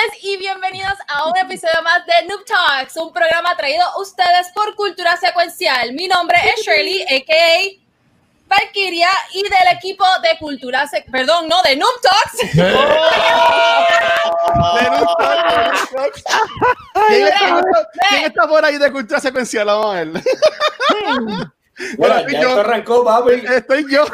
Noches 0.00 0.18
y 0.22 0.36
bienvenidos 0.36 0.94
a 1.08 1.28
un 1.28 1.36
episodio 1.36 1.82
más 1.82 2.04
de 2.06 2.12
Noob 2.28 2.44
Talks, 2.44 2.96
un 2.96 3.12
programa 3.12 3.56
traído 3.56 3.82
a 3.84 4.00
ustedes 4.00 4.48
por 4.54 4.74
Cultura 4.74 5.16
Secuencial. 5.16 5.92
Mi 5.92 6.06
nombre 6.08 6.36
es 6.44 6.64
Shirley, 6.64 7.02
a.k.a. 7.02 7.80
Valkyria 8.46 9.08
y 9.32 9.42
del 9.42 9.76
equipo 9.76 10.04
de 10.22 10.38
Cultura 10.38 10.86
Sec... 10.86 11.10
Perdón, 11.10 11.48
no, 11.48 11.62
de 11.62 11.76
Noob 11.76 12.00
Talks. 12.02 12.38
¿Quién 17.08 17.26
está, 17.26 17.62
quién 18.08 18.24
está 18.24 18.48
por 18.48 18.64
ahí 18.64 18.78
de 18.78 18.90
cultura 18.92 19.20
secuencial? 19.20 19.66
Vamos 19.66 19.94
a 19.94 20.04
ver. 20.04 20.22
Bueno, 21.98 22.16
Estoy 22.18 22.32
ya 22.34 22.42
yo. 22.42 22.48
esto 22.48 22.60
arrancó, 22.60 23.04
papi. 23.04 23.32
Estoy 23.32 23.86
yo. 23.92 24.04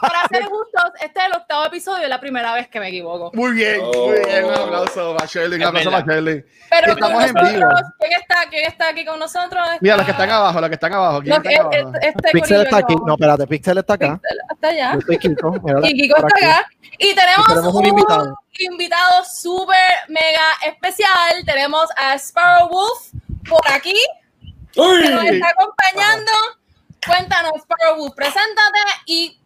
Para 0.00 0.28
ser 0.28 0.44
justos, 0.44 0.84
este 1.00 1.20
es 1.20 1.26
el 1.26 1.32
octavo 1.34 1.64
episodio, 1.66 2.02
es 2.04 2.08
la 2.08 2.20
primera 2.20 2.52
vez 2.54 2.68
que 2.68 2.80
me 2.80 2.88
equivoco. 2.88 3.30
Muy 3.34 3.52
bien, 3.52 3.80
muy 3.80 4.18
bien. 4.26 4.44
Un 4.44 4.54
aplauso 4.54 5.14
para 5.16 5.26
Shirley, 5.26 5.58
un 5.60 5.66
aplauso 5.66 5.90
para 5.90 6.04
Shirley. 6.06 6.44
Pero 6.68 6.92
estamos 6.92 7.24
en 7.24 7.34
vivo. 7.34 7.68
¿quién 7.98 8.12
está, 8.12 8.36
¿quién 8.50 8.66
está 8.66 8.88
aquí 8.88 9.04
con 9.04 9.18
nosotros? 9.18 9.60
Mira, 9.80 9.96
los 9.96 10.04
que 10.06 10.12
están 10.12 10.30
abajo, 10.30 10.60
los 10.60 10.68
que 10.68 10.74
están 10.74 10.92
abajo. 10.94 11.20
¿quién 11.22 11.34
está 11.36 11.50
abajo? 11.60 11.70
este, 11.72 12.08
este 12.08 12.30
Pixel 12.32 12.62
está 12.62 12.76
aquí. 12.78 12.94
No, 13.06 13.14
espérate, 13.14 13.46
Pixel 13.46 13.78
está 13.78 13.94
acá. 13.94 14.20
Pixel 14.20 14.38
está 14.52 14.68
allá. 14.68 14.94
Yo 14.94 15.00
soy 15.06 15.18
Kiko. 15.18 15.54
Y 15.84 15.94
Kiko 15.94 16.16
está 16.16 16.28
aquí. 16.36 16.44
acá. 16.44 16.66
Y 16.98 17.14
tenemos, 17.14 17.44
Y 17.46 17.48
tenemos 17.48 17.74
un 17.74 17.80
un 17.80 17.86
invitado. 17.86 18.36
invitado 18.58 19.24
súper 19.24 19.76
mega 20.08 20.42
especial. 20.66 21.44
Tenemos 21.46 21.88
a 21.96 22.14
Sparrow 22.18 22.68
Wolf 22.68 23.08
por 23.48 23.60
aquí, 23.72 23.96
que 24.72 25.10
nos 25.10 25.24
está 25.24 25.48
acompañando. 25.48 26.32
Cuéntanos, 27.06 27.52
Sparrow 27.62 27.98
Wolf, 27.98 28.14
preséntate 28.14 28.78
y 29.06 29.40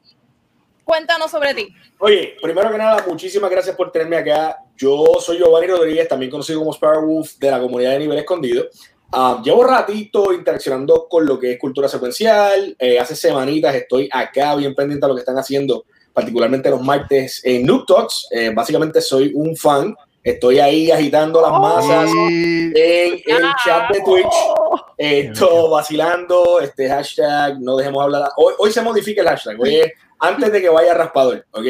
cuéntanos 0.85 1.31
sobre 1.31 1.55
ti. 1.55 1.69
Oye, 1.99 2.37
primero 2.43 2.71
que 2.71 2.79
nada, 2.79 3.05
muchísimas 3.07 3.51
gracias 3.51 3.77
por 3.77 3.93
tenerme 3.93 4.17
acá. 4.17 4.59
Yo 4.77 5.05
soy 5.21 5.39
Giovanni 5.39 5.69
Rodríguez, 5.69 6.09
también 6.09 6.31
conocido 6.31 6.59
como 6.59 6.73
Sparrowwolf 6.73 7.39
de 7.39 7.51
la 7.51 7.61
comunidad 7.61 7.93
de 7.93 8.01
Nivel 8.01 8.19
Escondido. 8.19 8.65
Ah, 9.13 9.41
llevo 9.45 9.63
ratito 9.63 10.33
interaccionando 10.33 11.07
con 11.09 11.25
lo 11.25 11.39
que 11.39 11.53
es 11.53 11.59
cultura 11.59 11.89
secuencial. 11.89 12.75
Eh, 12.79 12.99
hace 12.99 13.15
semanitas 13.15 13.75
estoy 13.75 14.09
acá 14.13 14.57
bien 14.57 14.75
pendiente 14.75 15.07
a 15.07 15.09
lo 15.09 15.15
que 15.15 15.21
están 15.21 15.39
haciendo, 15.39 15.85
particularmente 16.13 16.69
los 16.69 16.83
martes 16.83 17.41
en 17.45 17.65
Noob 17.65 17.87
Talks. 17.87 18.27
Eh, 18.33 18.51
básicamente 18.53 19.01
soy 19.01 19.31
un 19.33 19.57
fan. 19.57 19.95
Estoy 20.25 20.59
ahí 20.59 20.91
agitando 20.91 21.43
las 21.43 21.53
masas 21.53 22.11
Y- 22.31 22.73
en 22.75 23.23
el 23.27 23.45
chat 23.63 23.91
de 23.93 24.01
Twitch. 24.01 24.27
Esto 24.97 25.69
vacilando, 25.69 26.61
este 26.61 26.89
hashtag, 26.89 27.61
no 27.61 27.77
dejemos 27.77 28.03
hablar. 28.03 28.31
Hoy, 28.39 28.55
hoy 28.59 28.73
se 28.73 28.81
modifica 28.81 29.21
el 29.21 29.29
hashtag, 29.29 29.61
hoy 29.61 29.77
es 29.81 29.93
antes 30.19 30.51
de 30.51 30.63
que 30.63 30.69
vaya 30.71 30.95
raspador, 30.95 31.45
¿ok? 31.51 31.63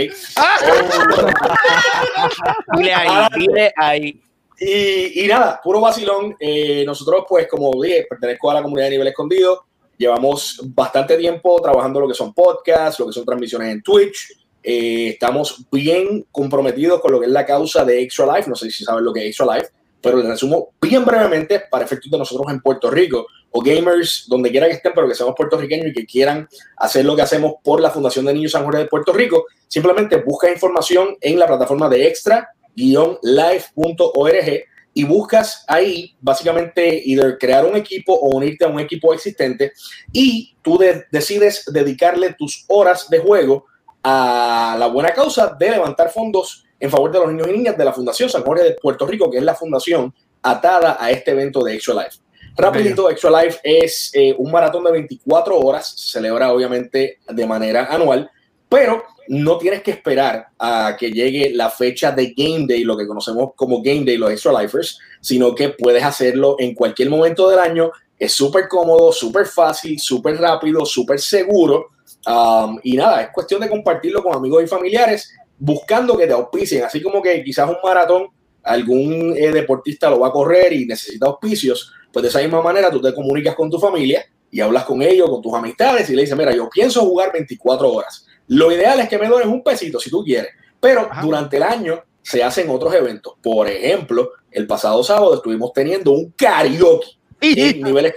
Dile 2.76 2.94
ahí, 2.94 3.08
Ah, 3.10 3.28
dile 3.36 3.72
ahí. 3.76 4.20
Y, 4.60 5.24
y 5.24 5.26
nada, 5.26 5.60
puro 5.62 5.80
vacilón. 5.80 6.36
Eh, 6.38 6.84
nosotros, 6.86 7.24
pues, 7.28 7.48
como 7.48 7.72
dije, 7.82 8.06
pertenezco 8.08 8.50
a 8.50 8.54
la 8.54 8.62
comunidad 8.62 8.86
de 8.86 8.90
nivel 8.92 9.08
escondido. 9.08 9.64
Llevamos 9.98 10.60
bastante 10.64 11.16
tiempo 11.16 11.60
trabajando 11.60 12.00
lo 12.00 12.08
que 12.08 12.14
son 12.14 12.32
podcasts, 12.32 13.00
lo 13.00 13.06
que 13.06 13.12
son 13.12 13.24
transmisiones 13.24 13.68
en 13.72 13.82
Twitch. 13.82 14.43
Eh, 14.66 15.08
estamos 15.10 15.66
bien 15.70 16.24
comprometidos 16.32 16.98
con 17.02 17.12
lo 17.12 17.20
que 17.20 17.26
es 17.26 17.32
la 17.32 17.44
causa 17.44 17.84
de 17.84 18.00
Extra 18.00 18.24
Life. 18.34 18.48
No 18.48 18.56
sé 18.56 18.70
si 18.70 18.82
saben 18.82 19.04
lo 19.04 19.12
que 19.12 19.20
es 19.20 19.26
Extra 19.26 19.54
Life, 19.54 19.68
pero 20.00 20.16
les 20.16 20.26
resumo 20.26 20.70
bien 20.80 21.04
brevemente 21.04 21.60
para 21.70 21.84
efectos 21.84 22.10
de 22.10 22.16
nosotros 22.18 22.50
en 22.50 22.60
Puerto 22.60 22.90
Rico 22.90 23.26
o 23.56 23.60
gamers 23.60 24.24
donde 24.26 24.50
quiera 24.50 24.66
que 24.66 24.72
estén, 24.72 24.92
pero 24.94 25.06
que 25.06 25.14
seamos 25.14 25.34
puertorriqueños 25.36 25.86
y 25.88 25.92
que 25.92 26.04
quieran 26.06 26.48
hacer 26.78 27.04
lo 27.04 27.14
que 27.14 27.22
hacemos 27.22 27.54
por 27.62 27.80
la 27.80 27.90
Fundación 27.90 28.24
de 28.24 28.32
Niños 28.34 28.50
San 28.52 28.64
Jorge 28.64 28.80
de 28.80 28.86
Puerto 28.88 29.12
Rico. 29.12 29.44
Simplemente 29.68 30.16
busca 30.16 30.50
información 30.50 31.16
en 31.20 31.38
la 31.38 31.46
plataforma 31.46 31.88
de 31.88 32.08
extra-life.org 32.08 34.64
y 34.96 35.04
buscas 35.04 35.64
ahí 35.66 36.14
básicamente 36.20 37.02
either 37.04 37.36
crear 37.38 37.64
un 37.64 37.76
equipo 37.76 38.14
o 38.14 38.36
unirte 38.36 38.64
a 38.64 38.68
un 38.68 38.78
equipo 38.80 39.12
existente 39.12 39.72
y 40.12 40.54
tú 40.62 40.78
de- 40.78 41.04
decides 41.10 41.64
dedicarle 41.66 42.34
tus 42.38 42.64
horas 42.68 43.10
de 43.10 43.18
juego 43.18 43.66
a 44.04 44.76
la 44.78 44.86
buena 44.86 45.12
causa 45.12 45.56
de 45.58 45.70
levantar 45.70 46.10
fondos 46.10 46.64
en 46.78 46.90
favor 46.90 47.10
de 47.10 47.18
los 47.18 47.32
niños 47.32 47.48
y 47.48 47.52
niñas 47.52 47.76
de 47.76 47.84
la 47.84 47.92
Fundación 47.92 48.28
San 48.28 48.44
Jorge 48.44 48.62
de 48.62 48.72
Puerto 48.72 49.06
Rico, 49.06 49.30
que 49.30 49.38
es 49.38 49.42
la 49.42 49.54
fundación 49.54 50.14
atada 50.42 50.98
a 51.00 51.10
este 51.10 51.30
evento 51.30 51.64
de 51.64 51.74
Extra 51.74 51.94
Life. 51.94 52.18
Rapidito, 52.56 53.10
Extra 53.10 53.42
Life 53.42 53.58
es 53.64 54.10
eh, 54.14 54.34
un 54.38 54.52
maratón 54.52 54.84
de 54.84 54.92
24 54.92 55.58
horas, 55.58 55.94
se 55.96 56.12
celebra 56.12 56.52
obviamente 56.52 57.18
de 57.26 57.46
manera 57.46 57.86
anual, 57.86 58.30
pero 58.68 59.02
no 59.28 59.56
tienes 59.56 59.82
que 59.82 59.92
esperar 59.92 60.48
a 60.58 60.96
que 60.98 61.10
llegue 61.10 61.50
la 61.54 61.70
fecha 61.70 62.12
de 62.12 62.34
Game 62.36 62.66
Day, 62.68 62.84
lo 62.84 62.96
que 62.96 63.06
conocemos 63.06 63.52
como 63.56 63.82
Game 63.82 64.04
Day, 64.04 64.18
los 64.18 64.30
Extra 64.30 64.60
Lifers, 64.60 64.98
sino 65.20 65.54
que 65.54 65.70
puedes 65.70 66.04
hacerlo 66.04 66.56
en 66.58 66.74
cualquier 66.74 67.08
momento 67.08 67.48
del 67.48 67.58
año. 67.58 67.90
Es 68.18 68.32
súper 68.32 68.68
cómodo, 68.68 69.12
súper 69.12 69.46
fácil, 69.46 69.98
súper 69.98 70.38
rápido, 70.38 70.84
súper 70.84 71.18
seguro. 71.18 71.88
Um, 72.26 72.78
y 72.82 72.96
nada, 72.96 73.22
es 73.22 73.28
cuestión 73.30 73.60
de 73.60 73.68
compartirlo 73.68 74.22
con 74.22 74.34
amigos 74.34 74.62
y 74.62 74.66
familiares, 74.66 75.34
buscando 75.58 76.16
que 76.16 76.26
te 76.26 76.32
auspicien, 76.32 76.84
así 76.84 77.02
como 77.02 77.22
que 77.22 77.42
quizás 77.44 77.68
un 77.68 77.76
maratón, 77.82 78.28
algún 78.62 79.34
eh, 79.36 79.50
deportista 79.52 80.08
lo 80.08 80.20
va 80.20 80.28
a 80.28 80.32
correr 80.32 80.72
y 80.72 80.86
necesita 80.86 81.26
auspicios, 81.26 81.92
pues 82.12 82.22
de 82.22 82.28
esa 82.28 82.40
misma 82.40 82.62
manera 82.62 82.90
tú 82.90 83.00
te 83.00 83.14
comunicas 83.14 83.54
con 83.54 83.70
tu 83.70 83.78
familia 83.78 84.24
y 84.50 84.60
hablas 84.60 84.84
con 84.84 85.02
ellos, 85.02 85.28
con 85.28 85.42
tus 85.42 85.52
amistades 85.52 86.08
y 86.08 86.14
le 86.14 86.22
dices, 86.22 86.36
mira, 86.36 86.54
yo 86.54 86.68
pienso 86.70 87.00
jugar 87.02 87.32
24 87.32 87.92
horas. 87.92 88.26
Lo 88.46 88.72
ideal 88.72 89.00
es 89.00 89.08
que 89.08 89.18
me 89.18 89.28
dones 89.28 89.46
un 89.46 89.62
pesito 89.62 89.98
si 89.98 90.10
tú 90.10 90.24
quieres, 90.24 90.50
pero 90.80 91.08
Ajá. 91.10 91.22
durante 91.22 91.56
el 91.56 91.62
año 91.62 92.02
se 92.22 92.42
hacen 92.42 92.70
otros 92.70 92.94
eventos. 92.94 93.34
Por 93.42 93.68
ejemplo, 93.68 94.30
el 94.50 94.66
pasado 94.66 95.02
sábado 95.02 95.34
estuvimos 95.34 95.72
teniendo 95.72 96.12
un 96.12 96.30
karaoke 96.30 97.18
en 97.52 97.82
niveles. 97.82 98.14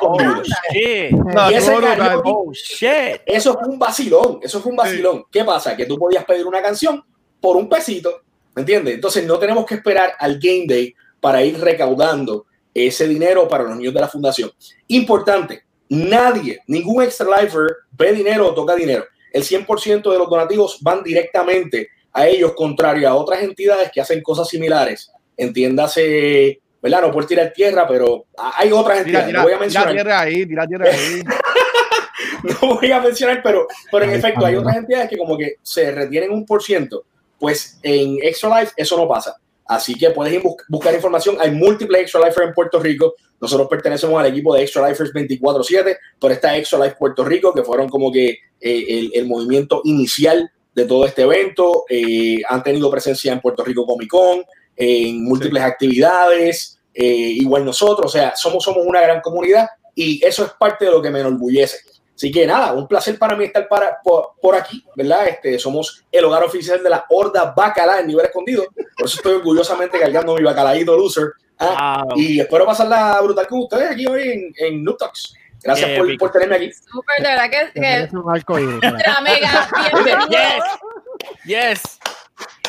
Shit. 0.72 1.12
No, 1.12 1.52
Y 1.52 1.54
ese 1.56 1.74
karaoke 1.80 2.30
Oh, 2.34 2.52
shit. 2.54 3.22
eso 3.26 3.54
fue 3.58 3.68
un 3.68 3.80
vacilón, 3.80 4.40
eso 4.42 4.60
fue 4.62 4.72
un 4.72 4.78
vacilón. 4.78 5.26
¿Qué 5.32 5.44
pasa? 5.44 5.76
Que 5.76 5.86
tú 5.86 5.98
podías 5.98 6.26
pedir 6.26 6.46
una 6.46 6.62
canción 6.62 7.04
por 7.40 7.56
un 7.58 7.68
pesito, 7.70 8.22
¿me 8.56 8.62
entiendes? 8.62 8.96
Entonces 8.96 9.26
no 9.26 9.38
tenemos 9.38 9.66
que 9.66 9.76
esperar 9.76 10.14
al 10.20 10.40
Game 10.40 10.66
Day 10.68 10.94
para 11.20 11.44
ir 11.44 11.60
recaudando 11.60 12.46
ese 12.74 13.08
dinero 13.08 13.48
para 13.48 13.64
los 13.64 13.76
niños 13.76 13.94
de 13.94 14.00
la 14.02 14.08
fundación. 14.08 14.52
Importante, 14.88 15.64
nadie, 15.90 16.60
ningún 16.68 17.04
extra 17.04 17.42
lifer 17.42 17.68
ve 17.92 18.14
dinero 18.14 18.48
o 18.48 18.54
toca 18.54 18.76
dinero. 18.76 19.06
El 19.32 19.44
100% 19.44 20.12
de 20.12 20.18
los 20.18 20.30
donativos 20.30 20.78
van 20.82 21.04
directamente 21.04 21.90
a 22.14 22.28
ellos, 22.28 22.54
contrario 22.56 23.10
a 23.10 23.16
otras 23.16 23.44
entidades 23.44 23.92
que 23.92 24.02
hacen 24.02 24.22
cosas 24.22 24.48
similares. 24.48 25.12
Entiéndase, 25.36 26.62
¿verdad? 26.82 27.02
No 27.02 27.12
por 27.12 27.26
tirar 27.26 27.52
tierra, 27.54 27.88
pero 27.88 28.26
hay 28.38 28.72
otras 28.72 29.00
entidades. 29.00 29.28
tira, 29.28 29.40
no 29.40 29.44
voy 29.46 29.54
a 29.54 29.56
tira 29.56 29.60
mencionar 29.66 29.92
tierra 29.94 30.20
ahí, 30.22 30.46
tira 30.46 30.68
tierra 30.68 30.86
ahí. 30.92 31.22
no 32.62 32.76
voy 32.76 32.92
a 32.92 33.02
mencionar, 33.02 33.42
pero, 33.44 33.68
pero 33.92 34.06
en 34.06 34.12
Ay, 34.12 34.18
efecto 34.18 34.46
hay 34.46 34.56
otras 34.56 34.76
entidades 34.78 35.10
que 35.10 35.18
como 35.18 35.38
que 35.38 35.56
se 35.62 35.92
retienen 35.92 36.32
un 36.32 36.46
por 36.46 36.62
ciento. 36.64 37.04
Pues 37.40 37.80
en 37.84 38.18
Extra 38.22 38.60
Life 38.60 38.74
eso 38.78 38.98
no 38.98 39.08
pasa. 39.08 39.36
Así 39.66 39.96
que 39.96 40.10
puedes 40.12 40.34
ir 40.34 40.42
bus- 40.42 40.56
buscar 40.70 40.94
información. 40.94 41.38
Hay 41.40 41.52
múltiples 41.52 42.02
Extra 42.02 42.26
Lifers 42.26 42.48
en 42.48 42.54
Puerto 42.54 42.80
Rico. 42.80 43.16
Nosotros 43.40 43.68
pertenecemos 43.70 44.20
al 44.20 44.28
equipo 44.28 44.56
de 44.56 44.64
Extra 44.64 44.88
Lifers 44.88 45.14
24-7, 45.14 45.98
pero 46.20 46.34
está 46.34 46.58
Extra 46.58 46.80
Life 46.80 46.96
Puerto 46.98 47.24
Rico, 47.24 47.54
que 47.54 47.64
fueron 47.64 47.90
como 47.90 48.12
que 48.12 48.30
eh, 48.30 48.86
el, 48.88 49.12
el 49.14 49.28
movimiento 49.28 49.82
inicial 49.84 50.50
de 50.74 50.86
todo 50.86 51.06
este 51.06 51.24
evento. 51.24 51.84
Eh, 51.90 52.38
han 52.48 52.64
tenido 52.64 52.90
presencia 52.90 53.34
en 53.34 53.42
Puerto 53.42 53.64
Rico 53.64 53.86
Comic 53.86 54.10
Con, 54.10 54.44
en 54.76 55.24
múltiples 55.24 55.62
actividades, 55.64 56.77
eh, 57.00 57.34
igual 57.36 57.64
nosotros. 57.64 58.08
O 58.08 58.18
sea, 58.18 58.36
somos, 58.36 58.64
somos 58.64 58.84
una 58.86 59.02
gran 59.02 59.22
comunidad 59.22 59.68
y 59.94 60.24
eso 60.26 60.44
es 60.46 60.52
parte 60.54 60.86
de 60.86 60.92
lo 60.92 61.02
que 61.02 61.12
me 61.12 61.20
enorgullece. 61.20 61.78
Así 62.16 62.32
que 62.32 62.48
nada, 62.48 62.74
un 62.74 62.88
placer 62.88 63.20
para 63.20 63.36
mí 63.36 63.46
estar 63.46 63.68
para, 63.68 64.00
por, 64.04 64.32
por 64.42 64.56
aquí, 64.56 64.84
¿verdad? 64.96 65.28
Este, 65.28 65.60
somos 65.60 66.04
el 66.12 66.26
hogar 66.26 66.44
oficial 66.44 66.82
de 66.82 66.90
la 66.90 67.06
Horda 67.08 67.54
Bacala 67.56 68.00
en 68.00 68.08
nivel 68.08 68.26
escondido. 68.26 68.66
Por 68.98 69.06
eso 69.06 69.18
estoy 69.18 69.36
orgullosamente 69.36 70.00
cargando 70.00 70.36
mi 70.36 70.44
bacalaíto 70.44 70.98
loser. 70.98 71.34
Ah, 71.60 72.04
Wow. 72.08 72.18
Y 72.18 72.40
espero 72.40 72.66
pasarla 72.66 73.20
brutal 73.22 73.48
con 73.48 73.60
ustedes 73.60 73.92
aquí 73.92 74.06
hoy 74.08 74.30
en, 74.30 74.54
en 74.58 74.84
Noob 74.84 74.98
Talks. 74.98 75.36
Gracias 75.64 75.98
por, 75.98 76.18
por 76.18 76.32
tenerme 76.32 76.56
aquí. 76.56 76.72
Súper, 76.74 77.18
de 77.18 77.30
verdad 77.30 77.50
que, 77.50 77.82
que 77.82 78.04
Es 78.04 78.14
un 78.14 78.30
arco 78.30 78.54
mega 78.56 79.70
bienvenido. 80.04 80.28
Yes. 81.46 82.00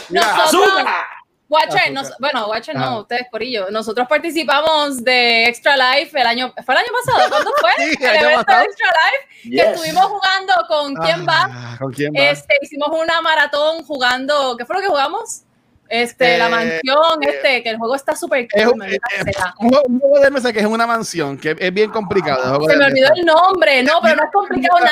Nosotros. 0.08 0.84
Watcher, 1.48 1.78
Azúcar. 1.78 1.92
nos- 1.92 2.18
bueno, 2.18 2.46
Watcher 2.48 2.76
Ajá. 2.76 2.86
no, 2.86 3.00
ustedes, 3.00 3.26
Corillo. 3.30 3.70
Nosotros 3.70 4.06
participamos 4.06 5.02
de 5.02 5.44
Extra 5.46 5.76
Life 5.76 6.20
el 6.20 6.26
año, 6.26 6.52
¿fue 6.64 6.74
el 6.74 6.80
año 6.80 6.88
pasado? 7.04 7.28
¿Cuándo 7.30 7.50
fue? 7.60 7.70
Sí, 7.78 7.90
el 7.90 7.96
¿qué 7.96 8.06
ha 8.06 8.20
evento 8.20 8.44
pasado? 8.44 8.58
de 8.60 8.64
Extra 8.66 8.86
Life, 8.88 9.40
que 9.44 9.48
Yes. 9.50 9.64
estuvimos 9.64 10.04
jugando 10.06 10.54
con 10.68 10.94
quién 10.96 11.26
va. 11.26 11.48
Ah, 11.50 11.76
¿Con 11.78 11.92
quién 11.92 12.12
va? 12.12 12.20
Este, 12.22 12.54
hicimos 12.60 12.88
una 12.92 13.20
maratón 13.22 13.82
jugando, 13.84 14.56
¿qué 14.58 14.66
fue 14.66 14.76
lo 14.76 14.82
que 14.82 14.88
jugamos? 14.88 15.42
Este, 15.88 16.36
la 16.36 16.48
Eh, 16.48 16.50
mansión, 16.50 17.22
este, 17.22 17.62
que 17.62 17.70
el 17.70 17.78
juego 17.78 17.94
está 17.94 18.14
súper 18.14 18.46
Es 18.52 18.66
cool, 18.66 18.82
eh, 18.84 18.98
sea. 19.32 19.54
un 19.58 19.70
juego- 19.70 20.20
de 20.20 20.30
mesa 20.30 20.52
que 20.52 20.58
es 20.60 20.66
una 20.66 20.86
mansión, 20.86 21.38
que 21.38 21.56
es 21.58 21.72
bien 21.72 21.90
complicado. 21.90 22.60
el 22.62 22.70
Se 22.70 22.76
me 22.76 22.84
olvidó 22.84 23.08
el 23.16 23.24
nombre, 23.24 23.82
no, 23.82 23.94
pero 24.02 24.16
no 24.16 24.24
es 24.24 24.30
complicado 24.30 24.80
nada. 24.80 24.90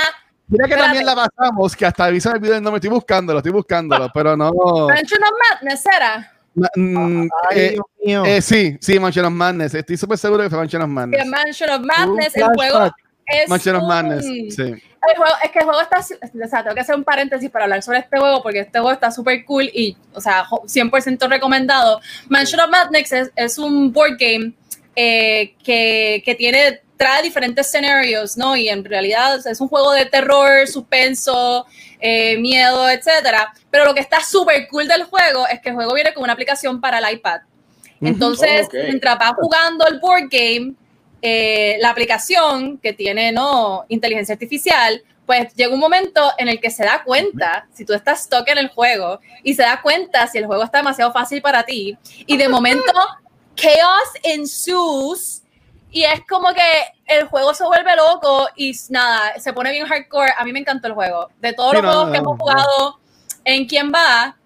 Mira 0.48 0.64
que 0.66 0.70
Espérate. 0.74 0.96
también 0.96 1.04
la 1.06 1.14
pasamos, 1.16 1.76
que 1.76 1.84
hasta 1.84 2.04
a 2.06 2.10
mí 2.10 2.18
se 2.20 2.28
me 2.30 2.36
olvidó 2.36 2.54
el 2.54 2.62
nombre. 2.62 2.78
Estoy 2.78 2.88
buscándolo, 2.90 3.40
estoy 3.40 3.52
buscándolo, 3.52 4.08
pero 4.14 4.36
no. 4.38 4.52
Mansion 4.88 5.22
of 5.22 5.30
Madness 5.60 5.84
era. 5.86 6.32
Ma- 6.56 6.70
mm, 6.74 7.28
Ay, 7.50 7.58
eh, 7.58 7.70
Dios 7.72 7.86
mío. 8.04 8.24
eh, 8.24 8.42
sí, 8.42 8.76
sí, 8.80 8.98
Mansion 8.98 9.26
of 9.26 9.32
Madness. 9.32 9.74
Estoy 9.74 9.96
súper 9.96 10.18
seguro 10.18 10.42
que 10.42 10.50
fue 10.50 10.58
Mansion 10.58 10.82
of 10.82 10.88
Madness. 10.88 11.26
Mansion 11.26 11.70
of 11.70 11.80
Madness, 11.82 12.36
el 12.36 12.44
juego 12.54 12.90
es 13.26 13.48
Mansion 13.48 13.76
of 13.76 13.82
un- 13.82 13.88
Madness, 13.88 14.24
sí. 14.24 14.62
El 15.08 15.16
juego, 15.16 15.32
es 15.44 15.50
que 15.52 15.58
el 15.60 15.64
juego 15.66 15.80
está, 15.80 15.98
o 16.00 16.48
sea, 16.48 16.62
tengo 16.64 16.74
que 16.74 16.80
hacer 16.80 16.94
un 16.96 17.04
paréntesis 17.04 17.48
para 17.50 17.64
hablar 17.66 17.80
sobre 17.82 17.98
este 18.00 18.18
juego 18.18 18.42
porque 18.42 18.60
este 18.60 18.78
juego 18.80 18.92
está 18.92 19.10
súper 19.12 19.44
cool 19.44 19.64
y, 19.72 19.96
o 20.12 20.20
sea, 20.20 20.44
jo- 20.44 20.64
100% 20.66 21.28
recomendado. 21.28 22.00
Mansion 22.28 22.60
of 22.60 22.70
Madness 22.70 23.12
es, 23.12 23.30
es 23.36 23.58
un 23.58 23.92
board 23.92 24.16
game 24.18 24.52
eh, 24.96 25.54
que, 25.62 26.22
que 26.24 26.34
tiene, 26.34 26.80
trae 26.96 27.22
diferentes 27.22 27.66
escenarios, 27.66 28.36
¿no? 28.36 28.56
Y 28.56 28.68
en 28.68 28.84
realidad 28.84 29.38
es 29.46 29.60
un 29.60 29.68
juego 29.68 29.92
de 29.92 30.06
terror, 30.06 30.66
suspenso, 30.66 31.66
eh, 32.00 32.38
miedo, 32.38 32.88
etcétera. 32.88 33.52
Pero 33.70 33.84
lo 33.84 33.94
que 33.94 34.00
está 34.00 34.22
súper 34.22 34.66
cool 34.68 34.88
del 34.88 35.04
juego 35.04 35.46
es 35.48 35.60
que 35.60 35.70
el 35.70 35.74
juego 35.74 35.94
viene 35.94 36.12
con 36.14 36.24
una 36.24 36.32
aplicación 36.32 36.80
para 36.80 36.98
el 36.98 37.14
iPad. 37.14 37.40
Entonces, 38.00 38.66
Ok. 38.66 38.74
mientras 38.84 39.18
vas 39.18 39.32
jugando 39.40 39.86
el 39.86 39.98
board 40.00 40.28
game, 40.30 40.74
eh, 41.22 41.76
la 41.80 41.90
aplicación 41.90 42.78
que 42.78 42.92
tiene 42.92 43.32
no 43.32 43.84
inteligencia 43.88 44.34
artificial, 44.34 45.02
pues 45.24 45.52
llega 45.54 45.74
un 45.74 45.80
momento 45.80 46.32
en 46.38 46.48
el 46.48 46.60
que 46.60 46.70
se 46.70 46.84
da 46.84 47.02
cuenta 47.02 47.66
si 47.74 47.84
tú 47.84 47.92
estás 47.94 48.22
stuck 48.24 48.46
en 48.48 48.58
el 48.58 48.68
juego 48.68 49.18
y 49.42 49.54
se 49.54 49.62
da 49.62 49.80
cuenta 49.82 50.26
si 50.28 50.38
el 50.38 50.46
juego 50.46 50.62
está 50.62 50.78
demasiado 50.78 51.12
fácil 51.12 51.42
para 51.42 51.64
ti 51.64 51.98
y 52.26 52.36
de 52.36 52.48
momento 52.48 52.92
chaos 53.56 54.08
ensues 54.22 55.42
y 55.96 56.04
es 56.04 56.20
como 56.28 56.52
que 56.52 56.92
el 57.06 57.26
juego 57.26 57.54
se 57.54 57.64
vuelve 57.64 57.96
loco 57.96 58.50
y 58.54 58.76
nada, 58.90 59.40
se 59.40 59.54
pone 59.54 59.70
bien 59.70 59.86
hardcore. 59.86 60.30
A 60.36 60.44
mí 60.44 60.52
me 60.52 60.58
encantó 60.58 60.88
el 60.88 60.92
juego. 60.92 61.30
De 61.40 61.54
todos 61.54 61.70
Sí, 61.70 61.76
los 61.76 61.84
no, 61.84 61.90
juegos 61.90 62.06
no, 62.08 62.12
que 62.12 62.18
no, 62.18 62.24
hemos 62.24 62.38
jugado 62.38 63.00
en 63.44 63.66
Quién 63.66 63.90
Va, 63.90 64.36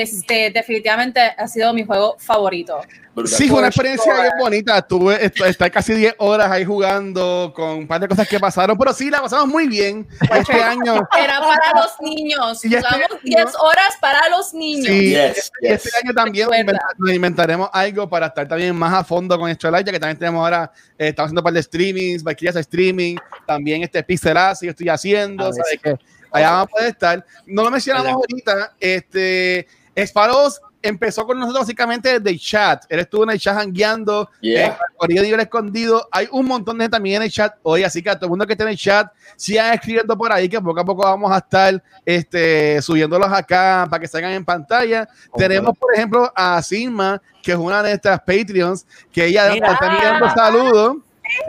este, 0.00 0.50
definitivamente 0.50 1.20
ha 1.20 1.46
sido 1.48 1.72
mi 1.74 1.84
juego 1.84 2.16
favorito. 2.18 2.80
Sí, 3.26 3.46
fue 3.48 3.58
una 3.58 3.70
For 3.70 3.84
experiencia 3.84 4.14
bien 4.22 4.32
bonita. 4.40 4.78
Estuve, 4.78 5.22
est- 5.26 5.38
estar 5.42 5.70
casi 5.70 5.92
10 5.92 6.14
horas 6.16 6.50
ahí 6.50 6.64
jugando 6.64 7.52
con 7.54 7.68
un 7.80 7.86
par 7.86 8.00
de 8.00 8.08
cosas 8.08 8.26
que 8.26 8.40
pasaron, 8.40 8.78
pero 8.78 8.94
sí, 8.94 9.10
la 9.10 9.20
pasamos 9.20 9.48
muy 9.48 9.68
bien 9.68 10.08
este 10.34 10.54
año. 10.62 11.06
Era 11.22 11.40
para 11.40 11.72
los 11.82 12.00
niños. 12.00 12.64
Y 12.64 12.74
este 12.74 12.78
Jugamos 12.88 13.10
año- 13.10 13.20
10 13.22 13.54
horas 13.60 13.94
para 14.00 14.28
los 14.30 14.54
niños. 14.54 14.86
Sí, 14.86 15.10
Yes, 15.10 15.52
y 15.60 15.66
este 15.66 15.88
yes. 15.90 16.02
año 16.02 16.14
también 16.14 16.46
Recuerda. 16.46 16.60
inventa- 16.62 16.86
nos 16.96 17.12
inventaremos 17.12 17.68
algo 17.70 18.08
para 18.08 18.28
estar 18.28 18.48
también 18.48 18.74
más 18.74 18.94
a 18.94 19.04
fondo 19.04 19.38
con 19.38 19.48
Life, 19.50 19.60
ya 19.84 19.92
que 19.92 20.00
también 20.00 20.18
tenemos 20.18 20.40
ahora, 20.42 20.72
eh, 20.98 21.08
estamos 21.08 21.26
haciendo 21.28 21.40
un 21.40 21.44
par 21.44 21.52
de 21.52 21.62
streamings, 21.62 22.22
Valkyria 22.22 22.50
hace 22.50 22.60
streaming, 22.60 23.16
también 23.46 23.82
este 23.82 24.02
Pixelazo 24.02 24.64
yo 24.64 24.70
estoy 24.70 24.88
haciendo, 24.88 25.44
A 25.44 25.46
ver, 25.48 25.54
¿sabes 25.56 25.80
qué? 25.82 25.98
Allá 26.34 26.50
vamos 26.52 26.68
a 26.68 26.70
poder 26.70 26.88
estar. 26.88 27.26
No 27.44 27.62
lo 27.62 27.70
mencionamos 27.70 28.10
ahorita, 28.10 28.72
este, 28.80 29.66
Sparrows 29.96 30.60
empezó 30.84 31.24
con 31.26 31.38
nosotros 31.38 31.62
básicamente 31.62 32.18
desde 32.18 32.30
el 32.30 32.40
chat. 32.40 32.84
Él 32.88 33.00
estuvo 33.00 33.22
en 33.24 33.30
el 33.30 33.38
chat 33.38 33.56
hangueando, 33.56 34.28
Yeah. 34.40 34.68
eh, 34.68 35.36
Escondido. 35.38 36.08
Hay 36.10 36.28
un 36.32 36.46
montón 36.46 36.78
de 36.78 36.84
gente 36.84 36.96
también 36.96 37.16
en 37.16 37.22
el 37.22 37.30
chat 37.30 37.54
hoy, 37.62 37.84
así 37.84 38.02
que 38.02 38.10
a 38.10 38.14
todo 38.16 38.26
el 38.26 38.30
mundo 38.30 38.46
que 38.46 38.54
esté 38.54 38.64
en 38.64 38.70
el 38.70 38.76
chat, 38.76 39.12
sigan 39.36 39.72
escribiendo 39.74 40.16
por 40.16 40.32
ahí, 40.32 40.48
que 40.48 40.60
poco 40.60 40.80
a 40.80 40.84
poco 40.84 41.02
vamos 41.04 41.30
a 41.30 41.38
estar 41.38 41.82
este, 42.04 42.82
subiéndolos 42.82 43.32
acá 43.32 43.86
para 43.88 44.00
que 44.00 44.08
salgan 44.08 44.32
en 44.32 44.44
pantalla. 44.44 45.08
Tenemos, 45.36 45.76
por 45.78 45.94
ejemplo, 45.94 46.32
a 46.34 46.60
Sigma, 46.62 47.20
que 47.42 47.52
es 47.52 47.58
una 47.58 47.82
de 47.82 47.90
nuestras 47.90 48.18
Patreons, 48.20 48.86
que 49.12 49.26
ella 49.26 49.50
Mira. 49.52 49.72
está 49.72 49.86
enviando 49.92 50.30
saludos. 50.30 50.96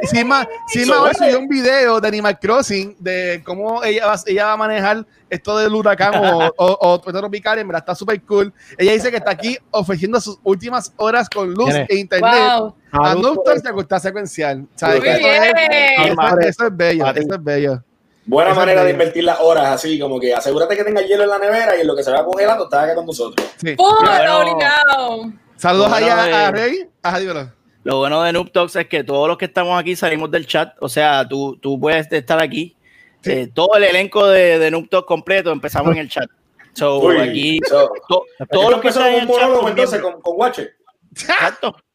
Sigma 0.04 0.48
Eso 0.74 1.04
hoy 1.04 1.12
subió 1.16 1.40
un 1.40 1.48
video 1.48 2.00
de 2.00 2.08
Animal 2.08 2.40
Crossing 2.40 2.96
de 3.00 3.42
cómo 3.46 3.84
ella 3.84 4.08
va, 4.08 4.16
ella 4.26 4.46
va 4.46 4.54
a 4.54 4.58
manejar 4.58 5.06
esto 5.30 5.58
del 5.58 5.74
huracán 5.74 6.14
o, 6.16 6.52
o, 6.58 6.78
o 6.80 7.00
tropical. 7.00 7.60
En 7.60 7.68
verdad 7.68 7.82
está 7.82 7.96
súper 7.96 8.22
cool. 8.24 8.54
Ella 8.78 8.94
dice 8.94 9.10
que 9.10 9.18
está 9.18 9.32
aquí 9.32 9.58
ofreciendo 9.72 10.22
sus 10.22 10.38
últimas 10.44 10.94
horas 10.98 11.30
con 11.30 11.52
luz 11.54 11.74
e 11.74 11.96
internet 11.96 12.32
Wow. 12.60 12.76
a. 12.92 13.16
Nuptor 13.16 13.62
de 13.62 13.70
Ocultar 13.72 14.00
Secuencial. 14.00 14.68
¿Sabes? 14.76 15.04
Eso, 15.04 15.18
bien. 15.18 15.44
es, 15.44 16.12
eso, 16.12 16.40
eso 16.40 16.68
es 16.68 16.78
bello, 16.78 17.08
eso 17.08 17.34
es 17.34 17.44
bello. 17.44 17.84
Buena 18.26 18.52
Eso 18.52 18.60
manera 18.60 18.82
es 18.82 18.86
de 18.86 18.92
invertir 18.94 19.24
las 19.26 19.40
horas, 19.42 19.66
así 19.66 20.00
como 20.00 20.20
que 20.20 20.34
asegúrate 20.34 20.78
que 20.78 20.84
tenga 20.84 21.02
hielo 21.02 21.24
en 21.24 21.30
la 21.30 21.40
nevera 21.40 21.76
y 21.76 21.82
en 21.82 21.88
lo 21.88 21.96
que 21.96 22.04
se 22.04 22.12
va 22.12 22.24
congelando 22.24 22.66
está 22.66 22.84
acá 22.84 22.96
con 22.96 23.06
nosotros. 23.06 23.46
Sí. 23.58 23.76
Bueno. 23.76 25.34
Saludos 25.58 25.90
Bueno, 25.90 26.06
allá 26.06 26.24
a 26.24 26.48
eh, 26.48 26.52
Rey. 26.52 26.90
Ajá, 27.02 27.20
dímelo. 27.20 27.63
Lo 27.84 27.98
bueno 27.98 28.22
de 28.24 28.32
Noob 28.34 28.52
Talks 28.52 28.76
es 28.78 28.88
que 28.88 29.04
todos 29.04 29.28
los 29.28 29.38
que 29.38 29.46
estamos 29.46 29.80
aquí 29.80 29.96
salimos 29.96 30.32
del 30.32 30.48
chat. 30.48 30.74
O 30.80 30.88
sea, 30.90 31.28
tú, 31.28 31.58
tú 31.62 31.80
puedes 31.80 32.12
estar 32.12 32.42
aquí. 32.42 32.76
Sí. 33.22 33.32
Eh, 33.32 33.50
todo 33.54 33.76
el 33.76 33.84
elenco 33.84 34.28
de, 34.28 34.60
de 34.60 34.72
Noob 34.72 34.90
Talks 34.90 35.08
completo 35.08 35.52
empezamos 35.52 35.92
en 35.94 35.98
el 36.00 36.10
chat. 36.10 36.30
So, 36.74 37.00
Uy, 37.00 37.18
aquí, 37.18 37.60
so, 37.70 37.92
to- 38.08 38.24
esto 38.40 38.46
todos 38.52 38.72
los 38.72 38.82
que 38.82 38.88
están 38.88 39.08
en 39.14 39.16
un 39.16 39.30
el 39.30 39.36
chat. 39.36 39.68
entonces 39.70 40.02
con, 40.02 40.22
con 40.22 40.34
Watcher. 40.38 40.76
Exacto. 41.12 41.76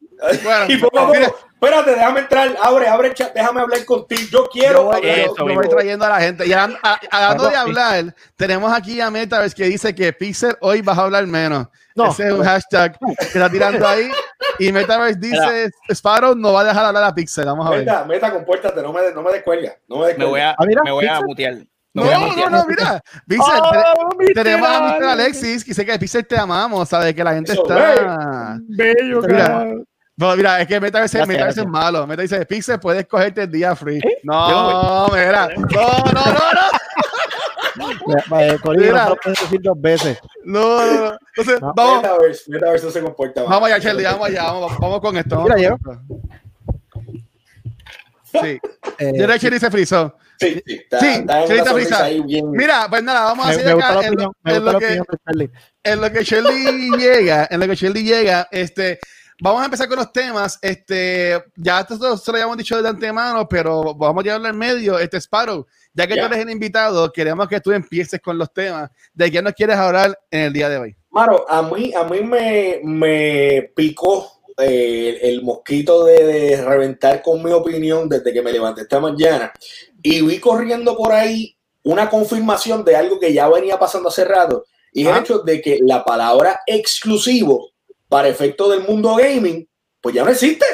Bueno, 0.43 0.65
Y 0.67 0.75
poco 0.75 0.99
a 0.99 1.07
poco, 1.07 1.13
mira, 1.17 1.31
espérate, 1.61 1.91
déjame 1.91 2.19
entrar, 2.21 2.55
abre, 2.61 2.87
abre 2.87 3.07
el 3.09 3.13
chat, 3.13 3.33
déjame 3.33 3.61
hablar 3.61 3.83
contigo. 3.85 4.21
Yo 4.31 4.49
quiero 4.49 4.73
yo 4.79 4.83
voy, 4.85 4.95
hablar 4.97 5.19
eso 5.19 5.35
yo 5.37 5.53
voy 5.55 5.67
trayendo 5.69 6.05
a 6.05 6.09
la 6.09 6.21
gente. 6.21 6.47
Y 6.47 6.53
hablando, 6.53 7.49
de 7.49 7.55
hablar, 7.55 8.15
tenemos 8.35 8.71
aquí 8.71 9.01
a 9.01 9.09
Metaverse 9.11 9.55
que 9.55 9.65
dice 9.65 9.93
que 9.93 10.13
Pixel 10.13 10.55
hoy 10.61 10.81
vas 10.81 10.97
a 10.97 11.01
hablar 11.03 11.27
menos. 11.27 11.67
No. 11.95 12.11
Ese 12.11 12.27
es 12.27 12.33
un 12.33 12.43
hashtag 12.43 12.97
que 12.97 13.37
está 13.37 13.49
tirando 13.49 13.85
ahí. 13.85 14.09
Y 14.57 14.71
Metaverse 14.71 15.19
dice: 15.19 15.71
Sparrow 15.91 16.33
no 16.35 16.53
va 16.53 16.61
a 16.61 16.63
dejar 16.65 16.85
hablar 16.85 17.03
a 17.03 17.13
Pixel. 17.13 17.45
Vamos 17.45 17.67
a 17.67 17.71
ver. 17.71 17.79
Meta, 17.79 18.05
meta, 18.05 18.31
compórtate, 18.31 18.81
no 18.81 18.93
me, 18.93 19.11
no 19.13 19.21
me 19.21 19.31
descuelgues. 19.33 19.73
No 19.87 19.99
me 19.99 20.13
Me 20.13 20.25
voy 20.25 20.39
a, 20.39 20.51
Ah, 20.51 20.65
mira, 20.65 20.81
me 20.83 20.91
voy 20.91 21.05
a 21.05 21.09
Pixel. 21.11 21.25
mutear. 21.27 21.55
No, 21.91 22.03
no, 22.05 22.49
no, 22.51 22.65
mira. 22.67 23.01
Pixel, 23.27 23.59
Oh, 23.61 24.09
te- 24.17 24.33
tenemos 24.33 24.69
a 24.69 24.79
Mr. 24.81 25.03
Alexis 25.05 25.63
que 25.63 25.71
dice 25.71 25.85
que 25.85 25.99
Pixel 25.99 26.25
te 26.25 26.37
amamos, 26.37 26.87
¿sabes? 26.87 27.13
Que 27.13 27.23
la 27.23 27.33
gente 27.33 27.51
Eso, 27.51 27.63
está. 27.63 28.57
Bello, 28.61 29.21
Mira. 29.23 29.65
Cara. 30.19 30.31
No, 30.31 30.37
mira, 30.37 30.61
es 30.61 30.67
que 30.67 30.79
Metaverse, 30.79 31.17
Gracias, 31.17 31.27
Metaverse 31.27 31.59
es 31.61 31.65
gracias. 31.65 31.83
malo. 31.83 32.07
Metaverse 32.07 32.35
dice, 32.35 32.45
Pixel, 32.45 32.79
puedes 32.79 33.07
cogerte 33.07 33.43
el 33.43 33.51
día 33.51 33.75
free. 33.75 33.99
Yo 34.01 34.09
No, 34.23 35.07
mira. 35.13 35.49
No, 35.57 36.03
no, 36.11 36.25
no, 36.25 36.33
no. 36.33 36.49
Eh, 38.41 38.57
Corillo, 38.61 38.87
Mira. 38.91 39.05
no 39.09 39.15
puedes 39.15 39.39
decir 39.39 39.61
dos 39.61 39.79
veces. 39.79 40.19
No, 40.43 40.85
no, 40.85 41.05
no. 41.11 41.17
Entonces, 41.35 41.61
No. 41.61 41.73
vamos, 41.75 42.01
Metaverse, 42.03 42.51
Metaverse 42.51 42.85
no 42.87 42.91
se 42.91 43.01
comporta 43.01 43.41
mal. 43.41 43.49
vamos 43.49 43.67
allá, 43.69 43.79
Charlie, 43.79 44.03
vamos 44.03 44.27
allá, 44.27 44.43
vamos, 44.43 44.77
vamos 44.79 44.99
con 44.99 45.15
esto. 45.17 45.35
vamos 45.37 45.51
Mira, 45.55 45.77
con 45.77 45.93
esto. 45.93 46.01
Sí, 48.31 48.59
Eh, 48.99 49.11
yo 49.17 49.37
Charlie 49.37 49.59
se 49.59 49.71
frizó. 49.71 50.15
Sí, 50.39 50.61
sí, 50.65 50.75
está, 50.75 50.99
Sí, 50.99 51.07
está 51.87 52.07
bien. 52.25 52.51
Mira, 52.51 52.87
pues 52.89 53.03
nada, 53.03 53.23
vamos 53.25 53.45
a 53.45 53.49
hacer 53.49 53.67
acá 53.69 54.07
en 54.07 54.15
lo, 54.15 54.31
en 54.45 54.65
lo 54.65 54.79
que, 54.79 55.01
en 55.83 56.01
lo 56.01 56.11
que 56.11 56.23
Shirley 56.23 56.91
llega, 56.97 57.47
en 57.49 57.59
lo 57.59 57.67
que 57.67 57.75
Shirley 57.75 58.03
llega, 58.03 58.47
este, 58.51 58.99
vamos 59.41 59.61
a 59.61 59.65
empezar 59.65 59.87
con 59.87 59.97
los 59.97 60.11
temas. 60.11 60.59
Este, 60.61 61.41
ya 61.55 61.81
esto 61.81 62.17
se 62.17 62.31
lo 62.31 62.35
habíamos 62.37 62.57
dicho 62.57 62.81
de 62.81 62.89
antemano, 62.89 63.47
pero 63.47 63.93
vamos 63.95 64.21
a 64.21 64.25
llevarlo 64.25 64.47
en 64.49 64.57
medio. 64.57 64.99
Este 64.99 65.17
Sparrow, 65.17 65.65
ya 65.93 66.07
que 66.07 66.15
Ya. 66.15 66.21
tú 66.27 66.33
eres 66.33 66.45
el 66.45 66.51
invitado, 66.51 67.11
queremos 67.11 67.47
que 67.47 67.59
tú 67.59 67.71
empieces 67.71 68.19
con 68.21 68.37
los 68.37 68.51
temas. 68.53 68.89
¿De 69.13 69.31
qué 69.31 69.41
nos 69.41 69.53
quieres 69.53 69.77
hablar 69.77 70.17
en 70.31 70.41
el 70.41 70.53
día 70.53 70.69
de 70.69 70.77
hoy? 70.77 70.95
Maro, 71.11 71.49
a 71.49 71.61
mí, 71.63 71.91
a 71.93 72.03
mí 72.03 72.21
me, 72.21 72.79
me 72.83 73.71
picó 73.75 74.41
eh, 74.57 75.19
el, 75.23 75.41
mosquito 75.41 76.03
de, 76.03 76.23
de 76.25 76.65
reventar 76.65 77.21
con 77.21 77.43
mi 77.43 77.51
opinión 77.51 78.07
desde 78.07 78.31
que 78.33 78.41
me 78.41 78.51
levanté 78.51 78.81
esta 78.81 78.99
mañana 78.99 79.51
y 80.03 80.21
vi 80.21 80.39
corriendo 80.39 80.95
por 80.97 81.11
ahí 81.13 81.55
una 81.83 82.09
confirmación 82.09 82.83
de 82.83 82.95
algo 82.95 83.19
que 83.19 83.33
ya 83.33 83.47
venía 83.47 83.79
pasando 83.79 84.09
hace 84.09 84.25
rato 84.25 84.65
y 84.91 85.07
es 85.07 85.15
el 85.15 85.23
hecho 85.23 85.39
de 85.39 85.61
que 85.61 85.79
la 85.81 86.03
palabra 86.03 86.59
exclusivo 86.67 87.69
para 88.09 88.27
efecto 88.27 88.67
del 88.69 88.81
mundo 88.81 89.15
gaming, 89.15 89.65
pues 90.01 90.15
ya 90.15 90.23
no 90.25 90.31
existe. 90.31 90.65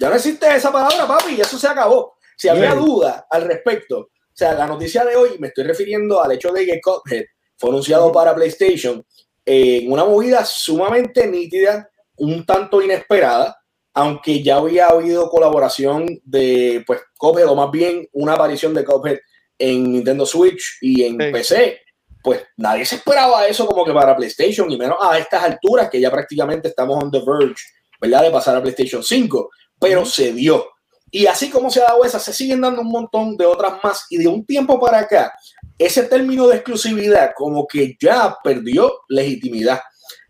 Ya 0.00 0.08
no 0.08 0.16
existe 0.16 0.46
esa 0.54 0.72
palabra, 0.72 1.06
papi, 1.06 1.34
y 1.34 1.40
eso 1.40 1.58
se 1.58 1.68
acabó. 1.68 2.14
Si 2.36 2.48
había 2.48 2.72
Bien. 2.74 2.84
duda 2.84 3.26
al 3.30 3.42
respecto, 3.42 3.98
o 3.98 4.36
sea, 4.36 4.54
la 4.54 4.66
noticia 4.66 5.04
de 5.04 5.14
hoy 5.16 5.36
me 5.38 5.48
estoy 5.48 5.64
refiriendo 5.64 6.22
al 6.22 6.32
hecho 6.32 6.50
de 6.52 6.64
que 6.66 6.80
Cuphead 6.80 7.24
fue 7.56 7.70
anunciado 7.70 8.10
para 8.10 8.34
PlayStation 8.34 9.04
en 9.44 9.92
una 9.92 10.04
movida 10.04 10.44
sumamente 10.44 11.26
nítida, 11.26 11.88
un 12.16 12.44
tanto 12.44 12.82
inesperada, 12.82 13.56
aunque 13.92 14.42
ya 14.42 14.56
había 14.56 14.86
habido 14.86 15.28
colaboración 15.28 16.08
de 16.24 16.82
pues 16.86 17.00
Cuphead, 17.16 17.46
o 17.48 17.54
más 17.54 17.70
bien 17.70 18.08
una 18.12 18.32
aparición 18.34 18.74
de 18.74 18.84
Cuphead 18.84 19.18
en 19.58 19.92
Nintendo 19.92 20.26
Switch 20.26 20.78
y 20.80 21.04
en 21.04 21.12
Sí. 21.20 21.32
PC, 21.32 21.80
pues 22.24 22.42
nadie 22.56 22.86
se 22.86 22.96
esperaba 22.96 23.46
eso 23.46 23.66
como 23.66 23.84
que 23.84 23.92
para 23.92 24.16
PlayStation, 24.16 24.70
y 24.70 24.78
menos 24.78 24.96
a 24.98 25.18
estas 25.18 25.44
alturas 25.44 25.90
que 25.90 26.00
ya 26.00 26.10
prácticamente 26.10 26.68
estamos 26.68 27.04
on 27.04 27.10
the 27.10 27.18
verge, 27.18 27.62
¿verdad? 28.00 28.22
De 28.22 28.30
pasar 28.30 28.56
a 28.56 28.62
PlayStation 28.62 29.04
5, 29.04 29.50
pero 29.78 30.06
se 30.06 30.32
dio. 30.32 30.66
Y 31.10 31.26
así 31.26 31.50
como 31.50 31.70
se 31.70 31.82
ha 31.82 31.84
dado 31.84 32.02
esa, 32.02 32.18
se 32.18 32.32
siguen 32.32 32.62
dando 32.62 32.80
un 32.80 32.88
montón 32.88 33.36
de 33.36 33.44
otras 33.44 33.74
más. 33.84 34.06
Y 34.08 34.16
de 34.16 34.26
un 34.26 34.46
tiempo 34.46 34.80
para 34.80 35.00
acá, 35.00 35.34
ese 35.76 36.04
término 36.04 36.48
de 36.48 36.56
exclusividad 36.56 37.32
como 37.36 37.66
que 37.66 37.94
ya 38.00 38.34
perdió 38.42 39.00
legitimidad. 39.08 39.82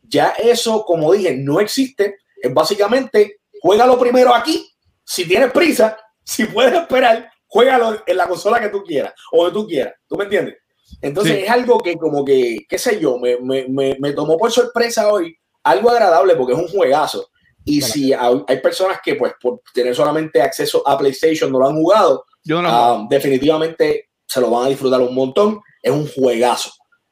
Ya 0.02 0.30
eso, 0.30 0.84
como 0.84 1.12
dije, 1.12 1.36
no 1.36 1.60
existe. 1.60 2.18
Es 2.42 2.52
básicamente, 2.52 3.38
juégalo 3.62 3.96
primero 4.00 4.34
aquí. 4.34 4.68
Si 5.04 5.28
tienes 5.28 5.52
prisa, 5.52 5.96
si 6.24 6.46
puedes 6.46 6.74
esperar, 6.74 7.30
juégalo 7.46 8.02
en 8.04 8.16
la 8.16 8.26
consola 8.26 8.60
que 8.60 8.68
tú 8.68 8.82
quieras 8.82 9.14
o 9.30 9.46
que 9.46 9.52
tú 9.52 9.64
quieras. 9.64 9.94
¿Tú 10.08 10.16
me 10.16 10.24
entiendes? 10.24 10.56
Entonces 11.00 11.36
Sí. 11.36 11.42
es 11.44 11.50
algo 11.50 11.78
que 11.80 11.96
como 11.96 12.24
que, 12.24 12.58
qué 12.68 12.78
sé 12.78 12.98
yo, 13.00 13.18
me, 13.18 13.38
me, 13.38 13.66
me, 13.68 13.96
me 13.98 14.12
tomó 14.12 14.36
por 14.38 14.50
sorpresa 14.52 15.12
hoy. 15.12 15.36
Algo 15.62 15.90
agradable 15.90 16.36
porque 16.36 16.52
es 16.52 16.58
un 16.58 16.68
juegazo. 16.68 17.28
Y 17.64 17.80
si 17.80 18.12
hay, 18.12 18.42
hay 18.46 18.60
personas 18.60 18.98
que 19.02 19.14
pues 19.14 19.32
por 19.40 19.60
tener 19.72 19.94
solamente 19.94 20.40
acceso 20.42 20.86
a 20.86 20.98
PlayStation 20.98 21.50
no 21.50 21.58
lo 21.58 21.68
han 21.68 21.76
jugado, 21.76 22.24
Yo 22.44 22.56
no 22.60 22.68
lo 22.68 22.68
ah, 22.74 23.06
definitivamente 23.08 24.10
se 24.26 24.40
lo 24.40 24.50
van 24.50 24.66
a 24.66 24.68
disfrutar 24.68 25.00
un 25.00 25.14
montón. 25.14 25.60
Es 25.82 25.90
un 25.90 26.06
juegazo. 26.08 26.70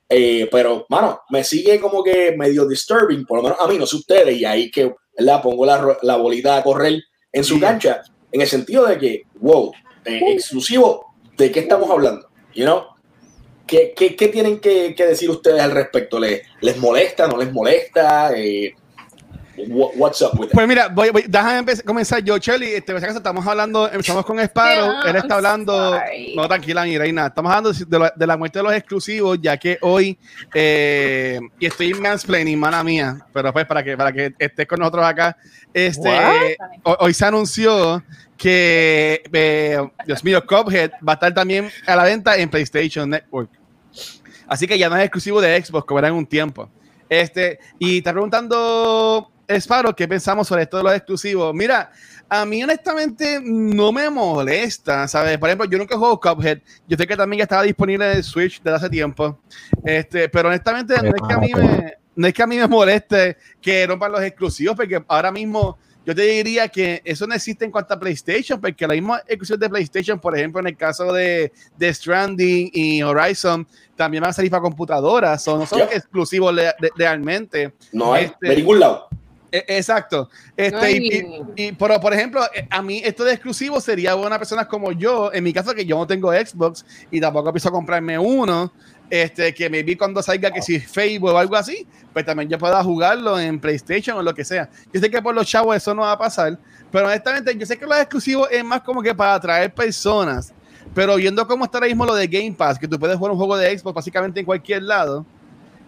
Eh, 0.08 0.46
pero, 0.52 0.84
mano, 0.90 1.20
me 1.30 1.42
sigue 1.42 1.80
como 1.80 2.02
que 2.04 2.34
medio 2.36 2.66
disturbing, 2.68 3.24
por 3.24 3.38
lo 3.38 3.42
menos 3.44 3.58
a 3.60 3.66
mí, 3.66 3.78
no 3.78 3.86
sé 3.86 3.96
ustedes, 3.96 4.36
y 4.36 4.44
ahí 4.44 4.70
que 4.70 4.94
¿verdad? 5.16 5.40
pongo 5.42 5.64
la, 5.64 5.96
la 6.02 6.16
bolita 6.16 6.58
a 6.58 6.62
correr 6.62 7.02
en 7.32 7.44
su 7.44 7.54
Sí. 7.54 7.60
cancha, 7.60 8.02
en 8.30 8.40
el 8.42 8.46
sentido 8.46 8.84
de 8.86 8.98
que, 8.98 9.22
wow, 9.40 9.72
eh, 10.04 10.20
exclusivo, 10.34 11.14
¿de 11.38 11.50
qué 11.50 11.60
estamos 11.60 11.90
hablando? 11.90 12.28
You 12.54 12.64
know? 12.64 12.82
¿Qué, 13.72 13.94
qué, 13.96 14.14
qué 14.14 14.28
tienen 14.28 14.60
que, 14.60 14.94
que 14.94 15.06
decir 15.06 15.30
ustedes 15.30 15.58
al 15.62 15.70
respecto? 15.70 16.20
¿Les, 16.20 16.42
les 16.60 16.76
molesta? 16.76 17.26
¿No 17.26 17.38
les 17.38 17.50
molesta? 17.50 18.30
Eh, 18.36 18.74
what- 19.68 19.92
what's 19.96 20.20
up 20.20 20.38
with 20.38 20.48
it? 20.48 20.52
Pues 20.52 20.68
mira, 20.68 20.88
voy, 20.88 21.08
voy- 21.08 21.24
déjame 21.26 21.58
empezar- 21.60 21.82
comenzar 21.86 22.22
yo, 22.22 22.36
Shelly. 22.36 22.66
Este, 22.74 22.94
estamos 22.94 23.46
hablando, 23.46 23.86
empezamos 23.90 24.26
con 24.26 24.38
Sparrow. 24.40 24.92
Yeah, 25.02 25.10
él 25.10 25.16
está 25.16 25.36
hablando. 25.36 25.72
sorry. 25.98 26.34
No, 26.36 26.46
tranquila, 26.46 26.84
mi 26.84 26.98
reina. 26.98 27.28
Estamos 27.28 27.50
hablando 27.50 27.72
de, 27.72 27.98
la- 27.98 28.12
de 28.14 28.26
la 28.26 28.36
muerte 28.36 28.58
de 28.58 28.62
los 28.62 28.74
exclusivos, 28.74 29.38
ya 29.40 29.56
que 29.56 29.78
hoy. 29.80 30.18
eh, 30.52 31.40
y 31.58 31.64
estoy 31.64 31.94
mansplaining, 31.94 32.58
mana 32.58 32.84
mía. 32.84 33.24
Pero 33.32 33.54
pues 33.54 33.64
para 33.64 33.82
que, 33.82 33.96
para 33.96 34.12
que 34.12 34.34
estés 34.38 34.66
con 34.66 34.80
nosotros 34.80 35.06
acá. 35.06 35.34
Este, 35.72 36.10
ho- 36.82 36.96
hoy 37.00 37.14
se 37.14 37.24
anunció 37.24 38.04
que, 38.36 39.22
eh, 39.32 39.78
Dios 40.04 40.22
mío, 40.24 40.44
Cuphead 40.46 40.90
va 41.08 41.12
a 41.12 41.14
estar 41.14 41.32
también 41.32 41.70
a 41.86 41.96
la 41.96 42.02
venta 42.04 42.36
en 42.36 42.50
PlayStation 42.50 43.08
Network. 43.08 43.48
Así 44.52 44.66
que 44.66 44.76
ya 44.76 44.90
no 44.90 44.96
es 44.96 45.04
exclusivo 45.04 45.40
de 45.40 45.64
Xbox, 45.64 45.86
en 46.04 46.12
un 46.12 46.26
tiempo. 46.26 46.68
Este, 47.08 47.58
y 47.78 47.98
está 47.98 48.12
preguntando 48.12 49.32
Sparrow 49.48 49.94
qué 49.94 50.06
pensamos 50.06 50.46
sobre 50.46 50.64
esto 50.64 50.76
de 50.76 50.82
los 50.82 50.94
exclusivos. 50.94 51.54
Mira, 51.54 51.90
a 52.28 52.44
mí 52.44 52.62
honestamente 52.62 53.40
no 53.42 53.92
me 53.92 54.10
molesta, 54.10 55.08
¿sabes? 55.08 55.38
Por 55.38 55.48
ejemplo, 55.48 55.66
yo 55.70 55.78
nunca 55.78 55.96
juego 55.96 56.20
Cuphead. 56.20 56.58
Yo 56.86 56.98
sé 56.98 57.06
que 57.06 57.16
también 57.16 57.38
ya 57.38 57.44
estaba 57.44 57.62
disponible 57.62 58.10
en 58.10 58.18
el 58.18 58.22
Switch 58.22 58.60
desde 58.62 58.76
hace 58.76 58.90
tiempo. 58.90 59.38
Este, 59.86 60.28
pero 60.28 60.50
honestamente 60.50 60.96
no 61.02 61.08
es 61.08 61.22
que 61.26 61.32
a 61.32 61.38
mí 61.38 61.50
me, 61.54 61.94
no 62.14 62.26
es 62.26 62.34
que 62.34 62.42
a 62.42 62.46
mí 62.46 62.58
me 62.58 62.66
moleste 62.66 63.38
que 63.58 63.86
rompan 63.86 64.12
los 64.12 64.22
exclusivos, 64.22 64.76
porque 64.76 65.02
ahora 65.08 65.32
mismo 65.32 65.78
yo 66.04 66.14
te 66.14 66.22
diría 66.22 66.68
que 66.68 67.00
eso 67.04 67.26
no 67.26 67.34
existe 67.34 67.64
en 67.64 67.70
cuanto 67.70 67.94
a 67.94 68.00
PlayStation, 68.00 68.60
porque 68.60 68.86
la 68.86 68.94
misma 68.94 69.18
exclusión 69.26 69.60
de 69.60 69.68
PlayStation, 69.70 70.18
por 70.18 70.36
ejemplo, 70.36 70.60
en 70.60 70.66
el 70.68 70.76
caso 70.76 71.12
de, 71.12 71.52
de 71.76 71.94
Stranding 71.94 72.70
y 72.72 73.02
Horizon, 73.02 73.66
también 73.96 74.20
van 74.22 74.30
a 74.30 74.32
salir 74.32 74.50
para 74.50 74.62
computadoras, 74.62 75.46
o 75.48 75.58
no 75.58 75.66
son 75.66 75.82
exclusivos 75.82 76.52
le- 76.54 76.74
de- 76.80 76.90
realmente. 76.96 77.72
No 77.92 78.12
hay 78.14 78.24
este- 78.26 78.48
de 78.48 78.56
ningún 78.56 78.80
lado. 78.80 79.08
E- 79.54 79.64
Exacto. 79.68 80.30
Este, 80.56 80.90
y, 80.92 80.94
Ay. 81.12 81.42
y- 81.56 81.62
y, 81.68 81.72
pero, 81.72 82.00
por 82.00 82.14
ejemplo, 82.14 82.42
eh, 82.54 82.66
a 82.70 82.80
mí 82.80 83.02
esto 83.04 83.22
de 83.22 83.34
exclusivo 83.34 83.82
sería 83.82 84.14
buena 84.14 84.38
personas 84.38 84.66
como 84.66 84.92
yo, 84.92 85.30
en 85.30 85.44
mi 85.44 85.52
caso 85.52 85.74
que 85.74 85.84
yo 85.84 85.98
no 85.98 86.06
tengo 86.06 86.32
Xbox 86.32 86.86
y 87.10 87.20
tampoco 87.20 87.52
pienso 87.52 87.70
comprarme 87.70 88.18
uno, 88.18 88.72
este, 89.10 89.52
que 89.54 89.68
me 89.68 89.82
vi 89.82 89.96
cuando 89.96 90.22
salga 90.22 90.50
que 90.50 90.62
si 90.62 90.80
Facebook 90.80 91.30
o 91.30 91.38
algo 91.38 91.56
así, 91.56 91.86
pues 92.12 92.24
también 92.24 92.48
yo 92.48 92.58
pueda 92.58 92.82
jugarlo 92.82 93.38
en 93.38 93.60
PlayStation 93.60 94.16
o 94.16 94.22
lo 94.22 94.34
que 94.34 94.44
sea. 94.44 94.68
Yo 94.92 95.00
sé 95.00 95.10
que 95.10 95.20
por 95.20 95.34
los 95.34 95.46
chavos 95.46 95.76
eso 95.76 95.94
no 95.94 96.02
va 96.02 96.12
a 96.12 96.18
pasar, 96.18 96.58
pero 96.90 97.06
honestamente 97.06 97.56
yo 97.56 97.66
sé 97.66 97.78
que 97.78 97.86
los 97.86 97.96
exclusivos 97.98 98.48
es 98.50 98.64
más 98.64 98.80
como 98.82 99.02
que 99.02 99.14
para 99.14 99.34
atraer 99.34 99.72
personas, 99.72 100.52
pero 100.94 101.16
viendo 101.16 101.46
cómo 101.46 101.64
está 101.64 101.78
ahora 101.78 101.88
mismo 101.88 102.06
lo 102.06 102.14
de 102.14 102.26
Game 102.26 102.52
Pass, 102.52 102.78
que 102.78 102.88
tú 102.88 102.98
puedes 102.98 103.16
jugar 103.16 103.32
un 103.32 103.38
juego 103.38 103.56
de 103.56 103.78
Xbox 103.78 103.94
básicamente 103.94 104.40
en 104.40 104.46
cualquier 104.46 104.82
lado, 104.82 105.26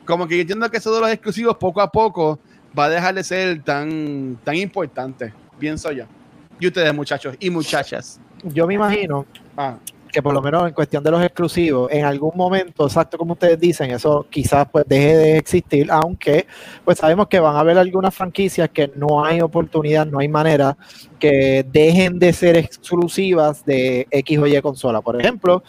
como 0.05 0.27
que 0.27 0.37
yo 0.37 0.43
entiendo 0.43 0.71
que 0.71 0.77
eso 0.77 0.95
de 0.95 1.01
los 1.01 1.11
exclusivos 1.11 1.57
poco 1.57 1.81
a 1.81 1.91
poco 1.91 2.39
va 2.79 2.87
a 2.87 2.89
dejar 2.91 3.15
de 3.15 3.25
ser 3.25 3.63
tan, 3.63 4.39
tan 4.45 4.57
importante, 4.57 5.33
pienso 5.59 5.91
yo. 5.93 6.05
Y 6.61 6.67
ustedes, 6.67 6.95
muchachos 6.95 7.37
y 7.41 7.51
muchachas. 7.51 8.21
Yo 8.43 8.67
me 8.67 8.75
imagino 8.75 9.27
Ah, 9.57 9.77
que 10.15 10.23
por 10.23 10.33
lo 10.33 10.41
menos 10.41 10.69
en 10.69 10.73
cuestión 10.73 11.03
de 11.03 11.11
los 11.11 11.21
exclusivos, 11.21 11.91
en 11.91 12.05
algún 12.05 12.31
momento, 12.37 12.87
exacto 12.87 13.19
como 13.19 13.33
ustedes 13.33 13.59
dicen, 13.59 13.91
eso 13.91 14.25
quizás 14.31 14.69
pues 14.71 14.85
deje 14.87 15.17
de 15.17 15.39
existir, 15.39 15.91
aunque 15.91 16.47
pues 16.85 16.99
sabemos 16.99 17.27
que 17.27 17.41
van 17.41 17.57
a 17.57 17.59
haber 17.59 17.77
algunas 17.79 18.15
franquicias 18.15 18.71
que 18.71 18.93
no 18.95 19.25
hay 19.25 19.41
oportunidad, 19.41 20.07
no 20.07 20.21
hay 20.21 20.29
manera 20.29 20.77
que 21.19 21.67
dejen 21.69 22.21
de 22.21 22.33
ser 22.33 22.57
exclusivas 22.57 23.65
de 23.65 24.07
X 24.09 24.39
o 24.39 24.47
Y 24.47 24.63
consola. 24.63 25.01
Por 25.01 25.21
ejemplo, 25.21 25.65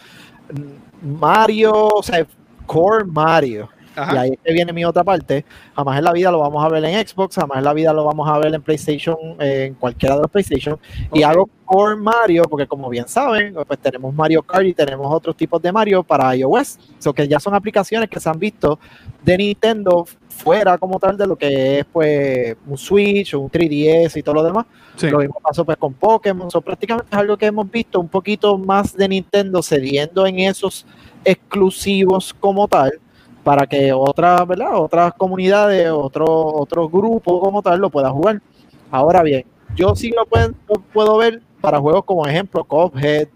Mario, 1.02 1.88
o 1.88 2.02
sea, 2.04 2.24
Core 2.66 3.04
Mario. 3.04 3.68
Y 3.96 4.16
ahí 4.16 4.30
es 4.32 4.38
que 4.44 4.52
viene 4.52 4.72
mi 4.72 4.84
otra 4.84 5.02
parte. 5.02 5.44
Jamás 5.74 5.98
en 5.98 6.04
la 6.04 6.12
vida 6.12 6.30
lo 6.30 6.40
vamos 6.40 6.64
a 6.64 6.68
ver 6.68 6.84
en 6.84 7.06
Xbox, 7.06 7.36
jamás 7.36 7.58
en 7.58 7.64
la 7.64 7.72
vida 7.72 7.92
lo 7.92 8.04
vamos 8.04 8.28
a 8.28 8.38
ver 8.38 8.54
en 8.54 8.62
PlayStation, 8.62 9.16
eh, 9.40 9.66
en 9.66 9.74
cualquiera 9.74 10.16
de 10.16 10.22
los 10.22 10.30
PlayStation. 10.30 10.78
Y 11.12 11.22
hago 11.22 11.48
por 11.66 11.96
Mario, 11.96 12.44
porque 12.44 12.66
como 12.66 12.88
bien 12.88 13.08
saben, 13.08 13.54
pues 13.66 13.78
tenemos 13.78 14.14
Mario 14.14 14.42
Kart 14.42 14.66
y 14.66 14.74
tenemos 14.74 15.12
otros 15.12 15.36
tipos 15.36 15.60
de 15.62 15.72
Mario 15.72 16.02
para 16.02 16.34
iOS. 16.36 16.78
So 16.98 17.12
que 17.12 17.26
ya 17.26 17.40
son 17.40 17.54
aplicaciones 17.54 18.08
que 18.08 18.20
se 18.20 18.28
han 18.28 18.38
visto 18.38 18.78
de 19.24 19.38
Nintendo 19.38 20.06
fuera 20.28 20.76
como 20.76 20.98
tal 20.98 21.16
de 21.16 21.26
lo 21.26 21.36
que 21.36 21.78
es 21.80 21.86
pues 21.86 22.56
un 22.66 22.76
Switch 22.76 23.34
o 23.34 23.40
un 23.40 23.50
3DS 23.50 24.16
y 24.16 24.22
todo 24.22 24.36
lo 24.36 24.44
demás. 24.44 24.66
Sí. 24.96 25.08
Lo 25.08 25.18
mismo 25.18 25.40
pasó 25.42 25.64
pues 25.64 25.78
con 25.78 25.94
Pokémon. 25.94 26.50
So, 26.50 26.60
prácticamente 26.60 27.08
es 27.10 27.18
algo 27.18 27.36
que 27.36 27.46
hemos 27.46 27.70
visto 27.70 27.98
un 27.98 28.08
poquito 28.08 28.56
más 28.58 28.94
de 28.94 29.08
Nintendo 29.08 29.62
cediendo 29.62 30.26
en 30.26 30.38
esos 30.40 30.86
exclusivos 31.24 32.34
como 32.38 32.68
tal 32.68 33.00
para 33.46 33.64
que 33.64 33.92
otras, 33.92 34.44
¿verdad? 34.44 34.74
Otras 34.74 35.14
comunidades, 35.14 35.88
otro, 35.88 36.26
otro 36.26 36.88
grupo 36.88 37.38
como 37.38 37.62
tal 37.62 37.78
lo 37.78 37.90
pueda 37.90 38.10
jugar. 38.10 38.42
Ahora 38.90 39.22
bien, 39.22 39.44
yo 39.76 39.94
sí 39.94 40.10
lo 40.10 40.26
puedo, 40.26 40.52
puedo 40.92 41.16
ver 41.16 41.40
para 41.60 41.78
juegos 41.78 42.04
como 42.04 42.26
ejemplo 42.26 42.64
Cuphead, 42.64 43.28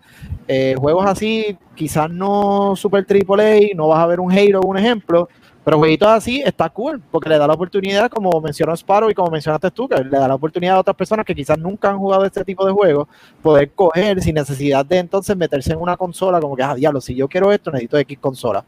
eh, 0.49 0.75
juegos 0.77 1.07
así, 1.07 1.57
quizás 1.77 2.11
no 2.11 2.75
super 2.75 3.05
triple 3.07 3.71
A, 3.71 3.77
no 3.77 3.87
vas 3.87 4.01
a 4.01 4.07
ver 4.07 4.19
un 4.19 4.33
Halo, 4.33 4.63
un 4.63 4.79
ejemplo, 4.79 5.29
pero 5.65 5.79
jueguitos 5.79 6.09
así 6.09 6.41
está 6.41 6.69
cool, 6.71 7.03
porque 7.11 7.29
le 7.29 7.39
da 7.39 7.47
la 7.47 7.55
oportunidad, 7.55 8.11
como 8.11 8.41
mencionó 8.41 8.73
Sparrow 8.75 9.11
y 9.11 9.15
como 9.15 9.31
mencionaste 9.31 9.71
tú, 9.71 9.89
que 9.89 9.97
le 10.03 10.11
da 10.11 10.29
la 10.29 10.35
oportunidad 10.35 10.77
a 10.77 10.81
otras 10.81 10.97
personas 10.97 11.27
que 11.27 11.35
quizás 11.35 11.59
nunca 11.59 11.91
han 11.91 11.99
jugado 11.99 12.25
este 12.25 12.45
tipo 12.45 12.67
de 12.67 12.73
juegos, 12.73 13.09
poder 13.43 13.71
coger 13.73 14.23
sin 14.23 14.35
necesidad 14.35 14.85
de 14.87 14.99
entonces 14.99 15.37
meterse 15.37 15.73
en 15.73 15.81
una 15.81 15.97
consola, 15.97 16.41
como 16.41 16.57
que, 16.57 16.63
ah, 16.63 16.75
diablo, 16.75 17.01
si 17.01 17.15
yo 17.15 17.29
quiero 17.29 17.53
esto, 17.53 17.71
necesito 17.71 17.99
X 17.99 18.19
consola 18.19 18.65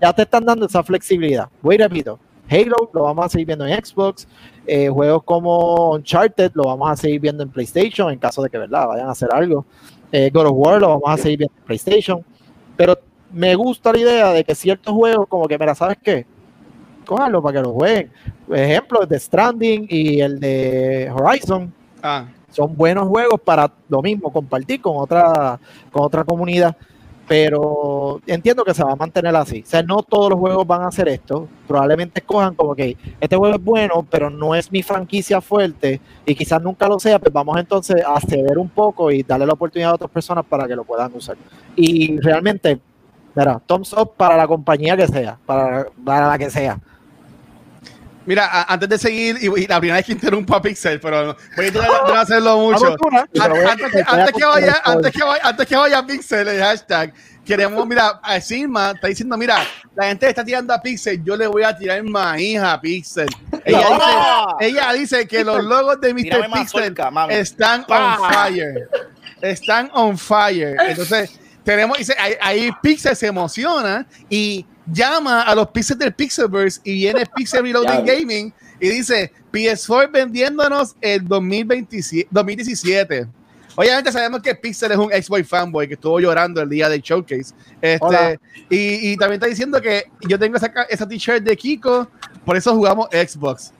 ya 0.00 0.12
te 0.12 0.22
están 0.22 0.44
dando 0.44 0.66
esa 0.66 0.82
flexibilidad. 0.82 1.48
Voy 1.62 1.74
y 1.74 1.78
repito, 1.78 2.18
Halo 2.48 2.90
lo 2.92 3.02
vamos 3.02 3.26
a 3.26 3.28
seguir 3.28 3.46
viendo 3.46 3.66
en 3.66 3.84
Xbox, 3.84 4.26
eh, 4.66 4.88
juegos 4.88 5.22
como 5.24 5.92
Uncharted 5.92 6.52
lo 6.54 6.64
vamos 6.64 6.90
a 6.90 6.96
seguir 6.96 7.20
viendo 7.20 7.42
en 7.42 7.50
PlayStation 7.50 8.10
en 8.10 8.18
caso 8.18 8.42
de 8.42 8.50
que 8.50 8.58
verdad 8.58 8.88
vayan 8.88 9.08
a 9.08 9.12
hacer 9.12 9.28
algo. 9.32 9.64
Eh, 10.10 10.30
God 10.32 10.46
of 10.46 10.52
War 10.54 10.80
lo 10.80 10.88
vamos 10.88 11.08
a 11.08 11.16
seguir 11.16 11.38
viendo 11.38 11.54
en 11.56 11.64
PlayStation, 11.64 12.24
pero 12.76 12.98
me 13.32 13.54
gusta 13.54 13.92
la 13.92 13.98
idea 13.98 14.32
de 14.32 14.44
que 14.44 14.54
ciertos 14.54 14.94
juegos 14.94 15.26
como 15.28 15.46
que, 15.46 15.58
mira, 15.58 15.74
¿sabes 15.74 15.98
qué? 16.02 16.26
Cójanlo 17.06 17.42
para 17.42 17.58
que 17.58 17.62
lo 17.62 17.72
jueguen. 17.72 18.10
Por 18.46 18.58
ejemplo, 18.58 19.02
el 19.02 19.08
de 19.08 19.18
Stranding 19.18 19.86
y 19.88 20.20
el 20.20 20.40
de 20.40 21.10
Horizon 21.12 21.72
ah, 22.02 22.26
son 22.50 22.76
buenos 22.76 23.08
juegos 23.08 23.40
para 23.40 23.72
lo 23.88 24.02
mismo, 24.02 24.32
compartir 24.32 24.80
con 24.80 24.96
otra, 24.96 25.58
con 25.90 26.02
otra 26.02 26.24
comunidad. 26.24 26.76
Pero 27.28 28.20
entiendo 28.26 28.64
que 28.64 28.74
se 28.74 28.82
va 28.82 28.90
a 28.90 28.96
mantener 28.96 29.36
así. 29.36 29.62
O 29.64 29.66
sea, 29.66 29.84
no 29.84 30.02
todos 30.02 30.30
los 30.30 30.40
juegos 30.40 30.66
van 30.66 30.82
a 30.82 30.88
hacer 30.88 31.06
esto. 31.08 31.46
Probablemente 31.68 32.18
escojan 32.18 32.56
como 32.56 32.74
que 32.74 32.96
este 33.20 33.36
juego 33.36 33.54
es 33.54 33.62
bueno, 33.62 34.04
pero 34.10 34.30
no 34.30 34.52
es 34.56 34.72
mi 34.72 34.82
franquicia 34.82 35.40
fuerte 35.40 36.00
y 36.26 36.34
quizás 36.34 36.60
nunca 36.60 36.88
lo 36.88 36.98
sea, 36.98 37.20
pues 37.20 37.32
vamos 37.32 37.56
entonces 37.56 38.02
a 38.04 38.20
ceder 38.20 38.58
un 38.58 38.68
poco 38.68 39.12
y 39.12 39.22
darle 39.22 39.46
la 39.46 39.52
oportunidad 39.52 39.92
a 39.92 39.94
otras 39.94 40.10
personas 40.10 40.44
para 40.44 40.66
que 40.66 40.74
lo 40.74 40.82
puedan 40.82 41.14
usar. 41.14 41.36
Y 41.76 42.18
realmente, 42.18 42.80
mira, 43.34 43.60
thumbs 43.66 43.92
up 43.92 44.14
para 44.16 44.36
la 44.36 44.46
compañía 44.46 44.96
que 44.96 45.06
sea, 45.08 45.38
para, 45.46 45.86
para 46.04 46.28
la 46.28 46.38
que 46.38 46.50
sea. 46.50 46.78
Mira, 48.26 48.46
a- 48.46 48.72
antes 48.74 48.88
de 48.88 48.98
seguir, 48.98 49.38
y, 49.40 49.46
y 49.62 49.66
la 49.66 49.78
primera 49.80 49.96
vez 49.96 50.06
que 50.06 50.12
interrumpo 50.12 50.54
a 50.54 50.60
Pixel, 50.62 51.00
pero 51.00 51.36
voy 51.56 51.66
a 51.66 51.72
tratar 51.72 52.06
de 52.06 52.12
no 52.12 52.20
hacerlo 52.20 52.58
mucho. 52.58 52.86
A- 53.40 53.44
Antes, 53.72 53.90
te 53.92 53.98
que, 54.38 54.44
a 54.44 54.48
vaya, 54.48 54.66
esto. 54.72 54.90
antes 54.90 55.12
que 55.12 55.24
vaya, 55.24 55.42
antes 55.42 55.66
que 55.66 55.76
vaya 55.76 56.06
Pixel, 56.06 56.48
el 56.48 56.60
hashtag, 56.60 57.14
queremos, 57.46 57.84
mira, 57.86 58.20
a 58.22 58.38
Silma 58.40 58.90
está 58.94 59.08
diciendo, 59.08 59.36
mira, 59.38 59.56
la 59.96 60.06
gente 60.08 60.28
está 60.28 60.44
tirando 60.44 60.72
a 60.74 60.80
Pixel, 60.80 61.24
yo 61.24 61.34
le 61.34 61.46
voy 61.46 61.62
a 61.62 61.74
tirar 61.76 62.02
maíz 62.04 62.60
a 62.60 62.78
Pixel. 62.80 63.26
Ella, 63.64 63.78
dice, 63.88 64.66
ella 64.68 64.92
dice 64.92 65.26
que 65.26 65.42
los 65.42 65.64
logos 65.64 65.98
de 66.00 66.12
Mr. 66.12 66.22
Pixel 66.22 66.48
mazorca, 66.50 67.10
están 67.30 67.84
¡Pah! 67.86 68.18
on 68.20 68.32
fire. 68.32 68.88
están 69.40 69.90
on 69.94 70.18
fire. 70.18 70.76
Entonces, 70.86 71.40
tenemos, 71.70 71.98
dice, 71.98 72.14
ahí, 72.18 72.34
ahí 72.40 72.70
Pixel 72.82 73.14
se 73.14 73.28
emociona 73.28 74.04
y 74.28 74.66
llama 74.86 75.42
a 75.42 75.54
los 75.54 75.68
Pixels 75.68 75.98
del 76.00 76.12
Pixelverse 76.12 76.80
y 76.82 76.94
viene 76.94 77.24
Pixel 77.26 77.62
Reloading. 77.62 78.04
Gaming 78.04 78.52
y 78.80 78.88
dice 78.88 79.32
PS4 79.52 80.10
vendiéndonos 80.10 80.96
el 81.00 81.26
2027, 81.28 82.26
2017. 82.30 83.26
Obviamente 83.76 84.10
sabemos 84.10 84.42
que 84.42 84.52
Pixel 84.54 84.90
es 84.90 84.98
un 84.98 85.10
Xbox 85.10 85.46
fanboy 85.48 85.86
que 85.86 85.94
estuvo 85.94 86.18
llorando 86.18 86.60
el 86.60 86.68
día 86.68 86.88
del 86.88 87.00
showcase. 87.00 87.54
Este, 87.80 88.40
y, 88.68 89.12
y 89.12 89.16
también 89.16 89.34
está 89.34 89.46
diciendo 89.46 89.80
que 89.80 90.06
yo 90.28 90.38
tengo 90.40 90.56
esa, 90.56 90.72
esa 90.88 91.06
t-shirt 91.06 91.44
de 91.44 91.56
Kiko, 91.56 92.10
por 92.44 92.56
eso 92.56 92.74
jugamos 92.74 93.08
Xbox. 93.12 93.72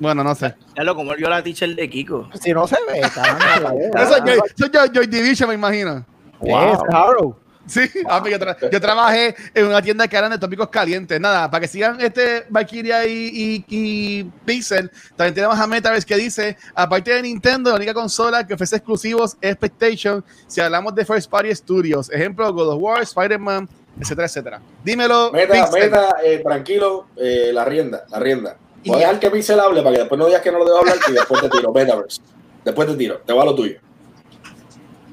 Bueno, 0.00 0.24
no 0.24 0.34
sé. 0.34 0.52
Ya 0.76 0.82
lo 0.82 0.96
como 0.96 1.14
yo 1.16 1.28
la 1.30 1.40
teacher 1.44 1.76
de 1.76 1.88
Kiko. 1.88 2.28
Si 2.42 2.52
no 2.52 2.66
se 2.66 2.74
ve, 2.90 3.00
caramba, 3.14 3.72
Eso 4.02 4.16
es 4.16 4.22
Joy, 4.24 4.40
eso 4.56 4.64
es 4.66 4.70
Joy- 4.72 4.90
Joy 4.92 5.06
Division, 5.06 5.48
me 5.48 5.54
imagino. 5.54 6.04
Es 6.42 6.78
Arrow. 6.92 7.36
Sí, 7.64 7.82
ah, 8.08 8.20
pues 8.20 8.32
yo, 8.32 8.40
tra- 8.44 8.56
yo 8.72 8.80
trabajé 8.80 9.36
en 9.54 9.66
una 9.66 9.80
tienda 9.80 10.08
que 10.08 10.16
eran 10.16 10.32
de 10.32 10.38
tópicos 10.38 10.68
calientes. 10.68 11.20
Nada, 11.20 11.48
para 11.48 11.60
que 11.60 11.68
sigan 11.68 12.00
este 12.00 12.44
Valkyria 12.48 13.06
y, 13.06 13.12
y, 13.32 13.64
y 13.68 14.24
Pixel, 14.44 14.90
también 15.14 15.32
tenemos 15.34 15.56
a 15.58 15.66
Metaverse 15.68 16.04
que 16.04 16.16
dice, 16.16 16.56
aparte 16.74 17.14
de 17.14 17.22
Nintendo, 17.22 17.70
la 17.70 17.76
única 17.76 17.94
consola 17.94 18.44
que 18.44 18.54
ofrece 18.54 18.76
exclusivos 18.76 19.36
es 19.40 19.56
PlayStation, 19.56 20.24
si 20.48 20.60
hablamos 20.60 20.92
de 20.96 21.04
First 21.04 21.30
Party 21.30 21.54
Studios. 21.54 22.10
Ejemplo, 22.10 22.52
God 22.52 22.70
of 22.70 22.82
War, 22.82 23.02
Spider-Man, 23.02 23.68
etcétera, 24.00 24.26
etcétera. 24.26 24.60
Dímelo, 24.82 25.30
Meta, 25.30 25.52
Pixel. 25.54 25.82
meta, 25.82 26.16
eh, 26.24 26.40
tranquilo, 26.44 27.06
eh, 27.16 27.50
la 27.54 27.64
rienda, 27.64 28.02
la 28.10 28.18
rienda. 28.18 28.56
Y 28.82 28.88
Voy 28.88 28.96
a 28.96 29.06
dejar 29.06 29.20
que 29.20 29.30
Pixel 29.30 29.60
hable 29.60 29.82
para 29.82 29.94
que 29.94 30.00
después 30.00 30.18
no 30.18 30.26
digas 30.26 30.42
que 30.42 30.50
no 30.50 30.58
lo 30.58 30.64
dejo 30.64 30.78
hablar 30.78 30.96
y 31.08 31.12
después 31.12 31.40
te 31.40 31.48
tiro. 31.48 31.72
Metaverse. 31.72 32.20
Después 32.64 32.88
te 32.88 32.96
tiro. 32.96 33.18
Te 33.24 33.32
va 33.32 33.42
a 33.42 33.44
lo 33.44 33.54
tuyo. 33.54 33.78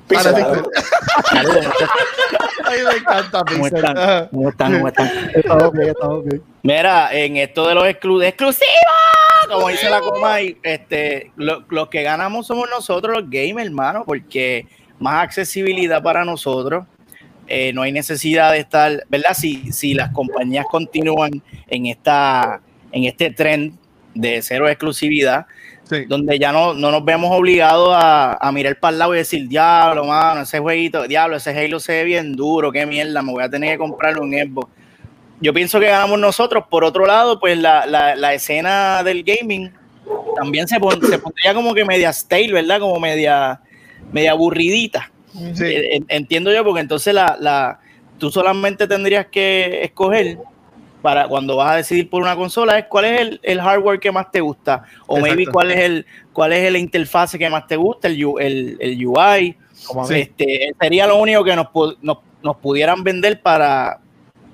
Pixel. 0.09 0.35
Ay, 2.65 2.77
me 2.83 2.97
encanta 2.97 3.43
¿Cómo 3.47 3.63
Pixel. 3.63 3.83
¿Cómo 4.31 4.49
están? 4.49 4.73
¿Cómo 4.73 4.87
están? 4.87 5.09
Estamos 5.33 5.71
bien, 5.73 5.89
estamos 5.89 6.25
bien. 6.25 6.41
Mira, 6.63 7.09
en 7.13 7.37
esto 7.37 7.67
de 7.67 7.75
los 7.75 7.85
exclu 7.87 8.21
exclusivos, 8.21 8.67
como 9.49 9.69
dice 9.69 9.89
la 9.89 10.01
coma, 10.01 10.39
este, 10.41 11.31
lo- 11.35 11.63
los 11.69 11.87
que 11.89 12.03
ganamos 12.03 12.47
somos 12.47 12.69
nosotros 12.69 13.15
los 13.17 13.29
gamers, 13.29 13.67
hermano, 13.67 14.03
porque 14.05 14.67
más 14.99 15.23
accesibilidad 15.23 16.01
para 16.03 16.25
nosotros. 16.25 16.85
eh, 17.51 17.73
no 17.73 17.81
hay 17.81 17.91
necesidad 17.91 18.51
de 18.51 18.59
estar, 18.59 19.05
¿verdad? 19.09 19.33
Si, 19.33 19.71
si 19.71 19.95
las 19.95 20.11
compañías 20.11 20.67
continúan 20.69 21.31
en 21.67 21.87
esta, 21.87 22.61
en 22.91 23.05
este 23.05 23.31
trend 23.31 23.73
de 24.13 24.43
cero 24.43 24.69
exclusividad, 24.69 25.47
Sí. 25.89 26.05
donde 26.07 26.37
ya 26.37 26.51
no, 26.51 26.75
no 26.75 26.91
nos 26.91 27.03
vemos 27.03 27.31
obligados 27.35 27.89
a, 27.95 28.33
a 28.33 28.51
mirar 28.51 28.79
para 28.79 28.91
el 28.93 28.99
lado 28.99 29.15
y 29.15 29.17
decir, 29.17 29.47
diablo, 29.47 30.05
mano, 30.05 30.41
ese 30.41 30.59
jueguito, 30.59 31.07
diablo, 31.07 31.37
ese 31.37 31.49
Halo 31.49 31.79
se 31.79 31.93
ve 31.93 32.03
bien 32.03 32.33
duro, 32.33 32.71
qué 32.71 32.85
mierda, 32.85 33.23
me 33.23 33.31
voy 33.31 33.43
a 33.43 33.49
tener 33.49 33.71
que 33.71 33.77
comprar 33.79 34.19
un 34.19 34.31
Xbox. 34.31 34.71
Yo 35.41 35.51
pienso 35.51 35.79
que 35.79 35.87
ganamos 35.87 36.19
nosotros. 36.19 36.65
Por 36.69 36.83
otro 36.83 37.07
lado, 37.07 37.39
pues 37.39 37.57
la, 37.57 37.87
la, 37.87 38.15
la 38.15 38.33
escena 38.35 39.01
del 39.03 39.23
gaming 39.23 39.71
también 40.35 40.67
se, 40.67 40.79
pon- 40.79 41.01
se 41.01 41.17
pondría 41.17 41.53
como 41.55 41.73
que 41.73 41.85
media 41.85 42.13
stale, 42.13 42.51
¿verdad? 42.53 42.79
Como 42.79 42.99
media, 42.99 43.59
media 44.11 44.31
aburridita. 44.31 45.11
Sí. 45.55 46.03
Entiendo 46.07 46.53
yo, 46.53 46.63
porque 46.63 46.81
entonces 46.81 47.13
la, 47.13 47.37
la, 47.39 47.79
tú 48.17 48.29
solamente 48.29 48.85
tendrías 48.85 49.27
que 49.27 49.83
escoger 49.83 50.37
para 51.01 51.27
cuando 51.27 51.55
vas 51.55 51.71
a 51.71 51.75
decidir 51.77 52.09
por 52.09 52.21
una 52.21 52.35
consola 52.35 52.77
es 52.77 52.85
cuál 52.85 53.05
es 53.05 53.21
el, 53.21 53.39
el 53.43 53.61
hardware 53.61 53.99
que 53.99 54.11
más 54.11 54.31
te 54.31 54.41
gusta 54.41 54.83
o 55.07 55.17
maybe 55.19 55.45
cuál 55.45 55.71
es 55.71 55.79
el 55.79 56.05
cuál 56.33 56.53
es 56.53 56.71
la 56.71 56.77
interfase 56.77 57.39
que 57.39 57.49
más 57.49 57.67
te 57.67 57.75
gusta, 57.75 58.07
el, 58.07 58.21
el, 58.39 58.77
el 58.79 59.07
UI. 59.07 59.55
Sí. 59.73 60.13
Este, 60.13 60.71
sería 60.79 61.07
lo 61.07 61.17
único 61.17 61.43
que 61.43 61.55
nos, 61.55 61.67
nos, 62.01 62.17
nos 62.43 62.57
pudieran 62.57 63.03
vender 63.03 63.41
para 63.41 63.99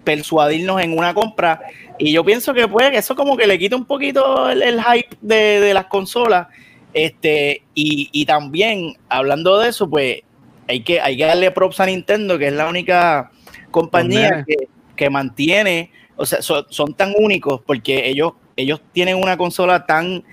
persuadirnos 0.04 0.82
en 0.82 0.98
una 0.98 1.14
compra. 1.14 1.62
Y 1.98 2.12
yo 2.12 2.24
pienso 2.24 2.54
que 2.54 2.68
pues 2.68 2.92
eso 2.94 3.16
como 3.16 3.36
que 3.36 3.48
le 3.48 3.58
quita 3.58 3.76
un 3.76 3.86
poquito 3.86 4.50
el, 4.50 4.82
hype 4.82 5.18
de, 5.22 5.60
de 5.60 5.74
las 5.74 5.86
consolas. 5.86 6.48
Este, 6.94 7.64
y, 7.74 8.10
y 8.12 8.26
también, 8.26 8.96
hablando 9.10 9.60
de 9.60 9.70
eso, 9.70 9.90
pues 9.90 10.22
hay 10.68 10.82
que, 10.82 11.02
hay 11.02 11.18
que 11.18 11.26
darle 11.26 11.52
props 11.52 11.80
a 11.82 11.86
Nintendo, 11.86 12.38
que 12.38 12.48
es 12.48 12.54
la 12.54 12.68
única 12.68 13.32
compañía 13.72 14.46
que, 14.48 14.70
que 14.96 15.10
mantiene, 15.10 15.92
o 16.18 16.26
sea, 16.26 16.42
son, 16.42 16.66
son 16.70 16.94
tan 16.94 17.14
únicos 17.18 17.62
porque 17.66 18.08
ellos, 18.08 18.34
ellos 18.56 18.82
tienen 18.94 19.18
una 19.18 19.38
consola 19.38 19.86
tan 19.86 20.24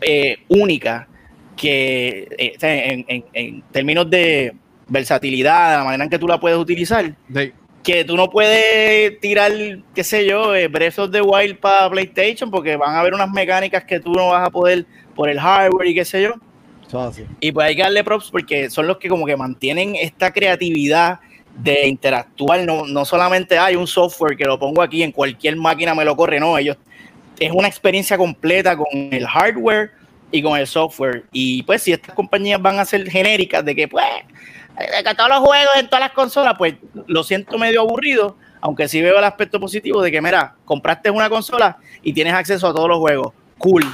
eh, 0.00 0.38
única 0.48 1.08
que 1.56 2.28
eh, 2.38 2.56
en, 2.60 3.04
en- 3.08 3.24
en 3.32 3.62
términos 3.72 4.08
de 4.08 4.54
versatilidad, 4.86 5.78
la 5.78 5.84
manera 5.84 6.04
en 6.04 6.10
que 6.10 6.18
tú 6.18 6.26
la 6.28 6.38
puedes 6.40 6.58
utilizar, 6.58 7.12
Sí. 7.34 7.52
que 7.82 8.04
tú 8.04 8.16
no 8.16 8.30
puedes 8.30 9.18
tirar, 9.20 9.52
qué 9.94 10.04
sé 10.04 10.26
yo, 10.26 10.54
eh, 10.54 10.68
Breath 10.68 10.98
of 10.98 11.10
the 11.10 11.20
Wild 11.20 11.58
para 11.58 11.90
PlayStation 11.90 12.50
porque 12.50 12.76
van 12.76 12.94
a 12.94 13.00
haber 13.00 13.12
unas 13.14 13.30
mecánicas 13.30 13.84
que 13.84 13.98
tú 14.00 14.12
no 14.12 14.28
vas 14.28 14.46
a 14.46 14.50
poder 14.50 14.86
por 15.14 15.28
el 15.28 15.38
hardware 15.40 15.88
y 15.88 15.94
qué 15.94 16.04
sé 16.04 16.22
yo. 16.22 16.34
Y 17.40 17.52
pues 17.52 17.66
hay 17.66 17.76
que 17.76 17.82
darle 17.82 18.02
props 18.04 18.30
porque 18.30 18.70
son 18.70 18.86
los 18.86 18.96
que 18.98 19.08
como 19.08 19.26
que 19.26 19.36
mantienen 19.36 19.94
esta 19.96 20.32
creatividad 20.32 21.20
de 21.56 21.88
interactuar. 21.88 22.64
No, 22.64 22.86
no 22.86 23.04
solamente 23.04 23.58
hay 23.58 23.76
un 23.76 23.86
software 23.86 24.36
que 24.36 24.44
lo 24.44 24.58
pongo 24.58 24.82
aquí 24.82 25.02
en 25.02 25.12
cualquier 25.12 25.56
máquina 25.56 25.94
me 25.94 26.04
lo 26.04 26.16
corre, 26.16 26.40
no, 26.40 26.56
ellos 26.58 26.76
es 27.38 27.52
una 27.52 27.68
experiencia 27.68 28.16
completa 28.16 28.76
con 28.76 28.86
el 28.92 29.26
hardware 29.26 29.92
y 30.30 30.42
con 30.42 30.58
el 30.58 30.66
software. 30.66 31.24
Y 31.32 31.62
pues 31.62 31.82
si 31.82 31.92
estas 31.92 32.14
compañías 32.14 32.60
van 32.60 32.78
a 32.78 32.84
ser 32.84 33.08
genéricas 33.10 33.64
de 33.64 33.74
que 33.74 33.88
pues 33.88 34.04
de 34.78 35.04
que 35.04 35.14
todos 35.14 35.28
los 35.28 35.40
juegos 35.40 35.76
en 35.76 35.86
todas 35.86 36.00
las 36.00 36.12
consolas, 36.12 36.54
pues 36.56 36.74
lo 37.06 37.24
siento 37.24 37.58
medio 37.58 37.80
aburrido, 37.80 38.36
aunque 38.60 38.88
sí 38.88 39.02
veo 39.02 39.18
el 39.18 39.24
aspecto 39.24 39.58
positivo 39.58 40.02
de 40.02 40.10
que 40.10 40.20
mira, 40.20 40.54
compraste 40.64 41.10
una 41.10 41.28
consola 41.28 41.78
y 42.02 42.12
tienes 42.12 42.34
acceso 42.34 42.68
a 42.68 42.74
todos 42.74 42.88
los 42.88 42.98
juegos. 42.98 43.32
Cool. 43.58 43.84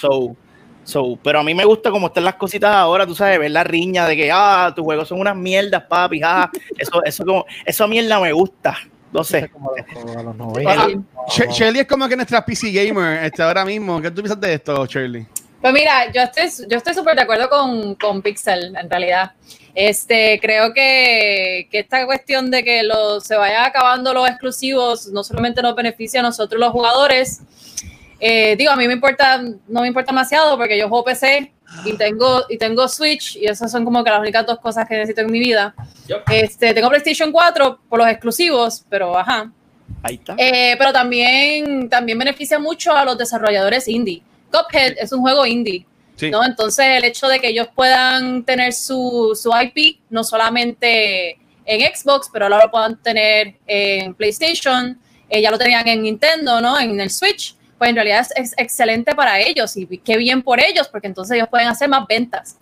So, 0.00 0.36
So, 0.86 1.18
pero 1.20 1.40
a 1.40 1.42
mí 1.42 1.52
me 1.52 1.64
gusta 1.64 1.90
como 1.90 2.06
están 2.06 2.22
las 2.24 2.36
cositas 2.36 2.72
ahora, 2.72 3.04
tú 3.04 3.12
sabes, 3.14 3.40
ver 3.40 3.50
la 3.50 3.64
riña 3.64 4.06
de 4.06 4.16
que, 4.16 4.30
ah, 4.32 4.72
tus 4.74 4.84
juegos 4.84 5.08
son 5.08 5.18
unas 5.18 5.34
mierdas, 5.34 5.82
papi, 5.82 6.20
ah, 6.24 6.48
eso, 6.78 7.02
eso 7.04 7.24
como, 7.24 7.44
esa 7.64 7.88
mierda 7.88 8.20
me 8.20 8.32
gusta, 8.32 8.78
no 9.12 9.24
sé. 9.24 9.50
Ah, 9.96 10.22
90. 10.32 10.96
Sh- 11.28 11.50
Shirley 11.50 11.80
es 11.80 11.88
como 11.88 12.08
que 12.08 12.14
nuestra 12.14 12.44
PC 12.44 12.70
gamer 12.70 13.24
este, 13.24 13.42
ahora 13.42 13.64
mismo. 13.64 14.00
¿Qué 14.00 14.10
tú 14.12 14.22
piensas 14.22 14.40
de 14.40 14.54
esto, 14.54 14.86
Shirley? 14.86 15.26
Pues 15.60 15.72
mira, 15.74 16.12
yo 16.12 16.22
estoy, 16.22 16.68
yo 16.68 16.76
estoy 16.76 16.94
súper 16.94 17.16
de 17.16 17.22
acuerdo 17.22 17.48
con, 17.48 17.96
con 17.96 18.22
Pixel, 18.22 18.76
en 18.76 18.88
realidad. 18.88 19.32
Este, 19.74 20.38
creo 20.40 20.72
que, 20.72 21.66
que 21.68 21.80
esta 21.80 22.06
cuestión 22.06 22.50
de 22.50 22.62
que 22.62 22.84
lo, 22.84 23.20
se 23.20 23.34
vayan 23.36 23.64
acabando 23.64 24.14
los 24.14 24.28
exclusivos 24.28 25.08
no 25.08 25.24
solamente 25.24 25.62
nos 25.62 25.74
beneficia 25.74 26.20
a 26.20 26.22
nosotros 26.22 26.60
los 26.60 26.70
jugadores. 26.70 27.40
Eh, 28.20 28.56
digo, 28.56 28.70
a 28.70 28.76
mí 28.76 28.86
me 28.86 28.94
importa, 28.94 29.42
no 29.68 29.80
me 29.80 29.88
importa 29.88 30.12
demasiado 30.12 30.56
porque 30.56 30.78
yo 30.78 30.88
juego 30.88 31.04
PC 31.04 31.52
y 31.84 31.92
tengo, 31.94 32.44
y 32.48 32.56
tengo 32.56 32.88
Switch 32.88 33.36
y 33.36 33.46
esas 33.46 33.70
son 33.70 33.84
como 33.84 34.02
que 34.04 34.10
las 34.10 34.20
únicas 34.20 34.46
dos 34.46 34.58
cosas 34.60 34.88
que 34.88 34.94
necesito 34.94 35.22
en 35.22 35.30
mi 35.30 35.38
vida. 35.38 35.74
Yep. 36.06 36.22
Este, 36.30 36.74
tengo 36.74 36.88
PlayStation 36.88 37.32
4 37.32 37.80
por 37.88 37.98
los 37.98 38.08
exclusivos, 38.08 38.84
pero 38.88 39.18
ajá. 39.18 39.50
Ahí 40.02 40.14
está. 40.16 40.34
Eh, 40.38 40.76
pero 40.78 40.92
también, 40.92 41.88
también 41.88 42.18
beneficia 42.18 42.58
mucho 42.58 42.92
a 42.94 43.04
los 43.04 43.18
desarrolladores 43.18 43.88
indie. 43.88 44.22
Cuphead 44.50 44.94
es 44.98 45.12
un 45.12 45.20
juego 45.20 45.44
indie, 45.44 45.86
Sí. 46.16 46.30
¿no? 46.30 46.44
Entonces, 46.44 46.86
el 46.96 47.04
hecho 47.04 47.28
de 47.28 47.38
que 47.40 47.48
ellos 47.48 47.68
puedan 47.74 48.42
tener 48.44 48.72
su, 48.72 49.38
su 49.40 49.50
IP, 49.50 49.98
no 50.08 50.24
solamente 50.24 51.38
en 51.66 51.94
Xbox, 51.94 52.30
pero 52.32 52.46
ahora 52.46 52.64
lo 52.64 52.70
puedan 52.70 52.96
tener 53.02 53.56
en 53.66 54.14
PlayStation, 54.14 54.98
eh, 55.28 55.42
ya 55.42 55.50
lo 55.50 55.58
tenían 55.58 55.86
en 55.88 56.02
Nintendo, 56.02 56.60
¿no? 56.60 56.78
En 56.78 56.98
el 57.00 57.10
Switch, 57.10 57.55
pues 57.78 57.90
en 57.90 57.96
realidad 57.96 58.20
es, 58.20 58.32
es 58.36 58.54
excelente 58.56 59.14
para 59.14 59.40
ellos 59.40 59.76
y 59.76 59.86
qué 59.98 60.16
bien 60.16 60.42
por 60.42 60.60
ellos, 60.60 60.88
porque 60.88 61.06
entonces 61.06 61.36
ellos 61.36 61.48
pueden 61.48 61.68
hacer 61.68 61.88
más 61.88 62.06
ventas. 62.06 62.56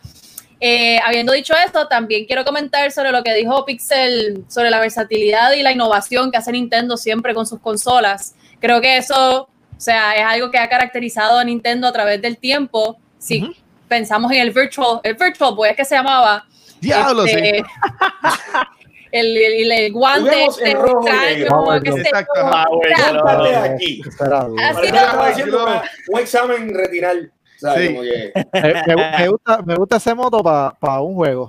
Eh, 0.61 0.99
habiendo 1.05 1.33
dicho 1.33 1.53
esto, 1.55 1.89
también 1.89 2.25
quiero 2.25 2.45
comentar 2.45 2.91
sobre 2.91 3.13
lo 3.13 3.23
que 3.23 3.35
dijo 3.35 3.65
Pixel 3.65 4.45
sobre 4.49 4.71
la 4.71 4.81
versatilidad 4.81 5.53
y 5.53 5.63
la 5.63 5.73
innovación 5.73 6.31
que 6.31 6.39
hace 6.39 6.53
Nintendo 6.53 6.97
siempre 6.97 7.35
con 7.35 7.47
sus 7.47 7.61
consolas. 7.61 8.35
Creo 8.61 8.81
que 8.81 8.97
eso, 8.97 9.43
o 9.43 9.81
sea, 9.81 10.15
es 10.15 10.25
algo 10.25 10.51
que 10.51 10.59
ha 10.59 10.69
caracterizado 10.69 11.39
a 11.39 11.45
Nintendo 11.45 11.87
a 11.87 11.93
través 11.93 12.23
del 12.23 12.39
tiempo. 12.39 12.97
Si 13.19 13.43
Ujú. 13.43 13.53
pensamos 13.89 14.33
en 14.33 14.39
el 14.39 14.53
Virtual, 14.53 15.01
el 15.03 15.15
Virtual 15.15 15.55
Boy, 15.55 15.71
es 15.71 15.77
que 15.77 15.85
se 15.85 15.97
llamaba. 15.97 16.47
Diablo, 16.81 17.27
sí. 17.27 17.35
El, 19.15 19.37
el, 19.37 19.71
el 19.73 19.93
guante 19.93 20.45
este 20.47 20.71
extraño, 20.73 21.47
Exacto. 21.85 22.33
Ah, 22.43 23.65
aquí. 23.65 24.03
Que 24.03 24.11
no. 24.23 25.23
haciendo 25.23 25.63
una- 25.65 25.83
un 26.09 26.21
examen 26.21 26.75
retinal. 26.75 27.31
¿sabes? 27.57 27.91
Sí. 27.91 27.97
Que- 28.53 28.95
me, 28.97 29.19
me- 29.19 29.29
gusta, 29.29 29.63
me 29.65 29.75
gusta 29.77 29.97
ese 29.97 30.15
moto 30.15 30.43
para 30.43 31.01
un 31.01 31.15
juego. 31.15 31.49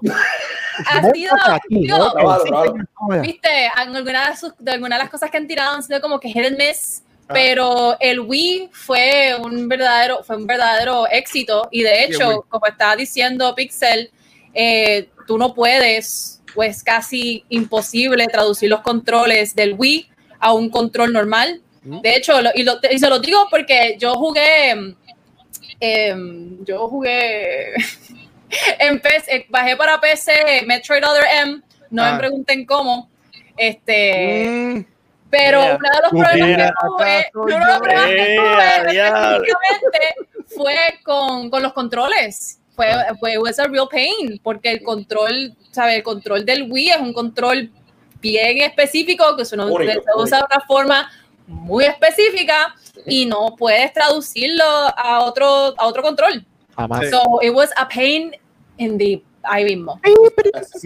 ha 0.88 1.12
sido, 1.12 1.34
aquí, 1.48 1.88
Sí, 1.88 3.20
viste, 3.22 3.50
en 3.66 3.72
algunas 3.96 4.30
de, 4.30 4.38
sus- 4.38 4.54
de 4.60 4.72
algunas 4.72 5.00
de 5.00 5.04
las 5.04 5.12
cosas 5.12 5.32
que 5.32 5.38
han 5.38 5.48
tirado 5.48 5.76
han 5.76 5.84
sido 5.84 6.00
como 6.02 6.20
que 6.20 6.30
hit 6.30 6.46
and 6.46 6.58
miss, 6.58 7.02
Ah. 7.28 7.34
pero 7.34 7.98
el 8.00 8.20
Wii 8.20 8.70
fue 8.72 9.36
un 9.44 9.68
verdadero, 9.68 10.24
fue 10.24 10.36
un 10.38 10.46
verdadero 10.46 11.08
éxito 11.10 11.68
y 11.72 11.82
de 11.82 12.04
hecho, 12.04 12.30
Wii. 12.30 12.40
como 12.50 12.68
estaba 12.68 12.96
diciendo 12.96 13.56
Pixel, 13.56 14.12
eh, 14.54 15.10
tú 15.26 15.38
no 15.40 15.54
puedes, 15.56 16.35
pues 16.56 16.84
casi 16.84 17.44
imposible 17.50 18.26
traducir 18.28 18.70
los 18.70 18.82
controles 18.82 19.54
del 19.54 19.76
Wii 19.78 20.10
a 20.40 20.54
un 20.54 20.70
control 20.70 21.14
normal. 21.14 21.62
De 21.84 22.16
hecho, 22.16 22.42
lo- 22.42 22.50
y, 22.56 22.64
lo- 22.64 22.80
y 22.90 22.98
se 22.98 23.08
lo 23.10 23.20
digo 23.20 23.46
porque 23.52 23.96
yo 24.00 24.16
jugué, 24.16 24.96
em, 25.80 26.64
yo 26.66 26.88
jugué 26.88 27.74
en 28.80 29.00
PC, 29.00 29.46
bajé 29.50 29.76
para 29.76 30.00
PC 30.00 30.64
Metroid 30.66 31.04
Other 31.06 31.26
M, 31.44 31.62
no 31.92 32.04
Ah. 32.04 32.14
me 32.14 32.18
pregunten 32.20 32.66
cómo, 32.66 33.10
este, 33.58 34.46
Mm, 34.48 34.86
pero 35.30 35.60
Mira, 35.62 35.78
uno 35.78 35.90
de 35.90 36.02
los 36.02 36.28
problemas 36.30 36.72
que 36.72 36.74
tuve, 36.82 37.26
uno 37.36 37.46
de 37.46 37.60
los 37.60 37.68
yo. 37.76 37.80
problemas 37.82 38.06
que 38.10 38.34
Eh, 38.34 38.38
tuve 39.82 40.56
fue 40.56 40.76
con, 41.04 41.50
con 41.50 41.62
los 41.64 41.74
controles. 41.74 42.60
Fue, 42.76 42.88
fue 43.20 43.38
was 43.38 43.58
a 43.60 43.68
real 43.68 43.88
pain, 43.90 44.40
porque 44.44 44.70
el 44.72 44.84
control, 44.84 45.56
¿sabes? 45.76 45.98
El 45.98 46.04
control 46.04 46.46
del 46.46 46.72
Wii 46.72 46.90
es 46.90 46.98
un 46.98 47.14
control 47.14 47.70
bien 48.22 48.58
específico, 48.62 49.36
que 49.38 49.46
se, 49.46 49.56
uno- 49.56 49.68
Único, 49.68 49.92
se 49.94 50.00
usa 50.16 50.40
de 50.40 50.46
una 50.56 50.66
forma 50.66 51.12
muy 51.48 51.84
específica 51.86 52.74
y 53.06 53.26
no 53.28 53.56
puedes 53.56 53.94
traducirlo 53.94 54.64
a 54.66 55.20
otro, 55.24 55.76
a 55.78 55.86
otro 55.86 56.02
control. 56.02 56.44
Jamás. 56.76 57.10
So 57.12 57.40
it 57.42 57.54
was 57.54 57.70
a 57.78 57.88
pain 57.88 58.32
in 58.78 58.98
the 58.98 59.22
ahí 59.44 59.64
mismo. 59.64 60.00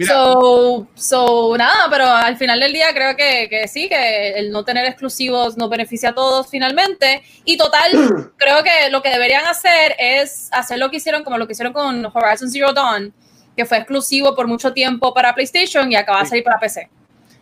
So, 0.06 0.86
so, 0.94 1.56
nada, 1.56 1.86
pero 1.90 2.04
al 2.06 2.36
final 2.36 2.60
del 2.60 2.72
día 2.74 2.92
creo 2.92 3.16
que, 3.16 3.48
que 3.48 3.66
sí, 3.68 3.88
que 3.88 4.32
el 4.38 4.50
no 4.50 4.64
tener 4.64 4.84
exclusivos 4.86 5.56
nos 5.56 5.70
beneficia 5.70 6.10
a 6.10 6.14
todos 6.14 6.48
finalmente. 6.48 7.22
Y 7.44 7.56
total, 7.56 7.90
creo 8.36 8.62
que 8.62 8.90
lo 8.90 9.02
que 9.02 9.08
deberían 9.10 9.46
hacer 9.46 9.96
es 9.98 10.48
hacer 10.52 10.78
lo 10.78 10.90
que 10.90 10.98
hicieron, 10.98 11.24
como 11.24 11.38
lo 11.38 11.46
que 11.46 11.52
hicieron 11.52 11.72
con 11.72 12.04
Horizon 12.12 12.50
Zero 12.50 12.72
Dawn, 12.74 13.12
que 13.60 13.66
fue 13.66 13.76
exclusivo 13.76 14.34
por 14.34 14.46
mucho 14.46 14.72
tiempo 14.72 15.12
para 15.12 15.34
PlayStation 15.34 15.92
y 15.92 15.94
acaba 15.94 16.20
de 16.20 16.26
salir 16.26 16.42
para 16.42 16.58
PC. 16.58 16.88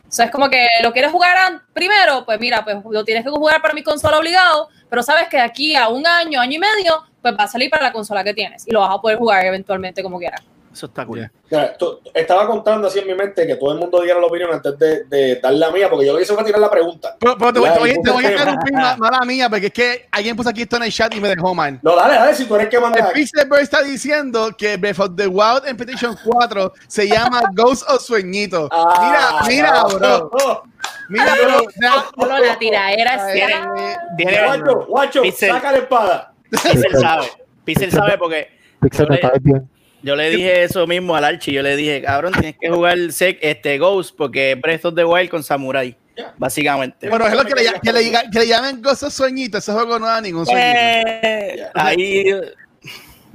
So, 0.09 0.24
es 0.24 0.33
como 0.33 0.50
que 0.50 0.66
lo 0.83 0.92
quieres 0.92 1.12
jugar 1.12 1.37
primero, 1.72 2.24
pues 2.24 2.40
mira, 2.40 2.64
pues 2.64 2.78
lo 2.90 3.04
tienes 3.04 3.22
que 3.22 3.31
jugar 3.31 3.62
para 3.62 3.72
mi 3.72 3.85
consola 3.85 4.18
obligado, 4.18 4.68
pero 4.90 5.00
sabes 5.04 5.28
que 5.28 5.37
de 5.37 5.44
aquí 5.44 5.76
a 5.76 5.88
un 5.88 6.04
año, 6.04 6.40
año 6.40 6.57
y 6.57 6.59
medio, 6.59 7.04
pues 7.22 7.35
va 7.38 7.44
a 7.44 7.46
salir 7.46 7.70
para 7.70 7.85
la 7.85 7.92
consola 7.92 8.24
que 8.24 8.35
tienes 8.35 8.66
y 8.66 8.72
lo 8.72 8.81
vas 8.81 8.96
a 8.96 9.00
poder 9.00 9.16
jugar 9.16 9.44
eventualmente 9.44 10.02
como 10.02 10.18
quieras. 10.18 10.42
Eso 10.78 10.86
está 10.86 11.04
cool. 11.04 11.18
Yeah. 11.18 11.32
Mira, 11.50 11.76
tú- 11.76 11.98
estaba 12.14 12.46
contando 12.46 12.86
así 12.86 13.00
en 13.00 13.08
mi 13.08 13.14
mente 13.14 13.44
que 13.48 13.56
todo 13.56 13.72
el 13.72 13.80
mundo 13.80 14.00
diera 14.00 14.20
la 14.20 14.26
opinión 14.28 14.50
antes 14.52 14.78
de, 14.78 15.02
de 15.06 15.36
dar 15.40 15.52
la 15.54 15.72
mía, 15.72 15.90
porque 15.90 16.06
yo 16.06 16.12
lo 16.12 16.18
que 16.18 16.22
hice 16.22 16.32
fue 16.34 16.44
tirar 16.44 16.60
la 16.60 16.70
pregunta. 16.70 17.16
Pero, 17.18 17.36
pero 17.36 17.52
te, 17.52 17.58
voy, 17.58 17.68
te 17.70 17.78
voy- 17.80 18.02
te 18.04 18.10
voy 18.12 18.24
a 18.26 18.30
interrumpir, 18.30 18.72
ma- 18.74 18.96
mala 18.96 19.20
mía, 19.24 19.50
porque 19.50 19.66
es 19.66 19.72
que 19.72 20.06
alguien 20.12 20.36
puso 20.36 20.50
aquí 20.50 20.62
esto 20.62 20.76
en 20.76 20.84
el 20.84 20.92
chat 20.92 21.12
y 21.16 21.20
me 21.20 21.28
dejó 21.30 21.52
mal. 21.56 21.80
No, 21.82 21.96
dale, 21.96 22.14
dale, 22.14 22.32
si 22.34 22.44
tú 22.44 22.54
eres 22.54 22.68
que 22.68 22.78
manda 22.78 23.00
El 23.00 23.06
aquí. 23.06 23.14
Pixelberg 23.14 23.60
está 23.62 23.82
diciendo 23.82 24.50
que 24.56 24.76
Breath 24.76 25.00
of 25.00 25.16
the 25.16 25.26
Wild 25.26 25.66
en 25.66 25.76
PlayStation 25.76 26.16
4 26.24 26.72
se 26.86 27.08
llama 27.08 27.40
Ghost 27.54 27.82
o 27.90 27.98
Sueñito. 27.98 28.68
Ah, 28.70 29.42
mira, 29.48 29.72
mira, 29.72 29.82
no. 29.82 30.28
bro. 30.28 30.62
Mira, 31.08 31.34
bro. 31.42 31.62
ya- 31.82 32.04
Solo 32.16 32.38
la 32.38 32.56
tiraera 32.56 33.30
Eh, 33.30 33.32
sea. 33.32 33.72
Tiene- 34.16 34.44
Guacho, 34.44 34.86
guacho, 34.86 35.22
Pixel. 35.22 35.50
saca 35.50 35.72
la 35.72 35.78
espada. 35.78 36.32
Pixel 36.50 36.96
sabe. 37.00 37.26
Pixel 37.64 37.90
sabe 37.90 38.16
porque 38.16 38.48
Pixel, 38.80 39.08
le- 39.10 39.18
caes 39.20 39.42
bien. 39.42 39.68
Yo 40.02 40.16
le 40.16 40.30
dije 40.30 40.64
eso 40.64 40.87
mismo 40.87 41.14
al 41.14 41.24
Archie. 41.24 41.52
Yo 41.52 41.62
le 41.62 41.76
dije, 41.76 42.02
cabrón, 42.02 42.32
tienes 42.32 42.56
que 42.61 42.70
jugar 42.70 42.96
este 42.98 43.78
Ghost 43.78 44.16
porque 44.16 44.52
es 44.52 44.61
Breath 44.61 44.84
of 44.87 44.94
the 44.94 45.04
Wild 45.04 45.30
con 45.30 45.42
Samurai. 45.42 45.96
Básicamente. 46.37 47.08
Bueno, 47.08 47.26
es 47.26 47.34
lo 47.34 47.44
que 47.44 47.54
le, 47.54 47.72
que 47.80 47.92
le, 47.92 48.11
que 48.11 48.38
le 48.40 48.46
llamen 48.48 48.82
Ghost 48.82 49.04
o 49.04 49.11
Sueñito. 49.11 49.58
Ese 49.58 49.72
juego 49.72 49.98
no 49.98 50.06
da 50.06 50.20
ningún 50.20 50.44
sueñito. 50.44 50.78
Eh, 50.78 51.66
ahí 51.74 52.24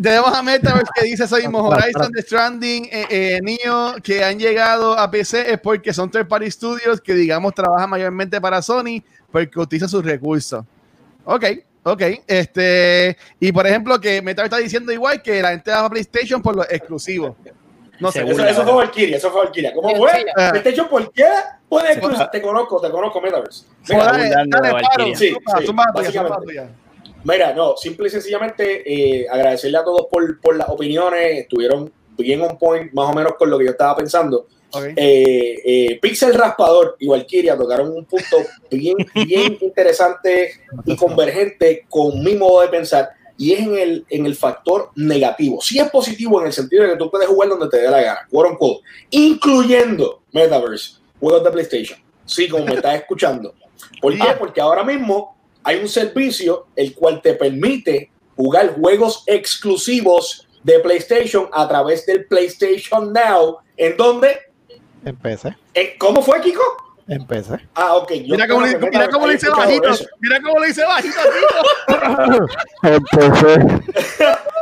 Tenemos 0.01 0.33
a 0.33 0.41
Metaverse 0.41 0.91
que 0.95 1.05
dice 1.05 1.23
eso 1.25 1.37
mismo, 1.37 1.59
Horizon, 1.59 2.11
The 2.11 2.21
Stranding, 2.23 2.85
eh, 2.91 3.05
eh, 3.09 3.39
Neo, 3.41 3.95
que 4.01 4.23
han 4.23 4.39
llegado 4.39 4.97
a 4.97 5.09
PC 5.09 5.53
es 5.53 5.59
porque 5.59 5.93
son 5.93 6.09
third 6.09 6.27
party 6.27 6.49
studios 6.49 6.99
que 6.99 7.13
digamos 7.13 7.53
trabajan 7.53 7.89
mayormente 7.89 8.41
para 8.41 8.61
Sony 8.61 9.03
porque 9.31 9.59
utilizan 9.59 9.89
sus 9.89 10.03
recursos. 10.03 10.65
Ok, 11.25 11.45
ok. 11.83 12.01
Este, 12.27 13.17
y 13.39 13.51
por 13.51 13.67
ejemplo, 13.67 13.99
que 13.99 14.21
Metaverse 14.21 14.55
está 14.55 14.63
diciendo 14.63 14.91
igual 14.91 15.21
que 15.21 15.41
la 15.41 15.49
gente 15.49 15.71
va 15.71 15.85
a 15.85 15.89
PlayStation 15.89 16.41
por 16.41 16.55
los 16.55 16.69
exclusivos. 16.71 17.35
No 17.99 18.11
sé. 18.11 18.23
Eso, 18.23 18.45
eso 18.45 18.63
fue 18.63 18.73
Valkyria, 18.73 19.17
eso 19.17 19.31
fue 19.31 19.45
Valkyria. 19.45 19.73
¿Cómo 19.73 19.95
fue? 19.95 20.25
Ah. 20.35 20.51
Hecho, 20.63 20.89
¿por 20.89 21.11
qué? 21.11 21.27
Puede 21.69 21.93
Sí. 21.93 21.99
cruzar. 21.99 22.31
Te 22.31 22.41
conozco, 22.41 22.81
te 22.81 22.89
conozco, 22.89 23.21
Metaverse. 23.21 23.65
Mira, 23.87 24.03
dale, 24.05 24.29
dale, 24.29 24.45
de 24.45 24.59
paro, 24.59 24.73
Valkyria. 24.73 25.15
Sí, 25.15 25.29
sí, 25.29 25.73
básicamente. 25.93 26.69
Mira, 27.23 27.53
no, 27.53 27.77
simple 27.77 28.07
y 28.07 28.11
sencillamente 28.11 28.83
eh, 28.85 29.27
agradecerle 29.29 29.77
a 29.77 29.83
todos 29.83 30.07
por, 30.11 30.41
por 30.41 30.57
las 30.57 30.67
opiniones. 30.69 31.39
Estuvieron 31.39 31.91
bien 32.17 32.41
on 32.41 32.57
point, 32.57 32.91
más 32.93 33.09
o 33.09 33.13
menos 33.13 33.35
con 33.37 33.49
lo 33.49 33.57
que 33.57 33.65
yo 33.65 33.71
estaba 33.71 33.95
pensando. 33.95 34.47
Eh, 34.95 35.61
eh, 35.65 35.99
Pixel 36.01 36.33
Raspador 36.33 36.95
y 36.99 37.07
Valkyria 37.07 37.57
tocaron 37.57 37.89
un 37.95 38.05
punto 38.05 38.37
bien, 38.71 38.97
bien 39.25 39.57
interesante 39.61 40.53
y 40.85 40.95
convergente 40.95 41.85
con 41.89 42.23
mi 42.23 42.35
modo 42.35 42.61
de 42.61 42.69
pensar. 42.69 43.09
Y 43.37 43.53
es 43.53 43.59
en 43.61 43.77
el, 43.77 44.05
en 44.09 44.25
el 44.25 44.35
factor 44.35 44.91
negativo. 44.95 45.59
Sí 45.61 45.79
es 45.79 45.89
positivo 45.89 46.39
en 46.39 46.47
el 46.47 46.53
sentido 46.53 46.83
de 46.83 46.91
que 46.91 46.97
tú 46.97 47.09
puedes 47.09 47.27
jugar 47.27 47.49
donde 47.49 47.67
te 47.67 47.77
dé 47.77 47.89
la 47.89 48.01
gana, 48.01 48.27
quote 48.29 48.51
unquote, 48.51 48.81
incluyendo 49.09 50.21
Metaverse, 50.31 50.97
juegos 51.19 51.43
de 51.43 51.51
PlayStation. 51.51 51.99
Sí, 52.25 52.47
como 52.47 52.65
me 52.65 52.75
estás 52.75 52.95
escuchando. 52.95 53.53
¿Por 54.01 54.13
qué? 54.13 54.19
Yeah. 54.19 54.39
Porque 54.39 54.61
ahora 54.61 54.83
mismo 54.83 55.35
hay 55.63 55.77
un 55.77 55.89
servicio 55.89 56.67
el 56.75 56.93
cual 56.93 57.21
te 57.21 57.33
permite 57.33 58.11
jugar 58.35 58.75
juegos 58.75 59.23
exclusivos 59.27 60.47
de 60.63 60.79
PlayStation 60.79 61.49
a 61.51 61.67
través 61.67 62.05
del 62.05 62.25
PlayStation 62.25 63.11
Now, 63.13 63.57
en 63.77 63.97
donde, 63.97 64.39
Empecé. 65.05 65.55
eh, 65.73 65.95
¿cómo 65.97 66.21
fue, 66.21 66.39
Kiko? 66.41 66.61
Empecé. 67.07 67.59
Ah, 67.75 67.95
ok. 67.95 68.11
yo 68.13 68.35
Mira 68.35 68.47
cómo, 68.47 68.65
le, 68.65 68.77
mira 68.77 69.09
cómo 69.09 69.27
le 69.27 69.33
dice 69.33 69.49
bajito. 69.49 69.89
eso. 69.89 70.05
Mira 70.21 70.41
cómo 70.41 70.59
le 70.59 70.67
dice 70.67 70.83
bajito. 70.85 71.19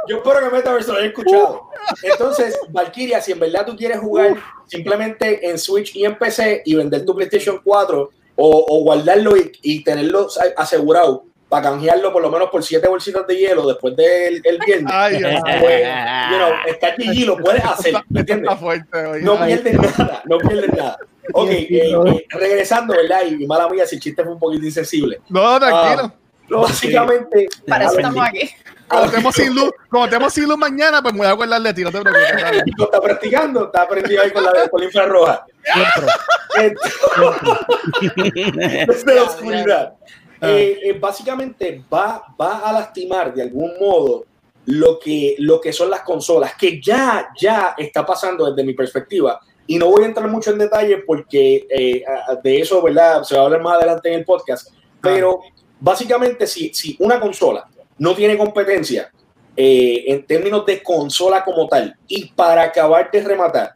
Yo 0.07 0.17
espero 0.17 0.39
que 0.39 0.55
Metaverse 0.55 0.91
lo 0.91 0.97
haya 0.97 1.07
escuchado. 1.07 1.69
Entonces, 2.01 2.57
Valkyria, 2.69 3.21
si 3.21 3.31
en 3.31 3.39
verdad 3.39 3.65
tú 3.65 3.75
quieres 3.75 3.99
jugar 3.99 4.35
simplemente 4.65 5.47
en 5.49 5.57
Switch 5.59 5.95
y 5.95 6.05
en 6.05 6.17
PC 6.17 6.63
y 6.65 6.75
vender 6.75 7.05
tu 7.05 7.15
PlayStation 7.15 7.61
4 7.63 8.09
o, 8.35 8.65
o 8.69 8.83
guardarlo 8.83 9.37
y, 9.37 9.51
y 9.61 9.83
tenerlo 9.83 10.27
asegurado 10.57 11.25
para 11.51 11.63
canjearlo 11.63 12.13
por 12.13 12.21
lo 12.21 12.31
menos 12.31 12.49
por 12.49 12.63
siete 12.63 12.87
bolsitas 12.87 13.27
de 13.27 13.35
hielo 13.35 13.67
después 13.67 13.93
del 13.97 14.41
el 14.41 14.57
viernes, 14.65 14.89
Ay, 14.89 15.21
pues, 15.59 15.85
you 16.31 16.37
know, 16.37 16.49
está 16.65 16.95
GG, 16.95 17.25
lo 17.25 17.37
puedes 17.37 17.65
hacer, 17.65 17.93
¿me 18.07 18.21
entiendes? 18.21 18.49
está 18.49 18.57
fuerte, 18.57 19.05
oye. 19.05 19.21
No 19.21 19.45
pierdes 19.45 19.77
nada, 19.77 20.21
no 20.23 20.37
pierdes 20.37 20.73
nada. 20.73 20.97
Ok, 21.33 21.49
eh, 21.49 21.67
eh, 21.69 22.25
regresando, 22.29 22.95
¿verdad? 22.95 23.23
Y 23.27 23.45
mala 23.45 23.67
mía, 23.67 23.85
si 23.85 23.97
el 23.97 24.01
chiste 24.01 24.23
fue 24.23 24.31
un 24.31 24.39
poquito 24.39 24.65
insensible. 24.65 25.19
No, 25.27 25.59
tranquilo. 25.59 26.13
Básicamente, 26.47 27.49
Para 27.67 27.83
eso 27.83 27.95
a 27.95 27.97
estamos 27.97 28.27
aquí. 28.27 28.49
Como 28.87 29.05
estemos 29.05 29.35
sin 29.35 29.53
luz, 29.53 29.71
como 29.89 30.05
estemos 30.05 30.33
sin 30.33 30.47
luz 30.47 30.57
mañana, 30.57 31.01
pues 31.01 31.13
me 31.13 31.19
voy 31.19 31.27
a 31.27 31.31
acordar 31.31 31.61
de 31.61 31.73
ti, 31.73 31.83
no 31.83 31.91
te 31.91 31.99
preocupes. 31.99 32.41
dale. 32.41 32.63
Está 32.77 33.01
practicando, 33.01 33.65
está 33.65 33.81
aprendido 33.81 34.21
ahí 34.21 34.31
con 34.31 34.43
la, 34.43 34.69
con 34.69 34.79
la 34.79 34.85
infrarroja. 34.85 35.45
Desde 38.87 39.15
la 39.15 39.23
oscuridad. 39.23 39.93
Eh, 40.41 40.79
eh, 40.83 40.93
básicamente 40.93 41.83
va, 41.93 42.23
va 42.39 42.59
a 42.59 42.73
lastimar 42.73 43.33
de 43.33 43.43
algún 43.43 43.73
modo 43.79 44.25
lo 44.65 44.99
que, 44.99 45.35
lo 45.39 45.61
que 45.61 45.71
son 45.71 45.89
las 45.89 46.01
consolas, 46.01 46.55
que 46.55 46.81
ya, 46.81 47.29
ya 47.39 47.75
está 47.77 48.05
pasando 48.05 48.49
desde 48.49 48.65
mi 48.65 48.73
perspectiva. 48.73 49.39
Y 49.67 49.77
no 49.77 49.89
voy 49.89 50.03
a 50.03 50.07
entrar 50.07 50.27
mucho 50.27 50.51
en 50.51 50.57
detalle 50.57 50.97
porque 50.99 51.67
eh, 51.69 52.03
de 52.43 52.59
eso, 52.59 52.81
¿verdad? 52.81 53.23
Se 53.23 53.35
va 53.35 53.41
a 53.41 53.45
hablar 53.45 53.61
más 53.61 53.77
adelante 53.77 54.09
en 54.09 54.19
el 54.19 54.25
podcast. 54.25 54.69
Pero 55.01 55.41
básicamente, 55.79 56.45
si, 56.47 56.73
si 56.73 56.95
una 56.99 57.19
consola 57.19 57.67
no 57.97 58.15
tiene 58.15 58.37
competencia 58.37 59.11
eh, 59.55 60.05
en 60.07 60.25
términos 60.25 60.65
de 60.65 60.81
consola 60.81 61.43
como 61.43 61.67
tal, 61.67 61.95
y 62.07 62.25
para 62.31 62.63
acabar 62.63 63.09
de 63.11 63.21
rematar, 63.21 63.73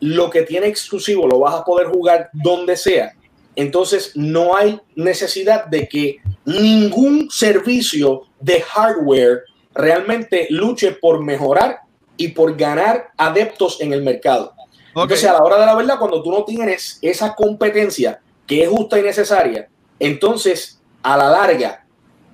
lo 0.00 0.30
que 0.30 0.42
tiene 0.42 0.68
exclusivo 0.68 1.26
lo 1.26 1.40
vas 1.40 1.54
a 1.54 1.64
poder 1.64 1.88
jugar 1.88 2.30
donde 2.32 2.76
sea. 2.76 3.12
Entonces 3.58 4.12
no 4.14 4.54
hay 4.56 4.80
necesidad 4.94 5.66
de 5.66 5.88
que 5.88 6.18
ningún 6.44 7.28
servicio 7.28 8.22
de 8.38 8.60
hardware 8.62 9.42
realmente 9.74 10.46
luche 10.50 10.92
por 10.92 11.24
mejorar 11.24 11.80
y 12.16 12.28
por 12.28 12.56
ganar 12.56 13.08
adeptos 13.16 13.80
en 13.80 13.92
el 13.92 14.02
mercado. 14.02 14.52
Entonces, 14.94 15.24
a 15.28 15.32
la 15.32 15.40
hora 15.40 15.58
de 15.58 15.66
la 15.66 15.74
verdad, 15.74 15.98
cuando 15.98 16.22
tú 16.22 16.30
no 16.30 16.44
tienes 16.44 17.00
esa 17.02 17.34
competencia 17.34 18.20
que 18.46 18.62
es 18.62 18.68
justa 18.68 18.96
y 18.96 19.02
necesaria, 19.02 19.68
entonces, 19.98 20.80
a 21.02 21.16
la 21.16 21.28
larga, 21.28 21.84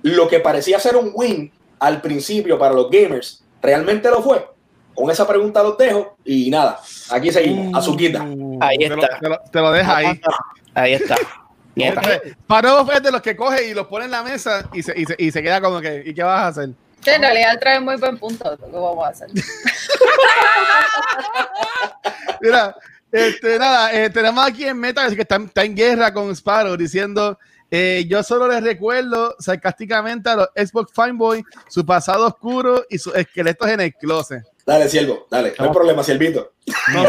lo 0.03 0.27
que 0.27 0.39
parecía 0.39 0.79
ser 0.79 0.95
un 0.95 1.11
win 1.15 1.51
al 1.79 2.01
principio 2.01 2.59
para 2.59 2.75
los 2.75 2.89
gamers, 2.91 3.43
realmente 3.63 4.11
lo 4.11 4.21
fue. 4.21 4.45
Con 4.93 5.09
esa 5.09 5.27
pregunta 5.27 5.63
los 5.63 5.75
dejo 5.75 6.17
y 6.23 6.51
nada, 6.51 6.79
aquí 7.09 7.31
seguimos, 7.31 7.75
azuquita. 7.75 8.23
Uh, 8.23 8.59
Ahí 8.61 8.77
te 8.77 8.89
lo- 8.89 9.01
está. 9.01 9.19
Te 9.19 9.29
lo, 9.29 9.39
te 9.51 9.59
lo 9.59 9.71
deja 9.71 9.97
ahí. 9.97 10.19
Ahí 10.75 10.93
está. 10.93 11.15
Paro 12.47 12.89
es 12.91 13.03
de 13.03 13.11
los 13.11 13.21
que 13.21 13.35
coge 13.35 13.67
y 13.67 13.73
los 13.73 13.87
pone 13.87 14.05
en 14.05 14.11
la 14.11 14.23
mesa 14.23 14.69
y 14.73 14.83
se, 14.83 14.97
y 14.97 15.05
se, 15.05 15.15
y 15.17 15.31
se 15.31 15.41
queda 15.41 15.59
como 15.59 15.81
que, 15.81 16.03
¿y 16.05 16.13
qué 16.13 16.23
vas 16.23 16.41
a 16.41 16.47
hacer? 16.47 16.69
Sí, 17.01 17.09
en 17.11 17.21
realidad 17.21 17.59
trae 17.59 17.79
muy 17.79 17.97
buen 17.97 18.17
punto. 18.17 18.51
Lo 18.51 18.67
que 18.67 18.77
vamos 18.77 19.05
a 19.05 19.09
hacer. 19.09 19.27
Mira, 22.41 22.75
este, 23.11 23.59
nada, 23.59 23.93
eh, 23.93 24.09
tenemos 24.09 24.45
aquí 24.45 24.65
en 24.65 24.79
Meta 24.79 25.07
que 25.13 25.21
está, 25.21 25.35
está 25.35 25.63
en 25.63 25.75
guerra 25.75 26.13
con 26.13 26.33
Sparrow 26.35 26.77
diciendo. 26.77 27.37
eh, 27.69 28.05
yo 28.07 28.23
solo 28.23 28.47
les 28.47 28.63
recuerdo 28.63 29.35
sarcásticamente 29.39 30.29
a 30.29 30.35
los 30.35 30.49
Xbox 30.55 30.91
Fanboy 30.93 31.43
su 31.69 31.85
pasado 31.85 32.27
oscuro 32.27 32.85
y 32.89 32.97
sus 32.97 33.13
esqueletos 33.15 33.67
en 33.69 33.81
el 33.81 33.93
closet. 33.93 34.43
Dale, 34.65 34.89
siervo, 34.89 35.27
dale. 35.29 35.53
No 35.59 35.65
hay 35.65 35.71
problema, 35.71 36.03
siervito. 36.03 36.53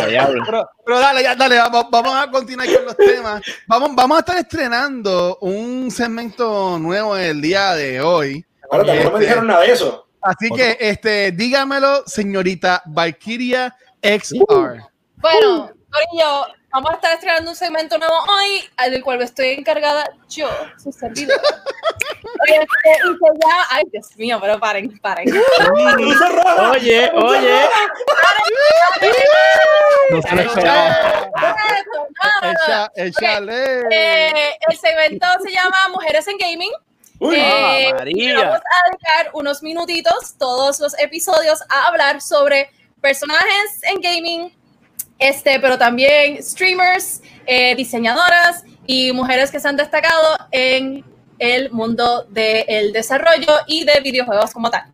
Diablo. 0.08 0.42
Pero, 0.44 0.70
pero 0.84 0.98
dale, 0.98 1.22
ya, 1.22 1.34
dale, 1.34 1.56
vamos, 1.56 1.86
vamos 1.90 2.14
a 2.14 2.30
continuar 2.30 2.68
con 2.74 2.84
los 2.84 2.96
temas. 2.96 3.42
Vamos, 3.66 3.90
vamos 3.94 4.16
a 4.16 4.20
estar 4.20 4.36
estrenando 4.36 5.38
un 5.40 5.90
segmento 5.90 6.78
nuevo 6.78 7.16
el 7.16 7.40
día 7.40 7.72
de 7.72 8.02
hoy. 8.02 8.44
Ahora 8.70 8.84
tampoco 8.84 9.04
no 9.04 9.10
me 9.10 9.16
Este, 9.16 9.26
dijeron 9.26 9.46
nada 9.46 9.60
de 9.62 9.72
eso. 9.72 10.06
Así 10.20 10.50
que, 10.50 10.76
este, 10.80 11.32
dígamelo, 11.32 12.02
señorita 12.06 12.82
Valkyria 12.84 13.74
XR. 14.02 14.82
Bueno, 15.16 15.70
Corillo, 15.90 16.46
vamos 16.72 16.90
a 16.90 16.94
estar 16.94 17.14
estrenando 17.14 17.50
un 17.50 17.56
segmento 17.56 17.96
nuevo 17.96 18.14
hoy, 18.28 18.90
del 18.90 19.02
cual 19.02 19.22
estoy 19.22 19.48
encargada 19.50 20.04
yo, 20.28 20.50
su 20.76 20.92
servidor. 20.92 21.40
Este, 22.46 22.90
y 22.90 23.12
se 23.12 23.46
llama- 23.48 23.66
ay, 23.70 23.84
Dios 23.92 24.06
mío, 24.16 24.38
pero 24.40 24.58
paren, 24.60 24.98
paren. 25.00 25.28
Oye, 26.70 27.10
oye. 27.14 27.60
No 30.10 30.22
se 30.22 30.34
lo 30.34 30.42
esperaba. 30.42 31.30
No, 31.36 31.48
no, 32.42 32.52
no. 32.52 32.52
Echa- 32.52 32.90
échale. 32.96 33.80
Eh, 33.90 34.58
el 34.68 34.78
segmento 34.78 35.26
se 35.42 35.50
llama 35.50 35.76
Mujeres 35.92 36.26
en 36.28 36.38
Gaming. 36.38 36.70
Uy, 37.18 37.36
Eh, 37.38 37.92
María. 37.94 38.38
Vamos 38.40 38.58
a 38.58 38.90
dedicar 38.90 39.30
unos 39.32 39.62
minutitos, 39.62 40.34
todos 40.38 40.78
los 40.80 40.98
episodios, 40.98 41.62
a 41.68 41.86
hablar 41.86 42.20
sobre 42.20 42.70
personajes 43.00 43.82
en 43.82 44.00
gaming, 44.00 44.54
este, 45.18 45.58
pero 45.60 45.78
también 45.78 46.42
streamers, 46.42 47.22
eh, 47.46 47.74
diseñadoras 47.74 48.64
y 48.86 49.12
mujeres 49.12 49.50
que 49.50 49.60
se 49.60 49.66
han 49.68 49.76
destacado 49.76 50.36
en 50.50 51.04
el 51.38 51.70
mundo 51.70 52.24
del 52.30 52.92
desarrollo 52.92 53.52
y 53.66 53.84
de 53.84 54.00
videojuegos 54.00 54.52
como 54.52 54.70
tal. 54.70 54.84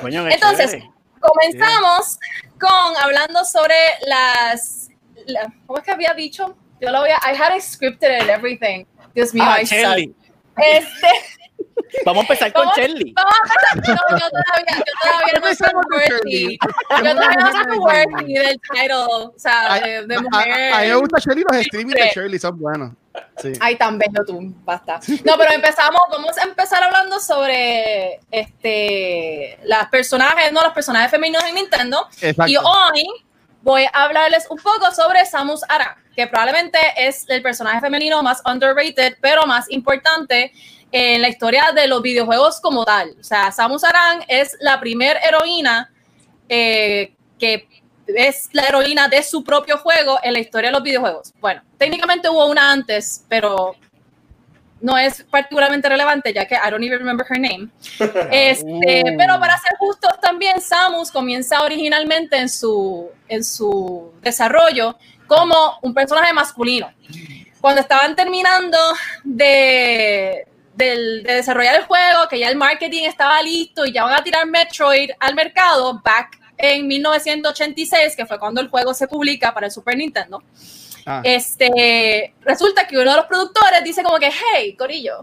Coño, 0.00 0.28
Entonces, 0.28 0.70
chévere. 0.72 0.90
comenzamos 1.20 2.18
con 2.60 2.96
hablando 3.02 3.44
sobre 3.44 3.74
las. 4.06 4.88
la- 5.26 5.52
¿Cómo 5.66 5.78
es 5.78 5.84
que 5.84 5.90
había 5.92 6.14
dicho? 6.14 6.56
Yo 6.80 6.90
lo 6.90 7.00
voy 7.00 7.10
a. 7.10 7.16
I 7.32 7.36
had 7.36 7.56
it 7.56 7.62
scripted 7.62 8.20
and 8.20 8.30
everything. 8.30 8.84
Dios 9.14 9.32
mío, 9.32 9.44
Ah, 9.46 9.60
I. 9.62 9.64
Shelly. 9.64 10.14
Este. 10.56 11.08
Vamos 12.04 12.22
a 12.22 12.32
empezar 12.32 12.52
con 12.52 12.66
Shelly. 12.76 13.14
Vamos 13.14 13.32
a 13.32 13.76
empezar. 13.76 13.96
No, 14.10 14.18
yo 14.18 14.28
todavía, 14.28 14.76
yo 14.76 14.92
todavía 15.00 15.40
no 15.40 15.54
soy 15.54 15.74
worthy. 15.92 16.58
Yo 16.58 17.14
todavía 17.14 17.36
no 17.36 17.52
soy 17.52 17.78
worthy 17.78 18.34
del 18.34 18.60
title. 18.72 18.94
O 19.06 19.34
sea, 19.36 19.80
de, 19.80 20.06
de 20.06 20.18
mujer. 20.20 20.72
a- 20.72 20.78
a 20.78 20.82
mí 20.82 20.88
me 20.88 20.94
gusta 20.96 21.18
Shirley, 21.20 21.44
los 21.50 21.62
streamings 21.64 21.94
de 21.94 22.02
Sí. 22.02 22.20
Shirley 22.20 22.38
son 22.40 22.58
buenos. 22.58 22.90
Sí. 23.36 23.52
Ay, 23.60 23.76
tan 23.76 23.98
bello 23.98 24.24
tú, 24.26 24.54
basta. 24.64 25.00
No, 25.24 25.36
pero 25.36 25.52
empezamos, 25.52 26.00
vamos 26.10 26.36
a 26.38 26.42
empezar 26.42 26.82
hablando 26.82 27.20
sobre 27.20 28.20
este 28.30 29.58
las 29.64 29.88
personajes, 29.88 30.52
no, 30.52 30.62
los 30.62 30.72
personajes 30.72 31.10
femeninos 31.10 31.44
en 31.44 31.54
Nintendo. 31.54 32.08
Exacto. 32.20 32.50
Y 32.50 32.56
hoy 32.56 33.06
voy 33.62 33.84
a 33.84 34.04
hablarles 34.04 34.46
un 34.50 34.58
poco 34.58 34.90
sobre 34.92 35.24
Samus 35.26 35.62
Aran, 35.68 35.94
que 36.14 36.26
probablemente 36.26 36.78
es 36.96 37.24
el 37.28 37.42
personaje 37.42 37.80
femenino 37.80 38.22
más 38.22 38.42
underrated, 38.46 39.16
pero 39.20 39.46
más 39.46 39.70
importante 39.70 40.52
en 40.92 41.22
la 41.22 41.28
historia 41.28 41.72
de 41.74 41.88
los 41.88 42.02
videojuegos 42.02 42.60
como 42.60 42.84
tal. 42.84 43.16
O 43.18 43.24
sea, 43.24 43.50
Samus 43.50 43.84
Aran 43.84 44.24
es 44.28 44.56
la 44.60 44.78
primer 44.80 45.18
heroína 45.24 45.92
eh, 46.48 47.14
que 47.38 47.68
es 48.06 48.48
la 48.52 48.64
heroína 48.64 49.08
de 49.08 49.22
su 49.22 49.42
propio 49.44 49.78
juego 49.78 50.18
en 50.22 50.32
la 50.34 50.38
historia 50.40 50.68
de 50.68 50.74
los 50.74 50.82
videojuegos. 50.82 51.32
Bueno, 51.40 51.62
técnicamente 51.78 52.28
hubo 52.28 52.46
una 52.46 52.70
antes, 52.72 53.24
pero 53.28 53.74
no 54.80 54.98
es 54.98 55.22
particularmente 55.30 55.88
relevante 55.88 56.32
ya 56.34 56.46
que 56.46 56.54
I 56.56 56.70
don't 56.70 56.82
even 56.84 56.98
remember 56.98 57.26
her 57.28 57.38
name. 57.38 57.68
Este, 58.30 58.64
Uh. 58.66 59.16
Pero 59.16 59.40
para 59.40 59.56
ser 59.58 59.76
justos 59.78 60.20
también, 60.20 60.60
Samus 60.60 61.10
comienza 61.10 61.62
originalmente 61.62 62.36
en 62.36 62.48
su, 62.48 63.10
en 63.28 63.42
su 63.42 64.12
desarrollo 64.20 64.98
como 65.26 65.78
un 65.80 65.94
personaje 65.94 66.32
masculino. 66.34 66.92
Cuando 67.62 67.80
estaban 67.80 68.14
terminando 68.14 68.76
de, 69.22 70.46
del- 70.74 71.22
de 71.22 71.34
desarrollar 71.36 71.76
el 71.76 71.84
juego, 71.84 72.28
que 72.28 72.38
ya 72.38 72.48
el 72.50 72.56
marketing 72.56 73.04
estaba 73.04 73.40
listo 73.42 73.86
y 73.86 73.92
ya 73.92 74.04
van 74.04 74.14
a 74.20 74.22
tirar 74.22 74.46
Metroid 74.46 75.10
al 75.18 75.34
mercado, 75.34 76.00
back 76.04 76.38
en 76.72 76.86
1986, 76.86 78.16
que 78.16 78.26
fue 78.26 78.38
cuando 78.38 78.60
el 78.60 78.68
juego 78.68 78.94
se 78.94 79.06
publica 79.06 79.52
para 79.52 79.66
el 79.66 79.72
Super 79.72 79.96
Nintendo, 79.96 80.42
ah. 81.06 81.20
este, 81.24 82.34
resulta 82.40 82.86
que 82.86 82.96
uno 82.96 83.10
de 83.10 83.16
los 83.16 83.26
productores 83.26 83.84
dice 83.84 84.02
como 84.02 84.18
que, 84.18 84.30
hey, 84.30 84.74
Corillo, 84.76 85.22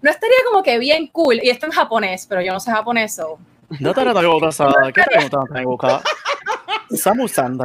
no 0.00 0.10
estaría 0.10 0.36
como 0.50 0.62
que 0.62 0.78
bien 0.78 1.06
cool, 1.08 1.40
y 1.42 1.48
esto 1.48 1.66
en 1.66 1.72
japonés, 1.72 2.26
pero 2.28 2.42
yo 2.42 2.52
no 2.52 2.60
sé 2.60 2.70
japonés, 2.70 3.14
so. 3.14 3.38
Samu-san, 6.90 7.56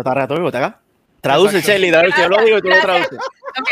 Traduce, 1.22 1.62
Shelly, 1.62 1.92
yo 1.92 2.30
lo 2.30 2.42
digo 2.44 2.58
y 2.60 2.62
tú 2.62 2.68
lo 2.70 2.80
traduces. 2.80 3.20
Ok. 3.60 3.70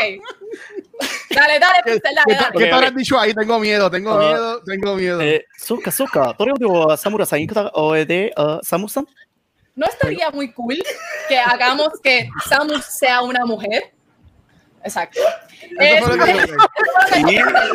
Dale, 1.36 1.58
dale, 1.58 1.82
Pixel, 1.84 2.14
dale. 2.14 2.34
dale. 2.34 2.58
¿Qué, 2.58 2.64
te 2.64 2.72
habrás 2.72 2.94
dicho 2.94 3.20
ahí? 3.20 3.34
Tengo 3.34 3.58
miedo, 3.58 3.90
tengo 3.90 4.18
miedo, 4.18 4.62
tengo 4.62 4.94
miedo. 4.94 5.20
Eh, 5.20 5.44
Suka, 5.58 5.90
Suka, 5.90 6.34
¿tú 6.34 6.46
digo 6.58 6.96
Samura 6.96 7.26
Sainka 7.26 7.70
o 7.74 7.92
de 7.92 8.32
eh, 8.34 8.58
Samusan? 8.62 9.06
¿No 9.74 9.86
estaría 9.86 10.30
muy 10.30 10.50
cool 10.52 10.82
que 11.28 11.38
hagamos 11.38 11.88
que 12.02 12.30
Samus 12.48 12.82
sea 12.86 13.20
una 13.20 13.44
mujer? 13.44 13.92
Exacto. 14.82 15.20
Eso, 15.78 16.14
es, 16.14 16.50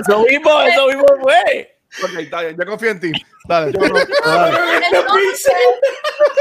lo 0.08 0.20
mismo, 0.22 0.62
eh, 0.62 0.70
eso 0.70 0.88
mismo 0.88 1.06
fue. 1.22 1.78
Ok, 2.04 2.12
está 2.20 2.42
bien, 2.42 2.58
yo 2.58 2.66
confío 2.66 2.92
en 2.92 3.00
ti. 3.00 3.12
Dale. 3.48 3.68
Entonces, 3.68 3.88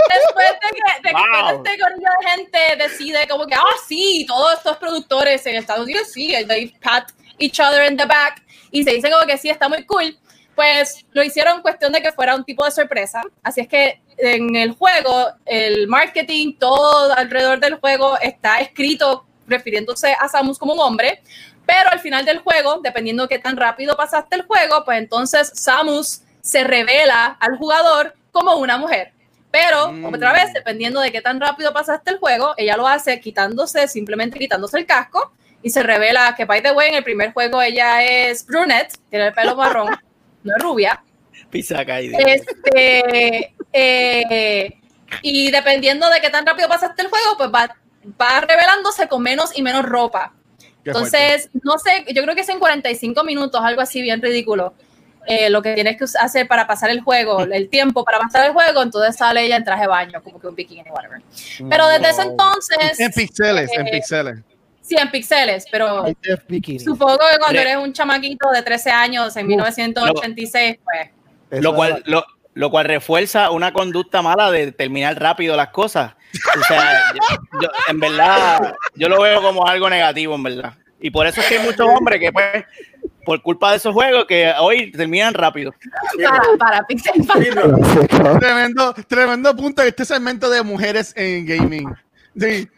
después 0.08 0.46
de 0.48 0.68
que, 0.70 1.02
de 1.02 1.08
que 1.08 1.12
Wow. 1.12 1.62
todo 1.62 1.64
este 1.64 1.70
de 1.70 2.30
gente 2.30 2.76
decide 2.78 3.28
como 3.28 3.46
que, 3.46 3.54
ah, 3.54 3.76
sí, 3.88 4.24
todos 4.28 4.54
estos 4.54 4.76
productores 4.76 5.44
en 5.46 5.56
Estados 5.56 5.84
Unidos, 5.84 6.08
sí, 6.12 6.34
they 6.46 6.68
pat 6.82 7.10
each 7.38 7.58
other 7.58 7.90
in 7.90 7.96
the 7.96 8.06
back 8.06 8.42
y 8.70 8.84
se 8.84 8.92
dicen 8.92 9.10
como 9.10 9.26
que 9.26 9.38
sí, 9.38 9.48
está 9.50 9.68
muy 9.68 9.84
cool, 9.86 10.16
pues 10.54 11.04
lo 11.12 11.24
hicieron 11.24 11.62
cuestión 11.62 11.92
de 11.92 12.02
que 12.02 12.12
fuera 12.12 12.36
un 12.36 12.44
tipo 12.44 12.64
de 12.64 12.70
sorpresa. 12.70 13.22
Así 13.42 13.62
es 13.62 13.68
que 13.68 14.00
en 14.18 14.54
el 14.54 14.72
juego, 14.72 15.30
el 15.46 15.88
marketing, 15.88 16.54
todo 16.58 17.12
alrededor 17.14 17.58
del 17.58 17.76
juego 17.76 18.18
está 18.20 18.60
escrito 18.60 19.26
refiriéndose 19.48 20.14
a 20.18 20.28
Samus 20.28 20.58
como 20.58 20.74
un 20.74 20.80
hombre, 20.80 21.22
pero 21.70 21.92
al 21.92 22.00
final 22.00 22.24
del 22.24 22.38
juego, 22.40 22.80
dependiendo 22.83 23.22
de 23.24 23.28
qué 23.28 23.38
tan 23.38 23.56
rápido 23.56 23.96
pasaste 23.96 24.35
el 24.35 24.42
juego, 24.42 24.85
pues 24.85 24.98
entonces 24.98 25.52
Samus 25.54 26.22
se 26.40 26.64
revela 26.64 27.37
al 27.38 27.56
jugador 27.59 28.14
como 28.33 28.56
una 28.56 28.76
mujer. 28.76 29.12
Pero, 29.52 29.92
Mm. 29.92 30.04
otra 30.06 30.33
vez, 30.33 30.52
dependiendo 30.52 31.00
de 31.00 31.12
qué 31.12 31.20
tan 31.22 31.40
rápido 31.40 31.72
pasaste 31.72 32.11
el 32.11 32.18
juego, 32.18 32.54
ella 32.56 32.76
lo 32.76 32.88
hace 32.88 33.20
quitándose, 33.20 33.87
simplemente 33.87 34.38
quitándose 34.38 34.78
el 34.78 34.87
casco 34.87 35.33
y 35.62 35.70
se 35.70 35.83
revela 35.85 36.35
que, 36.37 36.44
by 36.44 36.61
the 36.61 36.72
way, 36.72 36.88
en 36.88 36.96
el 36.96 37.04
primer 37.04 37.33
juego 37.33 37.62
ella 37.62 38.02
es 38.02 38.44
brunette, 38.46 38.94
tiene 39.09 39.28
el 39.28 39.33
pelo 39.35 39.54
marrón, 39.54 39.88
no 40.42 40.56
es 40.56 40.62
rubia. 40.62 41.02
Pisa 41.50 41.85
caída. 41.85 42.18
Este, 42.18 43.54
eh, 43.72 44.78
y 45.22 45.50
dependiendo 45.52 46.09
de 46.11 46.20
qué 46.20 46.30
tan 46.30 46.44
rápido 46.46 46.68
pasaste 46.68 47.02
el 47.02 47.09
juego, 47.09 47.37
pues 47.37 47.50
va, 47.50 47.76
va 48.20 48.40
revelándose 48.40 49.06
con 49.06 49.22
menos 49.22 49.56
y 49.56 49.62
menos 49.62 49.85
ropa. 49.85 50.33
Fuerte. 50.92 51.16
Entonces, 51.16 51.50
no 51.62 51.79
sé, 51.79 52.05
yo 52.14 52.22
creo 52.22 52.35
que 52.35 52.40
es 52.42 52.48
en 52.48 52.59
45 52.59 53.24
minutos, 53.24 53.61
algo 53.62 53.81
así 53.81 54.00
bien 54.03 54.20
ridículo. 54.22 54.74
eh, 55.26 55.50
lo 55.50 55.61
que 55.61 55.74
tienes 55.74 55.96
que 55.98 56.05
hacer 56.18 56.48
para 56.48 56.66
pasar 56.66 56.88
el 56.90 57.03
juego, 57.03 57.40
el 57.53 57.68
tiempo 57.68 58.05
para 58.05 58.18
pasar 58.18 58.46
el 58.46 58.53
juego, 58.53 58.83
entonces 58.83 59.16
sale 59.16 59.44
ella 59.44 59.57
en 59.57 59.64
traje 59.64 59.83
de 59.83 59.87
baño, 59.88 60.22
como 60.22 60.40
que 60.40 60.46
un 60.48 60.55
bikini, 60.55 60.83
whatever. 60.90 61.20
Pero 61.68 61.87
desde 61.88 62.09
ese 62.11 62.22
entonces, 62.22 62.98
En 62.98 63.12
pixeles, 63.12 63.70
en 63.72 63.87
eh, 63.87 63.90
pixeles. 63.92 64.38
sí, 64.81 64.96
en 64.98 65.11
píxeles, 65.11 65.66
pero 65.70 66.07
supongo 66.83 67.18
que 67.18 67.38
cuando 67.38 67.61
Re- 67.61 67.70
eres 67.72 67.76
un 67.76 67.92
chamaquito 67.92 68.48
de 68.50 68.62
13 68.62 68.90
años 68.90 69.37
en 69.37 69.46
1986, 69.46 70.79
pues 70.83 71.62
Lo 71.62 71.74
cual, 71.74 72.03
lo, 72.07 72.24
lo 72.55 72.70
cual 72.70 72.87
refuerza 72.87 73.50
una 73.50 73.72
conducta 73.72 74.22
mala 74.22 74.50
de 74.50 74.72
terminar 74.72 75.20
rápido 75.20 75.55
las 75.57 75.68
cosas. 75.68 76.14
O 76.59 76.62
sea, 76.64 77.12
yo- 77.14 77.61
yo- 77.62 77.69
en 77.88 78.01
verdad, 78.01 78.75
yo 78.95 79.09
lo 79.09 79.21
veo 79.23 79.43
como 79.43 79.66
algo 79.66 79.88
negativo, 79.90 80.35
en 80.35 80.43
verdad. 80.43 80.75
Y 81.01 81.11
por 81.11 81.27
eso 81.27 81.40
es 81.40 81.47
que 81.47 81.59
hay 81.59 81.64
muchos 81.64 81.87
hombres 81.87 82.21
que, 82.21 82.31
pues, 82.33 82.64
por 83.25 83.40
culpa 83.43 83.71
de 83.71 83.79
esos 83.79 83.93
juegos, 83.95 84.27
que 84.27 84.53
hoy 84.59 84.90
terminan 84.93 85.33
rápido. 85.35 85.75
para, 86.23 86.43
para 86.59 86.87
píxeles, 86.87 87.27
para-. 87.27 88.38
Tremendo, 88.38 88.95
tremendo 89.09 89.57
punto 89.57 89.83
de 89.83 89.88
este 89.88 90.05
segmento 90.05 90.51
de 90.51 90.62
mujeres 90.62 91.12
en 91.16 91.47
gaming. 91.47 91.95
Sí. 92.38 92.69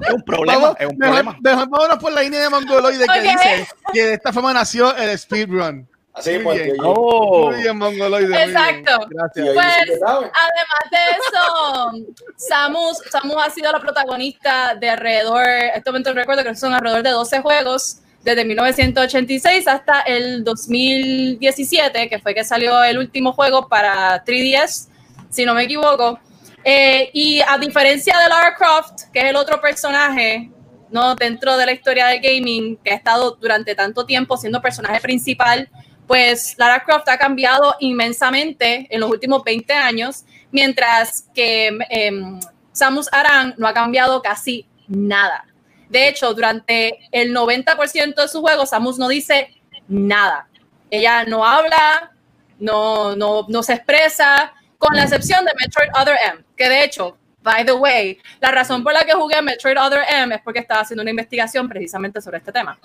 Es 0.00 0.10
un 0.12 0.22
problema, 0.24 0.60
Vamos, 0.60 0.76
es 0.78 0.86
un 0.86 0.96
mejor, 0.96 1.14
problema. 1.16 1.38
mejor 1.42 1.68
vámonos 1.68 1.98
por 1.98 2.12
la 2.12 2.22
línea 2.22 2.40
de 2.40 2.48
Mongoloide 2.50 3.04
que 3.04 3.18
Ok. 3.18 3.24
dice 3.24 3.66
que 3.92 4.02
de 4.06 4.14
esta 4.14 4.32
forma 4.32 4.52
nació 4.54 4.94
el 4.96 5.18
speedrun. 5.18 5.88
Así 6.18 6.38
Muy 6.38 6.38
mismo, 6.38 6.52
bien. 6.52 6.70
oye. 6.70 6.78
Oh. 6.84 7.50
Muy 7.50 7.62
bien, 7.62 7.78
Mongoloide. 7.78 8.26
bien. 8.28 8.40
Exacto. 8.50 8.92
Ahí 8.92 9.08
Pues, 9.54 9.74
que. 9.86 9.92
Además 10.04 10.84
de 10.90 10.98
eso, 11.16 11.92
Samus, 12.36 12.98
Samus 13.10 13.36
ha 13.44 13.50
sido 13.50 13.72
la 13.72 13.80
protagonista 13.80 14.74
de 14.74 14.90
alrededor, 14.90 15.46
en 15.46 15.70
este 15.76 15.90
momento 15.90 16.12
recuerdo 16.12 16.42
que 16.44 16.54
son 16.54 16.74
alrededor 16.74 17.02
de 17.02 17.10
12 17.10 17.40
juegos, 17.40 17.98
desde 18.24 18.44
1986 18.44 19.68
hasta 19.68 20.00
el 20.00 20.44
2017, 20.44 22.08
que 22.08 22.18
fue 22.18 22.34
que 22.34 22.44
salió 22.44 22.82
el 22.82 22.98
último 22.98 23.32
juego 23.32 23.68
para 23.68 24.24
3DS, 24.24 24.88
si 25.30 25.44
no 25.44 25.54
me 25.54 25.64
equivoco. 25.64 26.18
Eh, 26.64 27.10
y 27.12 27.40
a 27.40 27.56
diferencia 27.58 28.18
de 28.18 28.28
Lara 28.28 28.54
Croft, 28.54 29.10
que 29.12 29.20
es 29.20 29.24
el 29.26 29.36
otro 29.36 29.60
personaje 29.60 30.50
no 30.90 31.14
dentro 31.14 31.56
de 31.56 31.66
la 31.66 31.72
historia 31.72 32.06
del 32.06 32.20
gaming 32.20 32.76
que 32.78 32.90
ha 32.92 32.94
estado 32.96 33.36
durante 33.40 33.74
tanto 33.74 34.06
tiempo 34.06 34.36
siendo 34.36 34.60
personaje 34.60 35.00
principal, 35.00 35.68
pues 36.08 36.54
Lara 36.56 36.82
Croft 36.82 37.08
ha 37.08 37.18
cambiado 37.18 37.76
inmensamente 37.80 38.88
en 38.90 39.00
los 39.00 39.10
últimos 39.10 39.44
20 39.44 39.72
años, 39.74 40.24
mientras 40.50 41.28
que 41.34 41.78
em, 41.90 42.40
Samus 42.72 43.08
Aran 43.12 43.54
no 43.58 43.68
ha 43.68 43.74
cambiado 43.74 44.22
casi 44.22 44.66
nada. 44.88 45.44
De 45.90 46.08
hecho, 46.08 46.32
durante 46.32 46.98
el 47.12 47.34
90% 47.34 48.14
de 48.14 48.28
su 48.28 48.40
juego, 48.40 48.64
Samus 48.64 48.98
no 48.98 49.08
dice 49.08 49.54
nada. 49.86 50.48
Ella 50.90 51.24
no 51.24 51.44
habla, 51.44 52.12
no, 52.58 53.14
no, 53.14 53.44
no 53.46 53.62
se 53.62 53.74
expresa, 53.74 54.54
con 54.78 54.96
la 54.96 55.02
excepción 55.02 55.44
de 55.44 55.52
Metroid 55.60 55.90
Other 56.00 56.16
M, 56.32 56.42
que 56.56 56.70
de 56.70 56.84
hecho, 56.84 57.18
by 57.42 57.66
the 57.66 57.72
way, 57.72 58.18
la 58.40 58.50
razón 58.50 58.82
por 58.82 58.92
la 58.92 59.04
que 59.04 59.12
jugué 59.12 59.42
Metroid 59.42 59.78
Other 59.78 60.00
M 60.10 60.34
es 60.34 60.40
porque 60.42 60.60
estaba 60.60 60.80
haciendo 60.80 61.02
una 61.02 61.10
investigación 61.10 61.68
precisamente 61.68 62.20
sobre 62.22 62.38
este 62.38 62.52
tema. 62.52 62.78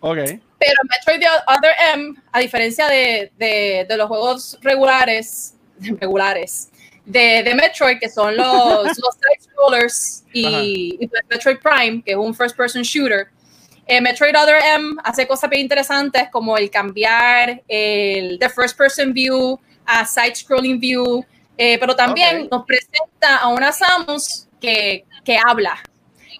Ok. 0.00 0.18
Pero 0.64 0.80
Metroid 0.88 1.22
Other 1.46 1.74
M, 1.94 2.14
a 2.32 2.38
diferencia 2.40 2.86
de, 2.86 3.30
de, 3.38 3.86
de 3.88 3.96
los 3.96 4.08
juegos 4.08 4.58
regulares, 4.62 5.54
regulares 6.00 6.70
de, 7.04 7.42
de, 7.42 7.54
Metroid, 7.54 7.98
que 7.98 8.08
son 8.08 8.36
los, 8.36 8.46
los 8.86 9.14
side 9.14 9.40
scrollers, 9.42 10.24
y, 10.32 10.96
y, 11.00 11.10
Metroid 11.28 11.58
Prime, 11.58 12.02
que 12.02 12.12
es 12.12 12.16
un 12.16 12.34
first 12.34 12.56
person 12.56 12.82
shooter, 12.82 13.28
eh, 13.86 14.00
Metroid 14.00 14.34
Other 14.34 14.56
M 14.62 14.96
hace 15.04 15.26
cosas 15.26 15.50
bien 15.50 15.62
interesantes 15.62 16.28
como 16.30 16.56
el 16.56 16.70
cambiar 16.70 17.62
el 17.68 18.38
de 18.38 18.48
first 18.48 18.78
person 18.78 19.12
view 19.12 19.60
a 19.84 20.06
side 20.06 20.34
scrolling 20.34 20.80
view, 20.80 21.24
eh, 21.58 21.78
pero 21.78 21.94
también 21.94 22.36
okay. 22.36 22.48
nos 22.50 22.64
presenta 22.64 23.36
a 23.36 23.48
una 23.48 23.72
Samus 23.72 24.48
que, 24.58 25.04
que 25.22 25.36
habla, 25.36 25.82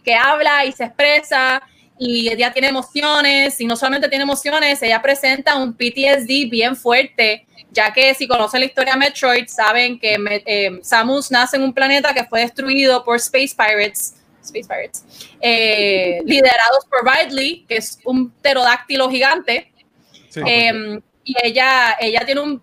que 0.02 0.14
habla 0.14 0.64
y 0.64 0.72
se 0.72 0.84
expresa 0.84 1.62
y 1.98 2.28
ella 2.28 2.52
tiene 2.52 2.68
emociones 2.68 3.60
y 3.60 3.66
no 3.66 3.76
solamente 3.76 4.08
tiene 4.08 4.24
emociones, 4.24 4.82
ella 4.82 5.00
presenta 5.00 5.56
un 5.56 5.74
PTSD 5.74 6.50
bien 6.50 6.76
fuerte, 6.76 7.46
ya 7.70 7.92
que 7.92 8.14
si 8.14 8.26
conocen 8.26 8.60
la 8.60 8.66
historia 8.66 8.94
de 8.94 8.98
Metroid, 8.98 9.46
saben 9.46 9.98
que 9.98 10.16
eh, 10.46 10.80
Samus 10.82 11.30
nace 11.30 11.56
en 11.56 11.62
un 11.62 11.72
planeta 11.72 12.12
que 12.12 12.24
fue 12.24 12.40
destruido 12.40 13.04
por 13.04 13.16
Space 13.16 13.54
Pirates, 13.56 14.16
Space 14.42 14.68
Pirates 14.68 15.04
eh, 15.40 16.20
liderados 16.24 16.84
por 16.90 17.08
Ridley, 17.08 17.64
que 17.68 17.76
es 17.76 17.98
un 18.04 18.30
pterodáctilo 18.30 19.08
gigante, 19.08 19.72
sí. 20.30 20.40
eh, 20.46 21.00
y 21.24 21.34
ella, 21.42 21.96
ella 22.00 22.24
tiene 22.24 22.40
un 22.40 22.62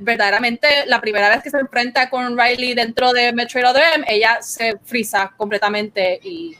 verdaderamente 0.00 0.66
la 0.86 1.00
primera 1.00 1.28
vez 1.28 1.42
que 1.42 1.50
se 1.50 1.58
enfrenta 1.58 2.10
con 2.10 2.36
Riley 2.36 2.74
dentro 2.74 3.12
de 3.12 3.32
Metroid 3.32 3.64
Other 3.64 3.84
M, 3.94 4.04
ella 4.08 4.38
se 4.42 4.76
frisa 4.84 5.32
completamente 5.36 6.18
y, 6.22 6.56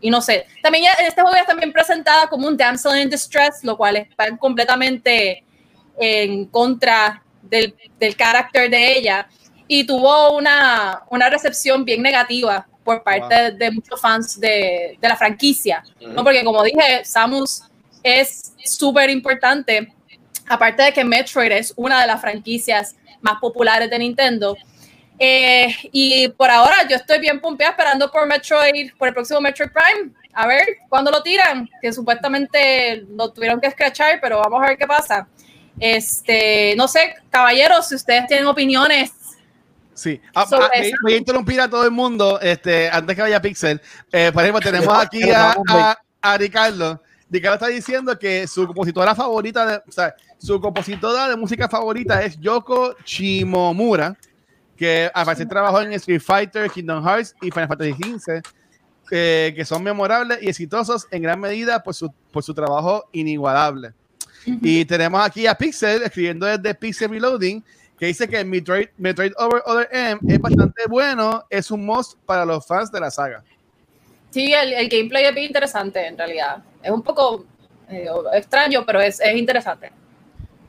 y 0.00 0.10
no 0.10 0.20
sé. 0.20 0.46
También 0.62 0.84
en 0.98 1.06
este 1.06 1.20
juego 1.20 1.36
es 1.36 1.46
también 1.46 1.72
presentada 1.72 2.28
como 2.28 2.46
un 2.46 2.56
damsel 2.56 3.00
in 3.00 3.10
distress, 3.10 3.62
lo 3.64 3.76
cual 3.76 3.96
está 3.96 4.36
completamente 4.36 5.44
en 5.98 6.46
contra 6.46 7.22
del, 7.42 7.74
del 7.98 8.16
carácter 8.16 8.70
de 8.70 8.98
ella 8.98 9.28
y 9.68 9.86
tuvo 9.86 10.36
una, 10.36 11.02
una 11.10 11.28
recepción 11.28 11.84
bien 11.84 12.02
negativa 12.02 12.66
por 12.82 13.02
parte 13.02 13.34
wow. 13.34 13.44
de, 13.44 13.50
de, 13.52 13.70
muchos 13.70 14.00
fans 14.00 14.40
de, 14.40 14.98
de 15.00 15.08
la 15.08 15.16
franquicia, 15.16 15.84
uh 16.00 16.04
-huh. 16.04 16.12
¿no? 16.12 16.24
porque 16.24 16.42
como 16.44 16.62
dije, 16.62 17.04
Samus 17.04 17.62
es 18.02 18.54
súper 18.64 19.10
importante 19.10 19.92
aparte 20.50 20.82
de 20.82 20.92
que 20.92 21.04
Metroid 21.04 21.52
es 21.52 21.72
una 21.76 22.00
de 22.00 22.06
las 22.08 22.20
franquicias 22.20 22.96
más 23.20 23.38
populares 23.40 23.88
de 23.88 23.98
Nintendo. 23.98 24.56
Eh, 25.22 25.76
y 25.92 26.28
por 26.30 26.50
ahora 26.50 26.88
yo 26.88 26.96
estoy 26.96 27.20
bien 27.20 27.42
pompeada 27.42 27.72
esperando 27.72 28.10
por 28.10 28.26
Metroid, 28.26 28.92
por 28.98 29.08
el 29.08 29.14
próximo 29.14 29.38
Metroid 29.42 29.70
Prime. 29.70 30.12
A 30.32 30.46
ver 30.46 30.66
cuándo 30.88 31.10
lo 31.10 31.22
tiran, 31.22 31.68
que 31.82 31.92
supuestamente 31.92 33.04
lo 33.14 33.30
tuvieron 33.30 33.60
que 33.60 33.66
escrachar, 33.66 34.18
pero 34.22 34.38
vamos 34.38 34.62
a 34.62 34.68
ver 34.68 34.78
qué 34.78 34.86
pasa. 34.86 35.28
Este, 35.78 36.74
no 36.76 36.88
sé, 36.88 37.16
caballeros, 37.28 37.88
si 37.88 37.96
ustedes 37.96 38.26
tienen 38.28 38.46
opiniones. 38.46 39.12
Sí, 39.92 40.18
ah, 40.34 40.46
ah, 40.50 40.70
voy 41.02 41.12
a 41.12 41.16
interrumpir 41.18 41.60
a 41.60 41.68
todo 41.68 41.84
el 41.84 41.90
mundo 41.90 42.40
este, 42.40 42.88
antes 42.88 43.14
que 43.14 43.20
vaya 43.20 43.42
Pixel. 43.42 43.78
Eh, 44.10 44.30
por 44.32 44.42
ejemplo, 44.42 44.62
tenemos 44.62 44.98
aquí 44.98 45.30
a, 45.30 45.54
a, 45.68 45.98
a 46.22 46.38
Ricardo. 46.38 47.02
Ricardo 47.28 47.56
está 47.56 47.66
diciendo 47.66 48.18
que 48.18 48.46
su 48.46 48.66
compositora 48.66 49.14
favorita, 49.14 49.66
de, 49.66 49.76
o 49.86 49.92
sea, 49.92 50.14
su 50.38 50.58
compositora 50.60 51.28
de 51.28 51.36
música 51.36 51.68
favorita 51.68 52.22
es 52.22 52.40
Yoko 52.40 52.96
Shimomura, 53.04 54.16
que 54.80 55.10
a 55.12 55.24
veces 55.24 55.46
trabajó 55.46 55.82
en 55.82 55.92
Street 55.92 56.22
Fighter, 56.22 56.70
Kingdom 56.70 57.04
Hearts 57.04 57.36
y 57.42 57.50
Final 57.50 57.68
Fantasy 57.68 57.92
XV, 57.92 58.42
eh, 59.10 59.52
que 59.54 59.62
son 59.66 59.82
memorables 59.82 60.38
y 60.40 60.48
exitosos 60.48 61.06
en 61.10 61.20
gran 61.22 61.38
medida 61.38 61.82
por 61.82 61.92
su, 61.92 62.10
por 62.32 62.42
su 62.42 62.54
trabajo 62.54 63.06
inigualable. 63.12 63.88
Uh 64.46 64.52
-huh. 64.52 64.58
Y 64.62 64.86
tenemos 64.86 65.20
aquí 65.22 65.46
a 65.46 65.54
Pixel 65.54 66.02
escribiendo 66.02 66.46
desde 66.46 66.74
Pixel 66.74 67.10
Reloading, 67.10 67.62
que 67.98 68.06
dice 68.06 68.26
que 68.26 68.42
Metroid, 68.42 68.88
Metroid 68.96 69.32
Over 69.36 69.62
Other 69.66 69.88
M 69.92 70.18
es 70.26 70.38
bastante 70.40 70.84
bueno, 70.88 71.44
es 71.50 71.70
un 71.70 71.84
must 71.84 72.18
para 72.24 72.46
los 72.46 72.66
fans 72.66 72.90
de 72.90 73.00
la 73.00 73.10
saga. 73.10 73.44
Sí, 74.30 74.50
el, 74.54 74.72
el 74.72 74.88
gameplay 74.88 75.26
es 75.26 75.34
bien 75.34 75.48
interesante 75.48 76.06
en 76.06 76.16
realidad. 76.16 76.64
Es 76.82 76.90
un 76.90 77.02
poco 77.02 77.44
eh, 77.90 78.06
extraño, 78.32 78.86
pero 78.86 78.98
es, 79.02 79.20
es 79.20 79.36
interesante. 79.36 79.92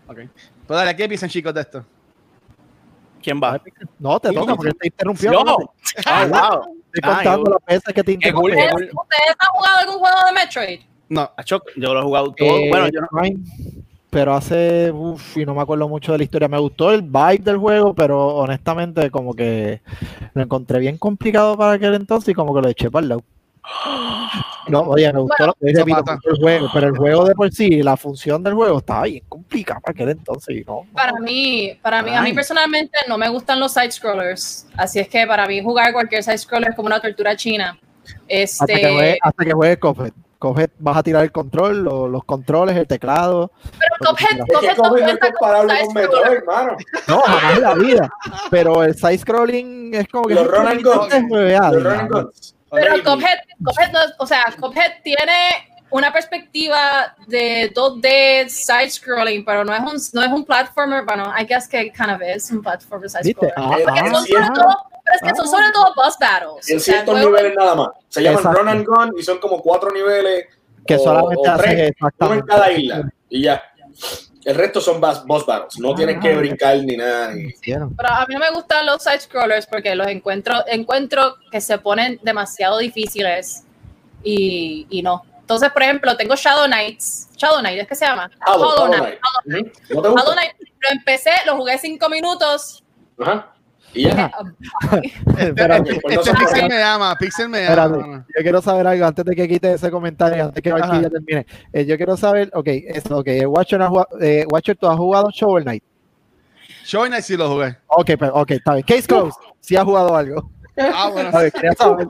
Ok. 0.05 0.17
Pues 0.67 0.77
dale, 0.77 0.93
¿qué 0.97 1.07
piensan 1.07 1.29
chicos 1.29 1.53
de 1.53 1.61
esto? 1.61 1.85
¿Quién 3.21 3.39
va? 3.41 3.61
No, 3.99 4.19
te 4.19 4.31
toca 4.31 4.55
porque 4.55 4.73
te 4.73 4.87
interrumpió. 4.87 5.31
Yo. 5.31 5.73
Ah, 6.05 6.25
wow. 6.27 6.77
Estoy 6.93 7.13
contando 7.13 7.43
Ay, 7.45 7.53
las 7.53 7.65
veces 7.65 7.93
que 7.93 8.03
te 8.03 8.11
interrumpió. 8.13 8.53
¿Ustedes, 8.53 8.71
cool. 8.71 8.83
¿Ustedes 8.83 9.35
han 9.37 9.49
jugado 9.49 9.77
algún 9.79 9.99
juego 9.99 10.17
de 10.25 10.33
Metroid? 10.33 10.79
No. 11.09 11.31
Yo 11.45 11.93
lo 11.93 11.99
he 11.99 12.03
jugado 12.03 12.33
todo. 12.33 12.57
Eh, 12.57 12.69
bueno, 12.69 12.87
yo 12.87 13.01
no. 13.01 13.07
Pero 14.09 14.33
hace, 14.33 14.91
uff, 14.91 15.37
y 15.37 15.45
no 15.45 15.55
me 15.55 15.61
acuerdo 15.61 15.87
mucho 15.87 16.11
de 16.11 16.17
la 16.17 16.23
historia. 16.25 16.49
Me 16.49 16.59
gustó 16.59 16.91
el 16.91 17.01
vibe 17.01 17.39
del 17.39 17.57
juego, 17.57 17.93
pero 17.93 18.35
honestamente 18.35 19.09
como 19.09 19.33
que 19.33 19.81
lo 20.33 20.43
encontré 20.43 20.79
bien 20.79 20.97
complicado 20.97 21.57
para 21.57 21.73
aquel 21.73 21.93
entonces 21.93 22.29
y 22.29 22.33
como 22.33 22.53
que 22.53 22.61
lo 22.61 22.67
eché 22.67 22.91
para 22.91 23.03
el 23.03 23.09
lado. 23.09 23.23
No, 24.67 24.81
oye, 24.81 25.11
me 25.11 25.19
gustó 25.19 25.35
Bueno, 25.39 25.53
lo- 25.59 25.79
repito, 25.85 26.19
el 26.29 26.37
juego, 26.37 26.67
pero 26.73 26.87
el 26.87 26.97
juego 26.97 27.25
de 27.25 27.33
por 27.35 27.51
sí, 27.51 27.81
la 27.81 27.97
función 27.97 28.43
del 28.43 28.53
juego 28.53 28.77
estaba 28.79 29.03
bien 29.03 29.23
complicada 29.27 29.79
para 29.79 29.91
aquel 29.93 30.09
entonces. 30.09 30.57
y 30.57 30.63
no, 30.63 30.85
Para 30.93 31.13
mí, 31.19 31.77
para 31.81 32.01
mí, 32.01 32.11
a 32.15 32.21
mí 32.21 32.29
Ay. 32.29 32.33
personalmente 32.35 32.97
no 33.07 33.17
me 33.17 33.27
gustan 33.29 33.59
los 33.59 33.71
side 33.73 33.91
scrollers. 33.91 34.67
Así 34.77 34.99
es 34.99 35.07
que 35.07 35.25
para 35.25 35.47
mí 35.47 35.61
jugar 35.63 35.93
cualquier 35.93 36.23
side 36.23 36.37
scroller 36.37 36.69
es 36.69 36.75
como 36.75 36.87
una 36.87 36.99
tortura 37.01 37.35
china. 37.35 37.77
hasta, 38.29 38.65
que 38.65 38.73
Este, 38.73 38.93
juegue, 38.93 39.17
hasta 39.21 39.45
que 39.45 39.51
juegue 39.51 39.77
Cuphead. 39.79 40.11
Cuphead, 40.39 40.69
vas 40.79 40.97
a 40.97 41.03
tirar 41.03 41.23
el 41.23 41.31
control, 41.31 41.83
lo- 41.83 42.07
los 42.07 42.23
controles, 42.23 42.75
el 42.75 42.87
teclado. 42.87 43.51
pero 43.77 44.15
Es 44.17 44.25
que 44.25 44.75
Cuphead 44.75 45.01
no 45.01 45.07
es 45.13 45.19
comparable 45.19 45.73
con 45.85 45.93
Metroid, 45.93 46.31
hermano. 46.37 46.77
No, 47.07 47.19
jamás 47.21 47.57
en 47.57 47.61
la 47.63 47.73
vida. 47.75 48.09
Pero 48.49 48.83
el 48.83 48.95
side 48.95 49.17
scrolling 49.19 49.93
es 49.93 50.07
como 50.07 50.23
que 50.27 50.33
Los 50.33 50.51
and 50.51 50.83
guns. 50.83 52.55
Pero 52.71 52.91
Maybe. 52.91 53.03
Cuphead, 53.03 53.37
Cuphead 53.63 53.91
no, 53.91 53.99
o 54.19 54.25
sea, 54.25 54.45
Cuphead 54.59 55.01
tiene 55.03 55.67
una 55.89 56.11
perspectiva 56.13 57.13
de 57.27 57.69
2D 57.73 58.47
side 58.47 58.89
scrolling, 58.89 59.43
pero 59.43 59.65
no 59.65 59.73
es 59.75 59.81
un 59.81 60.19
no 60.19 60.25
es 60.25 60.31
un 60.31 60.45
platformer, 60.45 61.03
bueno, 61.05 61.33
I 61.37 61.43
guess 61.45 61.67
que 61.67 61.91
kind 61.91 62.11
of 62.11 62.21
es 62.21 62.49
un 62.49 62.61
platformer 62.61 63.09
side 63.09 63.33
scroller. 63.33 63.53
Ah, 63.57 63.75
ah, 63.87 64.09
son 64.13 64.23
sí, 64.25 64.31
sobre 64.31 64.45
ah. 64.45 64.51
todo, 64.53 64.77
pero 65.03 65.15
es 65.15 65.21
que 65.21 65.35
son 65.35 65.47
sobre 65.49 65.71
todo 65.73 65.93
boss 65.95 66.15
battles. 66.19 66.69
En 66.69 66.77
O 66.77 66.79
sea, 66.79 66.93
ciertos 66.93 67.13
juego- 67.15 67.29
niveles 67.37 67.57
nada 67.57 67.75
más. 67.75 67.87
Se 68.07 68.21
llaman 68.23 68.37
Exacto. 68.39 68.59
run 68.59 68.69
and 68.69 68.85
gun 68.85 69.13
y 69.19 69.23
son 69.23 69.39
como 69.39 69.61
cuatro 69.61 69.91
niveles. 69.91 70.45
que 70.87 70.95
o- 70.95 70.99
solamente 70.99 71.49
o 71.49 71.57
tres, 71.57 71.91
uno 72.19 72.33
en 72.33 72.41
cada 72.41 72.71
isla. 72.71 73.11
Y 73.29 73.43
ya. 73.43 73.61
El 74.43 74.55
resto 74.55 74.81
son 74.81 74.99
boss, 74.99 75.23
battles. 75.45 75.77
No 75.79 75.93
tienes 75.93 76.19
que 76.19 76.31
Ah. 76.33 76.37
brincar 76.37 76.77
ni 76.77 76.97
nada. 76.97 77.33
ni-. 77.33 77.53
Pero 77.61 77.87
a 78.09 78.25
mí 78.27 78.33
no 78.33 78.39
me 78.39 78.49
gustan 78.51 78.85
los 78.85 79.03
side 79.03 79.19
scrollers 79.19 79.67
porque 79.67 79.93
los 79.95 80.07
encuentro, 80.07 80.63
encuentro 80.67 81.35
que 81.51 81.61
se 81.61 81.77
ponen 81.77 82.19
demasiado 82.23 82.79
difíciles 82.79 83.63
y, 84.23 84.87
y 84.89 85.01
no. 85.03 85.23
Entonces, 85.41 85.69
por 85.71 85.83
ejemplo, 85.83 86.15
tengo 86.15 86.35
Shadow 86.35 86.65
Knights. 86.65 87.29
Shadow 87.35 87.59
Knight, 87.59 87.81
¿es 87.81 87.87
que 87.87 87.95
se 87.95 88.05
llama? 88.05 88.31
Hollow, 88.47 88.69
Hollow 88.69 88.83
Hollow 88.85 88.87
Knight. 89.01 89.19
Knight. 89.45 89.65
Ujú. 89.67 89.95
¿No 89.95 90.01
te 90.01 90.07
gusta? 90.09 90.23
Hollow 90.23 90.33
Knight. 90.33 90.53
Lo 90.79 90.89
empecé, 90.89 91.31
lo 91.45 91.57
jugué 91.57 91.77
cinco 91.77 92.09
minutos 92.09 92.83
Ajá. 93.19 93.53
Y 93.93 94.03
ya. 94.05 94.31
Espérate, 95.37 95.99
Pues 96.01 96.15
no 96.15 96.21
Este 96.21 96.33
Pixel 96.33 96.69
me 96.69 96.81
ama, 96.83 97.15
Pixel 97.17 97.49
me 97.49 97.61
espérate. 97.63 97.95
ama. 97.95 98.25
Yo 98.35 98.41
quiero 98.41 98.61
saber 98.61 98.87
algo 98.87 99.05
antes 99.05 99.25
de 99.25 99.35
que 99.35 99.47
quite 99.47 99.73
ese 99.73 99.91
comentario, 99.91 100.45
antes 100.45 100.61
que 100.63 100.69
Ajá. 100.71 100.79
Marquilla 100.87 101.09
termine. 101.09 101.45
Eh, 101.73 101.85
yo 101.85 101.97
quiero 101.97 102.15
saber, 102.17 102.49
ok, 102.53 102.67
eso, 102.67 103.17
ok, 103.17 103.27
eh, 103.27 103.45
Watcher, 103.45 103.81
ha 103.81 103.87
jugado- 103.89 104.07
eh, 104.21 104.45
Watcher, 104.49 104.77
¿tú 104.77 104.87
has 104.87 104.97
jugado 104.97 105.29
Shovel 105.31 105.63
Knight? 105.63 105.83
Show 106.85 107.07
Night 107.07 107.23
sí 107.23 107.35
lo 107.37 107.49
jugué. 107.49 107.77
Ok, 107.87 108.11
pero, 108.19 108.33
ok, 108.35 108.51
está 108.51 108.73
bien. 108.75 108.85
Case 108.87 109.03
closed, 109.07 109.33
si 109.59 109.75
has 109.75 109.83
jugado 109.83 110.15
algo. 110.15 110.49
Ah, 110.77 111.09
bueno, 111.11 111.29
ver, 111.37 111.51
quería 111.51 111.73
saber. 111.73 112.07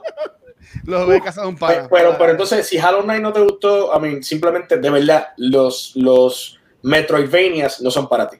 lo 0.85 1.03
jugué 1.05 1.17
en 1.17 1.23
casa 1.23 1.41
de 1.41 1.47
un 1.47 1.57
pana. 1.57 1.87
Pero, 1.91 2.15
pero 2.17 2.31
entonces, 2.31 2.67
si 2.67 2.77
Hollow 2.79 3.01
Knight 3.03 3.21
no 3.21 3.33
te 3.33 3.41
gustó, 3.41 3.91
I 3.95 3.99
mean, 3.99 4.23
simplemente 4.23 4.77
de 4.77 4.89
verdad, 4.89 5.27
los, 5.37 5.93
los 5.95 6.59
Metroidvanias 6.83 7.81
no 7.81 7.91
son 7.91 8.07
para 8.07 8.29
ti. 8.29 8.37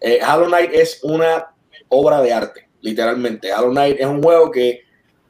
Eh, 0.00 0.20
Hollow 0.26 0.46
Knight 0.48 0.70
es 0.72 1.00
una 1.02 1.46
obra 1.88 2.20
de 2.20 2.32
arte, 2.32 2.67
literalmente. 2.80 3.52
Hollow 3.52 3.70
Knight 3.70 3.96
es 3.98 4.06
un 4.06 4.22
juego 4.22 4.50
que 4.50 4.82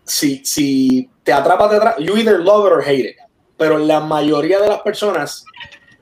si, 0.05 0.45
si 0.45 1.11
te 1.23 1.33
atrapa, 1.33 1.69
te 1.69 1.77
atrapa, 1.77 2.01
you 2.01 2.17
either 2.17 2.41
love 2.41 2.67
it 2.67 2.73
or 2.73 2.83
hate 2.83 3.11
it. 3.11 3.17
Pero 3.57 3.79
la 3.79 4.01
mayoría 4.01 4.61
de 4.61 4.69
las 4.69 4.81
personas 4.83 5.45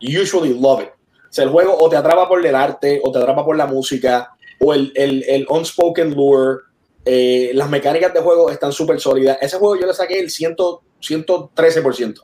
usually 0.00 0.58
love 0.58 0.82
it. 0.82 0.90
O 0.90 1.32
sea, 1.36 1.44
el 1.44 1.50
juego 1.50 1.76
o 1.78 1.88
te 1.88 1.96
atrapa 1.96 2.28
por 2.28 2.44
el 2.44 2.54
arte, 2.54 3.00
o 3.02 3.10
te 3.10 3.18
atrapa 3.18 3.44
por 3.44 3.56
la 3.56 3.66
música, 3.66 4.30
o 4.60 4.72
el, 4.72 4.92
el, 4.94 5.24
el 5.28 5.46
unspoken 5.48 6.14
lure. 6.14 6.60
Eh, 7.04 7.52
las 7.54 7.70
mecánicas 7.70 8.12
de 8.12 8.20
juego 8.20 8.50
están 8.50 8.72
súper 8.72 9.00
sólidas. 9.00 9.38
Ese 9.40 9.58
juego 9.58 9.76
yo 9.76 9.86
le 9.86 9.94
saqué 9.94 10.18
el 10.18 10.30
100, 10.30 10.56
113%. 10.56 12.20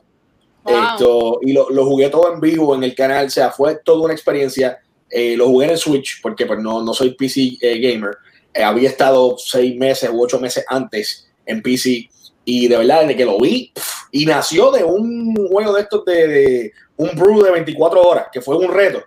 Wow. 0.63 0.75
Esto, 0.75 1.39
y 1.41 1.53
lo, 1.53 1.69
lo 1.69 1.85
jugué 1.85 2.09
todo 2.09 2.33
en 2.33 2.39
vivo 2.39 2.73
en 2.75 2.83
el 2.83 2.95
canal, 2.95 3.27
o 3.27 3.29
sea, 3.29 3.51
fue 3.51 3.75
toda 3.83 4.05
una 4.05 4.13
experiencia. 4.13 4.79
Eh, 5.09 5.35
lo 5.37 5.47
jugué 5.47 5.65
en 5.65 5.71
el 5.71 5.77
Switch 5.77 6.21
porque 6.21 6.45
pues, 6.45 6.59
no, 6.59 6.81
no 6.81 6.93
soy 6.93 7.13
PC 7.13 7.57
eh, 7.61 7.79
gamer. 7.79 8.17
Eh, 8.53 8.63
había 8.63 8.89
estado 8.89 9.35
seis 9.37 9.75
meses 9.77 10.09
u 10.11 10.21
ocho 10.21 10.39
meses 10.39 10.63
antes 10.67 11.27
en 11.45 11.61
PC 11.61 12.09
y 12.45 12.67
de 12.67 12.77
verdad, 12.77 13.01
desde 13.01 13.15
que 13.15 13.25
lo 13.25 13.39
vi, 13.39 13.71
y 14.11 14.25
nació 14.25 14.71
de 14.71 14.83
un 14.83 15.33
juego 15.49 15.73
de 15.73 15.81
estos 15.81 16.03
de, 16.05 16.27
de 16.27 16.73
un 16.97 17.11
brew 17.15 17.41
de 17.41 17.51
24 17.51 18.01
horas, 18.01 18.27
que 18.31 18.41
fue 18.41 18.57
un 18.57 18.71
reto. 18.71 19.01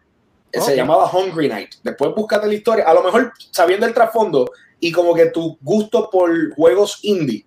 Se 0.53 0.75
llamaba 0.75 1.11
Hungry 1.13 1.49
Night. 1.49 1.75
Después 1.83 2.15
búscate 2.15 2.47
la 2.47 2.55
historia, 2.55 2.85
a 2.87 2.95
lo 2.95 3.03
mejor 3.03 3.33
sabiendo 3.51 3.85
el 3.85 3.93
trasfondo 3.93 4.51
y 4.81 4.91
como 4.91 5.15
que 5.15 5.27
tu 5.27 5.59
gusto 5.61 6.09
por 6.11 6.55
juegos 6.55 7.01
indie, 7.03 7.45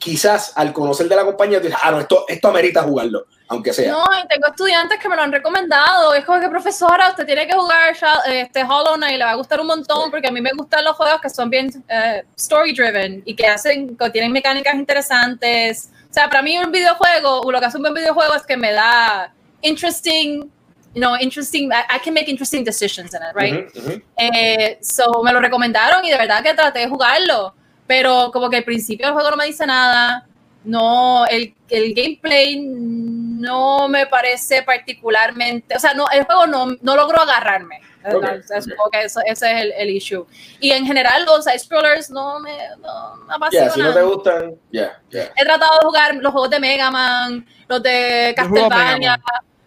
quizás 0.00 0.52
al 0.56 0.72
conocer 0.72 1.06
de 1.08 1.14
la 1.14 1.24
compañía, 1.24 1.58
tú 1.60 1.66
dices, 1.66 1.78
ah, 1.82 1.90
no, 1.90 2.00
esto, 2.00 2.24
esto 2.26 2.48
amerita 2.48 2.82
jugarlo, 2.82 3.26
aunque 3.48 3.72
sea. 3.72 3.92
No, 3.92 4.04
tengo 4.28 4.46
estudiantes 4.48 4.98
que 4.98 5.08
me 5.10 5.14
lo 5.14 5.22
han 5.22 5.30
recomendado. 5.30 6.14
Es 6.14 6.24
como 6.24 6.40
que, 6.40 6.48
profesora, 6.48 7.10
usted 7.10 7.26
tiene 7.26 7.46
que 7.46 7.52
jugar 7.52 7.94
Sha- 7.94 8.22
este 8.24 8.64
Hollow 8.64 8.94
Knight, 8.96 9.18
le 9.18 9.24
va 9.24 9.32
a 9.32 9.34
gustar 9.34 9.60
un 9.60 9.66
montón, 9.66 10.10
porque 10.10 10.26
a 10.28 10.30
mí 10.32 10.40
me 10.40 10.52
gustan 10.56 10.84
los 10.84 10.96
juegos 10.96 11.20
que 11.20 11.28
son 11.28 11.50
bien 11.50 11.70
eh, 11.88 12.24
story 12.36 12.72
driven 12.72 13.22
y 13.26 13.36
que 13.36 13.46
hacen, 13.46 13.94
que 13.96 14.10
tienen 14.10 14.32
mecánicas 14.32 14.74
interesantes. 14.74 15.90
O 16.10 16.12
sea, 16.14 16.28
para 16.28 16.42
mí 16.42 16.58
un 16.58 16.72
videojuego, 16.72 17.52
lo 17.52 17.60
que 17.60 17.66
hace 17.66 17.76
un 17.76 17.82
buen 17.82 17.94
videojuego 17.94 18.34
es 18.34 18.42
que 18.44 18.56
me 18.56 18.72
da 18.72 19.32
interesting, 19.62 20.50
you 20.94 21.00
know, 21.00 21.14
interesting, 21.20 21.70
I, 21.70 21.96
I 21.96 21.98
can 22.02 22.14
make 22.14 22.28
interesting 22.28 22.64
decisions 22.64 23.12
in 23.14 23.20
it, 23.22 23.34
right? 23.34 23.68
Ujú, 23.76 23.86
ujú. 23.90 24.02
Eh, 24.16 24.78
so 24.80 25.22
me 25.22 25.32
lo 25.32 25.40
recomendaron 25.40 26.04
y 26.04 26.10
de 26.10 26.16
verdad 26.16 26.42
que 26.42 26.54
traté 26.54 26.80
de 26.80 26.88
jugarlo, 26.88 27.54
pero 27.90 28.30
como 28.32 28.48
que 28.48 28.58
al 28.58 28.62
principio 28.62 29.08
el 29.08 29.14
juego 29.14 29.32
no 29.32 29.36
me 29.36 29.46
dice 29.46 29.66
nada, 29.66 30.24
no, 30.62 31.26
el, 31.26 31.52
el 31.68 31.92
gameplay 31.92 32.60
no 32.60 33.88
me 33.88 34.06
parece 34.06 34.62
particularmente, 34.62 35.74
o 35.74 35.80
sea, 35.80 35.92
no, 35.94 36.04
el 36.12 36.22
juego 36.22 36.46
no, 36.46 36.66
no 36.82 36.94
logró 36.94 37.20
agarrarme. 37.20 37.80
Ok, 38.04 38.24
O 38.38 38.42
sea, 38.46 38.62
supongo 38.62 38.84
ok. 38.84 38.92
que 38.92 39.02
eso- 39.02 39.20
ese 39.26 39.50
es 39.52 39.62
el, 39.62 39.72
el 39.72 39.90
issue. 39.90 40.24
Y 40.60 40.70
en 40.70 40.86
general 40.86 41.24
los 41.24 41.44
side 41.44 41.58
scrollers 41.58 42.10
no 42.10 42.38
me, 42.38 42.52
no 42.80 43.16
me 43.26 43.34
apasionan. 43.34 43.72
si 43.72 43.80
no 43.80 43.92
te 43.92 44.02
gustan, 44.02 44.54
ya, 44.70 45.00
ya. 45.10 45.24
He 45.36 45.44
tratado 45.44 45.80
de 45.80 45.86
jugar 45.86 46.14
los 46.14 46.30
juegos 46.30 46.50
de 46.50 46.60
Mega 46.60 46.92
Man, 46.92 47.44
los 47.66 47.82
de 47.82 48.32
Castlevania, 48.36 49.20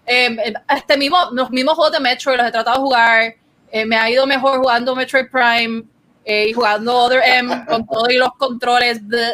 eh, 0.06 0.28
eh, 0.46 0.54
este 0.78 0.96
mismo, 0.96 1.18
los 1.34 1.52
mismos 1.52 1.76
juegos 1.76 1.92
de 1.92 2.00
Metroid 2.00 2.38
los 2.38 2.48
he 2.48 2.52
tratado 2.54 2.78
de 2.78 2.82
jugar. 2.84 3.34
Eh, 3.70 3.86
me 3.86 3.98
ha 3.98 4.10
ido 4.10 4.26
mejor 4.26 4.60
jugando 4.60 4.96
Metroid 4.96 5.26
Prime 5.30 5.84
eh, 6.26 6.48
y 6.50 6.54
jugando 6.54 6.96
Other 6.96 7.22
M 7.26 7.66
con 7.68 7.86
todos 7.86 8.10
y 8.10 8.18
los 8.18 8.30
controles 8.38 9.08
de, 9.08 9.34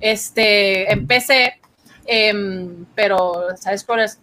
este, 0.00 0.90
en 0.90 1.06
PC. 1.06 1.60
em, 2.06 2.86
pero, 2.94 3.48
¿sabes 3.56 3.84
cuál 3.84 4.00
es? 4.00 4.18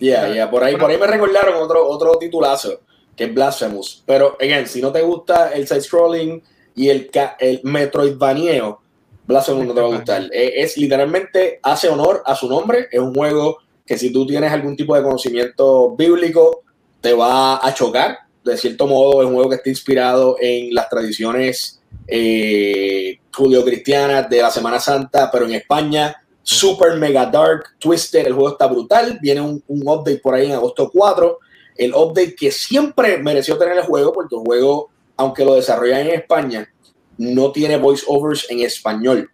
Ya, 0.00 0.28
ya, 0.28 0.48
por 0.50 0.62
ahí, 0.62 0.76
por 0.76 0.90
ahí 0.90 0.98
me 0.98 1.06
recordaron 1.06 1.60
otro, 1.60 1.88
otro 1.88 2.16
titulazo, 2.18 2.80
que 3.16 3.24
es 3.24 3.34
Blasphemous. 3.34 4.02
Pero, 4.06 4.36
again, 4.40 4.66
si 4.66 4.80
no 4.80 4.92
te 4.92 5.02
gusta 5.02 5.52
el 5.52 5.66
side-scrolling 5.66 6.42
y 6.76 6.88
el, 6.88 7.10
el 7.40 7.60
Metroidvanieo, 7.64 8.80
Blasphemous 9.26 9.66
no 9.66 9.74
te 9.74 9.80
va 9.80 9.86
a 9.88 9.96
gustar. 9.96 10.22
Eh, 10.32 10.62
Es, 10.62 10.76
literalmente, 10.76 11.58
hace 11.62 11.88
honor 11.88 12.22
a 12.24 12.34
su 12.34 12.48
nombre. 12.48 12.88
Es 12.90 13.00
un 13.00 13.14
juego 13.14 13.58
que 13.84 13.98
si 13.98 14.12
tú 14.12 14.26
tienes 14.26 14.52
algún 14.52 14.76
tipo 14.76 14.94
de 14.94 15.02
conocimiento 15.02 15.96
bíblico, 15.96 16.62
te 17.00 17.12
va 17.12 17.66
a 17.66 17.74
chocar. 17.74 18.18
De 18.44 18.56
cierto 18.56 18.86
modo, 18.86 19.22
es 19.22 19.28
un 19.28 19.34
juego 19.34 19.50
que 19.50 19.56
está 19.56 19.68
inspirado 19.68 20.36
en 20.40 20.74
las 20.74 20.88
tradiciones 20.88 21.80
eh, 22.06 23.18
judio-cristianas 23.32 24.28
de 24.28 24.42
la 24.42 24.50
Semana 24.50 24.80
Santa, 24.80 25.30
pero 25.30 25.46
en 25.46 25.54
España 25.54 26.16
super 26.42 26.96
mega 26.96 27.26
dark, 27.26 27.76
twisted, 27.78 28.26
el 28.26 28.32
juego 28.32 28.50
está 28.50 28.66
brutal, 28.66 29.18
viene 29.20 29.42
un, 29.42 29.62
un 29.68 29.82
update 29.86 30.18
por 30.18 30.34
ahí 30.34 30.46
en 30.46 30.52
agosto 30.52 30.90
4, 30.90 31.38
el 31.76 31.94
update 31.94 32.34
que 32.34 32.50
siempre 32.50 33.18
mereció 33.18 33.58
tener 33.58 33.76
el 33.76 33.84
juego, 33.84 34.12
porque 34.12 34.34
el 34.34 34.40
juego, 34.40 34.88
aunque 35.16 35.44
lo 35.44 35.54
desarrollan 35.54 36.06
en 36.06 36.14
España, 36.14 36.72
no 37.18 37.52
tiene 37.52 37.76
voiceovers 37.76 38.50
en 38.50 38.60
español, 38.60 39.30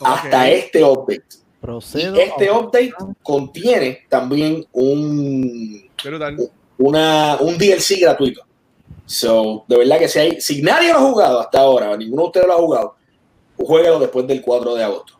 hasta 0.00 0.50
este 0.50 0.84
update. 0.84 1.24
Procedo. 1.60 2.16
Este 2.16 2.50
update 2.50 2.94
contiene 3.22 4.00
también 4.08 4.66
un. 4.72 5.90
Una, 6.80 7.36
un 7.40 7.56
DLC 7.56 8.00
gratuito. 8.00 8.42
So, 9.06 9.64
de 9.68 9.78
verdad 9.78 9.98
que 9.98 10.08
si, 10.08 10.18
hay, 10.18 10.40
si 10.40 10.62
nadie 10.62 10.92
lo 10.92 10.98
ha 10.98 11.02
jugado 11.02 11.40
hasta 11.40 11.60
ahora, 11.60 11.96
ninguno 11.96 12.22
de 12.22 12.26
ustedes 12.28 12.46
lo 12.46 12.52
ha 12.54 12.58
jugado, 12.58 12.96
jueguelo 13.56 13.98
después 13.98 14.26
del 14.26 14.40
4 14.40 14.74
de 14.74 14.84
agosto. 14.84 15.14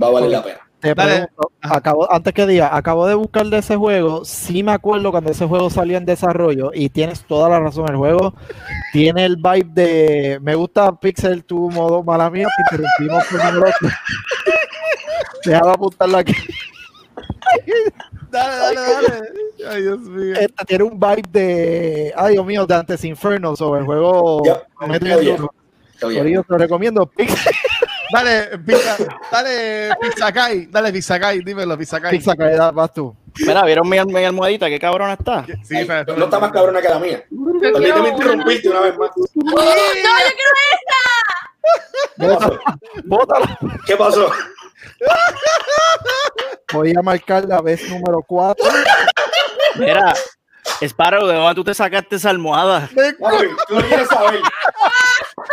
Va 0.00 0.08
a 0.08 0.10
valer 0.10 0.30
la 0.30 0.42
pena. 0.42 0.58
Te 0.80 0.94
pregunto, 0.94 1.50
acabo, 1.60 2.12
antes 2.12 2.32
que 2.32 2.46
diga, 2.46 2.76
acabo 2.76 3.06
de 3.08 3.14
buscar 3.14 3.46
de 3.46 3.58
ese 3.58 3.74
juego, 3.74 4.24
sí 4.24 4.62
me 4.62 4.70
acuerdo 4.70 5.10
cuando 5.10 5.32
ese 5.32 5.44
juego 5.46 5.70
salió 5.70 5.96
en 5.96 6.04
desarrollo 6.04 6.70
y 6.72 6.88
tienes 6.88 7.24
toda 7.24 7.48
la 7.48 7.58
razón, 7.58 7.88
el 7.88 7.96
juego 7.96 8.32
tiene 8.92 9.24
el 9.24 9.36
vibe 9.36 9.70
de, 9.72 10.38
me 10.40 10.54
gusta 10.54 10.92
Pixel, 11.00 11.42
tu 11.44 11.68
modo 11.70 12.04
mala 12.04 12.30
mía, 12.30 12.46
te 12.56 12.76
interrumpimos 12.76 13.24
por 13.26 13.40
otro. 13.40 13.88
Déjame 15.44 15.70
apuntarlo 15.70 16.18
aquí. 16.18 16.34
Dale, 18.30 18.56
dale, 18.56 18.80
dale. 18.80 19.22
Ay, 19.68 19.82
Dios 19.82 19.98
mío. 20.00 20.34
Este 20.38 20.64
tiene 20.64 20.84
un 20.84 20.98
vibe 20.98 21.22
de, 21.30 22.14
ay 22.16 22.32
Dios 22.34 22.46
mío, 22.46 22.66
de 22.66 22.74
Antes 22.74 23.04
Inferno, 23.04 23.56
sobre 23.56 23.80
el 23.80 23.86
juego. 23.86 24.10
Oh, 24.12 24.44
yeah. 24.44 24.62
Corillo, 26.00 26.42
te 26.42 26.52
lo 26.52 26.58
recomiendo. 26.58 27.06
Pixel, 27.06 27.52
Dale, 28.10 28.58
pizza, 28.58 28.96
dale, 29.30 29.90
Pizzacay, 30.00 30.66
dale, 30.66 30.92
Pizzacay, 30.92 31.40
dímelo, 31.40 31.76
Pizzacay. 31.76 32.18
Que 32.18 32.56
vas 32.72 32.92
tú. 32.94 33.14
Mira, 33.38 33.64
¿vieron 33.64 33.88
mi, 33.88 34.02
mi 34.06 34.24
almohadita? 34.24 34.68
¿Qué 34.68 34.78
cabrona 34.78 35.12
está? 35.12 35.44
Sí, 35.62 35.76
Ay, 35.76 35.82
espera, 35.82 36.04
no 36.16 36.24
está 36.24 36.38
más 36.38 36.50
cabrona 36.50 36.80
que 36.80 36.88
la 36.88 36.98
mía. 36.98 37.24
Yo 37.30 37.72
Permíteme 37.72 38.08
interrumpirte 38.08 38.68
una 38.70 38.80
vez 38.80 38.96
más. 38.96 39.10
¡No, 39.34 39.56
yo 39.56 39.72
quiero 40.36 40.52
¿Qué 42.18 42.26
pasó? 42.26 42.58
¿Qué 43.86 43.96
pasó? 43.96 44.30
Voy 46.72 46.92
a 46.96 47.02
marcar 47.02 47.44
la 47.44 47.60
vez 47.60 47.88
número 47.90 48.22
4. 48.26 48.64
Mira, 49.76 50.12
Sparrow, 50.82 51.26
¿de 51.26 51.34
dónde 51.34 51.54
tú 51.54 51.64
te 51.64 51.74
sacaste 51.74 52.16
esa 52.16 52.30
almohada? 52.30 52.88
Ay, 52.96 53.48
tú 53.68 53.74
no 53.74 53.80
quieres 53.86 54.08
saber. 54.08 54.40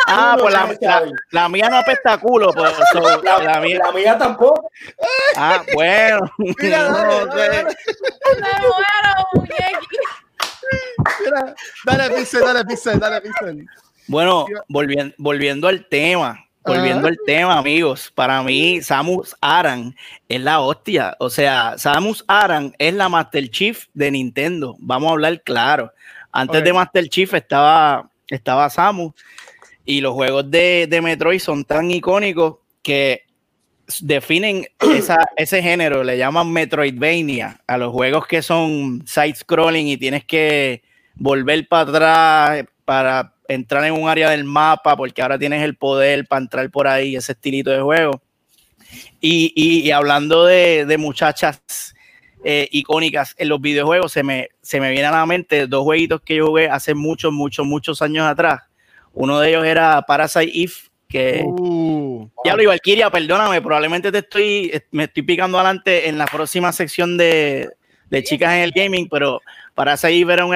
Ah, 0.08 0.36
no 0.38 0.44
pues 0.44 0.54
la, 0.54 0.78
la, 0.82 1.12
la 1.32 1.50
mía 1.50 1.70
no 1.70 1.78
apesta 1.78 2.14
a 2.14 2.18
culo. 2.20 2.52
Pues, 2.54 2.72
so, 2.92 3.22
La, 3.24 3.40
la 3.40 3.60
mía, 3.60 3.80
la 3.84 3.92
mía 3.92 4.18
tampoco. 4.18 4.70
ah, 5.38 5.64
bueno. 5.74 6.20
Mira, 6.38 6.84
dale, 6.92 7.26
No 7.26 7.26
dale, 7.28 7.58
dale. 7.58 7.76
Me 8.42 8.60
muero, 8.60 9.28
muñequi. 9.34 9.98
Mira, 11.24 11.56
dale, 11.86 12.16
Pixel, 12.16 12.42
dale, 12.42 12.66
Pixel, 12.66 13.00
dale, 13.00 13.22
Pixel. 13.22 13.66
Bueno, 14.08 14.46
volviendo, 14.68 15.16
volviendo 15.18 15.68
al 15.68 15.88
tema, 15.88 16.45
volviendo 16.66 17.08
al 17.08 17.18
tema, 17.26 17.58
amigos, 17.58 18.12
para 18.14 18.42
mí 18.44 18.82
Samus 18.82 19.36
Aran 19.42 19.96
es 20.28 20.42
la 20.42 20.60
hostia. 20.62 21.16
O 21.20 21.30
sea, 21.30 21.78
Samus 21.78 22.24
Aran 22.28 22.74
es 22.80 22.94
la 22.94 23.08
Master 23.10 23.50
Chief 23.50 23.86
de 23.94 24.12
Nintendo. 24.12 24.76
Vamos 24.80 25.10
a 25.10 25.14
hablar 25.14 25.42
claro. 25.44 25.92
Antes 26.32 26.64
de 26.64 26.74
Master 26.74 27.08
Chief 27.08 27.34
estaba, 27.34 28.10
estaba 28.28 28.70
Samus 28.70 29.14
y 29.86 30.02
los 30.02 30.14
juegos 30.14 30.50
de, 30.50 30.88
de 30.90 31.02
Metroid 31.02 31.40
son 31.40 31.64
tan 31.64 31.92
icónicos 31.92 32.56
que 32.82 33.22
definen 34.02 34.68
esa- 34.80 35.30
ese 35.38 35.62
género, 35.62 36.04
le 36.04 36.18
llaman 36.18 36.52
Metroidvania 36.52 37.62
a 37.68 37.78
los 37.78 37.92
juegos 37.94 38.26
que 38.28 38.42
son 38.42 39.04
side-scrolling 39.06 39.88
y 39.88 39.98
tienes 39.98 40.26
que 40.26 40.82
volver 41.16 41.68
para 41.68 41.84
atrás 41.92 42.66
para 42.84 43.35
entrar 43.48 43.84
en 43.86 43.94
un 43.94 44.10
área 44.10 44.30
del 44.30 44.44
mapa, 44.44 44.96
porque 44.96 45.22
ahora 45.22 45.38
tienes 45.40 45.64
el 45.64 45.76
poder 45.76 46.26
para 46.28 46.42
entrar 46.42 46.70
por 46.70 46.88
ahí, 46.88 47.16
ese 47.16 47.34
estilito 47.34 47.72
de 47.72 47.82
juego. 47.82 48.22
Y, 49.20 49.52
y- 49.56 49.82
y 49.88 49.92
hablando 49.92 50.46
de, 50.46 50.86
de 50.86 50.98
muchachas 50.98 51.94
eh, 52.44 52.68
icónicas 52.72 53.34
en 53.38 53.50
los 53.50 53.60
videojuegos, 53.60 54.12
se 54.12 54.24
me, 54.24 54.50
se 54.62 54.80
me 54.80 54.92
vienen 54.92 55.14
a 55.14 55.18
la 55.20 55.26
mente 55.26 55.66
dos 55.68 55.84
jueguitos 55.84 56.22
que 56.22 56.36
yo 56.36 56.48
jugué 56.48 56.70
hace 56.70 56.94
muchos, 56.94 57.34
muchos, 57.34 57.66
muchos 57.66 58.02
años 58.02 58.26
atrás. 58.26 58.62
Uno 59.14 59.40
de 59.40 59.50
ellos 59.50 59.66
era 59.66 60.02
Parasite 60.04 60.52
Eve, 60.54 60.74
que 61.08 61.44
Uh, 61.46 62.28
ya 62.44 62.56
lo 62.56 62.68
Valkyria, 62.68 63.10
perdóname, 63.10 63.62
probablemente 63.62 64.12
te 64.12 64.20
estoy, 64.20 64.72
me 64.92 65.06
estoy 65.06 65.24
picando 65.24 65.58
adelante 65.58 66.08
en 66.10 66.18
la 66.18 66.26
próxima 66.26 66.72
sección 66.72 67.18
de, 67.18 67.70
de 68.10 68.24
chicas 68.24 68.54
en 68.54 68.62
el 68.62 68.72
gaming, 68.72 69.08
pero 69.10 69.42
Parasite 69.74 70.20
Eve 70.20 70.34
era 70.34 70.46
un 70.46 70.54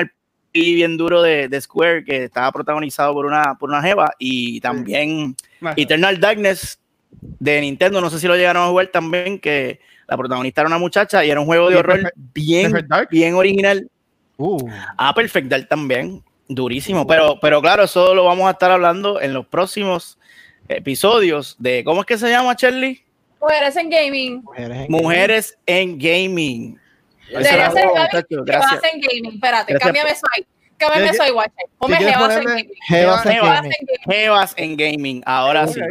bien 0.54 0.98
duro 0.98 1.22
de, 1.22 1.48
de 1.48 1.62
Square 1.62 2.04
que 2.04 2.24
estaba 2.26 2.52
protagonizado 2.52 3.14
por 3.14 3.26
una, 3.26 3.56
por 3.56 3.70
una 3.70 3.82
jeva 3.82 4.12
y 4.18 4.60
también 4.62 5.36
Eternal 5.76 6.20
Darkness 6.20 6.80
de 7.12 7.62
Nintendo, 7.62 8.02
no 8.02 8.10
sé 8.10 8.20
si 8.20 8.28
lo 8.28 8.36
llegaron 8.36 8.64
a 8.64 8.68
jugar 8.68 8.88
también, 8.88 9.40
que 9.40 9.80
la 10.08 10.18
protagonista 10.18 10.62
era 10.62 10.68
una 10.68 10.78
muchacha 10.78 11.24
y 11.26 11.30
era 11.30 11.40
un 11.40 11.46
juego 11.46 11.70
de 11.70 11.76
¿Y 11.76 11.78
horror 11.78 12.00
Perfect- 12.00 12.14
bien, 12.34 12.72
Perfect 12.72 12.90
Dark? 12.90 13.10
bien 13.12 13.34
original. 13.36 13.90
Uh, 14.38 14.58
Ah, 14.98 15.14
Perfect 15.14 15.48
Dark 15.48 15.68
también, 15.68 16.24
durísimo, 16.48 17.06
pero, 17.06 17.38
pero 17.42 17.62
claro, 17.62 17.84
eso 17.84 18.16
lo 18.16 18.24
vamos 18.26 18.48
a 18.48 18.52
estar 18.52 18.72
hablando 18.72 19.20
en 19.22 19.34
los 19.34 19.46
próximos 19.46 20.18
episodios 20.68 21.56
de, 21.60 21.84
¿cómo 21.84 22.02
es 22.02 22.08
que 22.08 22.18
se 22.18 22.30
llama, 22.30 22.56
Charlie? 22.56 23.04
Mujeres 23.42 23.76
en 23.76 23.90
gaming. 23.90 24.42
mujeres 24.44 24.78
en- 24.80 24.92
Mujeres 24.92 25.58
en 25.66 25.98
Gaming. 26.00 26.78
Debería 27.30 27.72
ser 27.72 27.88
Gaby, 27.94 28.88
en 28.94 29.02
gaming. 29.02 29.34
Espérate, 29.36 29.74
Gracias. 29.74 29.80
cámbiame 29.88 30.10
eso 30.12 30.28
ahí. 30.36 30.46
Cámbiame 30.78 31.06
¿Qué- 31.06 31.12
eso 31.14 31.24
ahí, 31.24 31.32
guache. 31.32 31.54
Ponme 31.78 31.98
Jevas 31.98 32.36
en 32.38 32.44
gaming. 32.46 32.70
Jevas 32.88 33.26
en 33.26 33.38
gaming. 33.38 33.72
Jevas 34.08 34.54
en 34.58 34.78
Gaming, 34.78 35.24
ahora 35.26 35.68
sí. 35.68 35.82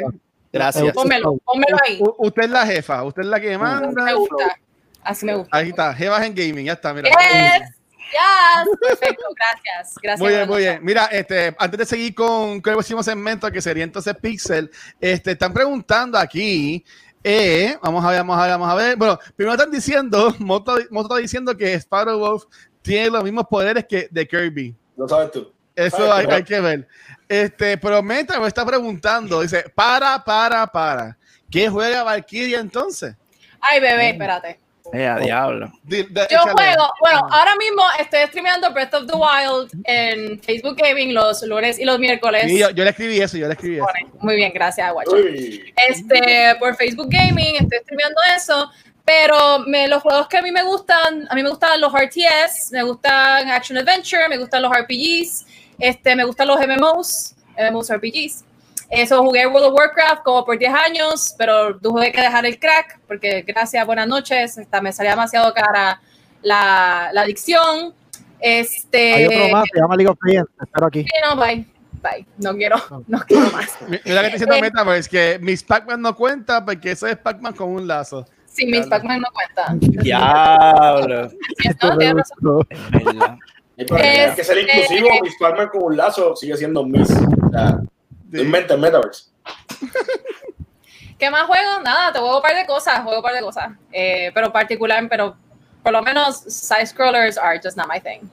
Gracias. 0.52 0.92
Pónmelo, 0.94 1.36
pónmelo 1.44 1.76
ahí. 1.86 1.98
U- 2.00 2.14
usted 2.18 2.44
es 2.44 2.50
la 2.50 2.66
jefa, 2.66 3.02
usted 3.04 3.22
es 3.22 3.28
la 3.28 3.38
que 3.40 3.58
manda. 3.58 4.02
Me 4.02 4.14
gusta. 4.14 4.58
Así 5.02 5.26
me 5.26 5.34
gusta. 5.34 5.56
Ahí 5.56 5.68
está, 5.68 5.94
Jevas 5.94 6.24
en 6.24 6.34
gaming, 6.34 6.64
ya 6.66 6.72
está, 6.72 6.92
mira. 6.94 7.08
Yes. 7.10 7.68
Yes. 8.10 8.78
Perfecto. 8.80 9.24
Gracias. 9.36 9.94
Gracias. 10.02 10.20
Muy 10.20 10.30
bien, 10.30 10.48
muy 10.48 10.58
bien. 10.58 10.78
Mira, 10.82 11.04
este, 11.12 11.54
antes 11.58 11.78
de 11.78 11.84
seguir 11.84 12.14
con, 12.14 12.60
con 12.62 12.70
el 12.70 12.76
próximo 12.76 13.02
segmento, 13.02 13.50
que 13.52 13.60
sería 13.60 13.84
entonces 13.84 14.14
Pixel, 14.16 14.70
este, 14.98 15.32
están 15.32 15.52
preguntando 15.52 16.16
aquí, 16.16 16.82
eh, 17.24 17.76
vamos 17.82 18.04
a 18.04 18.10
ver, 18.10 18.18
vamos 18.18 18.38
a 18.38 18.42
ver, 18.42 18.50
vamos 18.50 18.68
a 18.70 18.74
ver. 18.74 18.96
Bueno, 18.96 19.18
primero 19.36 19.54
están 19.54 19.70
diciendo, 19.70 20.34
Moto, 20.38 20.76
Moto 20.90 21.08
está 21.08 21.22
diciendo 21.22 21.56
que 21.56 21.74
Sparrow 21.74 22.18
Wolf 22.18 22.44
tiene 22.82 23.10
los 23.10 23.24
mismos 23.24 23.46
poderes 23.48 23.84
que 23.86 24.08
de 24.10 24.26
Kirby. 24.26 24.74
Lo 24.96 25.08
sabes 25.08 25.30
tú. 25.32 25.52
Eso 25.74 26.12
hay, 26.12 26.26
hay 26.26 26.42
que 26.42 26.60
ver. 26.60 26.88
Este, 27.28 27.78
pero 27.78 28.02
Meta 28.02 28.40
me 28.40 28.48
está 28.48 28.64
preguntando, 28.66 29.42
dice, 29.42 29.64
para, 29.74 30.22
para, 30.24 30.66
para. 30.66 31.16
¿Qué 31.50 31.68
juega 31.68 32.02
Valkyria 32.02 32.58
entonces? 32.58 33.14
Ay, 33.60 33.80
bebé, 33.80 34.10
espérate. 34.10 34.58
Eh, 34.92 35.06
a 35.06 35.18
diablo. 35.18 35.70
De- 35.82 36.04
Yo 36.04 36.24
échale. 36.24 36.52
juego, 36.52 36.88
bueno, 37.00 37.20
ahora 37.30 37.54
mismo 37.56 37.82
estoy 38.00 38.20
streameando 38.28 38.72
Breath 38.72 38.94
of 38.94 39.06
the 39.06 39.12
Wild 39.14 39.70
en 39.84 40.40
Facebook 40.40 40.76
Gaming 40.76 41.12
los 41.12 41.42
lunes 41.42 41.78
y 41.78 41.84
los 41.84 41.98
miércoles. 41.98 42.44
Sí, 42.46 42.58
yo, 42.58 42.70
yo 42.70 42.84
le 42.84 42.90
escribí 42.90 43.20
eso, 43.20 43.36
yo 43.36 43.46
le 43.48 43.52
escribí 43.52 43.76
eso. 43.76 43.86
Muy 44.20 44.36
bien, 44.36 44.50
gracias, 44.54 44.90
Guacho. 44.92 45.16
Este, 45.88 46.54
por 46.58 46.74
Facebook 46.76 47.08
Gaming 47.10 47.56
estoy 47.56 47.78
streameando 47.82 48.20
eso, 48.36 48.70
pero 49.04 49.60
me, 49.60 49.88
los 49.88 50.02
juegos 50.02 50.26
que 50.28 50.38
a 50.38 50.42
mí 50.42 50.50
me 50.52 50.62
gustan, 50.62 51.26
a 51.30 51.34
mí 51.34 51.42
me 51.42 51.50
gustan 51.50 51.80
los 51.80 51.92
RTS, 51.92 52.72
me 52.72 52.82
gustan 52.82 53.48
Action 53.50 53.78
Adventure, 53.78 54.28
me 54.28 54.38
gustan 54.38 54.62
los 54.62 54.72
RPGs, 54.72 55.46
este, 55.78 56.16
me 56.16 56.24
gustan 56.24 56.48
los 56.48 56.58
MMOs, 56.60 57.34
MMOs 57.58 57.90
RPGs. 57.90 58.44
Eso 58.90 59.22
jugué 59.22 59.46
World 59.46 59.66
of 59.66 59.74
Warcraft 59.74 60.22
como 60.22 60.44
por 60.46 60.58
10 60.58 60.72
años, 60.72 61.34
pero 61.36 61.78
tuve 61.78 62.10
que 62.10 62.20
dejar 62.22 62.46
el 62.46 62.58
crack 62.58 63.00
porque 63.06 63.42
gracias, 63.42 63.84
buenas 63.86 64.06
noches, 64.08 64.56
esta, 64.56 64.80
me 64.80 64.92
salía 64.92 65.10
demasiado 65.10 65.52
cara 65.52 66.00
la, 66.42 67.10
la 67.12 67.20
adicción. 67.22 67.92
Este, 68.40 69.14
Hay 69.14 69.26
otro 69.26 69.48
más, 69.50 69.64
se 69.72 69.80
llama 69.80 69.96
League 69.96 70.10
of 70.10 70.18
Legends. 70.22 70.50
Espero 70.62 70.86
aquí. 70.86 71.02
sí, 71.02 71.10
no, 71.22 71.36
bye, 71.36 71.66
bye, 72.02 72.26
no 72.38 72.54
quiero, 72.54 72.76
no 73.08 73.18
quiero 73.26 73.50
más. 73.50 73.76
Mi- 73.88 73.98
Mira 74.04 74.20
que 74.22 74.26
está 74.28 74.30
diciendo 74.30 74.54
Eh. 74.54 74.60
Meta, 74.62 74.84
pues 74.84 75.08
que 75.08 75.38
Miss 75.42 75.62
Pac-Man 75.62 76.00
no 76.00 76.14
cuenta 76.16 76.64
porque 76.64 76.92
eso 76.92 77.06
es 77.06 77.16
Pac-Man 77.18 77.54
con 77.54 77.68
un 77.70 77.86
lazo. 77.86 78.24
Sí, 78.46 78.64
mis 78.66 78.86
Pac-Man 78.86 79.20
no 79.20 79.28
cuentan. 79.32 79.78
Diablo. 79.80 81.28
No, 81.82 81.98
tienes 81.98 82.16
razón. 82.30 82.66
Hay 83.76 84.34
que 84.34 84.44
ser 84.44 84.58
Este- 84.58 84.60
inclusivo. 84.80 85.08
Miss 85.22 85.34
Pac-Man 85.38 85.68
con 85.68 85.82
un 85.84 85.96
lazo 85.96 86.34
sigue 86.36 86.56
siendo 86.56 86.84
Miss. 86.84 87.10
O 87.10 87.50
sea, 87.50 87.78
Sí. 88.32 88.40
inventa 88.40 88.74
el 88.74 88.80
Metaverse. 88.80 89.24
¿Qué 91.18 91.30
más 91.30 91.46
juego? 91.46 91.82
Nada, 91.82 92.12
te 92.12 92.18
juego 92.20 92.36
un 92.36 92.42
par 92.42 92.54
de 92.54 92.66
cosas, 92.66 93.00
juego 93.02 93.18
un 93.18 93.22
par 93.22 93.34
de 93.34 93.40
cosas. 93.40 93.70
Eh, 93.92 94.30
pero 94.34 94.52
particular, 94.52 95.04
pero 95.08 95.36
por 95.82 95.92
lo 95.92 96.02
menos 96.02 96.36
side 96.46 96.86
scrollers 96.86 97.36
are 97.36 97.60
just 97.62 97.76
not 97.76 97.88
my 97.88 98.00
thing. 98.00 98.28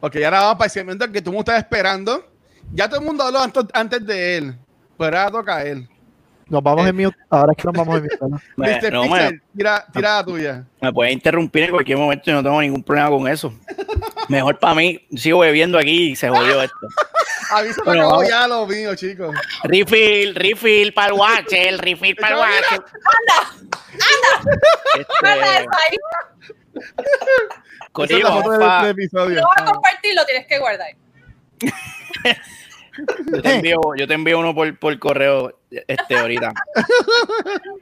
Ok, 0.00 0.16
ahora 0.16 0.40
vamos 0.40 0.54
para 0.56 0.64
el 0.66 0.70
segmento 0.70 1.12
que 1.12 1.22
tú 1.22 1.30
me 1.30 1.38
estás 1.38 1.58
esperando. 1.58 2.24
Ya 2.72 2.88
todo 2.88 3.00
el 3.00 3.06
mundo 3.06 3.22
habló 3.24 3.40
antes, 3.72 4.06
de 4.06 4.36
él, 4.38 4.58
pero 4.98 5.18
ahora 5.18 5.30
toca 5.30 5.56
a 5.56 5.64
él. 5.64 5.88
Nos 6.48 6.62
vamos 6.62 6.86
en 6.88 6.96
mute. 6.96 7.16
Ahora 7.28 7.52
es 7.52 7.62
que 7.62 7.64
nos 7.64 7.74
vamos 7.74 7.96
en 7.96 8.02
mute. 8.02 8.18
¿no? 8.20 8.40
Me, 8.56 8.80
Mr. 8.80 8.92
no, 8.92 9.02
Pixel, 9.02 9.32
me, 9.34 9.40
tira, 9.56 9.86
tira 9.92 10.16
la 10.16 10.24
tuya. 10.24 10.64
me 10.80 10.92
puede 10.92 11.12
interrumpir 11.12 11.64
en 11.64 11.70
cualquier 11.70 11.98
momento 11.98 12.30
y 12.30 12.32
no 12.32 12.42
tengo 12.42 12.60
ningún 12.60 12.82
problema 12.82 13.08
con 13.10 13.28
eso. 13.28 13.52
Mejor 14.28 14.58
para 14.58 14.74
mí, 14.74 15.06
sigo 15.14 15.40
bebiendo 15.40 15.78
aquí 15.78 16.10
y 16.10 16.16
se 16.16 16.28
jodió 16.28 16.62
esto. 16.62 16.76
A 17.50 17.62
mí 17.62 17.72
se 17.72 17.82
me 17.84 17.92
acabó 17.92 18.22
ya 18.22 18.46
lo 18.46 18.66
mío, 18.66 18.94
chicos. 18.94 19.34
Refill, 19.64 20.34
refill 20.34 20.92
para 20.92 21.08
el 21.08 21.14
Watcher, 21.14 21.78
refill 21.78 22.16
para 22.16 22.34
el 22.34 22.40
Watcher. 22.40 22.84
¡Anda! 23.18 23.38
¡Anda! 23.92 25.32
¡Anda 25.32 25.58
eso 25.58 25.70
ahí! 25.70 25.96
Es 28.08 28.20
voy 29.12 29.44
a 29.56 29.64
compartirlo, 29.64 30.24
tienes 30.26 30.46
que 30.46 30.58
guardar. 30.58 30.94
yo, 33.32 33.42
te 33.42 33.54
envío, 33.56 33.80
yo 33.96 34.06
te 34.06 34.14
envío 34.14 34.38
uno 34.38 34.54
por, 34.54 34.78
por 34.78 34.98
correo 34.98 35.60
este, 35.70 36.16
ahorita. 36.16 36.52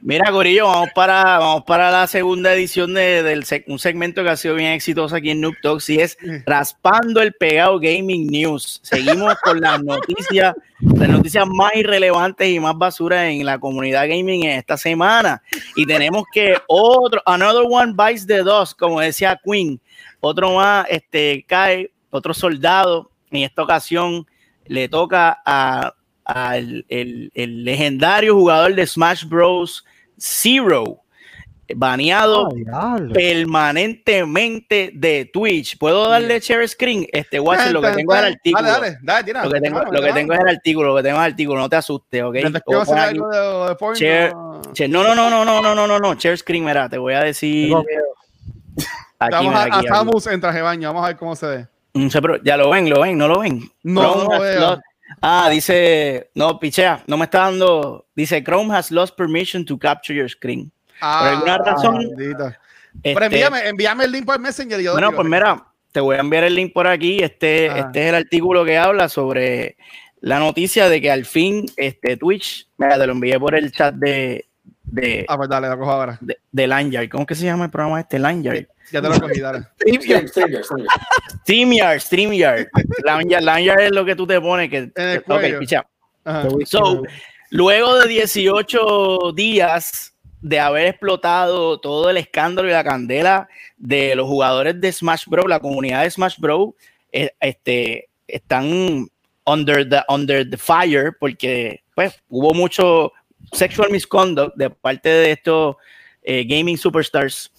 Mira, 0.01 0.31
Corillo, 0.31 0.67
vamos 0.67 0.89
para, 0.93 1.39
vamos 1.39 1.63
para 1.63 1.89
la 1.89 2.07
segunda 2.07 2.53
edición 2.53 2.93
de, 2.93 3.23
del 3.23 3.43
un 3.67 3.79
segmento 3.79 4.23
que 4.23 4.29
ha 4.29 4.37
sido 4.37 4.55
bien 4.55 4.71
exitoso 4.73 5.15
aquí 5.15 5.31
en 5.31 5.41
Noob 5.41 5.55
Talks 5.61 5.89
y 5.89 5.99
es 5.99 6.17
Raspando 6.45 7.21
el 7.21 7.33
Pegado 7.33 7.79
Gaming 7.79 8.27
News. 8.27 8.79
Seguimos 8.83 9.35
con 9.43 9.59
las 9.59 9.81
noticias, 9.83 10.55
las 10.79 11.09
noticias 11.09 11.47
más 11.47 11.75
irrelevantes 11.75 12.47
y 12.47 12.59
más 12.59 12.77
basura 12.77 13.29
en 13.29 13.45
la 13.45 13.59
comunidad 13.59 14.07
gaming 14.07 14.43
en 14.45 14.59
esta 14.59 14.77
semana. 14.77 15.41
Y 15.75 15.85
tenemos 15.85 16.23
que 16.31 16.57
otro, 16.67 17.21
another 17.25 17.63
one 17.67 17.93
bites 17.95 18.27
the 18.27 18.43
dust, 18.43 18.77
como 18.77 18.99
decía 18.99 19.39
Queen. 19.43 19.79
Otro 20.19 20.55
más 20.55 20.85
este, 20.89 21.43
cae, 21.47 21.91
otro 22.09 22.33
soldado. 22.33 23.11
En 23.31 23.43
esta 23.43 23.61
ocasión 23.61 24.25
le 24.69 24.87
toca 24.87 25.41
a, 25.45 25.93
al 26.23 26.85
el, 26.87 27.31
el 27.33 27.63
legendario 27.65 28.35
jugador 28.35 28.75
de 28.75 28.87
Smash 28.87 29.25
Bros. 29.25 29.83
Zero, 30.21 31.01
baneado 31.75 32.49
Ah, 32.73 32.99
permanentemente 33.13 34.91
de 34.93 35.29
Twitch. 35.31 35.77
¿Puedo 35.77 36.09
darle 36.09 36.39
share 36.39 36.67
screen? 36.67 37.07
Este, 37.11 37.39
Watcher, 37.39 37.71
lo 37.71 37.81
que 37.81 37.91
tengo 37.91 38.13
es 38.13 38.19
el 38.19 38.25
artículo. 38.33 38.67
Dale, 38.67 38.79
dale, 38.79 38.97
dale, 39.01 39.23
tira. 39.23 39.45
Lo 39.45 39.51
que 39.51 39.61
tengo, 39.61 39.83
lo 39.83 40.01
que 40.01 40.13
tengo 40.13 40.33
es 40.33 40.39
el 40.41 40.47
artículo, 40.49 40.89
lo 40.89 40.95
que 40.97 41.03
tengo 41.03 41.17
es 41.17 41.25
el 41.25 41.31
artículo, 41.31 41.59
no 41.61 41.69
te 41.69 41.75
asustes, 41.77 42.23
¿ok? 42.23 42.35
Share-. 43.95 44.33
No, 44.89 45.03
no, 45.03 45.15
no, 45.15 45.29
no, 45.29 45.45
no, 45.45 45.61
no, 45.61 45.73
no, 45.75 45.87
no, 45.87 45.99
no, 45.99 46.13
share 46.15 46.37
screen, 46.37 46.65
mira, 46.65 46.89
te 46.89 46.97
voy 46.97 47.13
a 47.13 47.21
decir 47.23 47.73
aquí, 49.19 49.47
mira, 49.47 49.63
a. 49.63 49.83
Samus 49.83 50.27
en 50.27 50.41
traje 50.41 50.57
de 50.57 50.63
baño, 50.63 50.89
vamos 50.89 51.03
a 51.05 51.07
ver 51.07 51.17
cómo 51.17 51.35
se 51.35 51.45
ve. 51.47 51.67
Mm, 51.93 52.07
ya 52.43 52.57
lo 52.57 52.69
ven, 52.69 52.89
lo 52.89 53.01
ven, 53.01 53.17
no 53.17 53.27
lo 53.27 53.39
ven. 53.39 53.69
No, 53.83 54.01
Chrome 54.01 54.23
no 54.35 54.41
veo. 54.41 54.59
lost- 54.59 54.81
Ah, 55.21 55.49
dice, 55.49 56.29
no, 56.35 56.59
pichea, 56.59 57.03
no 57.07 57.17
me 57.17 57.25
está 57.25 57.39
dando, 57.39 58.05
dice 58.15 58.43
Chrome 58.43 58.73
has 58.75 58.91
lost 58.91 59.15
permission 59.17 59.65
to 59.65 59.77
capture 59.77 60.13
your 60.17 60.29
screen. 60.29 60.71
Ah, 61.01 61.31
alguna 61.31 61.57
razón, 61.57 61.97
bendito. 62.15 62.53
Pero 63.03 63.19
Este, 63.19 63.25
envíame, 63.25 63.67
envíame 63.69 64.03
el 64.05 64.11
link 64.11 64.25
por 64.25 64.39
Messenger. 64.39 64.79
y 64.79 64.83
yo 64.83 64.91
bueno, 64.93 65.11
pues 65.11 65.27
mira, 65.27 65.63
te 65.91 65.99
voy 65.99 66.15
a 66.15 66.19
enviar 66.19 66.43
el 66.43 66.53
link 66.55 66.73
por 66.73 66.85
aquí. 66.87 67.19
Este, 67.23 67.69
Ah. 67.69 67.79
este 67.79 68.03
es 68.03 68.09
el 68.09 68.15
artículo 68.15 68.63
que 68.65 68.77
habla 68.77 69.09
sobre 69.09 69.77
la 70.21 70.37
noticia 70.39 70.89
de 70.89 71.01
que 71.01 71.09
al 71.09 71.25
fin 71.25 71.65
este 71.77 72.15
Twitch, 72.17 72.67
mira, 72.77 72.97
te 72.99 73.07
lo 73.07 73.13
envié 73.13 73.39
por 73.39 73.55
el 73.55 73.71
chat 73.71 73.95
de, 73.95 74.47
de, 74.91 75.25
Ah, 75.27 75.37
pues 75.37 75.49
dale, 75.49 75.69
lo 75.69 75.77
cojo 75.79 75.91
ahora. 75.91 76.17
de, 76.21 76.37
de 76.51 76.67
Lanyard. 76.67 77.09
¿Cómo 77.09 77.25
que 77.25 77.35
se 77.35 77.45
llama 77.45 77.65
el 77.65 77.71
programa 77.71 77.99
este? 77.99 78.19
Lanyard. 78.19 78.65
Ya 78.91 79.01
te 79.01 79.09
lo 79.09 79.19
cogí, 79.19 79.39
dale. 79.39 79.59
Stream, 79.79 80.27
stream, 80.27 80.63
stream. 80.63 80.87
StreamYard, 81.43 81.99
StreamYard. 81.99 82.67
Lanyard, 83.03 83.43
Lanyard 83.43 83.79
es 83.81 83.91
lo 83.91 84.03
que 84.05 84.15
tú 84.15 84.25
te 84.25 84.39
pones 84.41 84.69
que, 84.69 84.91
ok, 85.27 85.59
picha. 85.59 85.85
So, 86.65 87.03
luego 87.51 87.99
de 87.99 88.07
18 88.07 89.31
días 89.35 90.13
de 90.41 90.59
haber 90.59 90.87
explotado 90.87 91.79
todo 91.79 92.09
el 92.09 92.17
escándalo 92.17 92.67
y 92.69 92.71
la 92.71 92.83
candela 92.83 93.47
de 93.77 94.15
los 94.15 94.27
jugadores 94.27 94.79
de 94.79 94.91
Smash 94.91 95.25
Bros, 95.27 95.45
la 95.47 95.59
comunidad 95.59 96.03
de 96.03 96.11
Smash 96.11 96.37
Bros, 96.39 96.69
eh, 97.11 97.31
este, 97.39 98.09
están 98.27 99.07
under 99.45 99.87
the, 99.87 100.01
under 100.07 100.49
the 100.49 100.57
fire, 100.57 101.15
porque 101.19 101.83
pues 101.95 102.19
hubo 102.29 102.53
mucho 102.53 103.11
sexual 103.51 103.91
misconduct 103.91 104.55
de 104.55 104.69
parte 104.69 105.09
de 105.09 105.31
estos 105.31 105.75
eh, 106.23 106.45
gaming 106.45 106.77
superstars. 106.77 107.51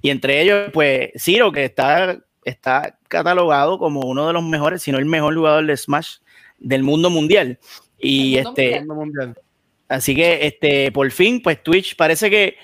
Y 0.00 0.10
entre 0.10 0.40
ellos, 0.42 0.70
pues, 0.72 1.10
Zero, 1.16 1.52
que 1.52 1.64
está, 1.64 2.18
está 2.44 2.98
catalogado 3.08 3.78
como 3.78 4.00
uno 4.00 4.26
de 4.26 4.32
los 4.32 4.42
mejores, 4.42 4.82
si 4.82 4.92
no 4.92 4.98
el 4.98 5.06
mejor 5.06 5.34
jugador 5.34 5.66
de 5.66 5.76
Smash 5.76 6.16
del 6.58 6.82
mundo 6.82 7.10
mundial. 7.10 7.58
Y 7.98 8.34
mundo 8.34 8.50
este, 8.50 8.78
Mundo 8.80 8.94
mundial. 8.94 9.38
Así 9.88 10.14
que, 10.14 10.46
este, 10.46 10.90
por 10.90 11.10
fin, 11.10 11.42
pues 11.42 11.62
Twitch 11.62 11.96
parece 11.96 12.30
que, 12.30 12.56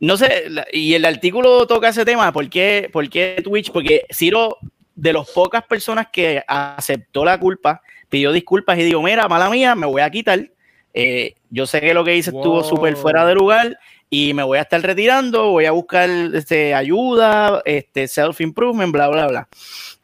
no 0.00 0.16
sé, 0.16 0.46
y 0.72 0.94
el 0.94 1.04
artículo 1.04 1.66
toca 1.66 1.90
ese 1.90 2.04
tema, 2.04 2.32
¿por 2.32 2.48
qué, 2.48 2.88
por 2.92 3.08
qué 3.08 3.40
Twitch? 3.44 3.70
Porque 3.70 4.06
Ciro, 4.12 4.56
de 4.94 5.12
las 5.12 5.30
pocas 5.30 5.62
personas 5.64 6.08
que 6.12 6.42
aceptó 6.46 7.24
la 7.24 7.38
culpa, 7.38 7.82
pidió 8.08 8.32
disculpas 8.32 8.78
y 8.78 8.82
dijo, 8.82 9.02
mira, 9.02 9.28
mala 9.28 9.48
mía, 9.50 9.74
me 9.74 9.86
voy 9.86 10.02
a 10.02 10.10
quitar. 10.10 10.50
Eh, 10.92 11.34
yo 11.50 11.66
sé 11.66 11.80
que 11.80 11.94
lo 11.94 12.04
que 12.04 12.16
hice 12.16 12.30
estuvo 12.30 12.64
súper 12.64 12.96
fuera 12.96 13.24
de 13.26 13.34
lugar 13.34 13.78
y 14.08 14.34
me 14.34 14.42
voy 14.42 14.58
a 14.58 14.62
estar 14.62 14.80
retirando, 14.82 15.50
voy 15.50 15.66
a 15.66 15.70
buscar 15.70 16.10
este, 16.34 16.74
ayuda, 16.74 17.62
este, 17.64 18.08
self-improvement, 18.08 18.92
bla, 18.92 19.08
bla, 19.08 19.28
bla. 19.28 19.48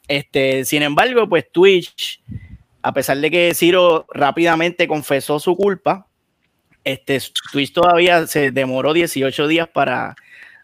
Este, 0.07 0.63
sin 0.63 0.83
embargo, 0.83 1.27
pues 1.27 1.51
Twitch, 1.51 2.21
a 2.81 2.93
pesar 2.93 3.17
de 3.17 3.29
que 3.29 3.53
Ciro 3.53 4.05
rápidamente 4.13 4.87
confesó 4.87 5.39
su 5.39 5.57
culpa, 5.57 6.07
este, 6.85 7.19
Twitch 7.51 7.73
todavía 7.73 8.25
se 8.27 8.51
demoró 8.51 8.93
18 8.93 9.47
días 9.47 9.67
para, 9.67 10.15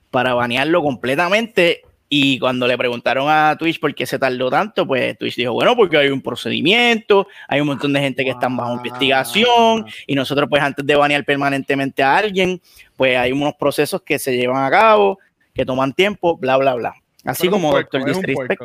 para 0.09 0.34
banearlo 0.34 0.82
completamente. 0.82 1.82
Y 2.16 2.38
cuando 2.38 2.68
le 2.68 2.78
preguntaron 2.78 3.26
a 3.28 3.55
Twitch 3.57 3.80
por 3.80 3.95
qué 3.95 4.05
se 4.05 4.20
tardó 4.20 4.47
tanto, 4.51 4.86
pues 4.86 5.18
Twitch 5.18 5.36
dijo, 5.36 5.53
bueno, 5.53 5.76
porque 5.76 5.97
hay 5.97 6.09
un 6.09 6.22
procedimiento, 6.22 7.26
hay 7.47 7.59
un 7.59 7.66
montón 7.66 7.91
de 7.91 8.01
gente 8.01 8.24
que 8.24 8.30
están 8.30 8.55
bajo 8.55 8.74
investigación 8.74 9.88
y 10.05 10.14
nosotros 10.14 10.47
pues 10.47 10.61
antes 10.61 10.86
de 10.86 10.95
banear 10.95 11.26
permanentemente 11.26 12.03
a 12.03 12.18
alguien, 12.18 12.61
pues 12.95 13.18
hay 13.18 13.32
unos 13.32 13.55
procesos 13.55 14.03
que 14.03 14.20
se 14.20 14.38
llevan 14.38 14.64
a 14.64 14.70
cabo, 14.70 15.18
que 15.55 15.66
toman 15.66 15.91
tiempo, 15.91 16.38
bla, 16.38 16.55
bla, 16.57 16.76
bla. 16.76 16.93
Así 17.26 17.47
Pero 17.47 17.53
como 17.53 17.72
puerco, 17.72 17.97
Doctor 17.97 18.16
Disrespect. 18.16 18.61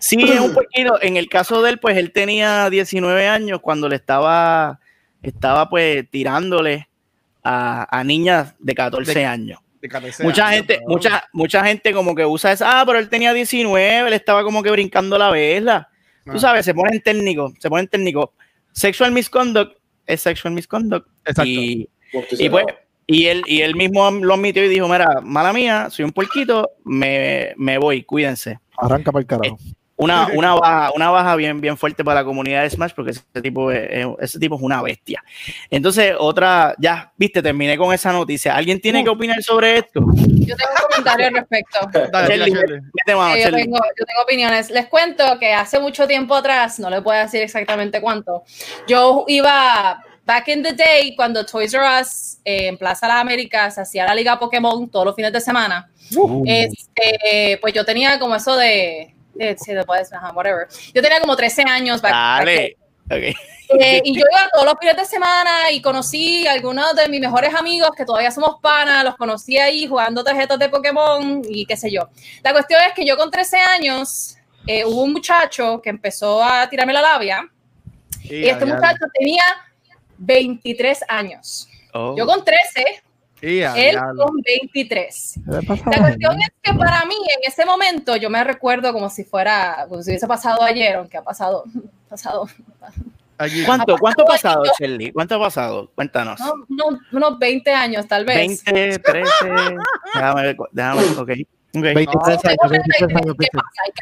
Sí, 0.00 0.16
es 0.20 0.40
un 0.40 0.52
poquito. 0.52 1.00
En 1.00 1.16
el 1.16 1.28
caso 1.28 1.62
de 1.62 1.70
él, 1.70 1.78
pues 1.78 1.96
él 1.96 2.10
tenía 2.10 2.68
19 2.70 3.28
años 3.28 3.60
cuando 3.60 3.88
le 3.88 3.94
estaba, 3.94 4.80
estaba 5.22 5.68
pues 5.70 6.10
tirándole 6.10 6.88
a, 7.44 7.86
a 7.96 8.02
niñas 8.02 8.56
de 8.58 8.74
14 8.74 9.14
De- 9.14 9.26
años. 9.26 9.60
De 9.84 9.88
14 9.90 10.24
Mucha 10.24 10.46
años, 10.48 10.66
gente, 10.66 10.80
mucha, 10.86 11.24
mucha 11.34 11.62
gente 11.62 11.92
como 11.92 12.14
que 12.14 12.24
usa 12.24 12.52
esa, 12.52 12.80
ah, 12.80 12.86
pero 12.86 12.98
él 12.98 13.10
tenía 13.10 13.34
19, 13.34 14.08
él 14.08 14.14
estaba 14.14 14.42
como 14.42 14.62
que 14.62 14.70
brincando 14.70 15.18
la 15.18 15.28
vela. 15.28 15.90
Ah. 16.26 16.32
Tú 16.32 16.38
sabes, 16.38 16.64
se 16.64 16.72
ponen 16.72 17.02
técnicos, 17.02 17.52
se 17.58 17.68
ponen 17.68 17.86
técnicos. 17.86 18.30
Sexual 18.72 19.12
misconduct 19.12 19.76
es 20.06 20.22
sexual 20.22 20.54
misconduct. 20.54 21.06
Exacto. 21.26 21.50
Y, 21.50 21.90
y 22.30 22.48
pues, 22.48 22.64
y 23.06 23.26
él, 23.26 23.42
y 23.44 23.60
él 23.60 23.74
mismo 23.76 24.10
lo 24.10 24.32
admitió 24.32 24.64
y 24.64 24.70
dijo, 24.70 24.88
mira, 24.88 25.20
mala 25.22 25.52
mía, 25.52 25.90
soy 25.90 26.06
un 26.06 26.12
puerquito, 26.12 26.70
me, 26.84 27.52
me 27.58 27.76
voy, 27.76 28.04
cuídense. 28.04 28.60
Arranca 28.78 29.12
para 29.12 29.20
el 29.20 29.26
carajo. 29.26 29.58
Una, 29.96 30.26
una 30.34 30.54
baja, 30.54 30.90
una 30.96 31.08
baja 31.10 31.36
bien, 31.36 31.60
bien 31.60 31.76
fuerte 31.76 32.02
para 32.04 32.20
la 32.20 32.24
comunidad 32.24 32.62
de 32.62 32.70
Smash, 32.70 32.92
porque 32.96 33.12
ese 33.12 33.22
tipo 33.42 33.70
es, 33.70 33.88
es- 33.90 34.06
ese 34.20 34.38
tipo 34.40 34.56
es 34.56 34.62
una 34.62 34.82
bestia. 34.82 35.22
Entonces, 35.70 36.14
otra, 36.18 36.74
ya, 36.78 37.12
viste, 37.16 37.40
terminé 37.40 37.78
con 37.78 37.94
esa 37.94 38.12
noticia. 38.12 38.56
¿Alguien 38.56 38.80
tiene 38.80 39.04
que 39.04 39.10
opinar 39.10 39.40
sobre 39.42 39.78
esto? 39.78 40.00
Yo 40.16 40.56
tengo 40.56 40.70
un 40.72 40.88
comentario 40.90 41.26
al 41.28 41.34
respecto. 41.34 41.78
Dale, 42.12 42.26
Shelly, 42.28 42.44
tira, 42.50 42.60
Shelly. 42.66 42.80
mete 42.92 43.14
mano, 43.16 43.34
Eh, 43.36 43.42
yo, 43.44 43.50
tengo, 43.52 43.76
yo 43.76 44.04
tengo 44.04 44.22
opiniones. 44.24 44.70
Les 44.70 44.86
cuento 44.86 45.38
que 45.38 45.52
hace 45.52 45.78
mucho 45.78 46.08
tiempo 46.08 46.34
atrás, 46.34 46.80
no 46.80 46.90
le 46.90 47.00
puedo 47.00 47.20
decir 47.20 47.42
exactamente 47.42 48.00
cuánto, 48.00 48.42
yo 48.88 49.24
iba, 49.28 50.02
back 50.26 50.48
in 50.48 50.62
the 50.64 50.72
day, 50.72 51.14
cuando 51.14 51.46
Toys 51.46 51.72
R 51.72 51.84
Us 52.00 52.38
eh, 52.44 52.66
en 52.66 52.76
Plaza 52.78 53.06
Las 53.06 53.20
Américas 53.20 53.78
hacía 53.78 54.04
la 54.06 54.14
liga 54.16 54.40
Pokémon 54.40 54.90
todos 54.90 55.06
los 55.06 55.14
fines 55.14 55.32
de 55.32 55.40
semana, 55.40 55.88
Uh, 56.16 56.44
este, 56.46 57.56
pues 57.62 57.72
yo 57.72 57.82
tenía 57.84 58.18
como 58.18 58.34
eso 58.34 58.56
de, 58.56 59.13
sí, 59.58 59.72
de 59.74 59.84
puedes, 59.84 60.12
ajá, 60.12 60.32
whatever. 60.32 60.66
Yo 60.92 61.02
tenía 61.02 61.20
como 61.20 61.36
13 61.36 61.62
años. 61.62 62.00
back- 62.00 62.12
back 62.12 62.38
Dale. 62.40 62.76
Ok. 63.06 63.36
eh, 63.80 64.00
y 64.04 64.14
yo 64.18 64.24
iba 64.30 64.48
todos 64.52 64.64
los 64.66 64.74
fines 64.80 64.96
de 64.96 65.04
semana 65.04 65.70
y 65.70 65.80
conocí 65.82 66.46
a 66.46 66.52
algunos 66.52 66.94
de 66.94 67.08
mis 67.08 67.20
mejores 67.20 67.54
amigos 67.54 67.90
que 67.96 68.04
todavía 68.04 68.30
somos 68.30 68.56
panas, 68.62 69.04
los 69.04 69.16
conocí 69.16 69.58
ahí 69.58 69.86
jugando 69.86 70.22
tarjetas 70.24 70.58
de 70.58 70.68
Pokémon 70.68 71.42
y 71.48 71.66
qué 71.66 71.76
sé 71.76 71.90
yo. 71.90 72.08
La 72.42 72.52
cuestión 72.52 72.80
es 72.86 72.94
que 72.94 73.04
yo 73.06 73.16
con 73.16 73.30
13 73.30 73.58
años 73.58 74.36
eh, 74.66 74.84
hubo 74.84 75.02
un 75.02 75.12
muchacho 75.12 75.80
que 75.82 75.90
empezó 75.90 76.42
a 76.42 76.68
tirarme 76.70 76.92
la 76.94 77.02
labia 77.02 77.46
y 78.22 78.46
este 78.48 78.64
muchacho 78.64 79.04
tenía 79.18 79.42
23 80.18 81.04
años. 81.08 81.68
Oh. 81.92 82.14
Yo 82.16 82.26
con 82.26 82.44
13, 82.44 83.02
él 83.44 83.98
con 84.16 84.40
23. 84.42 85.40
¿qué 85.44 85.50
le 85.52 85.62
pasa 85.62 85.84
a 85.86 85.90
La 85.90 85.98
cuestión 85.98 86.36
es 86.40 86.48
que 86.62 86.74
para 86.74 87.04
mí 87.04 87.14
en 87.14 87.50
ese 87.50 87.64
momento 87.64 88.16
yo 88.16 88.30
me 88.30 88.42
recuerdo 88.42 88.92
como 88.92 89.10
si 89.10 89.24
fuera, 89.24 89.86
como 89.88 90.02
si 90.02 90.10
hubiese 90.10 90.26
pasado 90.26 90.62
ayer, 90.62 90.96
aunque 90.96 91.16
ha 91.16 91.22
pasado, 91.22 91.64
pasado 92.08 92.48
Aquí. 93.36 93.64
¿Cuánto, 93.64 93.98
¿Cuánto 93.98 94.22
ha 94.22 94.26
pasado, 94.26 94.62
Shelly? 94.78 95.10
¿Cuánto 95.10 95.34
ha 95.34 95.40
pasado? 95.40 95.90
Cuéntanos. 95.94 96.38
no, 96.40 96.54
unos, 96.68 97.00
unos 97.12 97.38
20 97.38 97.72
años 97.72 98.06
tal 98.06 98.24
vez. 98.24 98.64
20, 98.64 98.98
13. 99.00 99.30
déjame 100.14 100.42
ver. 100.42 100.56
Déjame 100.70 101.02
ver. 101.02 101.18
Ok. 101.18 101.30
Ok. 101.76 101.82
23 101.82 102.40
Tengo 102.40 102.62
años, 102.62 102.70
23 102.70 102.98
33, 102.98 103.02
años, 103.02 103.34
¿Qué 103.36 103.48
23. 103.50 103.50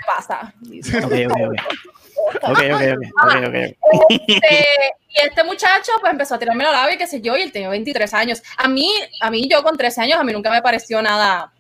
pasa? 0.07 0.55
¿Y 0.65 0.81
¿Qué 0.83 0.93
pasa? 0.93 1.07
Ok, 1.07 1.13
ok, 1.31 1.83
ok. 2.27 2.35
Ok, 2.43 2.59
ok, 2.59 2.83
ok. 2.95 3.25
ok, 3.25 3.49
ok. 3.49 4.11
Este, 4.29 4.67
y 5.09 5.27
este 5.27 5.45
muchacho 5.45 5.93
pues 6.01 6.13
empezó 6.13 6.35
a 6.35 6.39
tirarme 6.39 6.65
la 6.65 6.73
labia, 6.73 6.97
qué 6.97 7.07
sé 7.07 7.21
yo, 7.21 7.37
y 7.37 7.43
él 7.43 7.53
tenía 7.53 7.69
23 7.69 8.15
años. 8.15 8.43
A 8.57 8.69
mí, 8.69 8.91
a 9.21 9.31
mí 9.31 9.49
yo 9.49 9.63
con 9.63 9.77
13 9.77 10.03
años, 10.03 10.19
a 10.19 10.25
mí 10.25 10.33
nunca 10.33 10.51
me 10.51 10.63
pareció 10.63 11.03
nada, 11.03 11.53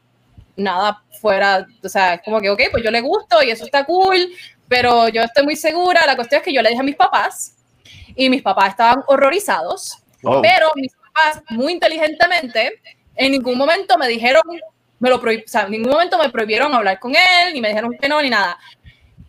nada 0.56 1.02
fuera, 1.20 1.66
o 1.82 1.88
sea, 1.88 2.14
es 2.14 2.22
como 2.22 2.40
que, 2.40 2.50
ok, 2.50 2.60
pues 2.70 2.82
yo 2.82 2.90
le 2.90 3.00
gusto 3.00 3.42
y 3.42 3.50
eso 3.50 3.64
está 3.64 3.84
cool, 3.84 4.28
pero 4.68 5.08
yo 5.08 5.22
estoy 5.22 5.44
muy 5.44 5.56
segura. 5.56 6.00
La 6.06 6.16
cuestión 6.16 6.40
es 6.40 6.44
que 6.44 6.52
yo 6.52 6.62
le 6.62 6.70
dije 6.70 6.80
a 6.80 6.84
mis 6.84 6.96
papás 6.96 7.56
y 8.16 8.30
mis 8.30 8.42
papás 8.42 8.70
estaban 8.70 9.02
horrorizados, 9.06 10.02
Oh. 10.22 10.40
pero 10.40 10.70
mis 10.76 10.92
papás 10.94 11.42
muy 11.50 11.72
inteligentemente 11.72 12.80
en 13.16 13.32
ningún 13.32 13.58
momento 13.58 13.98
me 13.98 14.08
dijeron, 14.08 14.42
me 14.98 15.10
lo 15.10 15.16
o 15.16 15.22
sea, 15.46 15.62
en 15.62 15.72
ningún 15.72 15.92
momento 15.92 16.16
me 16.18 16.30
prohibieron 16.30 16.72
hablar 16.74 16.98
con 16.98 17.12
él, 17.12 17.52
ni 17.52 17.60
me 17.60 17.68
dijeron 17.68 17.96
que 18.00 18.08
no, 18.08 18.22
ni 18.22 18.30
nada. 18.30 18.58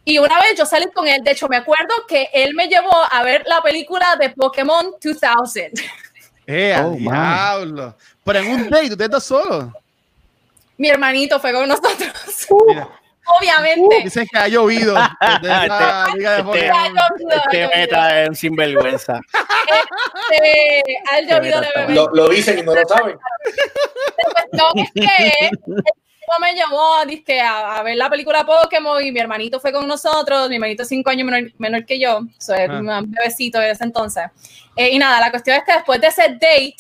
Y 0.06 0.18
una 0.18 0.40
vez 0.42 0.56
yo 0.58 0.66
salí 0.66 0.86
con 0.92 1.08
él, 1.08 1.24
de 1.24 1.32
hecho 1.32 1.48
me 1.48 1.56
acuerdo 1.58 1.94
que 2.08 2.30
él 2.34 2.54
me 2.56 2.68
llevó 2.68 2.92
a 3.10 3.24
ver 3.24 3.44
la 3.46 3.62
película 3.62 4.16
de 4.18 4.30
Pokémon 4.32 4.92
2000. 5.02 5.72
Eh, 6.46 6.76
Oh, 6.84 6.92
diablo. 6.98 7.96
Pero 8.26 8.40
en 8.40 8.48
un 8.52 8.70
date, 8.70 8.92
ustedes 8.92 9.10
dos 9.12 9.24
solos. 9.24 9.66
Mi 10.78 10.90
hermanito 10.90 11.40
fue 11.40 11.54
con 11.54 11.68
nosotros. 11.70 12.12
Obviamente. 13.40 14.02
dicen 14.04 14.28
que 14.30 14.38
ha 14.38 14.50
llovido. 14.50 14.96
de 15.42 15.54
este- 15.54 15.68
llovido, 15.70 15.72
ha 15.72 16.08
Este 16.10 17.58
llovido. 17.62 17.70
meta 17.74 18.22
es 18.24 18.30
un 18.30 18.36
sinvergüenza. 18.36 19.20
Este, 20.32 20.84
ha 21.10 21.22
llovido 21.22 21.62
meta 21.62 21.62
levemente. 21.62 21.94
Lo, 21.94 22.10
lo 22.14 22.28
dicen 22.30 22.60
y 22.60 22.64
no 22.64 22.76
lo 22.76 22.86
saben. 22.86 23.18
No, 24.52 24.70
es 24.76 24.92
que 24.94 25.50
me 26.40 26.54
llevó 26.54 27.06
dizque, 27.08 27.40
a, 27.42 27.78
a 27.78 27.84
ver 27.84 27.96
la 27.98 28.10
película 28.10 28.46
Pokémon 28.46 29.04
y 29.04 29.12
mi 29.12 29.20
hermanito 29.20 29.60
fue 29.60 29.72
con 29.72 29.88
nosotros, 29.88 30.50
mi 30.50 30.56
hermanito 30.56 30.84
es 30.84 30.90
cinco 30.90 31.10
años 31.10 31.26
menor, 31.30 31.52
menor 31.58 31.86
que 31.86 32.00
yo, 32.00 32.22
soy 32.38 32.60
Ah. 32.70 32.80
un 32.80 33.12
bebecito 33.12 33.60
de 33.60 33.72
ese 33.72 33.84
entonces. 33.84 34.24
Eh, 34.76 34.90
y 34.92 34.98
nada, 35.00 35.20
la 35.20 35.30
cuestión 35.32 35.58
es 35.58 35.64
que 35.64 35.74
después 35.74 36.00
de 36.02 36.08
ese 36.08 36.22
date, 36.30 36.76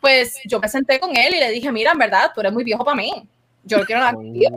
pues 0.00 0.38
yo 0.44 0.58
me 0.60 0.68
senté 0.68 0.98
con 1.00 1.16
él 1.16 1.34
y 1.34 1.38
le 1.40 1.50
dije, 1.50 1.70
mira, 1.72 1.92
en 1.92 1.98
verdad, 1.98 2.30
tú 2.34 2.40
eres 2.40 2.52
muy 2.52 2.64
viejo 2.64 2.84
para 2.84 2.96
mí. 2.96 3.26
Yo 3.64 3.78
no 3.78 3.84
quiero 3.84 4.00
nada 4.00 4.14
contigo. 4.14 4.50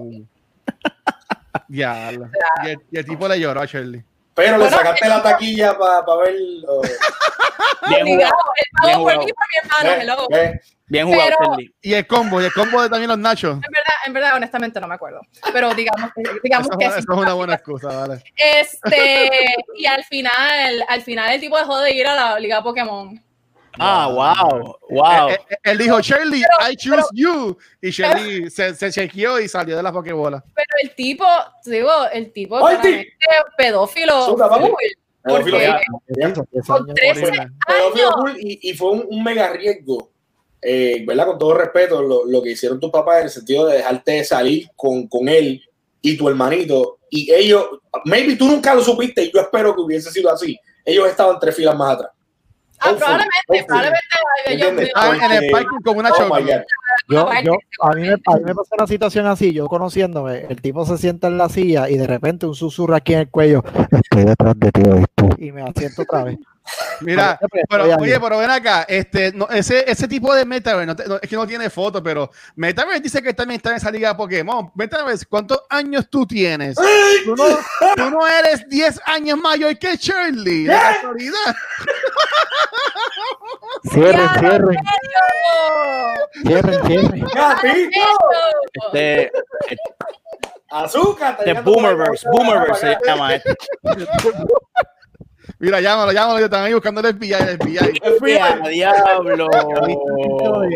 Diablo. 1.67 2.29
Y 2.63 2.69
el, 2.69 2.77
y 2.91 2.97
el 2.97 3.05
tipo 3.05 3.27
le 3.27 3.39
lloró 3.39 3.61
a 3.61 3.65
Shirley. 3.65 4.03
Pero 4.35 4.57
le 4.57 4.69
sacaste 4.69 5.07
la 5.07 5.23
taquilla 5.23 5.77
para 5.77 6.01
ver. 6.17 6.35
oh, 6.67 6.81
Bien 7.87 8.05
jugado. 8.05 8.33
él 8.57 8.65
Bien 8.83 8.93
pagó 8.93 8.93
por 8.93 8.99
jugado. 9.13 9.19
mí 9.19 9.25
y 9.29 9.33
por 9.33 9.45
mi 9.47 9.69
hermano, 9.87 10.01
hello. 10.01 10.27
Bien 10.87 11.07
jugado, 11.07 11.29
Pero- 11.39 11.51
Shelly. 11.55 11.75
Y 11.81 11.93
el 11.93 12.05
combo, 12.07 12.41
y 12.41 12.45
el 12.45 12.53
combo 12.53 12.81
de 12.81 12.89
también 12.89 13.09
los 13.09 13.17
nachos. 13.17 13.53
En 13.55 13.59
verdad, 13.61 13.93
en 14.05 14.13
verdad, 14.13 14.35
honestamente 14.35 14.79
no 14.79 14.87
me 14.87 14.95
acuerdo. 14.95 15.21
Pero 15.53 15.73
digamos, 15.73 16.11
que- 16.13 16.39
digamos 16.43 16.67
Eso, 16.67 16.77
que 16.77 16.85
sí. 16.85 16.91
eso 16.99 17.11
es 17.13 17.17
una 17.17 17.33
buena 17.33 17.53
excusa, 17.55 17.87
vale. 17.87 18.23
Este, 18.35 19.45
y 19.77 19.85
al 19.85 20.03
final, 20.03 20.85
al 20.87 21.01
final 21.01 21.31
el 21.33 21.39
tipo 21.39 21.57
dejó 21.57 21.79
de 21.79 21.91
ir 21.93 22.05
a 22.07 22.15
la 22.15 22.39
Liga 22.39 22.61
Pokémon. 22.61 23.19
Ah, 23.79 24.07
wow. 24.07 24.77
Wow. 24.89 25.29
Eh, 25.29 25.39
eh, 25.49 25.55
Él 25.63 25.77
dijo, 25.77 25.99
Shirley, 26.01 26.41
Pero- 26.41 26.71
I 26.71 26.75
choose 26.75 27.07
you. 27.13 27.57
Y 27.81 27.89
Shirley 27.91 28.49
se, 28.49 28.73
se 28.75 28.91
chequeó 28.91 29.39
y 29.39 29.47
salió 29.47 29.75
de 29.77 29.83
la 29.83 29.91
Pokébola. 29.91 30.43
Pero 30.53 30.67
el 30.83 30.95
tipo, 30.95 31.25
digo, 31.65 31.89
el 32.11 32.31
tipo 32.31 32.59
claramente 32.59 33.13
pedófilo. 33.57 34.25
Suda, 34.25 34.49
Pedófilo, 35.23 35.57
Porque- 35.57 35.65
ya. 35.65 36.27
Eso, 36.27 36.45
ese 36.51 36.67
Con 36.71 36.83
año, 36.83 36.93
13 36.93 37.21
Horrible. 37.25 37.47
Pedófilo 37.67 38.37
y, 38.39 38.69
y 38.69 38.73
fue 38.75 38.91
un, 38.91 39.05
un 39.09 39.23
mega 39.23 39.49
riesgo, 39.53 40.11
eh, 40.61 41.03
¿verdad? 41.07 41.25
Con 41.27 41.39
todo 41.39 41.53
respeto, 41.55 42.01
lo, 42.01 42.25
lo 42.25 42.41
que 42.43 42.51
hicieron 42.51 42.79
tus 42.79 42.91
papás 42.91 43.17
en 43.17 43.23
el 43.23 43.29
sentido 43.29 43.65
de 43.67 43.77
dejarte 43.77 44.23
salir 44.23 44.69
con, 44.75 45.07
con 45.07 45.27
él 45.27 45.61
y 46.01 46.15
tu 46.15 46.29
hermanito. 46.29 46.99
Y 47.09 47.31
ellos, 47.33 47.65
maybe 48.05 48.35
tú 48.35 48.45
nunca 48.47 48.75
lo 48.75 48.83
supiste 48.83 49.23
y 49.23 49.31
yo 49.33 49.41
espero 49.41 49.73
que 49.75 49.81
hubiese 49.81 50.11
sido 50.11 50.31
así. 50.31 50.59
ellos 50.83 51.07
estaban 51.07 51.39
tres 51.39 51.55
filas 51.55 51.75
más 51.75 51.95
atrás. 51.95 52.11
Ah, 52.79 52.93
probablemente, 52.97 53.65
probablemente 53.67 55.25
en 55.25 55.31
el 55.31 55.51
parking 55.51 55.77
una 55.97 56.09
Oh 56.09 56.27
God. 56.29 56.39
Yo, 57.07 57.29
yo, 57.43 57.57
a, 57.81 57.89
mí 57.91 58.01
me, 58.01 58.13
a 58.13 58.35
mí 58.37 58.43
me 58.43 58.55
pasó 58.55 58.69
una 58.77 58.87
situación 58.87 59.27
así, 59.27 59.51
yo 59.53 59.67
conociéndome, 59.67 60.45
el 60.49 60.59
tipo 60.61 60.85
se 60.85 60.97
sienta 60.97 61.27
en 61.27 61.37
la 61.37 61.49
silla 61.49 61.87
y 61.89 61.97
de 61.97 62.07
repente 62.07 62.45
un 62.47 62.55
susurro 62.55 62.95
aquí 62.95 63.13
en 63.13 63.19
el 63.19 63.29
cuello, 63.29 63.63
estoy 63.91 64.23
detrás 64.25 64.59
de 64.59 64.71
ti, 64.71 64.81
¿oíste 64.89 65.07
tú?", 65.15 65.29
y 65.37 65.51
me 65.51 65.61
asiento 65.61 66.01
otra 66.01 66.23
vez. 66.23 66.37
Mira, 67.01 67.37
Siempre 67.37 67.61
pero, 67.69 67.83
oye, 67.99 68.19
pero 68.19 68.37
ven 68.39 68.49
acá, 68.49 68.85
este, 68.87 69.31
no, 69.33 69.47
ese, 69.49 69.83
ese 69.89 70.07
tipo 70.07 70.33
de 70.33 70.45
Metaverse, 70.45 70.87
no 70.87 70.95
te- 70.95 71.07
no- 71.07 71.19
es 71.21 71.29
que 71.29 71.35
no 71.35 71.45
tiene 71.45 71.69
foto, 71.69 72.01
pero 72.01 72.31
Metaverse 72.55 73.01
dice 73.01 73.21
que 73.21 73.33
también 73.35 73.57
está 73.57 73.69
en 73.69 73.75
esa 73.75 73.91
liga 73.91 74.09
de 74.09 74.15
Pokémon. 74.15 74.71
Metaverse, 74.73 75.27
¿cuántos 75.27 75.61
años 75.69 76.07
tú 76.09 76.25
tienes? 76.25 76.75
Tú 77.23 77.35
no, 77.35 77.43
tú 77.95 78.09
no 78.09 78.25
eres 78.25 78.67
10 78.67 78.99
años 79.05 79.37
mayor 79.37 79.77
que 79.77 79.95
Shirley, 79.95 80.63
de 80.63 80.73
casualidad. 80.73 81.55
Cierren, 83.91 84.19
¡Ya, 84.19 84.39
cierren, 84.39 84.77
cierren, 86.43 86.85
cierren. 86.85 87.25
¡Gatito! 87.33 88.01
Este, 88.73 89.31
¡Azúcar! 90.71 91.37
te 91.37 91.43
este 91.43 91.51
llegando 91.51 91.71
por 91.71 91.81
Boomerverse, 91.81 92.27
Boomerverse 92.29 92.97
se 92.99 93.05
llama 93.05 93.35
esto. 93.35 93.53
Mira, 95.59 95.79
llámalo, 95.79 96.11
llámalo, 96.11 96.37
que 96.39 96.43
están 96.45 96.63
ahí 96.65 96.73
buscando 96.73 97.01
el 97.01 97.15
FBI, 97.15 97.33
el 97.33 97.57
FBI. 98.19 98.33
¡Ya, 98.33 98.55
diablo! 98.69 99.47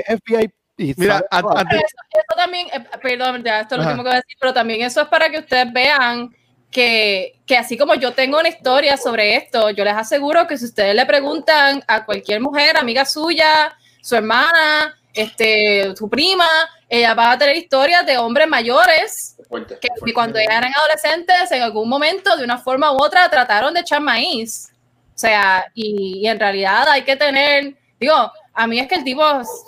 FBI. 0.07 0.49
Mira, 0.95 1.25
antes- 1.31 1.77
Eso, 1.77 1.97
eso 2.13 2.35
también, 2.37 2.67
eh, 2.71 2.85
perdón, 3.01 3.43
ya 3.43 3.61
esto 3.61 3.75
es 3.75 3.79
lo 3.79 3.83
Ajá. 3.83 3.91
último 3.91 4.03
que 4.03 4.09
voy 4.09 4.15
a 4.15 4.21
decir, 4.21 4.37
pero 4.39 4.53
también 4.53 4.81
eso 4.83 5.01
es 5.01 5.07
para 5.09 5.29
que 5.29 5.39
ustedes 5.39 5.73
vean 5.73 6.29
que, 6.71 7.39
que 7.45 7.57
así 7.57 7.77
como 7.77 7.95
yo 7.95 8.13
tengo 8.13 8.39
una 8.39 8.49
historia 8.49 8.97
sobre 8.97 9.35
esto, 9.35 9.69
yo 9.71 9.83
les 9.83 9.95
aseguro 9.95 10.47
que 10.47 10.57
si 10.57 10.65
ustedes 10.65 10.95
le 10.95 11.05
preguntan 11.05 11.83
a 11.87 12.05
cualquier 12.05 12.41
mujer, 12.41 12.77
amiga 12.77 13.05
suya, 13.05 13.75
su 14.01 14.15
hermana, 14.15 14.95
este, 15.13 15.95
su 15.95 16.09
prima, 16.09 16.47
ella 16.87 17.13
va 17.13 17.31
a 17.31 17.37
tener 17.37 17.57
historias 17.57 18.05
de 18.05 18.17
hombres 18.17 18.47
mayores 18.47 19.35
que 19.81 20.13
cuando 20.13 20.37
eran 20.37 20.71
adolescentes, 20.75 21.51
en 21.51 21.63
algún 21.63 21.89
momento, 21.89 22.37
de 22.37 22.43
una 22.43 22.59
forma 22.59 22.91
u 22.91 22.97
otra, 23.01 23.27
trataron 23.29 23.73
de 23.73 23.79
echar 23.79 23.99
maíz. 23.99 24.69
O 25.15 25.17
sea, 25.17 25.65
y, 25.73 26.19
y 26.19 26.27
en 26.27 26.39
realidad 26.39 26.87
hay 26.87 27.01
que 27.01 27.15
tener, 27.15 27.75
digo, 27.99 28.31
a 28.53 28.67
mí 28.67 28.79
es 28.79 28.87
que 28.87 28.95
el 28.95 29.03
tipo 29.03 29.23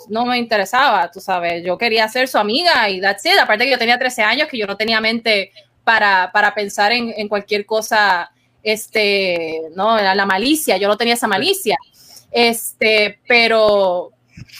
no 0.08 0.24
me 0.24 0.38
interesaba, 0.38 1.10
tú 1.10 1.20
sabes, 1.20 1.64
yo 1.64 1.76
quería 1.76 2.06
ser 2.08 2.28
su 2.28 2.38
amiga 2.38 2.88
y 2.88 3.00
that's 3.00 3.24
it. 3.26 3.38
Aparte 3.40 3.64
que 3.64 3.70
yo 3.70 3.78
tenía 3.78 3.98
13 3.98 4.22
años, 4.22 4.48
que 4.48 4.58
yo 4.58 4.66
no 4.66 4.76
tenía 4.76 5.00
mente 5.00 5.52
para, 5.84 6.30
para 6.32 6.54
pensar 6.54 6.92
en, 6.92 7.12
en 7.16 7.28
cualquier 7.28 7.66
cosa, 7.66 8.30
este, 8.62 9.60
no, 9.74 9.98
era 9.98 10.14
la 10.14 10.26
malicia, 10.26 10.76
yo 10.76 10.88
no 10.88 10.96
tenía 10.96 11.14
esa 11.14 11.28
malicia. 11.28 11.76
Este, 12.30 13.20
pero, 13.28 14.12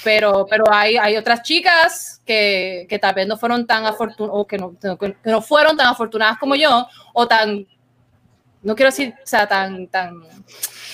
pero, 0.05 0.47
pero 0.49 0.65
hay, 0.71 0.97
hay 0.97 1.17
otras 1.17 1.43
chicas 1.43 2.21
que, 2.27 2.87
que 2.89 2.99
tal 2.99 3.15
vez 3.15 3.27
no 3.27 3.39
fueron 3.39 3.67
tan 3.67 3.87
afortunadas, 3.87 4.39
o 4.39 4.47
que 4.47 4.59
no, 4.59 4.77
que 4.79 5.17
no 5.25 5.41
fueron 5.43 5.77
tan 5.77 5.87
afortunadas 5.87 6.39
como 6.39 6.55
yo, 6.55 6.87
o 7.15 7.27
tan, 7.27 7.67
no 8.63 8.75
quiero 8.75 8.91
decir, 8.91 9.15
o 9.23 9.27
sea, 9.27 9.47
tan, 9.47 9.87
tan, 9.89 10.21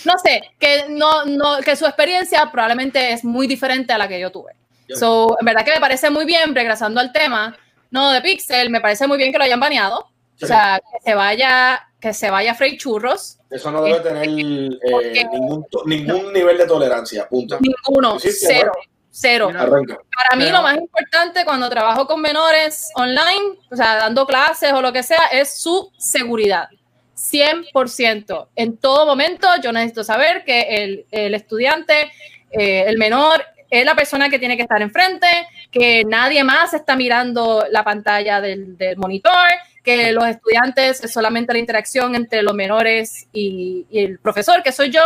no 0.05 0.19
sé, 0.23 0.43
que, 0.59 0.87
no, 0.89 1.25
no, 1.25 1.59
que 1.59 1.77
su 1.77 1.87
experiencia 1.87 2.51
probablemente 2.51 3.13
es 3.13 3.25
muy 3.25 3.47
diferente 3.47 3.93
a 3.93 3.99
la 3.99 4.09
que 4.09 4.21
yo 4.21 4.31
tuve. 4.31 4.53
So, 4.95 5.37
en 5.39 5.45
verdad 5.45 5.67
que 5.67 5.73
me 5.73 5.81
parece 5.81 6.09
muy 6.09 6.25
bien, 6.25 6.55
regresando 6.55 6.99
al 6.99 7.13
tema, 7.13 7.55
no 7.91 8.11
de 8.11 8.23
Pixel, 8.23 8.71
me 8.71 8.81
parece 8.81 9.07
muy 9.07 9.19
bien 9.19 9.33
que 9.33 9.39
lo 9.39 9.45
hayan 9.45 9.61
baneado. 9.61 10.09
O 10.43 10.47
sea, 10.47 10.81
que 10.81 11.11
se 11.11 11.15
vaya, 11.15 11.89
que 12.01 12.15
se 12.15 12.31
vaya 12.31 12.53
a 12.53 12.77
Churros. 12.77 13.39
Eso 13.51 13.71
no 13.71 13.83
debe 13.83 14.01
tener 14.01 14.25
eh, 14.25 15.25
ningún, 15.33 15.67
ningún 15.87 16.33
nivel 16.33 16.59
de 16.59 16.67
tolerancia. 16.67 17.29
Punto. 17.29 17.59
Ninguno, 17.61 18.19
Sí, 18.19 18.31
cero, 18.33 18.73
cero. 19.11 19.49
Arranca. 19.49 19.97
Para 19.97 20.37
mí 20.37 20.45
Pero- 20.45 20.57
lo 20.59 20.63
más 20.63 20.77
importante 20.77 21.45
cuando 21.45 21.69
trabajo 21.69 22.07
con 22.07 22.21
menores 22.21 22.91
online, 22.95 23.59
o 23.71 23.77
sea, 23.77 23.97
dando 23.97 24.27
clases 24.27 24.73
o 24.73 24.81
lo 24.83 24.93
que 24.93 25.03
sea, 25.03 25.27
es 25.33 25.61
su 25.61 25.91
seguridad. 25.99 26.69
100%. 27.17 28.49
En 28.55 28.77
todo 28.77 29.07
momento 29.07 29.49
yo 29.63 29.73
necesito 29.73 30.05
saber 30.05 30.45
que 30.45 30.61
el, 30.85 31.07
el 31.11 31.35
estudiante, 31.35 32.13
eh, 32.53 32.85
el 32.87 32.97
menor, 32.97 33.45
es 33.71 33.85
la 33.85 33.95
persona 33.95 34.31
que 34.31 34.39
tiene 34.39 34.57
que 34.57 34.63
estar 34.63 34.81
enfrente, 34.81 35.27
que 35.71 36.05
nadie 36.05 36.43
más 36.43 36.73
está 36.73 36.97
mirando 36.97 37.67
la 37.71 37.85
pantalla 37.85 38.41
del, 38.41 38.79
del 38.79 38.97
monitor, 38.97 39.47
que 39.89 40.13
los 40.13 40.27
estudiantes 40.27 41.03
es 41.03 41.11
solamente 41.11 41.51
la 41.55 41.59
interacción 41.59 42.15
entre 42.15 42.43
los 42.43 42.53
menores 42.53 43.27
y, 43.33 43.87
y 43.89 44.01
el 44.01 44.19
profesor, 44.19 44.63
que 44.63 44.71
soy 44.71 44.91
yo, 44.91 45.01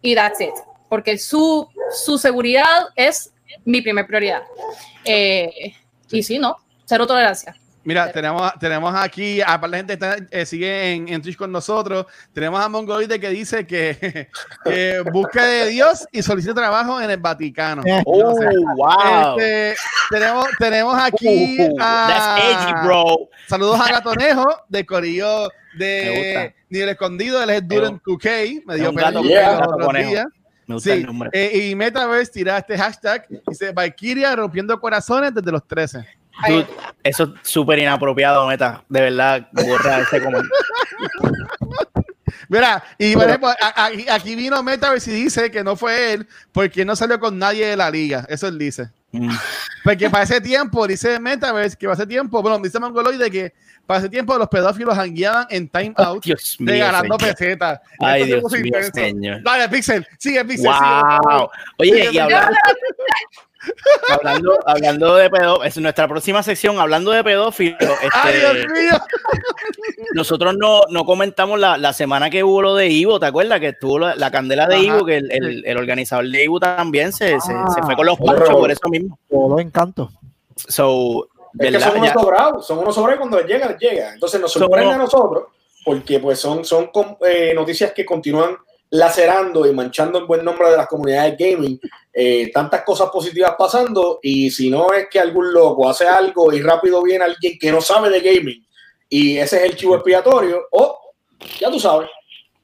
y 0.00 0.14
that's 0.14 0.40
it. 0.40 0.54
Porque 0.88 1.18
su, 1.18 1.68
su 2.04 2.16
seguridad 2.16 2.90
es 2.94 3.32
mi 3.64 3.82
primer 3.82 4.06
prioridad. 4.06 4.42
Eh, 5.04 5.74
y 6.12 6.22
sí, 6.22 6.38
no, 6.38 6.58
cero 6.84 7.08
tolerancia. 7.08 7.56
Mira, 7.90 8.12
tenemos, 8.12 8.52
tenemos 8.60 8.94
aquí, 8.94 9.40
aparte 9.40 9.68
la 9.68 9.76
gente 9.78 9.92
está, 9.94 10.16
eh, 10.30 10.46
sigue 10.46 10.92
en, 10.92 11.08
en 11.08 11.20
Twitch 11.20 11.36
con 11.36 11.50
nosotros, 11.50 12.06
tenemos 12.32 12.60
a 12.60 12.68
Mongoloide 12.68 13.18
que 13.18 13.28
dice 13.30 13.66
que, 13.66 14.28
que 14.64 15.02
busque 15.12 15.40
de 15.40 15.66
Dios 15.70 16.06
y 16.12 16.22
solicite 16.22 16.54
trabajo 16.54 17.00
en 17.00 17.10
el 17.10 17.16
Vaticano. 17.18 17.82
Eh. 17.84 18.00
¡Oh, 18.06 18.22
No 18.22 18.34
sé. 18.36 18.46
wow! 18.76 19.38
Este, 19.40 19.74
tenemos, 20.10 20.46
tenemos 20.58 20.94
aquí 21.02 21.56
Uh, 21.60 21.76
a, 21.80 22.06
that's 22.08 22.44
edgy, 22.44 22.86
bro. 22.86 23.28
saludos 23.48 23.80
a 23.80 23.90
Gatonejo 23.92 24.46
de 24.68 24.86
Corillo 24.86 25.48
de. 25.76 26.54
Nivel 26.68 26.90
Escondido, 26.90 27.42
él 27.42 27.50
es 27.50 27.66
Durant 27.66 28.00
QK, 28.00 28.64
me 28.66 28.76
dio 28.76 28.92
pena 28.94 29.10
Yeah. 29.22 29.60
los. 29.66 29.76
Me 30.66 30.74
gusta 30.74 30.90
Sí, 30.90 30.90
el 30.98 31.06
nombre. 31.06 31.30
eh, 31.32 31.68
y 31.70 31.74
Metaverse 31.74 32.30
tira 32.30 32.58
este 32.58 32.78
hashtag, 32.78 33.26
dice 33.48 33.72
Valkyria 33.72 34.36
rompiendo 34.36 34.78
corazones 34.80 35.34
desde 35.34 35.50
los 35.50 35.66
13. 35.66 36.06
Dude, 36.48 36.66
eso 37.02 37.24
es 37.24 37.30
súper 37.50 37.78
inapropiado, 37.78 38.46
meta. 38.46 38.82
De 38.88 39.00
verdad, 39.02 39.48
borra 39.52 40.00
ese 40.00 40.20
comentario. 40.22 40.50
Mira, 42.48 42.82
y 42.98 43.14
por 43.14 43.24
ejemplo, 43.28 43.48
a- 43.48 43.84
a- 43.86 44.14
aquí 44.14 44.34
vino 44.34 44.60
Metaverse 44.62 45.10
y 45.12 45.22
dice 45.24 45.50
que 45.50 45.62
no 45.62 45.76
fue 45.76 46.14
él 46.14 46.26
porque 46.52 46.84
no 46.84 46.96
salió 46.96 47.20
con 47.20 47.38
nadie 47.38 47.66
de 47.66 47.76
la 47.76 47.90
liga. 47.90 48.26
Eso 48.28 48.48
él 48.48 48.58
dice. 48.58 48.90
Mm. 49.12 49.30
Porque 49.84 50.10
para 50.10 50.24
ese 50.24 50.40
tiempo, 50.40 50.86
dice 50.86 51.20
Metaverse, 51.20 51.76
que 51.76 51.86
para 51.86 51.94
ese 51.94 52.06
tiempo, 52.06 52.42
bueno, 52.42 52.58
dice 52.58 52.78
Mongoloide 52.80 53.30
que 53.30 53.52
para 53.86 54.00
ese 54.00 54.08
tiempo 54.08 54.36
los 54.38 54.48
pedófilos 54.48 54.96
hangueaban 54.96 55.46
en 55.50 55.68
Time 55.68 55.94
Oh, 55.96 56.02
Out 56.02 56.26
mío. 56.26 56.36
regalando 56.60 57.16
señor. 57.18 57.34
pesetas. 57.36 57.80
Ay, 58.00 58.22
Esto 58.22 58.48
Dios 58.48 58.52
mío, 58.62 58.72
señor. 58.94 59.42
Dale, 59.42 59.68
Pixel, 59.68 60.06
sigue 60.18 60.44
Pixel. 60.44 60.72
sigue, 60.72 61.20
Wow. 61.22 61.50
Oye, 61.78 62.08
Sí, 62.10 62.14
y 62.14 62.18
hablando, 62.18 62.56
hablando, 64.12 64.58
hablando 64.66 65.14
de 65.16 65.30
pedófilos, 65.30 65.66
es 65.66 65.76
nuestra 65.78 66.08
próxima 66.08 66.42
sección, 66.42 66.78
hablando 66.80 67.10
de 67.10 67.22
pedófilos, 67.24 67.78
Ay, 68.12 68.34
este, 68.34 68.38
Dios 68.56 68.66
mío. 68.72 68.98
nosotros 70.14 70.54
no, 70.56 70.82
no 70.90 71.04
comentamos 71.04 71.58
la, 71.58 71.76
la 71.78 71.92
semana 71.92 72.30
que 72.30 72.42
hubo 72.44 72.62
lo 72.62 72.74
de 72.74 72.88
Ivo, 72.88 73.20
¿te 73.20 73.26
acuerdas? 73.26 73.60
Que 73.60 73.68
estuvo 73.68 73.98
la, 73.98 74.14
la 74.16 74.30
candela 74.30 74.66
de 74.66 74.76
Ajá, 74.76 74.84
Ivo, 74.84 75.04
que 75.04 75.16
el, 75.18 75.30
el- 75.30 75.64
el 75.66 75.76
organizador 75.76 76.26
de 76.28 76.44
Ivo 76.44 76.58
también 76.60 77.12
se, 77.12 77.40
se- 77.40 77.52
Ah. 77.52 77.66
se 77.74 77.82
fue 77.82 77.94
con 77.96 78.06
los 78.06 78.18
robo. 78.18 78.60
por 78.60 78.70
eso 78.70 78.88
mismo. 78.88 79.18
Todo 79.28 79.58
encanto. 79.60 80.10
So, 80.56 81.28
Es 81.58 81.70
que 81.72 81.80
son 81.80 81.96
unos 81.96 82.06
Ya- 82.08 82.14
sobrados, 82.14 82.66
son 82.66 82.78
unos 82.78 82.94
sobrados 82.94 83.18
cuando 83.20 83.38
les 83.38 83.46
llega, 83.46 83.68
les 83.68 83.78
llega. 83.78 84.14
Entonces 84.14 84.40
nos 84.40 84.52
Son 84.52 84.62
sorprende 84.62 84.94
unos- 84.94 85.00
a 85.00 85.04
nosotros 85.04 85.44
porque 85.84 86.18
pues 86.20 86.38
son, 86.38 86.64
son 86.64 86.90
eh, 87.26 87.52
noticias 87.54 87.92
que 87.92 88.04
continúan 88.04 88.56
lacerando 88.90 89.66
y 89.66 89.72
manchando 89.72 90.18
el 90.18 90.26
buen 90.26 90.44
nombre 90.44 90.70
de 90.70 90.76
las 90.76 90.86
comunidades 90.86 91.36
gaming. 91.38 91.80
Eh, 92.12 92.50
tantas 92.52 92.82
cosas 92.82 93.08
positivas 93.10 93.54
pasando 93.56 94.18
y 94.22 94.50
si 94.50 94.68
no 94.68 94.92
es 94.92 95.06
que 95.08 95.20
algún 95.20 95.52
loco 95.52 95.88
hace 95.88 96.06
algo 96.08 96.52
y 96.52 96.60
rápido 96.60 97.02
viene 97.02 97.24
alguien 97.24 97.56
que 97.58 97.70
no 97.70 97.80
sabe 97.80 98.10
de 98.10 98.20
gaming 98.20 98.66
y 99.08 99.38
ese 99.38 99.56
es 99.58 99.70
el 99.70 99.76
chivo 99.76 99.96
expiatorio, 99.96 100.60
o 100.70 100.98
ya 101.58 101.70
tú 101.70 101.78
sabes, 101.80 102.08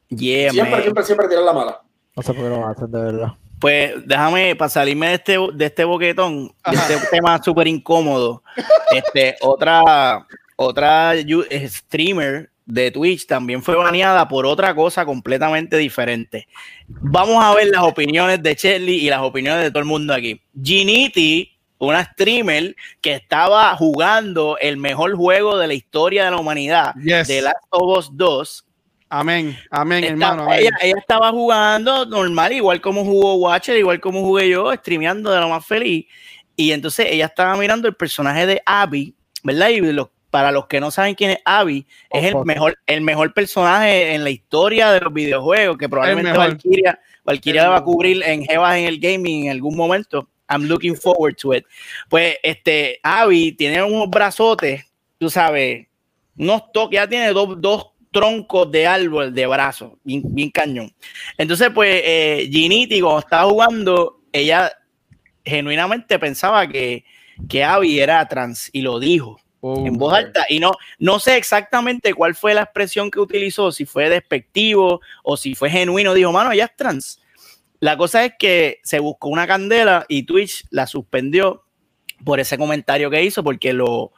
Yeah, 0.08 0.52
siempre, 0.52 0.70
man. 0.70 0.82
siempre, 0.82 1.04
siempre 1.04 1.28
tirar 1.28 1.42
la 1.42 1.52
mala. 1.52 1.82
No 2.14 2.22
sé 2.22 2.32
por 2.32 2.44
qué 2.44 2.48
lo 2.48 2.66
hacen 2.66 2.90
de 2.90 3.00
verdad. 3.00 3.28
Pues 3.60 3.94
déjame, 4.06 4.54
para 4.54 4.68
salirme 4.68 5.08
de 5.08 5.14
este, 5.14 5.38
de 5.54 5.66
este 5.66 5.84
boquetón, 5.84 6.46
de 6.46 6.52
Ajá. 6.62 6.94
este 6.94 7.06
tema 7.10 7.42
súper 7.42 7.66
incómodo, 7.66 8.42
este, 8.92 9.36
otra, 9.40 10.24
otra 10.54 11.14
eh, 11.16 11.68
streamer 11.68 12.50
de 12.66 12.90
Twitch 12.90 13.26
también 13.26 13.62
fue 13.62 13.76
baneada 13.76 14.26
por 14.28 14.44
otra 14.44 14.74
cosa 14.74 15.06
completamente 15.06 15.76
diferente. 15.78 16.48
Vamos 16.88 17.42
a 17.42 17.54
ver 17.54 17.68
las 17.68 17.82
opiniones 17.82 18.42
de 18.42 18.54
Shelly 18.54 19.06
y 19.06 19.08
las 19.08 19.20
opiniones 19.22 19.62
de 19.62 19.70
todo 19.70 19.78
el 19.78 19.84
mundo 19.86 20.12
aquí. 20.12 20.40
Ginity, 20.62 21.52
una 21.78 22.04
streamer 22.04 22.74
que 23.00 23.14
estaba 23.14 23.74
jugando 23.76 24.58
el 24.60 24.76
mejor 24.78 25.14
juego 25.16 25.56
de 25.56 25.68
la 25.68 25.74
historia 25.74 26.24
de 26.24 26.30
la 26.32 26.38
humanidad, 26.38 26.94
Yes. 27.02 27.28
de 27.28 27.42
Last 27.42 27.64
of 27.70 27.98
Us 27.98 28.10
2, 28.12 28.64
Amén, 29.08 29.56
amén, 29.70 30.02
hermano. 30.02 30.42
amén. 30.42 30.58
ella, 30.62 30.70
ella 30.82 30.96
estaba 30.98 31.30
jugando 31.30 32.04
normal, 32.06 32.52
igual 32.52 32.80
como 32.80 33.04
jugó 33.04 33.34
Watcher, 33.36 33.76
igual 33.76 34.00
como 34.00 34.22
jugué 34.22 34.48
yo, 34.48 34.72
streameando 34.74 35.30
de 35.30 35.38
lo 35.40 35.48
más 35.48 35.64
feliz. 35.64 36.06
Y 36.56 36.72
entonces 36.72 37.06
ella 37.10 37.26
estaba 37.26 37.54
mirando 37.56 37.86
el 37.86 37.94
personaje 37.94 38.46
de 38.46 38.60
Abby, 38.66 39.14
¿verdad? 39.44 39.68
Y 39.68 39.80
los 39.92 40.08
para 40.36 40.52
los 40.52 40.66
que 40.66 40.80
no 40.80 40.90
saben 40.90 41.14
quién 41.14 41.30
es 41.30 41.38
Abby, 41.46 41.86
es 42.10 42.24
el 42.24 42.44
mejor, 42.44 42.78
el 42.86 43.00
mejor 43.00 43.32
personaje 43.32 44.12
en 44.12 44.22
la 44.22 44.28
historia 44.28 44.92
de 44.92 45.00
los 45.00 45.10
videojuegos, 45.10 45.78
que 45.78 45.88
probablemente. 45.88 46.36
Valkyria, 46.36 47.00
Valkyria 47.24 47.70
va 47.70 47.78
a 47.78 47.82
cubrir 47.82 48.22
en 48.22 48.44
Jebas 48.44 48.76
en 48.76 48.84
el 48.84 49.00
gaming 49.00 49.46
en 49.46 49.52
algún 49.52 49.74
momento. 49.74 50.28
I'm 50.50 50.64
looking 50.64 50.94
forward 50.94 51.36
to 51.36 51.54
it. 51.54 51.64
Pues 52.10 52.36
este, 52.42 53.00
Abby 53.02 53.52
tiene 53.52 53.82
unos 53.82 54.10
brazotes, 54.10 54.84
tú 55.16 55.30
sabes, 55.30 55.86
unos 56.36 56.70
toques, 56.70 56.98
ya 56.98 57.08
tiene 57.08 57.32
dos, 57.32 57.58
dos 57.58 57.92
troncos 58.12 58.70
de 58.70 58.86
árbol 58.86 59.32
de 59.32 59.46
brazos, 59.46 59.92
bien, 60.04 60.20
bien 60.26 60.50
cañón. 60.50 60.94
Entonces, 61.38 61.70
pues, 61.74 62.02
eh, 62.04 62.46
Ginity, 62.52 63.00
cuando 63.00 63.20
estaba 63.20 63.48
jugando, 63.48 64.20
ella 64.30 64.70
genuinamente 65.46 66.18
pensaba 66.18 66.68
que, 66.68 67.06
que 67.48 67.64
Abby 67.64 68.00
era 68.00 68.28
trans 68.28 68.68
y 68.70 68.82
lo 68.82 69.00
dijo 69.00 69.40
Oh, 69.74 69.86
en 69.86 69.94
voz 69.98 70.12
alta. 70.14 70.46
Y 70.48 70.60
no, 70.60 70.72
no 70.98 71.18
sé 71.18 71.36
exactamente 71.36 72.14
cuál 72.14 72.34
fue 72.34 72.54
la 72.54 72.62
expresión 72.62 73.10
que 73.10 73.18
utilizó, 73.20 73.72
si 73.72 73.84
fue 73.86 74.08
despectivo 74.08 75.00
o 75.22 75.36
si 75.36 75.54
fue 75.54 75.70
genuino. 75.70 76.14
Dijo, 76.14 76.32
mano, 76.32 76.52
ella 76.52 76.66
es 76.66 76.76
trans. 76.76 77.20
La 77.80 77.96
cosa 77.96 78.24
es 78.24 78.32
que 78.38 78.80
se 78.84 78.98
buscó 79.00 79.28
una 79.28 79.46
candela 79.46 80.04
y 80.08 80.22
Twitch 80.24 80.64
la 80.70 80.86
suspendió 80.86 81.64
por 82.24 82.40
ese 82.40 82.56
comentario 82.56 83.10
que 83.10 83.22
hizo, 83.22 83.44
porque 83.44 83.72
lo, 83.74 84.12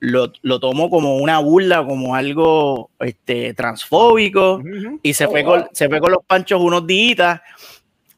lo, 0.00 0.32
lo 0.42 0.60
tomó 0.60 0.88
como 0.88 1.16
una 1.18 1.38
burla, 1.40 1.84
como 1.84 2.14
algo 2.14 2.90
este, 3.00 3.52
transfóbico 3.52 4.54
Ujú. 4.54 5.00
y 5.02 5.12
se, 5.12 5.26
Oh, 5.26 5.30
fue 5.30 5.42
wow. 5.42 5.52
con, 5.52 5.68
se 5.72 5.88
fue 5.88 6.00
con 6.00 6.12
los 6.12 6.24
panchos 6.26 6.60
unos 6.60 6.86
días 6.86 7.40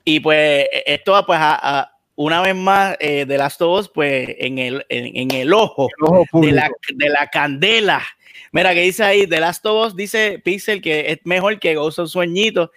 y 0.05 0.21
pues 0.21 0.67
esto 0.87 1.21
pues 1.27 1.39
a- 1.41 1.81
a- 1.81 1.96
una 2.17 2.41
vez 2.43 2.55
más 2.55 2.97
eh, 2.99 3.25
de 3.27 3.39
Last 3.39 3.63
of 3.63 3.81
Us 3.81 3.89
pues 3.89 4.29
en 4.39 4.59
el, 4.59 4.85
en, 4.89 5.17
en 5.17 5.31
el 5.31 5.53
ojo 5.53 5.89
El 5.99 6.07
ojo 6.07 6.41
de 6.41 6.53
la, 6.53 6.71
de 6.95 7.09
la 7.09 7.29
candela. 7.29 8.03
Mira 8.53 8.73
que 8.75 8.81
dice 8.81 9.05
ahí, 9.05 9.27
The 9.27 9.41
Last 9.41 9.65
of 9.67 9.89
Us, 9.89 9.97
dice 9.97 10.41
Pixel 10.43 10.81
que 10.81 11.13
es 11.13 11.19
mejor 11.25 11.59
que 11.59 11.77
of 11.77 11.95
Sueñito. 12.09 12.73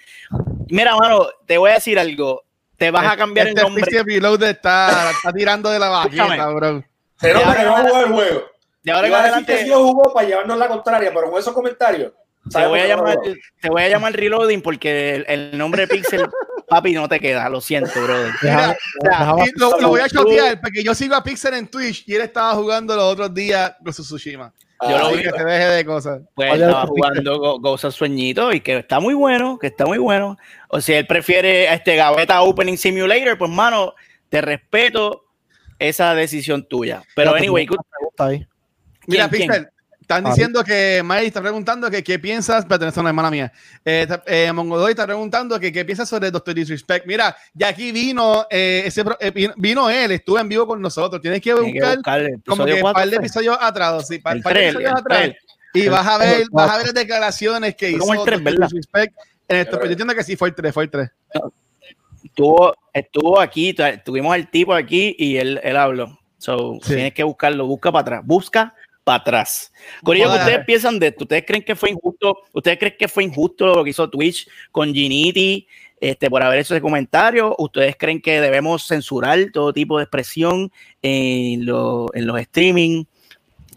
Mira, 0.69 0.95
mano, 0.95 1.27
te 1.45 1.57
voy 1.57 1.71
a 1.71 1.75
decir 1.75 1.97
algo. 1.97 2.43
Te 2.77 2.91
vas 2.91 3.11
a 3.11 3.17
cambiar 3.17 3.47
este 3.47 3.61
el 3.61 3.65
nombre. 3.65 3.83
Pixel 3.85 4.05
Reloaded 4.05 4.49
está, 4.49 5.11
está 5.11 5.31
tirando 5.31 5.69
de 5.69 5.79
la 5.79 6.03
Escúchame. 6.03 6.55
bro. 6.55 6.83
Se 7.19 7.33
nota 7.33 7.55
que 7.55 7.63
no 7.63 7.77
jugó 7.77 7.99
el 7.99 8.11
juego. 8.11 8.43
De 8.83 8.91
ahora 8.91 9.07
en 9.07 9.11
Iba 9.11 9.19
a 9.19 9.23
decir 9.23 9.45
que 9.45 9.51
adelante 9.53 9.65
sí 9.65 9.71
jugó 9.73 10.13
para 10.13 10.27
llevarnos 10.27 10.57
la 10.57 10.67
contraria, 10.67 11.11
pero 11.13 11.29
con 11.31 11.39
esos 11.39 11.53
comentarios. 11.53 12.13
te 12.51 12.65
voy, 12.65 12.79
a 12.79 12.87
llamar, 12.87 13.17
te 13.61 13.69
voy 13.69 13.83
a 13.83 13.89
llamar 13.89 14.13
Reloading 14.13 14.61
porque 14.61 15.15
el, 15.15 15.25
el 15.27 15.57
nombre 15.57 15.81
de 15.81 15.87
Pixel, 15.89 16.27
papi, 16.70 16.93
no 16.93 17.07
te 17.09 17.20
queda. 17.20 17.49
Lo 17.49 17.59
siento, 17.61 17.91
brother. 18.01 18.32
Mira, 18.41 18.78
lo, 19.55 19.80
lo 19.80 19.88
voy 19.89 20.01
a 20.01 20.09
chotear 20.09 20.61
porque 20.61 20.84
yo 20.84 20.93
sigo 20.95 21.15
a 21.15 21.24
Pixel 21.24 21.53
en 21.55 21.67
Twitch 21.67 22.03
y 22.07 22.15
él 22.15 22.22
estaba 22.22 22.53
jugando 22.55 22.95
los 22.95 23.05
otros 23.05 23.34
días 23.34 23.74
con 23.84 23.93
su 23.93 24.03
Tsushima. 24.03 24.53
Yo 24.82 24.97
lo 24.97 25.11
vi. 25.11 25.24
que 25.24 25.32
se 25.32 25.43
deje 25.43 25.65
de 25.65 25.86
cosas. 25.86 26.22
Pues 26.36 26.53
Oye, 26.53 26.63
estaba 26.63 26.86
jugando 26.86 27.38
Go- 27.38 27.59
Ghost 27.59 27.84
of 27.84 27.93
Sueñito 27.95 28.53
y 28.53 28.61
que 28.61 28.78
está 28.78 29.01
muy 29.01 29.13
bueno, 29.13 29.59
que 29.59 29.67
está 29.67 29.86
muy 29.86 29.97
bueno. 29.97 30.38
O 30.70 30.80
si 30.80 30.93
él 30.93 31.05
prefiere 31.05 31.67
a 31.67 31.74
este 31.74 31.97
Gaveta 31.97 32.41
Opening 32.43 32.78
Simulator, 32.78 33.38
pues 33.38 33.51
mano, 33.51 33.93
te 34.30 34.39
respeto 34.39 35.26
esa 35.80 36.15
decisión 36.15 36.65
tuya. 36.65 37.03
Pero 37.13 37.32
Ya, 37.32 37.38
pues, 37.38 37.41
anyway. 37.43 37.67
Mira, 37.67 39.28
¿Quién, 39.28 39.30
quién? 39.30 39.30
Pixel, 39.49 39.70
están 40.10 40.24
diciendo 40.24 40.64
que 40.64 41.03
Mari 41.03 41.28
está 41.28 41.39
preguntando 41.39 41.89
que 41.91 42.03
qué 42.03 42.18
piensas, 42.18 42.66
pero 42.66 42.82
esa 42.82 42.89
es 42.89 42.97
una 42.97 43.10
hermana 43.10 43.30
mía. 43.30 43.53
Eh, 43.86 44.07
eh, 44.26 44.51
Mongodoy 44.51 44.89
está 44.93 45.05
preguntando 45.05 45.60
que 45.60 45.72
qué 45.72 45.86
piensas 45.86 46.10
sobre 46.10 46.32
Doctor 46.32 46.55
Disrespect. 46.55 47.05
Mira, 47.05 47.36
ya 47.53 47.68
aquí 47.68 47.91
vino, 47.91 48.47
eh, 48.49 48.82
ese, 48.86 49.05
pro- 49.05 49.18
eh, 49.20 49.32
vino, 49.55 49.88
él, 49.88 50.12
estuvo 50.14 50.39
en 50.39 50.49
vivo 50.49 50.66
con 50.66 50.82
nosotros. 50.82 51.22
Tienes 51.22 51.39
que 51.41 51.53
buscar 51.53 51.99
como 52.43 52.66
que 52.66 52.74
un 52.82 52.91
par 52.91 53.05
de 53.05 53.16
fue. 53.18 53.18
episodios 53.18 53.55
atrás, 53.62 54.07
sí, 54.07 54.18
par, 54.18 54.38
El 54.38 54.41
par 54.41 54.53
de 54.55 54.64
episodios 54.70 54.93
atrás. 54.99 55.30
Y 55.76 55.88
vas 55.88 56.07
a 56.07 56.18
ver, 56.18 56.43
vas 56.51 56.72
a 56.72 56.78
ver 56.80 56.91
declaraciones 56.93 57.76
que 57.76 57.91
hizo 57.91 57.99
como 57.99 58.14
el 58.16 58.24
tres, 58.26 58.39
Dr. 58.39 58.43
¿verdad? 58.51 58.68
Disrespect 58.68 59.14
en 59.47 59.57
esto, 59.57 59.72
pero 59.74 59.86
yo 59.86 59.91
entiendo 59.91 60.16
que 60.16 60.24
sí 60.24 60.36
fue 60.36 60.47
el 60.47 60.55
3, 60.55 60.74
fue 60.74 60.84
el 60.86 60.89
3. 60.89 61.10
Estuvo, 62.24 62.74
estuvo 62.93 63.39
aquí, 63.39 63.74
tu- 63.76 63.84
tuvimos 64.03 64.34
al 64.34 64.49
tipo 64.49 64.74
aquí 64.74 65.16
y 65.20 65.38
él, 65.38 65.60
él 65.64 65.78
habló. 65.78 66.18
So, 66.39 66.80
Sí. 66.82 66.95
tienes 66.95 67.14
que 67.14 67.22
buscarlo, 67.24 67.68
busca 67.68 67.91
para 67.91 68.01
atrás, 68.01 68.22
busca 68.26 68.74
para 69.10 69.22
atrás. 69.22 69.74
Corillo, 70.03 70.26
¿qué 70.26 70.30
Joder. 70.30 70.41
ustedes 70.45 70.66
piensan 70.68 70.99
de 70.99 71.07
esto? 71.07 71.24
¿Ustedes 71.24 71.43
creen 71.47 71.64
que 71.64 71.76
fue 71.76 71.89
injusto? 71.89 72.38
¿Ustedes 72.53 72.78
creen 72.78 72.95
que 72.99 73.07
fue 73.07 73.24
injusto 73.24 73.66
lo 73.74 73.84
que 73.84 73.89
hizo 73.89 74.07
Twitch 74.07 74.47
con 74.72 74.93
Ginity 74.93 75.66
este, 75.99 76.30
por 76.30 76.43
haber 76.43 76.60
hecho 76.60 76.76
ese 76.76 76.82
comentario? 76.82 77.55
¿Ustedes 77.57 77.95
creen 77.97 78.22
que 78.22 78.39
debemos 78.39 78.86
censurar 78.86 79.39
todo 79.51 79.74
tipo 79.74 79.97
de 79.97 80.03
expresión 80.03 80.72
en, 81.01 81.66
lo- 81.66 82.05
en 82.14 82.28
los 82.28 82.39
streaming? 82.39 83.05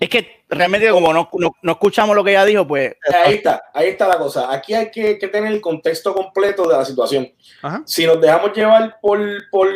Es 0.03 0.09
que 0.09 0.43
realmente 0.49 0.91
como 0.91 1.13
no, 1.13 1.29
no- 1.35 1.55
no 1.63 1.73
escuchamos 1.73 2.17
lo 2.17 2.25
que 2.25 2.33
ella 2.33 2.45
dijo, 2.45 2.67
pues 2.67 2.95
Ahí 3.25 3.35
está, 3.35 3.63
ahí 3.73 3.89
está 3.91 4.09
la 4.09 4.19
cosa. 4.19 4.53
Aquí 4.53 4.75
hay 4.75 4.91
que, 4.91 5.17
que 5.17 5.29
tener 5.29 5.53
el 5.53 5.61
contexto 5.61 6.13
completo 6.13 6.67
de 6.69 6.77
la 6.77 6.85
situación. 6.85 7.33
Ajá. 7.63 7.83
Si 7.87 8.05
nos 8.05 8.21
dejamos 8.21 8.53
llevar 8.53 8.97
por, 9.01 9.21
por 9.51 9.69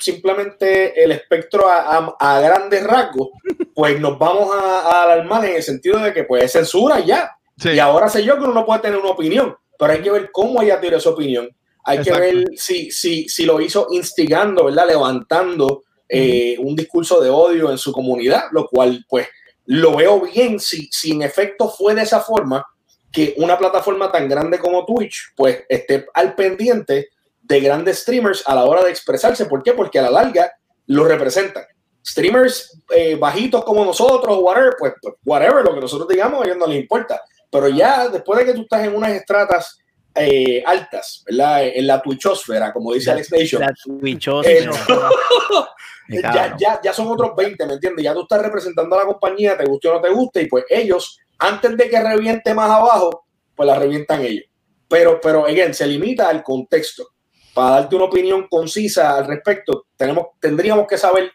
simplemente 0.00 1.02
el 1.02 1.12
espectro 1.12 1.68
a, 1.68 1.96
a- 1.96 2.16
a 2.18 2.40
grandes 2.40 2.84
rasgos, 2.84 3.28
pues 3.74 3.98
nos 4.00 4.18
vamos 4.18 4.50
a, 4.54 4.80
a 4.80 5.02
alarmar 5.04 5.44
en 5.46 5.56
el 5.56 5.62
sentido 5.62 5.98
de 5.98 6.12
que 6.12 6.24
pues 6.24 6.44
es 6.44 6.52
censura 6.52 7.00
y 7.00 7.06
ya. 7.06 7.30
Sí. 7.56 7.70
Y 7.70 7.78
ahora 7.78 8.08
sé 8.08 8.24
yo 8.24 8.34
que 8.36 8.44
uno 8.44 8.52
no 8.54 8.66
puede 8.66 8.80
tener 8.80 8.98
una 8.98 9.10
opinión, 9.10 9.56
pero 9.78 9.92
hay 9.92 10.00
que 10.02 10.10
ver 10.10 10.30
cómo 10.32 10.60
ella 10.62 10.80
tiró 10.80 10.96
esa 10.96 11.10
opinión. 11.10 11.48
Hay 11.84 11.98
Exacto. 11.98 12.20
que 12.20 12.34
ver 12.34 12.44
si, 12.56 12.90
si, 12.90 13.28
si 13.28 13.44
lo 13.44 13.60
hizo 13.60 13.86
instigando, 13.90 14.64
¿verdad? 14.64 14.88
Levantando 14.88 15.82
eh, 16.08 16.56
un 16.58 16.74
discurso 16.74 17.20
de 17.20 17.30
odio 17.30 17.70
en 17.70 17.78
su 17.78 17.92
comunidad, 17.92 18.44
lo 18.52 18.66
cual 18.66 19.04
pues 19.08 19.28
lo 19.66 19.96
veo 19.96 20.20
bien 20.20 20.60
si, 20.60 20.88
si 20.90 21.12
en 21.12 21.22
efecto 21.22 21.68
fue 21.68 21.94
de 21.94 22.02
esa 22.02 22.20
forma 22.20 22.66
que 23.10 23.34
una 23.38 23.56
plataforma 23.56 24.10
tan 24.10 24.28
grande 24.28 24.58
como 24.58 24.84
Twitch 24.84 25.32
pues 25.36 25.64
esté 25.68 26.06
al 26.14 26.34
pendiente 26.34 27.10
de 27.40 27.60
grandes 27.60 28.00
streamers 28.00 28.42
a 28.46 28.54
la 28.54 28.64
hora 28.64 28.82
de 28.82 28.90
expresarse. 28.90 29.46
¿Por 29.46 29.62
qué? 29.62 29.72
Porque 29.72 29.98
a 29.98 30.02
la 30.02 30.10
larga 30.10 30.52
lo 30.86 31.04
representan. 31.04 31.64
Streamers 32.04 32.82
eh, 32.90 33.14
bajitos 33.14 33.64
como 33.64 33.84
nosotros, 33.84 34.38
whatever, 34.40 34.74
pues, 34.78 34.94
whatever, 35.24 35.64
lo 35.64 35.74
que 35.74 35.80
nosotros 35.80 36.08
digamos, 36.08 36.42
a 36.42 36.44
ellos 36.46 36.58
no 36.58 36.66
les 36.66 36.80
importa. 36.80 37.22
Pero 37.50 37.68
ya 37.68 38.08
después 38.08 38.40
de 38.40 38.46
que 38.46 38.54
tú 38.54 38.62
estás 38.62 38.84
en 38.84 38.94
unas 38.94 39.12
estratas 39.12 39.78
eh, 40.14 40.62
altas, 40.66 41.22
¿verdad? 41.26 41.66
En 41.66 41.86
la 41.86 42.02
Twitchosfera, 42.02 42.72
como 42.72 42.92
dice 42.92 43.10
Alex 43.10 43.32
Nation, 43.32 43.62
la 43.62 43.72
Twitchosa. 44.00 44.50
Eh, 44.50 44.68
ya, 46.08 46.56
ya, 46.58 46.80
ya 46.82 46.92
son 46.92 47.08
otros 47.08 47.34
20, 47.36 47.66
¿me 47.66 47.74
entiendes? 47.74 48.04
Ya 48.04 48.14
tú 48.14 48.22
estás 48.22 48.42
representando 48.42 48.96
a 48.96 49.00
la 49.00 49.06
compañía, 49.06 49.56
te 49.56 49.64
guste 49.64 49.88
o 49.88 49.94
no 49.94 50.00
te 50.00 50.10
guste, 50.10 50.42
y 50.42 50.46
pues 50.46 50.64
ellos, 50.68 51.18
antes 51.38 51.76
de 51.76 51.88
que 51.88 52.02
reviente 52.02 52.54
más 52.54 52.70
abajo, 52.70 53.26
pues 53.54 53.66
la 53.66 53.78
revientan 53.78 54.22
ellos. 54.22 54.44
Pero, 54.88 55.20
pero, 55.20 55.46
again, 55.46 55.74
se 55.74 55.86
limita 55.86 56.28
al 56.28 56.42
contexto. 56.42 57.08
Para 57.54 57.70
darte 57.76 57.96
una 57.96 58.06
opinión 58.06 58.46
concisa 58.48 59.16
al 59.16 59.26
respecto, 59.26 59.86
tenemos, 59.96 60.26
tendríamos 60.40 60.86
que 60.86 60.98
saber 60.98 61.32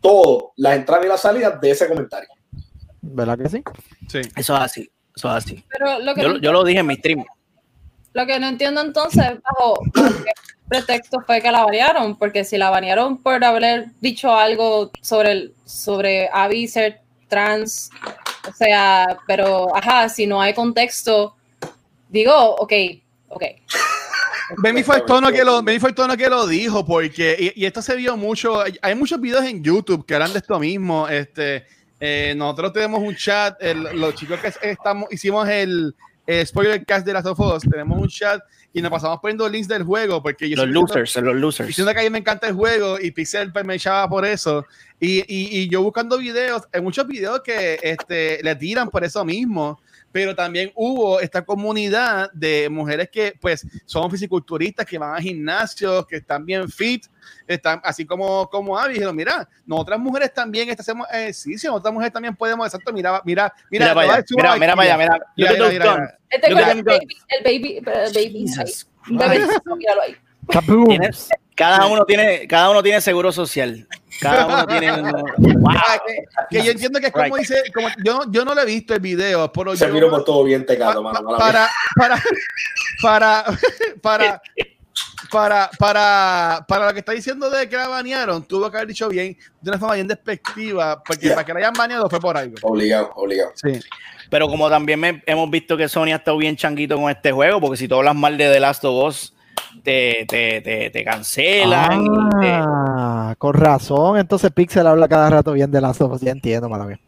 todo, 0.00 0.52
las 0.56 0.76
entradas 0.76 1.04
y 1.04 1.08
las 1.08 1.20
salidas 1.20 1.60
de 1.60 1.70
ese 1.70 1.88
comentario. 1.88 2.28
¿Verdad 3.00 3.38
que 3.38 3.48
sí? 3.48 3.62
Sí. 4.08 4.20
Eso 4.36 4.54
es 4.56 4.60
así, 4.60 4.90
eso 5.14 5.28
es 5.28 5.34
así. 5.34 5.64
Pero 5.68 6.00
lo 6.00 6.14
que, 6.14 6.22
Yo, 6.22 6.28
no, 6.28 6.38
yo 6.38 6.52
lo 6.52 6.64
dije 6.64 6.80
en 6.80 6.86
mi 6.86 6.96
stream. 6.96 7.24
lo 8.12 8.26
que 8.26 8.40
no 8.40 8.48
entiendo 8.48 8.80
entonces, 8.80 9.24
bajo 9.42 9.78
pretexto 10.68 11.20
fue 11.26 11.40
que 11.40 11.50
la 11.50 11.64
banearon, 11.64 12.16
porque 12.16 12.44
si 12.44 12.58
la 12.58 12.70
banearon 12.70 13.18
por 13.22 13.42
haber 13.44 13.86
dicho 14.00 14.34
algo 14.34 14.90
sobre 15.00 15.32
el, 15.32 15.54
sobre 15.64 16.28
Abby 16.32 16.68
ser 16.68 17.00
trans, 17.28 17.90
o 18.48 18.52
sea, 18.52 19.18
pero 19.26 19.74
ajá, 19.76 20.08
si 20.08 20.26
no 20.26 20.40
hay 20.40 20.54
contexto, 20.54 21.36
digo, 22.08 22.32
ok, 22.56 22.72
ok. 23.28 23.42
Benny 24.58 24.84
fue 24.84 24.96
el 24.98 25.04
tono 25.04 25.32
que 25.32 25.44
lo, 25.44 25.60
fue 25.80 25.88
el 25.90 25.94
tono 25.94 26.16
que 26.16 26.28
lo 26.28 26.46
dijo, 26.46 26.86
porque, 26.86 27.52
y, 27.56 27.64
esto 27.64 27.82
se 27.82 27.96
vio 27.96 28.16
mucho, 28.16 28.60
hay- 28.60 28.78
hay 28.80 28.94
muchos 28.94 29.20
videos 29.20 29.44
en 29.44 29.62
YouTube 29.62 30.06
que 30.06 30.14
hablan 30.14 30.32
de 30.32 30.38
esto 30.38 30.58
mismo, 30.60 31.08
este, 31.08 31.66
eh, 31.98 32.32
nosotros 32.36 32.72
tenemos 32.72 33.00
un 33.00 33.16
chat, 33.16 33.60
el- 33.60 33.82
los 33.98 34.14
chicos 34.14 34.38
que 34.40 34.52
estamos, 34.70 35.12
hicimos 35.12 35.48
el, 35.48 35.94
eh, 36.26 36.44
spoiler 36.44 36.84
cast 36.84 37.06
de 37.06 37.12
las 37.12 37.24
of 37.26 37.38
Us, 37.38 37.62
tenemos 37.62 38.00
un 38.00 38.08
chat 38.08 38.40
y 38.72 38.82
nos 38.82 38.90
pasamos 38.90 39.20
poniendo 39.20 39.48
links 39.48 39.68
del 39.68 39.84
juego, 39.84 40.22
porque 40.22 40.48
yo 40.48 40.56
Los 40.56 40.68
losers, 40.68 41.16
los 41.16 41.34
losers. 41.34 41.68
diciendo 41.68 41.92
que 41.94 42.00
a 42.00 42.02
mí 42.02 42.10
me 42.10 42.18
encanta 42.18 42.48
el 42.48 42.54
juego 42.54 42.98
y 43.00 43.10
Pixel 43.10 43.52
pues, 43.52 43.64
me 43.64 43.76
echaba 43.76 44.08
por 44.08 44.26
eso. 44.26 44.66
Y, 45.00 45.20
y, 45.20 45.60
y 45.60 45.68
yo 45.68 45.82
buscando 45.82 46.18
videos, 46.18 46.62
hay 46.72 46.80
muchos 46.80 47.06
videos 47.06 47.40
que 47.42 47.78
este, 47.82 48.40
le 48.42 48.54
tiran 48.56 48.90
por 48.90 49.04
eso 49.04 49.24
mismo, 49.24 49.80
pero 50.16 50.34
también 50.34 50.72
hubo 50.74 51.20
esta 51.20 51.44
comunidad 51.44 52.32
de 52.32 52.70
mujeres 52.70 53.10
que 53.12 53.34
pues 53.38 53.66
son 53.84 54.10
fisiculturistas, 54.10 54.86
que 54.86 54.96
van 54.96 55.14
a 55.14 55.20
gimnasios, 55.20 56.06
que 56.06 56.16
están 56.16 56.46
bien 56.46 56.70
fit, 56.70 57.04
están 57.46 57.82
así 57.84 58.06
como, 58.06 58.48
como 58.48 58.78
Abby, 58.78 58.94
dijeron, 58.94 59.14
mira, 59.14 59.46
nosotras 59.66 59.98
mujeres 60.00 60.32
también 60.32 60.70
este, 60.70 60.80
hacemos 60.80 61.06
ejercicio, 61.12 61.74
otras 61.74 61.92
mujeres 61.92 62.14
también 62.14 62.34
podemos, 62.34 62.66
exacto, 62.66 62.94
mira, 62.94 63.20
mira, 63.26 63.52
mira, 63.70 63.84
Mira, 63.88 63.94
para 63.94 64.14
allá, 64.14 64.22
te 64.24 64.32
voy 64.34 64.40
a 64.40 64.56
mira, 64.56 64.56
decir 64.56 64.60
mira 64.60 64.72
una 64.72 64.76
para 64.76 64.94
allá, 64.94 64.96
vaina. 64.96 65.12
mira. 65.12 65.26
Mira, 65.36 65.50
Look 65.50 65.50
at 65.50 65.52
mira, 65.52 65.64
those 65.66 65.72
mira, 65.74 65.84
mira. 65.84 65.96
guns. 65.98 66.12
Este 66.30 66.48
Look 66.48 66.58
con 66.60 66.64
at 66.64 66.70
el 66.70 66.76
them 66.76 66.84
baby, 66.86 67.16
el 67.28 67.44
baby, 67.44 67.76
el 67.84 68.12
baby, 68.14 68.48
Jesus 68.48 68.86
ahí. 68.86 69.12
Un 69.12 69.18
bebé, 69.18 69.36
Christ. 69.36 69.66
míralo 69.76 70.00
ahí. 70.00 70.16
Cada 71.56 71.86
uno 71.86 72.04
tiene, 72.04 72.46
cada 72.46 72.70
uno 72.70 72.82
tiene 72.82 73.00
seguro 73.00 73.32
social. 73.32 73.88
Cada 74.20 74.46
uno 74.46 74.66
tiene. 74.78 74.92
wow. 74.92 75.72
Que, 76.50 76.58
que 76.58 76.64
yo 76.64 76.70
entiendo 76.72 77.00
que 77.00 77.06
es 77.06 77.12
como 77.12 77.24
Right. 77.24 77.36
dice, 77.38 77.62
como, 77.74 77.88
yo, 78.04 78.20
yo 78.30 78.44
no 78.44 78.54
lo 78.54 78.60
he 78.60 78.66
visto 78.66 78.94
el 78.94 79.00
video, 79.00 79.50
pero 79.52 79.74
Se 79.74 79.86
yo- 79.88 79.92
miró 79.94 80.10
por 80.10 80.24
todo 80.24 80.44
bien 80.44 80.64
tecado, 80.66 81.02
pa- 81.02 81.12
mano. 81.12 81.36
para, 81.38 81.68
para, 81.96 82.22
para, 83.02 83.44
para, 84.02 84.42
para, 85.30 85.70
para, 85.78 86.64
para 86.68 86.86
lo 86.86 86.92
que 86.92 87.00
está 87.00 87.12
diciendo 87.12 87.50
de 87.50 87.68
que 87.68 87.76
la 87.76 87.88
banearon, 87.88 88.44
tuvo 88.44 88.70
que 88.70 88.76
haber 88.76 88.88
dicho 88.88 89.08
bien, 89.08 89.36
de 89.60 89.70
una 89.70 89.78
forma 89.78 89.94
bien 89.94 90.08
despectiva, 90.08 91.02
porque 91.02 91.26
Yeah. 91.26 91.34
para 91.34 91.46
que 91.46 91.52
la 91.54 91.58
hayan 91.60 91.72
baneado 91.72 92.08
fue 92.08 92.20
por 92.20 92.36
algo. 92.36 92.54
Obligado, 92.62 93.10
obligado. 93.16 93.52
Sí. 93.54 93.80
Pero 94.30 94.48
como 94.48 94.68
también 94.68 95.00
me- 95.00 95.22
hemos 95.26 95.50
visto 95.50 95.76
que 95.76 95.88
Sony 95.88 96.08
ha 96.12 96.16
estado 96.16 96.36
bien 96.36 96.56
changuito 96.56 96.96
con 96.96 97.10
este 97.10 97.32
juego, 97.32 97.60
porque 97.60 97.76
si 97.76 97.88
tú 97.88 97.94
hablas 97.96 98.14
mal 98.14 98.36
de 98.36 98.52
The 98.52 98.60
Last 98.60 98.84
of 98.84 99.04
Us, 99.08 99.32
te, 99.82 100.24
te, 100.28 100.60
te, 100.60 100.90
te 100.90 101.04
cancelan. 101.04 102.06
Ah, 102.42 103.34
con 103.38 103.54
razón. 103.54 104.18
Entonces 104.18 104.50
Pixel 104.52 104.86
habla 104.86 105.08
cada 105.08 105.30
rato 105.30 105.52
bien 105.52 105.70
de 105.70 105.80
las 105.80 105.98
dos. 105.98 106.20
Ya 106.20 106.32
entiendo, 106.32 106.68
mala 106.68 106.84
mía. 106.86 106.98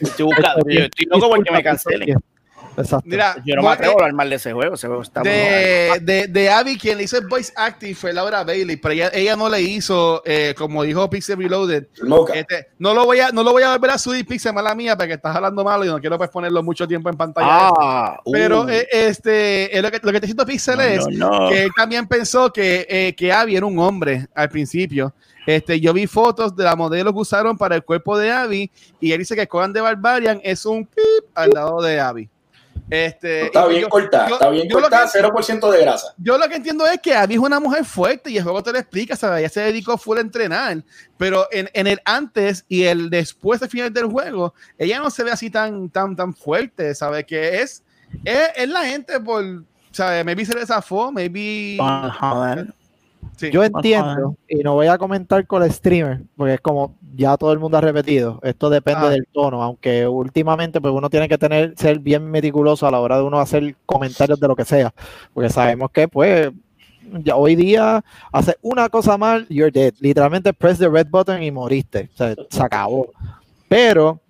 estoy, 0.00 0.26
buscando- 0.26 0.68
yo 0.68 0.80
estoy 0.80 1.06
loco 1.06 1.28
porque 1.30 1.50
me 1.50 1.62
cancelen. 1.62 2.16
Exacto. 2.78 3.08
Mira, 3.08 3.36
Yo 3.44 3.56
no 3.56 3.62
me 3.62 3.68
atrevo 3.68 3.92
a 3.92 3.94
hablar 3.94 4.12
mal 4.12 4.30
de 4.30 4.36
ese 4.36 4.52
juego. 4.52 4.74
Ese 4.74 4.86
juego 4.86 5.02
está 5.02 5.20
muy 5.20 5.30
de, 5.30 5.98
de, 6.02 6.26
de 6.28 6.50
Abby, 6.50 6.78
quien 6.78 6.98
le 6.98 7.04
hizo 7.04 7.18
el 7.18 7.26
voice 7.26 7.52
acting 7.56 7.94
fue 7.94 8.12
Laura 8.12 8.44
Bailey, 8.44 8.76
pero 8.76 8.94
ella, 8.94 9.10
ella 9.12 9.36
no 9.36 9.48
le 9.48 9.60
hizo, 9.60 10.22
eh, 10.24 10.54
como 10.56 10.82
dijo 10.82 11.08
Pixel 11.10 11.38
Reloaded, 11.38 11.86
este, 12.34 12.68
no 12.78 12.94
lo 12.94 13.04
voy 13.04 13.20
a 13.20 13.30
no 13.30 13.42
lo 13.42 13.52
voy 13.52 13.62
a 13.62 13.72
volver 13.72 13.90
a 13.90 13.98
subir 13.98 14.26
Pixel, 14.26 14.52
mala 14.52 14.74
mía, 14.74 14.96
porque 14.96 15.14
estás 15.14 15.34
hablando 15.34 15.64
malo 15.64 15.84
y 15.84 15.88
no 15.88 16.00
quiero 16.00 16.16
pues 16.18 16.30
ponerlo 16.30 16.62
mucho 16.62 16.86
tiempo 16.86 17.08
en 17.08 17.16
pantalla. 17.16 17.48
Ah, 17.50 18.20
pero 18.30 18.62
uh, 18.62 18.68
eh, 18.68 18.88
este, 18.90 19.76
eh, 19.76 19.82
lo, 19.82 19.90
que, 19.90 20.00
lo 20.02 20.12
que 20.12 20.20
te 20.20 20.26
siento 20.26 20.46
Pixel 20.46 20.76
no, 20.76 20.82
es 20.82 21.06
no, 21.08 21.30
no. 21.30 21.48
que 21.48 21.64
él 21.64 21.70
también 21.76 22.06
pensó 22.06 22.52
que, 22.52 22.86
eh, 22.88 23.14
que 23.16 23.32
Abby 23.32 23.56
era 23.56 23.66
un 23.66 23.78
hombre 23.78 24.26
al 24.34 24.48
principio. 24.48 25.12
Este, 25.46 25.80
yo 25.80 25.94
vi 25.94 26.06
fotos 26.06 26.54
de 26.54 26.62
la 26.62 26.76
modelo 26.76 27.10
que 27.10 27.20
usaron 27.20 27.56
para 27.56 27.74
el 27.74 27.82
cuerpo 27.82 28.18
de 28.18 28.30
Abby 28.30 28.70
y 29.00 29.12
él 29.12 29.18
dice 29.18 29.34
que 29.34 29.48
Conan 29.48 29.72
de 29.72 29.80
Barbarian 29.80 30.40
es 30.44 30.66
un 30.66 30.84
pip 30.84 31.24
al 31.34 31.50
lado 31.50 31.80
de 31.80 31.98
Abby. 31.98 32.28
Este, 32.90 33.46
Está 33.46 33.66
y 33.66 33.68
bien 33.70 33.82
yo- 33.82 33.88
cortada, 33.90 34.28
yo- 34.28 34.34
está 34.34 34.48
bien 34.50 34.68
yo 34.68 34.76
lo 34.76 34.82
cortada, 34.82 35.04
que- 35.12 35.18
0% 35.18 35.70
de 35.70 35.80
grasa. 35.82 36.14
yo 36.16 36.38
lo 36.38 36.48
que 36.48 36.56
entiendo 36.56 36.86
es 36.86 36.98
que 37.00 37.14
Abby 37.14 37.34
es 37.34 37.40
una 37.40 37.60
mujer 37.60 37.84
fuerte 37.84 38.30
y 38.30 38.38
el 38.38 38.42
juego 38.44 38.62
te 38.62 38.72
lo 38.72 38.78
explica, 38.78 39.14
¿sabes? 39.14 39.40
Ella 39.40 39.48
se 39.50 39.60
dedicó 39.60 39.98
full 39.98 40.16
a 40.18 40.22
entrenar, 40.22 40.82
pero 41.18 41.46
en, 41.50 41.68
en 41.74 41.86
el 41.86 42.00
antes 42.04 42.64
y 42.68 42.84
el 42.84 43.10
después 43.10 43.60
del 43.60 43.68
final 43.68 43.92
del 43.92 44.06
juego, 44.06 44.54
ella 44.78 45.00
no 45.00 45.10
se 45.10 45.22
ve 45.22 45.30
así 45.32 45.50
tan, 45.50 45.90
tan, 45.90 46.16
tan 46.16 46.34
fuerte, 46.34 46.94
¿sabes? 46.94 47.24
Que 47.26 47.60
es, 47.60 47.82
es, 48.24 48.48
es 48.56 48.68
la 48.68 48.84
gente 48.84 49.20
por, 49.20 49.44
¿sabes? 49.90 50.24
Maybe 50.24 50.46
se 50.46 50.54
le 50.54 50.64
zafó, 50.64 51.12
maybe... 51.12 51.76
Ajá. 51.80 52.64
Sí. 53.36 53.50
Yo 53.52 53.62
entiendo, 53.62 54.36
y 54.48 54.56
no 54.56 54.74
voy 54.74 54.86
a 54.88 54.98
comentar 54.98 55.46
con 55.46 55.62
el 55.62 55.70
streamer, 55.72 56.22
porque 56.36 56.54
es 56.54 56.60
como 56.60 56.96
ya 57.18 57.36
todo 57.36 57.52
el 57.52 57.58
mundo 57.58 57.76
ha 57.76 57.80
repetido, 57.80 58.38
esto 58.44 58.70
depende 58.70 59.06
Ah. 59.06 59.10
del 59.10 59.26
tono, 59.32 59.62
aunque 59.62 60.06
últimamente 60.06 60.80
pues 60.80 60.94
uno 60.94 61.10
tiene 61.10 61.28
que 61.28 61.36
tener, 61.36 61.74
ser 61.76 61.98
bien 61.98 62.30
meticuloso 62.30 62.86
a 62.86 62.90
la 62.92 63.00
hora 63.00 63.16
de 63.18 63.24
uno 63.24 63.40
hacer 63.40 63.74
comentarios 63.84 64.38
de 64.40 64.48
lo 64.48 64.54
que 64.56 64.64
sea, 64.64 64.94
porque 65.34 65.50
sabemos 65.50 65.90
que 65.90 66.06
pues 66.08 66.50
ya 67.24 67.34
hoy 67.36 67.56
día 67.56 68.04
hace 68.32 68.56
una 68.62 68.88
cosa 68.88 69.18
mal, 69.18 69.46
you're 69.48 69.70
dead, 69.72 69.94
literalmente 70.00 70.52
press 70.54 70.78
the 70.78 70.88
red 70.88 71.08
button 71.10 71.42
y 71.42 71.50
moriste, 71.50 72.08
o 72.14 72.16
sea, 72.16 72.34
se 72.48 72.62
acabó. 72.62 73.08
Pero, 73.68 74.20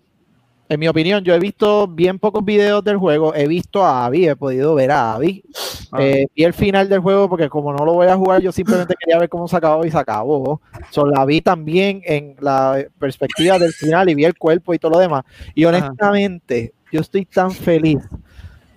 en 0.68 0.80
mi 0.80 0.86
opinión, 0.88 1.24
yo 1.24 1.34
he 1.34 1.38
visto 1.38 1.86
bien 1.88 2.18
pocos 2.18 2.44
videos 2.44 2.84
del 2.84 2.96
juego, 2.98 3.34
he 3.34 3.46
visto 3.48 3.84
a 3.84 4.04
Abby, 4.06 4.28
he 4.28 4.36
podido 4.36 4.74
ver 4.74 4.90
a 4.90 5.14
Abby, 5.14 5.42
Ah. 5.90 5.98
eh, 6.02 6.26
vi 6.36 6.44
el 6.44 6.52
final 6.52 6.88
del 6.88 7.00
juego 7.00 7.28
porque 7.30 7.48
como 7.48 7.72
no 7.72 7.84
lo 7.86 7.94
voy 7.94 8.06
a 8.08 8.16
jugar, 8.16 8.42
yo 8.42 8.52
simplemente 8.52 8.94
quería 8.98 9.18
ver 9.18 9.28
cómo 9.30 9.48
se 9.48 9.56
acabó 9.56 9.84
y 9.86 9.90
se 9.90 9.96
acabó. 9.98 10.60
So, 10.90 11.06
la 11.06 11.24
vi 11.24 11.40
también 11.40 12.02
en 12.04 12.36
la 12.40 12.84
perspectiva 12.98 13.58
del 13.58 13.72
final 13.72 14.10
y 14.10 14.14
vi 14.14 14.24
el 14.26 14.36
cuerpo 14.36 14.74
y 14.74 14.78
todo 14.78 14.92
lo 14.92 14.98
demás. 14.98 15.24
Y 15.54 15.64
honestamente, 15.64 16.72
yo 16.92 17.00
estoy 17.00 17.24
tan 17.24 17.50
feliz 17.52 17.98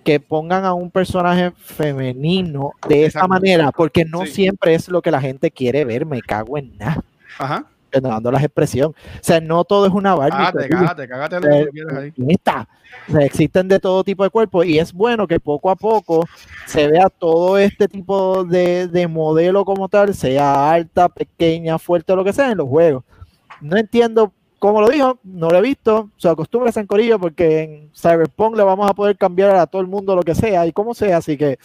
que 0.05 0.19
pongan 0.19 0.63
a 0.65 0.73
un 0.73 0.89
personaje 0.89 1.51
femenino 1.57 2.71
de 2.87 3.05
esa 3.05 3.27
manera, 3.27 3.71
porque 3.71 4.05
no 4.05 4.25
Sí. 4.25 4.31
siempre 4.31 4.73
es 4.73 4.87
lo 4.89 5.01
que 5.01 5.11
la 5.11 5.21
gente 5.21 5.51
quiere 5.51 5.85
ver, 5.85 6.05
me 6.05 6.21
cago 6.21 6.57
en 6.57 6.75
nada, 6.77 7.03
Ajá. 7.37 7.65
Dando 7.99 8.31
las 8.31 8.43
expresiones. 8.43 8.95
O 8.95 9.19
sea, 9.23 9.41
no 9.41 9.63
todo 9.63 9.85
es 9.87 9.91
una 9.93 10.15
Barbie. 10.15 10.37
Cágate, 10.37 10.69
cágate, 10.69 11.07
cágate 11.07 11.35
lo 11.35 11.65
que 11.65 11.71
quieras 11.71 11.97
ahí. 11.97 12.13
O 13.07 13.11
sea, 13.13 13.21
existen 13.25 13.67
de 13.67 13.79
todo 13.79 14.03
tipo 14.03 14.23
de 14.23 14.29
cuerpos 14.29 14.65
y 14.65 14.77
es 14.77 14.93
bueno 14.93 15.25
que 15.27 15.39
poco 15.39 15.69
a 15.69 15.75
poco 15.75 16.25
se 16.67 16.87
vea 16.87 17.09
todo 17.09 17.57
este 17.57 17.87
tipo 17.87 18.43
de, 18.43 18.87
de 18.87 19.07
modelo 19.07 19.65
como 19.65 19.89
tal, 19.89 20.13
sea 20.13 20.71
alta, 20.71 21.09
pequeña, 21.09 21.79
fuerte, 21.79 22.15
lo 22.15 22.23
que 22.23 22.33
sea 22.33 22.51
en 22.51 22.57
los 22.57 22.67
juegos. 22.67 23.03
No 23.61 23.77
entiendo 23.77 24.31
cómo 24.59 24.81
lo 24.81 24.89
dijo, 24.89 25.17
no 25.23 25.49
lo 25.49 25.57
he 25.57 25.61
visto, 25.61 26.09
se 26.17 26.29
acostumbra 26.29 26.71
en 26.75 26.85
Corillo 26.85 27.17
porque 27.17 27.61
en 27.63 27.91
Cyberpunk 27.95 28.55
le 28.55 28.63
vamos 28.63 28.89
a 28.89 28.93
poder 28.93 29.17
cambiar 29.17 29.55
a 29.55 29.65
todo 29.65 29.81
el 29.81 29.87
mundo 29.87 30.15
lo 30.15 30.21
que 30.21 30.35
sea 30.35 30.67
y 30.67 30.71
como 30.71 30.93
sea, 30.93 31.17
así 31.17 31.37
que 31.37 31.57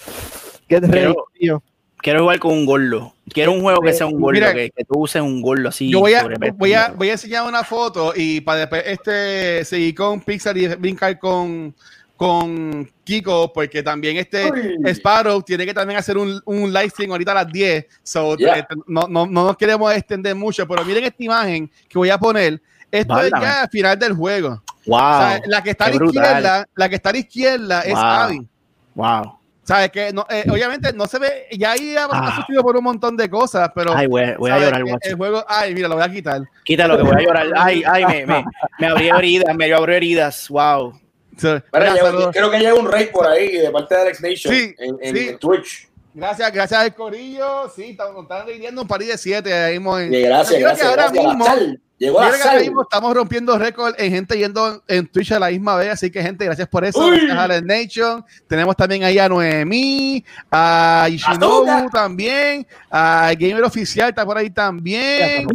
que 0.66 0.80
Pero- 0.80 1.26
tío. 1.38 1.62
Quiero 2.06 2.20
jugar 2.20 2.38
con 2.38 2.52
un 2.52 2.66
gordo. 2.66 3.12
Quiero 3.30 3.50
un 3.50 3.62
juego 3.62 3.80
que 3.80 3.92
sea 3.92 4.06
un 4.06 4.20
gordo, 4.20 4.34
Mira, 4.34 4.54
que, 4.54 4.70
que 4.70 4.84
tú 4.84 5.00
uses 5.00 5.20
un 5.20 5.42
gordo 5.42 5.70
así. 5.70 5.90
Yo 5.90 5.98
voy 5.98 6.14
a, 6.14 6.24
voy, 6.54 6.72
a, 6.72 6.90
voy 6.90 7.08
a 7.08 7.12
enseñar 7.14 7.44
una 7.48 7.64
foto 7.64 8.12
y 8.14 8.40
para 8.42 8.60
después 8.60 8.84
este, 8.86 9.64
seguir 9.64 9.92
con 9.96 10.20
Pixar 10.20 10.56
y 10.56 10.68
brincar 10.68 11.18
con, 11.18 11.74
con 12.16 12.88
Kiko, 13.02 13.52
porque 13.52 13.82
también 13.82 14.18
este 14.18 14.48
Uy. 14.52 14.76
Sparrow 14.94 15.42
tiene 15.42 15.66
que 15.66 15.74
también 15.74 15.98
hacer 15.98 16.16
un, 16.16 16.40
un 16.44 16.72
live 16.72 16.90
stream 16.90 17.10
ahorita 17.10 17.32
a 17.32 17.42
las 17.42 17.52
10. 17.52 17.86
So, 18.04 18.36
Yeah. 18.36 18.58
este, 18.58 18.76
no, 18.86 19.08
no, 19.08 19.26
no 19.26 19.44
nos 19.46 19.56
queremos 19.56 19.92
extender 19.92 20.36
mucho, 20.36 20.64
pero 20.68 20.84
miren 20.84 21.02
esta 21.02 21.24
imagen 21.24 21.68
que 21.88 21.98
voy 21.98 22.10
a 22.10 22.18
poner. 22.18 22.62
Esto 22.88 23.20
es 23.20 23.32
ya 23.32 23.62
al 23.62 23.68
final 23.68 23.98
del 23.98 24.12
juego. 24.12 24.62
Wow. 24.86 24.96
O 25.00 25.18
sea, 25.18 25.40
la 25.46 25.60
que 25.60 25.70
está 25.70 25.86
a 25.86 25.90
la 25.90 25.96
brutal. 25.96 26.22
izquierda, 26.24 26.68
la 26.76 26.88
que 26.88 26.94
está 26.94 27.08
a 27.08 27.12
la 27.14 27.18
izquierda 27.18 27.80
es. 27.80 27.94
Abby. 27.96 28.48
Wow. 28.94 29.35
¿Sabes? 29.66 29.90
Que 29.90 30.12
no, 30.12 30.24
eh, 30.30 30.44
obviamente 30.48 30.92
no 30.92 31.06
se 31.08 31.18
ve, 31.18 31.46
ya 31.50 31.72
ahí 31.72 31.96
ha, 31.96 32.04
ha 32.04 32.08
Ah. 32.12 32.36
sufrido 32.36 32.62
por 32.62 32.76
un 32.76 32.84
montón 32.84 33.16
de 33.16 33.28
cosas, 33.28 33.68
pero 33.74 33.92
Ay, 33.96 34.06
voy, 34.06 34.22
voy 34.38 34.50
a 34.52 34.58
llorar, 34.60 34.84
guacho. 34.84 34.98
el 35.10 35.16
juego, 35.16 35.44
ay, 35.48 35.74
mira, 35.74 35.88
lo 35.88 35.96
voy 35.96 36.04
a 36.04 36.08
quitar. 36.08 36.40
Quítalo 36.62 36.96
que 36.96 37.02
voy 37.02 37.16
a 37.16 37.18
llorar. 37.26 37.46
Ay, 37.56 37.82
ay, 37.84 38.04
me, 38.04 38.26
me, 38.26 38.44
me 38.78 38.86
abrió 38.86 39.16
heridas, 39.18 39.56
me 39.56 39.72
abrió 39.72 39.96
heridas. 39.96 40.48
Wow. 40.48 41.00
So, 41.36 41.60
Mira, 41.72 41.94
creo 42.32 42.50
que 42.50 42.58
llega 42.58 42.74
un 42.74 42.90
raid 42.90 43.08
por 43.10 43.26
ahí 43.26 43.58
de 43.58 43.70
parte 43.70 43.94
de 43.94 44.00
Alex 44.02 44.20
Nation 44.22 44.54
Sí, 44.54 44.74
en, 44.78 44.96
en- 45.02 45.16
sí. 45.16 45.28
en 45.30 45.38
Twitch. 45.38 45.88
Gracias, 46.16 46.50
gracias 46.50 46.80
al 46.80 46.94
Corillo. 46.94 47.70
Sí, 47.76 47.90
estamos, 47.90 48.22
están 48.22 48.46
rindiendo 48.46 48.80
un 48.80 48.88
par 48.88 49.00
de 49.00 49.18
siete 49.18 49.52
ahí 49.52 49.74
mismo 49.74 49.98
en- 49.98 50.14
Y 50.14 50.22
gracias, 50.22 50.54
que 50.56 50.60
gracias, 50.62 50.88
ahora 50.88 51.02
gracias. 51.10 51.24
mismo- 51.26 51.44
sal. 51.44 51.80
Llegó 51.98 52.18
sal. 52.32 52.62
estamos 52.82 53.14
rompiendo 53.14 53.58
récord 53.58 53.94
en 53.98 54.10
gente 54.12 54.36
yendo 54.38 54.82
en 54.88 55.06
Twitch 55.06 55.32
a 55.32 55.38
la 55.38 55.48
misma 55.50 55.76
vez, 55.76 55.92
así 55.92 56.10
que 56.10 56.22
gente, 56.22 56.44
gracias 56.46 56.68
por 56.68 56.86
eso. 56.86 56.98
Uy. 57.00 57.18
Gracias 57.20 57.38
a 57.38 57.48
la 57.48 57.60
Nation. 57.60 58.24
Tenemos 58.48 58.74
también 58.76 59.04
ahí 59.04 59.18
a 59.18 59.28
Noemí, 59.28 60.24
a 60.50 61.06
Ishinobu 61.10 61.90
también, 61.90 62.66
a 62.90 63.32
Gamer 63.38 63.64
Oficial 63.64 64.08
está 64.08 64.24
por 64.24 64.38
ahí 64.38 64.48
también. 64.50 65.46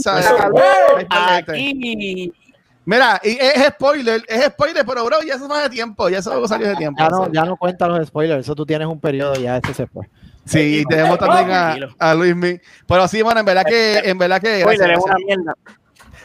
Mira, 2.86 3.22
y 3.24 3.38
es 3.40 3.68
spoiler, 3.70 4.24
es 4.28 4.46
spoiler, 4.46 4.86
pero 4.86 5.06
bro, 5.06 5.22
ya 5.26 5.36
eso 5.36 5.48
más 5.48 5.64
de 5.64 5.70
tiempo, 5.70 6.10
ya 6.10 6.20
eso 6.20 6.48
salió 6.48 6.68
de 6.68 6.76
tiempo. 6.76 7.00
Ya 7.02 7.10
no, 7.10 7.32
ya 7.32 7.46
no 7.46 7.56
cuentan 7.56 7.90
los 7.92 8.08
spoilers, 8.08 8.42
eso 8.46 8.56
tú 8.56 8.66
tienes 8.66 8.88
un 8.88 9.00
periodo, 9.00 9.36
ya 9.36 9.58
ese 9.58 9.74
se 9.74 9.88
fue. 9.88 10.08
Sí, 10.46 10.80
y 10.80 10.86
tenemos 10.86 11.18
también 11.20 11.52
a, 11.52 11.76
a 12.00 12.16
Luis 12.16 12.36
Mi. 12.36 12.60
Pero 12.88 13.08
sí, 13.08 13.22
bueno, 13.22 13.40
en 13.42 13.46
verdad 13.46 13.64
que, 13.66 14.00
en 14.00 14.18
verdad 14.18 14.42
que. 14.42 14.60
Gracias, 14.60 15.00
una 15.04 15.16
mierda. 15.26 15.54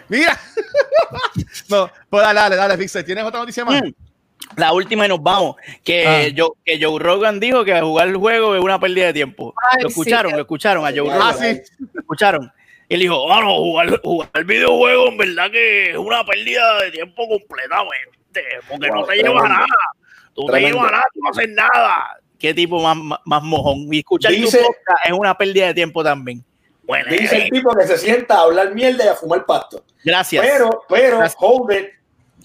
Mira. 0.09 0.39
no, 1.69 1.91
pues 2.09 2.23
dale, 2.23 2.41
dale, 2.41 2.57
dale, 2.57 2.79
Pixel. 2.79 3.05
¿Tienes 3.05 3.25
otra 3.25 3.41
noticia 3.41 3.64
más? 3.64 3.83
Mm. 3.83 3.91
La 4.57 4.73
última 4.73 5.07
y 5.07 5.09
nos 5.09 5.23
vamos. 5.23 5.57
Que, 5.83 6.07
Ah. 6.07 6.29
yo, 6.29 6.55
que 6.64 6.83
Joe 6.83 6.99
Rogan 7.01 7.41
dijo 7.41 7.64
que 7.64 7.79
jugar 7.81 8.09
el 8.09 8.17
juego 8.17 8.55
es 8.55 8.62
una 8.62 8.79
pérdida 8.79 9.07
de 9.07 9.12
tiempo. 9.12 9.53
Ay, 9.73 9.83
lo 9.83 9.89
escucharon, 9.89 10.31
sí. 10.31 10.37
lo 10.37 10.43
escucharon 10.43 10.87
a 10.87 10.91
Joe 10.91 11.11
Ah, 11.11 11.14
Rogan. 11.14 11.23
Ah, 11.23 11.33
sí. 11.35 11.61
Lo 11.93 12.01
escucharon. 12.01 12.53
Y 12.89 12.95
él 12.95 13.01
dijo, 13.01 13.33
ah, 13.33 13.41
no, 13.41 13.57
jugar, 13.57 14.01
jugar 14.03 14.45
videojuegos 14.45 15.09
en 15.11 15.19
verdad 15.19 15.51
que 15.51 15.91
es 15.91 15.97
una 15.97 16.25
pérdida 16.25 16.83
de 16.83 16.91
tiempo 16.93 17.27
completamente. 17.29 18.43
Porque 18.69 18.89
no 18.89 19.05
te 19.05 19.17
lleva 19.17 19.45
a 19.45 19.49
nada. 19.49 19.67
Tú 20.35 20.47
Tremendo. 20.47 20.53
te 20.53 20.61
llevas 20.75 20.89
a 20.89 20.93
nada, 20.93 21.05
tú 21.12 21.21
no 21.23 21.31
haces 21.31 21.49
nada. 21.49 22.19
Qué 22.39 22.53
tipo 22.55 22.80
más, 22.82 22.97
más, 22.97 23.18
más 23.24 23.43
mojón. 23.43 23.93
Y 23.93 23.99
escuchar 23.99 24.32
Dice- 24.32 24.59
tu 24.59 24.64
podcast 24.66 25.07
es 25.07 25.12
una 25.12 25.37
pérdida 25.37 25.66
de 25.68 25.74
tiempo 25.74 26.03
también. 26.05 26.45
Bueno, 26.84 27.11
Dice 27.11 27.37
eh, 27.37 27.45
el 27.45 27.51
tipo 27.51 27.74
que 27.74 27.87
se 27.87 27.99
sienta 27.99 28.37
a 28.37 28.43
hablar 28.43 28.72
mierda 28.74 29.05
y 29.05 29.09
a 29.09 29.14
fumar 29.14 29.45
pasto. 29.45 29.82
gracias. 30.05 30.45
Pero, 30.47 30.82
pero, 30.89 31.18
Gracias. 31.18 31.37
Holden, 31.41 31.87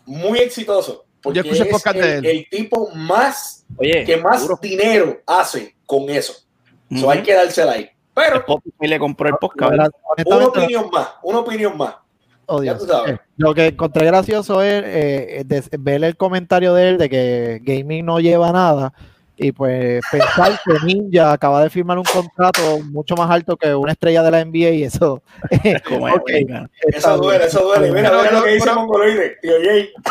muy 0.05 0.39
exitoso. 0.39 1.05
Porque 1.21 1.37
Yo 1.37 1.43
escuché 1.43 1.61
el 1.61 1.67
es 1.67 1.73
podcast 1.73 1.97
de 1.97 2.17
el, 2.17 2.25
él. 2.25 2.37
el 2.37 2.49
tipo 2.49 2.89
más 2.95 3.63
Oye, 3.77 4.03
que 4.03 4.17
más 4.17 4.37
seguro. 4.41 4.59
dinero 4.61 5.21
hace 5.27 5.75
con 5.85 6.09
eso. 6.09 6.33
Eso 6.89 7.01
Ujú. 7.01 7.11
hay 7.11 7.21
que 7.21 7.33
dársela 7.35 7.73
ahí. 7.73 7.89
Pero, 8.15 8.37
Spotify 8.37 8.87
le 8.87 8.97
compró 8.99 9.29
el 9.29 9.35
podcast. 9.39 9.69
verdad, 9.71 9.91
una 10.25 10.47
opinión 10.47 10.89
más, 10.91 11.09
una 11.21 11.39
opinión 11.39 11.77
más. 11.77 11.95
Oh, 12.47 12.63
Ya 12.63 12.73
Dios. 12.73 12.79
tú 12.87 12.91
sabes. 12.91 13.13
Eh, 13.13 13.19
Lo 13.37 13.53
que 13.53 13.67
encontré 13.67 14.05
gracioso 14.07 14.61
es 14.63 14.83
eh, 14.85 15.43
de- 15.45 15.63
ver 15.79 16.03
el 16.03 16.17
comentario 16.17 16.73
de 16.73 16.89
él 16.89 16.97
de 16.97 17.09
que 17.09 17.59
gaming 17.61 18.03
no 18.05 18.19
lleva 18.19 18.51
nada. 18.51 18.91
Y 19.43 19.51
pues 19.51 20.01
pensar 20.11 20.59
que 20.63 20.73
Ninja 20.85 21.31
acaba 21.31 21.63
de 21.63 21.69
firmar 21.71 21.97
un 21.97 22.03
contrato 22.05 22.79
mucho 22.91 23.15
más 23.15 23.29
alto 23.31 23.57
que 23.57 23.73
una 23.73 23.93
estrella 23.93 24.21
de 24.21 24.29
la 24.31 24.45
NBA 24.45 24.69
y 24.69 24.83
eso. 24.83 25.23
Como 25.87 26.07
es, 26.07 26.15
ok, 26.15 26.23
venga. 26.27 26.69
está 26.79 26.97
Eso 27.13 27.17
duele, 27.17 27.45
eso 27.45 27.63
duele. 27.63 27.91
Mira, 27.91 28.11
mira 28.11 28.31
lo 28.31 28.43
que 28.43 28.49
dice 28.51 28.71
Mongoloide, 28.71 29.37
tío 29.41 29.53
Jay. 29.63 29.89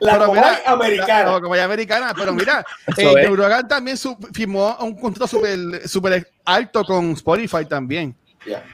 La 0.00 0.18
Pero 0.18 0.32
mira, 0.32 0.60
americana. 0.66 1.40
Como 1.40 1.56
ya 1.56 1.64
americana, 1.64 2.12
pero 2.14 2.34
mira, 2.34 2.62
eh, 2.98 3.28
Rogan 3.28 3.66
también 3.66 3.96
su- 3.96 4.16
firmó 4.32 4.76
un 4.80 4.94
contrato 5.00 5.26
súper 5.26 5.88
super 5.88 6.28
alto 6.44 6.84
con 6.84 7.12
Spotify 7.12 7.64
también. 7.66 8.14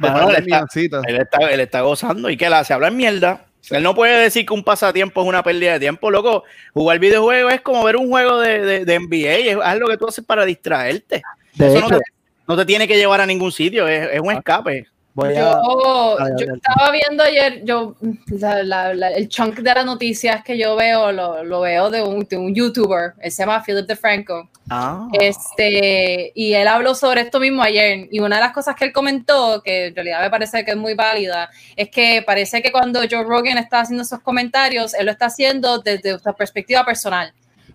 Bueno, 0.01 0.30
él 0.30 0.36
está-. 0.36 0.66
Él 1.07 1.16
está, 1.20 1.38
él 1.49 1.61
está 1.61 1.80
gozando. 1.82 2.28
¿Y 2.28 2.36
qué 2.36 2.51
le 2.51 2.57
hace? 2.57 2.74
Hablar 2.74 2.90
mierda. 2.93 3.47
Él 3.71 3.83
no 3.83 3.95
puede 3.95 4.21
decir 4.23 4.45
que 4.45 4.53
un 4.53 4.65
pasatiempo 4.65 5.23
es 5.23 5.29
una 5.29 5.43
pérdida 5.43 5.75
de 5.75 5.81
tiempo, 5.81 6.11
loco. 6.11 6.45
Jugar 6.75 6.99
videojuegos 6.99 7.53
es 7.53 7.61
como 7.61 7.85
ver 7.85 7.97
un 7.97 8.09
juego 8.09 8.41
de, 8.41 8.61
de, 8.61 8.85
de 8.85 8.99
NBA. 8.99 9.51
Es 9.53 9.57
algo 9.63 9.89
que 9.89 9.97
tú 9.97 10.09
haces 10.09 10.25
para 10.25 10.45
distraerte. 10.45 11.23
De 11.55 11.69
Eso 11.69 11.77
hecho, 11.79 11.89
no, 11.89 11.99
te, 11.99 12.05
no 12.49 12.57
te 12.57 12.65
tiene 12.65 12.89
que 12.89 12.97
llevar 12.97 13.21
a 13.21 13.27
ningún 13.27 13.53
sitio. 13.53 13.87
Es, 13.87 14.09
es 14.13 14.21
un 14.21 14.33
escape. 14.33 14.87
Voy 15.15 15.35
a. 15.37 15.61
Yo, 15.63 16.17
dale. 16.19 16.45
estaba 16.55 16.91
viendo 16.91 17.23
ayer, 17.23 17.63
yo 17.65 17.95
la- 18.29 18.63
la- 18.63 18.95
la- 18.95 19.11
el 19.11 19.29
chunk 19.29 19.59
de 19.61 19.75
las 19.75 19.85
noticias 19.85 20.43
que 20.43 20.57
yo 20.59 20.75
veo, 20.77 21.13
lo, 21.13 21.45
lo 21.45 21.61
veo 21.61 21.91
de 21.91 22.03
un, 22.03 22.21
de 22.29 22.37
un 22.37 22.55
youtuber, 22.55 23.13
él 23.21 23.31
se 23.31 23.43
llama 23.43 23.63
Philip 23.65 23.87
DeFranco. 23.87 24.49
Ah. 24.71 25.09
Este, 25.13 26.33
y 26.35 26.55
él 26.55 26.67
habló 26.69 26.95
sobre 26.95 27.21
esto 27.23 27.41
mismo 27.41 27.63
ayer. 27.63 28.09
Y 28.11 28.21
una 28.21 28.37
de 28.37 28.43
las 28.43 28.53
cosas 28.53 28.75
que 28.77 28.85
él 28.87 28.93
comentó, 28.93 29.61
que 29.63 29.87
en 29.87 29.95
realidad 29.95 30.21
me 30.23 30.31
parece 30.31 30.65
que 30.65 30.71
es 30.73 30.77
muy 30.77 30.95
válida, 30.95 31.51
es 31.77 31.91
que 31.91 32.23
parece 32.27 32.63
que 32.63 32.73
cuando 32.73 33.01
Joe 33.01 33.25
Rogan 33.25 33.59
está 33.59 33.81
haciendo 33.81 34.03
esos 34.05 34.21
comentarios, 34.21 34.95
él 34.95 35.07
lo 35.07 35.13
está 35.13 35.27
haciendo 35.27 35.79
desde 35.79 36.15
una 36.15 36.33
perspectiva 36.33 36.85
personal. 36.85 37.33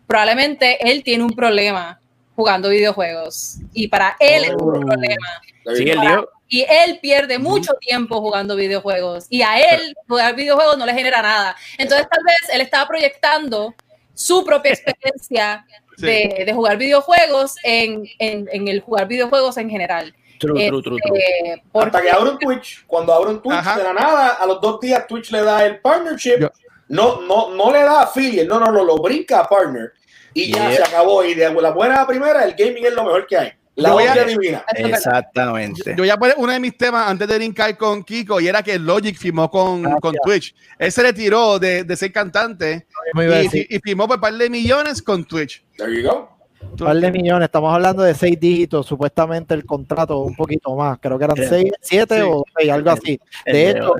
Probablemente 0.08 0.78
él 0.90 1.04
tiene 1.04 1.24
un 1.24 1.32
problema 1.34 2.00
jugando 2.36 2.70
videojuegos. 2.70 3.58
Y 3.74 3.88
para 3.90 4.16
él 4.20 4.46
es 4.46 4.52
un 4.52 4.78
Oh. 4.78 4.80
problema. 4.80 5.28
Sí, 5.76 5.90
él 5.90 6.00
dijo, 6.00 6.30
Y 6.50 6.66
él 6.70 7.00
pierde 7.02 7.39
mucho 7.39 7.74
tiempo 7.80 8.22
jugando 8.22 8.56
videojuegos. 8.56 9.26
Y 9.30 9.41
a 9.41 9.60
él 9.60 9.95
jugar 10.08 10.36
videojuegos 10.36 10.78
no 10.78 10.86
le 10.86 10.93
genera 10.93 11.22
nada. 11.22 11.56
Entonces 11.78 12.08
tal 12.10 12.24
vez 12.24 12.38
él 12.54 12.62
estaba 12.62 12.88
proyectando 12.88 13.74
su 14.14 14.43
propia 14.45 14.72
experiencia 14.72 15.66
Sí. 16.00 16.06
de, 16.06 16.43
de 16.45 16.54
jugar 16.54 16.78
videojuegos 16.78 17.56
en, 17.64 18.08
en, 18.20 18.48
en 18.52 18.68
el 18.68 18.82
jugar 18.82 19.08
videojuegos 19.08 19.58
en 19.58 19.68
general. 19.68 20.14
true, 20.39 20.68
true, 20.68 20.84
true, 20.84 21.00
true. 21.04 21.18
Eh, 21.20 21.54
Hasta 21.74 22.02
que 22.02 22.08
porque- 22.08 22.12
abro 22.12 22.32
un 22.34 22.38
Twitch, 22.38 22.86
cuando 22.86 23.14
abro 23.16 23.32
un 23.32 23.41
Twitch 23.41 23.58
Ajá. 23.58 23.78
de 23.80 23.84
la 23.84 23.93
nada, 23.93 24.28
a 24.39 24.45
los 24.45 24.62
dos 24.62 24.80
días 24.80 25.08
Twitch 25.08 25.32
le 25.32 25.41
da 25.41 25.66
el 25.66 25.80
partnership, 25.80 26.38
Yo- 26.39 26.52
no, 26.89 27.22
no, 27.22 27.50
no 27.56 27.72
le 27.72 27.80
da 27.82 28.04
affiliate, 28.04 28.48
no, 28.48 28.60
no, 28.60 28.72
no, 28.72 28.84
lo 28.84 28.98
brinca 29.00 29.39
a 29.39 29.50
partner 29.50 29.91
y 30.36 30.54
ya 30.54 30.72
se 30.72 30.84
acabó. 30.84 31.24
Y 31.24 31.34
de 31.34 31.52
la 31.52 31.72
buena 31.72 31.95
a 31.95 32.00
la 32.02 32.08
primera, 32.08 32.43
el 32.43 32.54
gaming 32.54 32.86
es 32.86 32.93
lo 32.93 33.04
mejor 33.04 33.26
que 33.26 33.36
hay. 33.36 33.54
La 33.78 33.91
voy 33.93 34.03
a- 34.05 34.25
divina. 34.25 34.63
Exactamente. 34.75 35.91
Yo 35.91 35.97
voy 35.97 36.09
a 36.09 36.17
poner 36.17 36.36
uno 36.38 36.51
de 36.51 36.59
mis 36.59 36.75
temas 36.78 37.09
antes 37.09 37.28
de 37.28 37.36
brincar 37.36 37.78
con 37.78 38.03
Kiko 38.03 38.39
y 38.41 38.47
era 38.47 38.63
que 38.63 38.78
Logic 38.80 39.15
firmó 39.15 39.49
con, 39.49 39.84
con 39.99 40.15
Twitch. 40.23 40.55
Él 40.80 40.91
se 40.91 41.03
retiró 41.03 41.59
de, 41.59 41.84
de 41.84 41.95
ser 41.95 42.11
cantante 42.11 42.88
y, 43.13 43.80
firmó 43.80 44.07
por 44.07 44.17
un 44.17 44.21
par 44.21 44.34
de 44.34 44.49
millones 44.49 45.01
con 45.01 45.23
Twitch. 45.25 45.63
There 45.78 45.93
you 45.95 46.07
go. 46.09 46.30
un 46.71 46.75
par 46.75 46.95
de 46.97 47.11
millones, 47.11 47.45
estamos 47.45 47.71
hablando 47.73 48.01
de 48.01 48.15
seis 48.15 48.39
dígitos, 48.39 48.86
supuestamente 48.86 49.53
el 49.53 49.63
contrato 49.65 50.19
un 50.19 50.36
poquito 50.36 50.75
más, 50.75 50.97
creo 50.99 51.17
que 51.19 51.25
eran 51.25 51.38
seis, 51.38 51.71
siete 51.82 52.15
Sí. 52.17 52.21
o 52.28 52.43
seis, 52.57 52.71
algo 52.71 52.89
así. 52.89 53.19
El 53.45 53.53
De 53.53 53.69
hecho, 53.69 53.93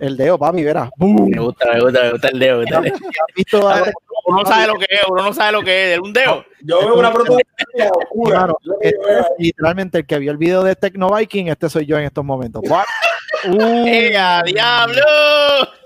el 0.00 0.16
dedo, 0.18 0.38
papi, 0.38 0.62
verás. 0.64 0.90
Me 0.98 1.06
gusta, 1.40 1.72
me 1.72 1.80
gusta, 1.80 2.02
me 2.02 2.10
gusta 2.12 2.28
el 2.28 2.38
dedo. 2.38 2.58
me 2.58 2.62
gusta 2.64 2.78
el 2.78 2.84
dedo. 2.84 2.94
¿Has 3.28 3.34
visto 3.34 3.68
ahora? 3.70 3.92
Uno 4.26 4.38
no 4.38 4.46
sabe 4.46 4.66
lo 4.66 4.74
que 4.74 4.86
es, 4.88 5.00
uno 5.08 5.22
no 5.22 5.32
sabe 5.32 5.52
lo 5.52 5.62
que 5.62 5.94
es. 5.94 5.98
Un 5.98 6.12
dedo. 6.12 6.44
Yo 6.62 6.80
veo 6.80 6.94
una 6.94 7.12
protesta 7.12 7.90
oscura. 7.94 8.38
Claro, 8.38 8.58
este 8.80 9.18
es 9.20 9.26
literalmente 9.38 9.98
el 9.98 10.06
que 10.06 10.18
vio 10.18 10.30
el 10.30 10.38
video 10.38 10.62
de 10.62 10.74
Tecno 10.76 11.14
Viking, 11.14 11.48
este 11.48 11.68
soy 11.68 11.86
yo 11.86 11.98
en 11.98 12.04
estos 12.04 12.24
momentos. 12.24 12.62
¡Ea, 13.44 14.42
diablo! 14.44 15.02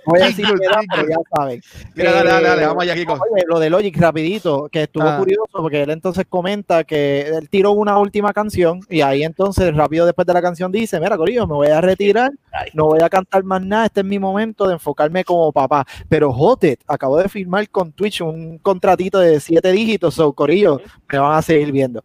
Voy 0.09 0.21
a 0.23 0.27
decir 0.27 0.47
pero 0.95 1.09
ya 1.09 1.17
saben. 1.37 1.61
Mira, 1.95 2.13
dale, 2.13 2.31
dale, 2.31 2.49
dale, 2.49 2.63
Eh, 2.63 2.67
vamos 2.67 2.83
allá, 2.83 2.95
Kiko. 2.95 3.13
Oye, 3.15 3.45
lo 3.47 3.59
de 3.59 3.71
Logic 3.71 3.97
rapidito, 3.99 4.69
que 4.71 4.83
estuvo 4.85 5.05
Ah. 5.07 5.19
curioso 5.19 5.51
porque 5.53 5.83
él 5.83 5.91
entonces 5.91 6.27
comenta 6.29 6.85
que 6.85 7.23
él 7.29 7.49
tiró 7.49 7.73
una 7.73 7.99
última 7.99 8.33
canción 8.33 8.81
y 8.89 9.01
ahí 9.01 9.23
entonces 9.23 9.75
rápido 9.77 10.07
después 10.07 10.27
de 10.27 10.35
la 10.35 10.43
canción 10.43 10.73
dice, 10.73 10.99
mira 11.01 11.17
Corillo, 11.17 11.47
me 11.47 11.55
voy 11.55 11.69
a 11.69 11.81
retirar, 11.81 12.33
no 12.75 12.87
voy 12.87 13.01
a 13.03 13.09
cantar 13.09 13.45
más 13.45 13.63
nada, 13.63 13.87
este 13.87 14.01
es 14.01 14.07
mi 14.07 14.19
momento 14.19 14.67
de 14.67 14.75
enfocarme 14.75 15.25
como 15.25 15.53
papá. 15.53 15.87
Pero 16.09 16.33
Jotet 16.33 16.81
acabo 16.87 17.17
de 17.19 17.29
firmar 17.29 17.69
con 17.71 17.93
Twitch 17.93 18.21
un 18.23 18.59
contratito 18.59 19.19
de 19.19 19.41
siete 19.41 19.73
dígitos, 19.73 20.15
so 20.15 20.33
Corillo, 20.33 20.81
me 21.13 21.19
van 21.19 21.37
a 21.39 21.43
seguir 21.43 21.71
viendo. 21.73 22.03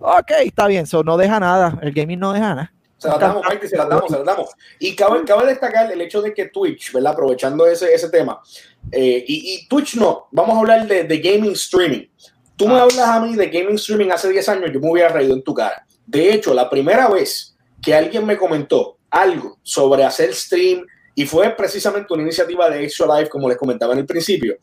Ok, 0.00 0.30
está 0.44 0.66
bien, 0.66 0.86
so 0.86 1.04
no 1.04 1.16
deja 1.16 1.38
nada, 1.38 1.78
el 1.80 1.92
gaming 1.92 2.18
no 2.18 2.32
deja 2.32 2.54
nada. 2.54 2.72
Se 3.02 3.08
las 3.08 3.18
damos, 3.18 3.42
Mikey, 3.48 3.68
se 3.68 3.76
las 3.76 3.88
damos, 3.88 4.10
se 4.10 4.16
las 4.16 4.24
damos. 4.26 4.50
Y 4.78 4.94
cabe, 4.94 5.24
cabe 5.24 5.46
destacar 5.46 5.90
el 5.90 6.00
hecho 6.00 6.22
de 6.22 6.32
que 6.32 6.46
Twitch, 6.46 6.92
¿verdad? 6.92 7.12
Aprovechando 7.12 7.66
ese, 7.66 7.92
ese 7.92 8.08
tema, 8.08 8.40
eh, 8.90 9.24
y, 9.26 9.54
y 9.54 9.68
Twitch 9.68 9.96
no, 9.96 10.28
vamos 10.30 10.56
a 10.56 10.60
hablar 10.60 10.86
de, 10.86 11.04
de 11.04 11.18
gaming 11.18 11.52
streaming. 11.52 12.06
Tú 12.56 12.68
me 12.68 12.74
Ah. 12.74 12.82
hablas 12.82 13.08
a 13.08 13.20
mí 13.20 13.34
de 13.34 13.48
gaming 13.48 13.74
streaming 13.74 14.10
hace 14.10 14.28
10 14.30 14.48
años, 14.48 14.70
yo 14.72 14.80
me 14.80 14.90
hubiera 14.90 15.08
reído 15.08 15.34
en 15.34 15.42
tu 15.42 15.52
cara. 15.52 15.84
De 16.06 16.32
hecho, 16.32 16.54
la 16.54 16.70
primera 16.70 17.08
vez 17.08 17.56
que 17.82 17.94
alguien 17.94 18.24
me 18.24 18.36
comentó 18.36 18.98
algo 19.10 19.58
sobre 19.62 20.04
hacer 20.04 20.32
stream, 20.34 20.86
y 21.14 21.26
fue 21.26 21.50
precisamente 21.50 22.14
una 22.14 22.22
iniciativa 22.22 22.70
de 22.70 22.84
Extra 22.84 23.18
Life, 23.18 23.28
como 23.28 23.46
les 23.48 23.58
comentaba 23.58 23.92
en 23.92 23.98
el 23.98 24.06
principio, 24.06 24.56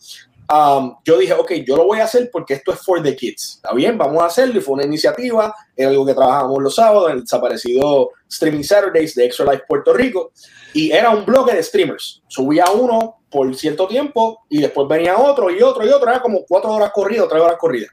um, 0.50 0.96
yo 1.04 1.18
dije, 1.18 1.34
ok, 1.34 1.52
yo 1.66 1.78
lo 1.78 1.86
voy 1.86 2.00
a 2.00 2.06
hacer 2.06 2.30
porque 2.32 2.56
esto 2.56 2.72
es 2.72 2.80
for 2.80 3.02
the 3.02 3.16
kids. 3.16 3.56
Está 3.56 3.74
bien, 3.74 3.98
vamos 3.98 4.22
a 4.22 4.28
hacerlo. 4.28 4.60
Y 4.60 4.62
fue 4.62 4.76
una 4.76 4.86
iniciativa, 4.86 5.54
era 5.76 5.90
algo 5.90 6.06
que 6.06 6.14
trabajábamos 6.14 6.62
los 6.62 6.76
sábados, 6.76 7.10
en 7.10 7.18
el 7.18 7.22
desaparecido 7.22 8.12
Streaming 8.30 8.64
Saturdays 8.64 9.16
de 9.16 9.26
Extra 9.26 9.52
Life 9.52 9.64
Puerto 9.68 9.94
Rico. 9.94 10.32
Y 10.74 10.92
era 10.92 11.10
un 11.10 11.26
bloque 11.26 11.54
de 11.54 11.64
streamers. 11.64 12.22
Subía 12.28 12.66
uno 12.72 13.22
por 13.30 13.54
cierto 13.56 13.88
tiempo 13.88 14.46
y 14.50 14.62
después 14.62 14.88
venía 14.88 15.18
otro 15.18 15.50
y 15.50 15.62
otro 15.62 15.86
y 15.86 15.90
otro. 15.90 16.10
Era 16.10 16.22
como 16.22 16.44
cuatro 16.48 16.72
horas 16.72 16.92
corridas, 16.92 17.28
tres 17.30 17.42
horas 17.42 17.58
corridas. 17.58 17.92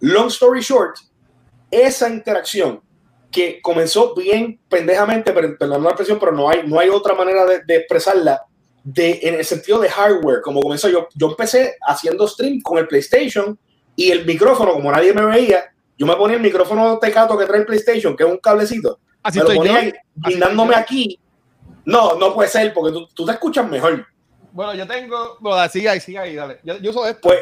Long 0.00 0.28
story 0.28 0.60
short, 0.60 0.96
esa 1.70 2.08
interacción 2.08 2.80
que 3.30 3.60
comenzó 3.60 4.14
bien 4.14 4.60
pendejamente, 4.68 5.32
perdón 5.32 5.82
la 5.82 5.90
expresión, 5.90 6.18
pero 6.18 6.32
no 6.32 6.48
hay, 6.48 6.66
no 6.66 6.78
hay 6.78 6.88
otra 6.88 7.14
manera 7.14 7.44
de 7.44 7.76
expresarla 7.76 8.46
de, 8.88 9.18
en 9.22 9.34
el 9.34 9.44
sentido 9.44 9.80
de 9.80 9.88
hardware, 9.88 10.40
como 10.42 10.60
comenzó 10.62 10.88
yo. 10.88 11.08
Yo 11.14 11.26
empecé 11.28 11.76
haciendo 11.84 12.26
stream 12.28 12.60
con 12.62 12.78
el 12.78 12.86
PlayStation 12.86 13.58
y 13.96 14.12
el 14.12 14.24
micrófono, 14.24 14.72
como 14.74 14.92
nadie 14.92 15.12
me 15.12 15.24
veía, 15.24 15.72
yo 15.98 16.06
me 16.06 16.14
ponía 16.14 16.36
el 16.36 16.42
micrófono 16.42 16.98
tecato 17.00 17.36
que 17.36 17.46
trae 17.46 17.60
el 17.60 17.66
PlayStation, 17.66 18.16
que 18.16 18.22
es 18.24 18.30
un 18.30 18.38
cablecito, 18.38 19.00
Así 19.24 19.38
me 19.38 19.44
lo 19.44 19.50
yo. 19.50 19.56
ponía 19.56 19.92
guindándome 20.14 20.74
yo. 20.74 20.78
aquí. 20.78 21.18
No, 21.84 22.14
no 22.14 22.32
puede 22.32 22.48
ser, 22.48 22.72
porque 22.72 22.92
tú, 22.92 23.08
tú 23.12 23.26
te 23.26 23.32
escuchas 23.32 23.68
mejor. 23.68 24.06
Bueno, 24.52 24.74
yo 24.74 24.86
tengo. 24.86 25.36
Bueno, 25.40 25.68
sigue 25.68 25.88
ahí, 25.88 26.00
sigue 26.00 26.18
ahí, 26.18 26.34
dale. 26.36 26.60
Yo, 26.62 26.76
yo 26.78 27.06
esto. 27.06 27.20
Pues, 27.22 27.38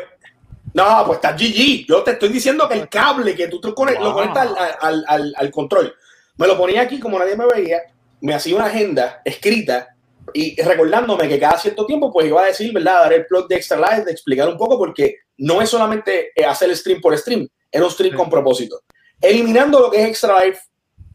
no, 0.72 1.05
pues 1.07 1.16
está 1.18 1.32
GG. 1.32 1.86
Yo 1.86 2.03
te 2.03 2.12
estoy 2.12 2.30
diciendo 2.30 2.66
que 2.68 2.74
el 2.78 2.88
cable 2.88 3.34
que 3.34 3.49
tú 3.49 3.61
te 3.61 3.68
conect- 3.68 4.01
lo 4.01 4.12
conectas 4.14 4.49
al, 4.57 4.76
al, 4.80 5.05
al, 5.09 5.34
al 5.36 5.51
control, 5.51 5.95
me 6.36 6.47
lo 6.47 6.57
ponía 6.57 6.82
aquí 6.82 6.99
como 6.99 7.18
nadie 7.18 7.36
me 7.36 7.47
veía, 7.47 7.82
me 8.20 8.34
hacía 8.34 8.57
una 8.57 8.66
agenda 8.66 9.20
escrita 9.24 9.93
y 10.33 10.61
recordándome 10.62 11.29
que 11.29 11.39
cada 11.39 11.59
cierto 11.59 11.87
tiempo 11.87 12.12
pues 12.12 12.27
iba 12.27 12.43
a 12.43 12.47
decir, 12.47 12.72
¿verdad? 12.72 13.03
Dar 13.03 13.12
el 13.12 13.27
plot 13.27 13.49
de 13.49 13.57
Extra 13.57 13.79
Life, 13.79 14.05
de 14.05 14.12
explicar 14.12 14.49
un 14.49 14.57
poco, 14.57 14.79
porque 14.79 15.16
no 15.39 15.61
es 15.61 15.68
solamente 15.70 16.31
eh, 16.35 16.45
hacer 16.45 16.75
stream 16.77 17.01
por 17.01 17.16
stream, 17.18 17.49
era 17.70 17.85
un 17.85 17.91
stream 17.91 18.12
Sí. 18.12 18.16
con 18.16 18.31
propósito. 18.31 18.81
Eliminando 19.20 19.81
lo 19.81 19.90
que 19.90 20.03
es 20.03 20.09
Extra 20.09 20.44
Life, 20.44 20.61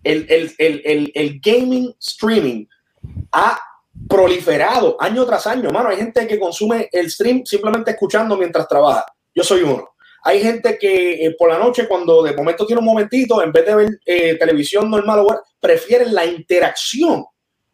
el, 0.04 0.26
el, 0.30 0.54
el, 0.58 0.82
el, 0.86 1.12
el 1.14 1.40
gaming 1.42 1.94
streaming 2.00 2.66
ha 3.32 3.60
proliferado 4.08 4.96
año 5.00 5.26
tras 5.26 5.46
año, 5.48 5.70
mano. 5.72 5.90
Hay 5.90 5.98
gente 5.98 6.26
que 6.28 6.40
consume 6.40 6.90
el 6.92 7.10
stream 7.10 7.46
simplemente 7.46 7.92
escuchando 7.92 8.38
mientras 8.38 8.68
trabaja. 8.68 9.06
Yo 9.36 9.44
soy 9.44 9.62
uno. 9.64 9.90
Hay 10.24 10.42
gente 10.42 10.78
que 10.78 11.26
eh, 11.26 11.36
por 11.38 11.50
la 11.50 11.58
noche, 11.58 11.88
cuando 11.88 12.24
de 12.24 12.36
momento 12.36 12.66
tiene 12.66 12.80
un 12.80 12.86
momentito, 12.86 13.42
en 13.42 13.52
vez 13.52 13.66
de 13.66 13.76
ver 13.76 14.00
eh, 14.06 14.36
televisión 14.36 14.90
normal, 14.90 15.20
o 15.20 15.42
prefieren 15.60 16.14
la 16.14 16.26
interacción 16.26 17.26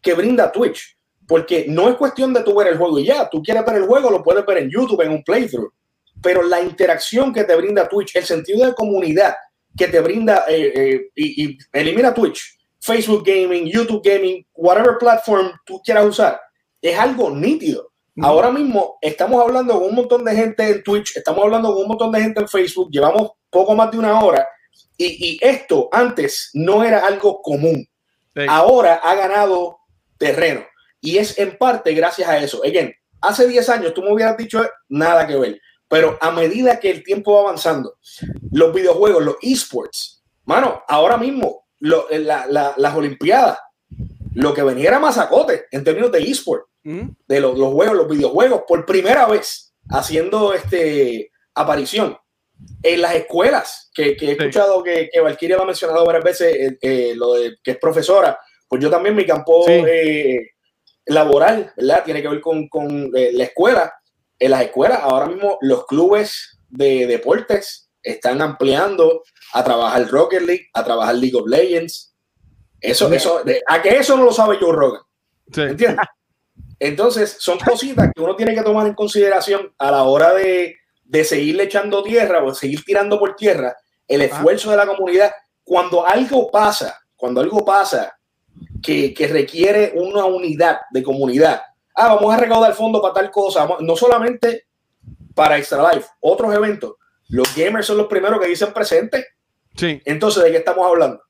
que 0.01 0.13
brinda 0.13 0.51
Twitch. 0.51 0.94
Porque 1.27 1.65
no 1.67 1.89
es 1.89 1.95
cuestión 1.95 2.33
de 2.33 2.41
tú 2.41 2.55
ver 2.55 2.67
el 2.67 2.77
juego 2.77 2.99
y 2.99 3.05
ya. 3.05 3.29
Tú 3.29 3.41
quieres 3.41 3.65
ver 3.65 3.77
el 3.77 3.87
juego, 3.87 4.11
lo 4.11 4.23
puedes 4.23 4.45
ver 4.45 4.59
en 4.59 4.69
YouTube, 4.69 5.01
en 5.01 5.11
un 5.11 5.23
playthrough. 5.23 5.71
Pero 6.21 6.43
la 6.43 6.61
interacción 6.61 7.33
que 7.33 7.43
te 7.43 7.55
brinda 7.55 7.89
Twitch, 7.89 8.15
el 8.15 8.23
sentido 8.23 8.65
de 8.65 8.73
comunidad 8.73 9.35
que 9.77 9.87
te 9.87 9.99
brinda 9.99 10.45
eh, 10.47 10.71
eh, 10.75 11.01
y, 11.15 11.45
y 11.45 11.57
elimina 11.73 12.13
Twitch, 12.13 12.57
Facebook 12.79 13.23
Gaming, 13.25 13.65
YouTube 13.65 14.01
Gaming, 14.03 14.45
whatever 14.53 14.97
platform 14.97 15.51
tú 15.65 15.81
quieras 15.83 16.05
usar, 16.05 16.39
es 16.81 16.97
algo 16.97 17.29
nítido. 17.29 17.91
Ahora 18.21 18.49
mismo 18.49 18.97
estamos 19.01 19.43
hablando 19.43 19.73
con 19.73 19.89
un 19.89 19.95
montón 19.95 20.23
de 20.23 20.33
gente 20.33 20.69
en 20.69 20.83
Twitch, 20.83 21.17
estamos 21.17 21.43
hablando 21.43 21.73
con 21.73 21.81
un 21.81 21.87
montón 21.89 22.11
de 22.13 22.21
gente 22.21 22.39
en 22.39 22.47
Facebook, 22.47 22.89
llevamos 22.89 23.31
poco 23.49 23.75
más 23.75 23.91
de 23.91 23.97
una 23.97 24.23
hora 24.23 24.47
y, 24.95 25.31
y 25.31 25.39
esto 25.41 25.89
antes 25.91 26.51
no 26.53 26.81
era 26.81 27.05
algo 27.05 27.41
común. 27.41 27.85
Sí. 28.33 28.45
Ahora 28.47 29.01
ha 29.03 29.15
ganado 29.15 29.79
terreno 30.17 30.61
y 31.05 31.17
es 31.17 31.37
en 31.39 31.57
parte 31.57 31.93
gracias 31.93 32.27
a 32.27 32.37
eso. 32.37 32.61
Again, 32.63 32.93
hace 33.21 33.47
10 33.47 33.69
años 33.69 33.93
tú 33.93 34.01
me 34.01 34.11
hubieras 34.11 34.35
dicho 34.37 34.65
nada 34.89 35.25
que 35.27 35.35
ver, 35.37 35.61
pero 35.87 36.17
a 36.19 36.31
medida 36.31 36.79
que 36.79 36.89
el 36.91 37.03
tiempo 37.03 37.33
va 37.35 37.41
avanzando, 37.41 37.97
los 38.51 38.73
videojuegos, 38.73 39.23
los 39.23 39.35
esports. 39.41 40.23
Mano, 40.45 40.83
ahora 40.87 41.17
mismo, 41.17 41.67
lo- 41.79 42.07
la- 42.09 42.45
la- 42.47 42.73
las 42.77 42.95
Olimpiadas, 42.95 43.57
lo 44.33 44.53
que 44.53 44.63
venía 44.63 44.89
era 44.89 44.99
masacote 44.99 45.65
en 45.71 45.83
términos 45.83 46.11
de 46.11 46.19
esport, 46.23 46.65
Mm. 46.83 47.09
de 47.27 47.39
los, 47.39 47.57
los 47.57 47.71
juegos, 47.73 47.95
los 47.95 48.07
videojuegos, 48.09 48.63
por 48.67 48.85
primera 48.85 49.25
vez 49.27 49.73
haciendo 49.89 50.53
este 50.53 51.31
aparición 51.53 52.17
en 52.83 53.01
las 53.01 53.15
escuelas, 53.15 53.89
que, 53.93 54.15
que 54.15 54.25
he 54.25 54.35
Sí. 54.35 54.35
escuchado 54.39 54.83
que, 54.83 55.09
que 55.11 55.19
Valkyria 55.19 55.55
lo 55.57 55.63
ha 55.63 55.65
mencionado 55.67 56.05
varias 56.05 56.23
veces, 56.23 56.55
eh, 56.55 56.77
eh, 56.81 57.13
lo 57.15 57.33
de 57.33 57.57
que 57.63 57.71
es 57.71 57.77
profesora, 57.77 58.37
pues 58.67 58.81
yo 58.81 58.89
también 58.89 59.15
mi 59.15 59.25
campo 59.25 59.63
Sí. 59.65 59.71
eh, 59.73 60.49
laboral, 61.05 61.71
¿verdad? 61.77 62.03
Tiene 62.03 62.21
que 62.21 62.27
ver 62.29 62.41
con, 62.41 62.67
con, 62.67 63.11
eh, 63.15 63.31
la 63.33 63.45
escuela. 63.45 63.93
En 64.39 64.51
las 64.51 64.63
escuelas, 64.63 64.99
ahora 65.01 65.27
mismo 65.27 65.57
los 65.61 65.85
clubes 65.85 66.59
de 66.69 67.07
deportes 67.07 67.89
están 68.03 68.41
ampliando 68.41 69.23
a 69.53 69.63
trabajar 69.63 70.07
Rocket 70.09 70.41
League, 70.41 70.67
a 70.73 70.83
trabajar 70.83 71.15
League 71.15 71.35
of 71.35 71.47
Legends. 71.47 72.13
Eso, 72.81 73.11
eso, 73.11 73.43
de- 73.43 73.63
a 73.67 73.81
que 73.81 73.97
eso 73.97 74.17
no 74.17 74.25
lo 74.25 74.33
sabe 74.33 74.57
Joe 74.59 74.73
Rogan. 74.73 75.01
Sí. 75.51 75.61
¿Entiendes? 75.61 76.05
Entonces, 76.79 77.37
son 77.39 77.57
cositas 77.59 78.11
que 78.13 78.21
uno 78.21 78.35
tiene 78.35 78.53
que 78.53 78.61
tomar 78.61 78.85
en 78.85 78.93
consideración 78.93 79.73
a 79.77 79.91
la 79.91 80.03
hora 80.03 80.33
de, 80.33 80.75
de 81.03 81.23
seguirle 81.23 81.63
echando 81.63 82.03
tierra 82.03 82.43
o 82.43 82.53
seguir 82.53 82.83
tirando 82.83 83.17
por 83.17 83.35
tierra 83.35 83.75
el 84.07 84.21
esfuerzo 84.21 84.71
de 84.71 84.77
la 84.77 84.85
comunidad. 84.85 85.31
Cuando 85.63 86.05
algo 86.05 86.51
pasa, 86.51 86.99
cuando 87.15 87.41
algo 87.41 87.63
pasa 87.63 88.15
que, 88.81 89.13
que 89.13 89.27
requiere 89.27 89.93
una 89.95 90.25
unidad 90.25 90.79
de 90.91 91.03
comunidad, 91.03 91.61
ah, 91.95 92.15
vamos 92.15 92.33
a 92.33 92.37
recaudar 92.37 92.73
fondos 92.73 93.01
para 93.01 93.13
tal 93.13 93.31
cosa, 93.31 93.61
vamos- 93.65 93.81
no 93.81 93.95
solamente 93.95 94.65
para 95.33 95.57
Extra 95.57 95.91
Life, 95.93 96.07
otros 96.21 96.53
eventos. 96.53 96.93
Los 97.29 97.55
gamers 97.55 97.87
son 97.87 97.97
los 97.97 98.07
primeros 98.07 98.39
que 98.39 98.47
dicen 98.47 98.71
presente. 98.73 99.25
Sí. 99.75 100.01
Entonces, 100.05 100.43
¿de 100.43 100.51
qué 100.51 100.57
estamos 100.57 100.85
hablando? 100.87 101.21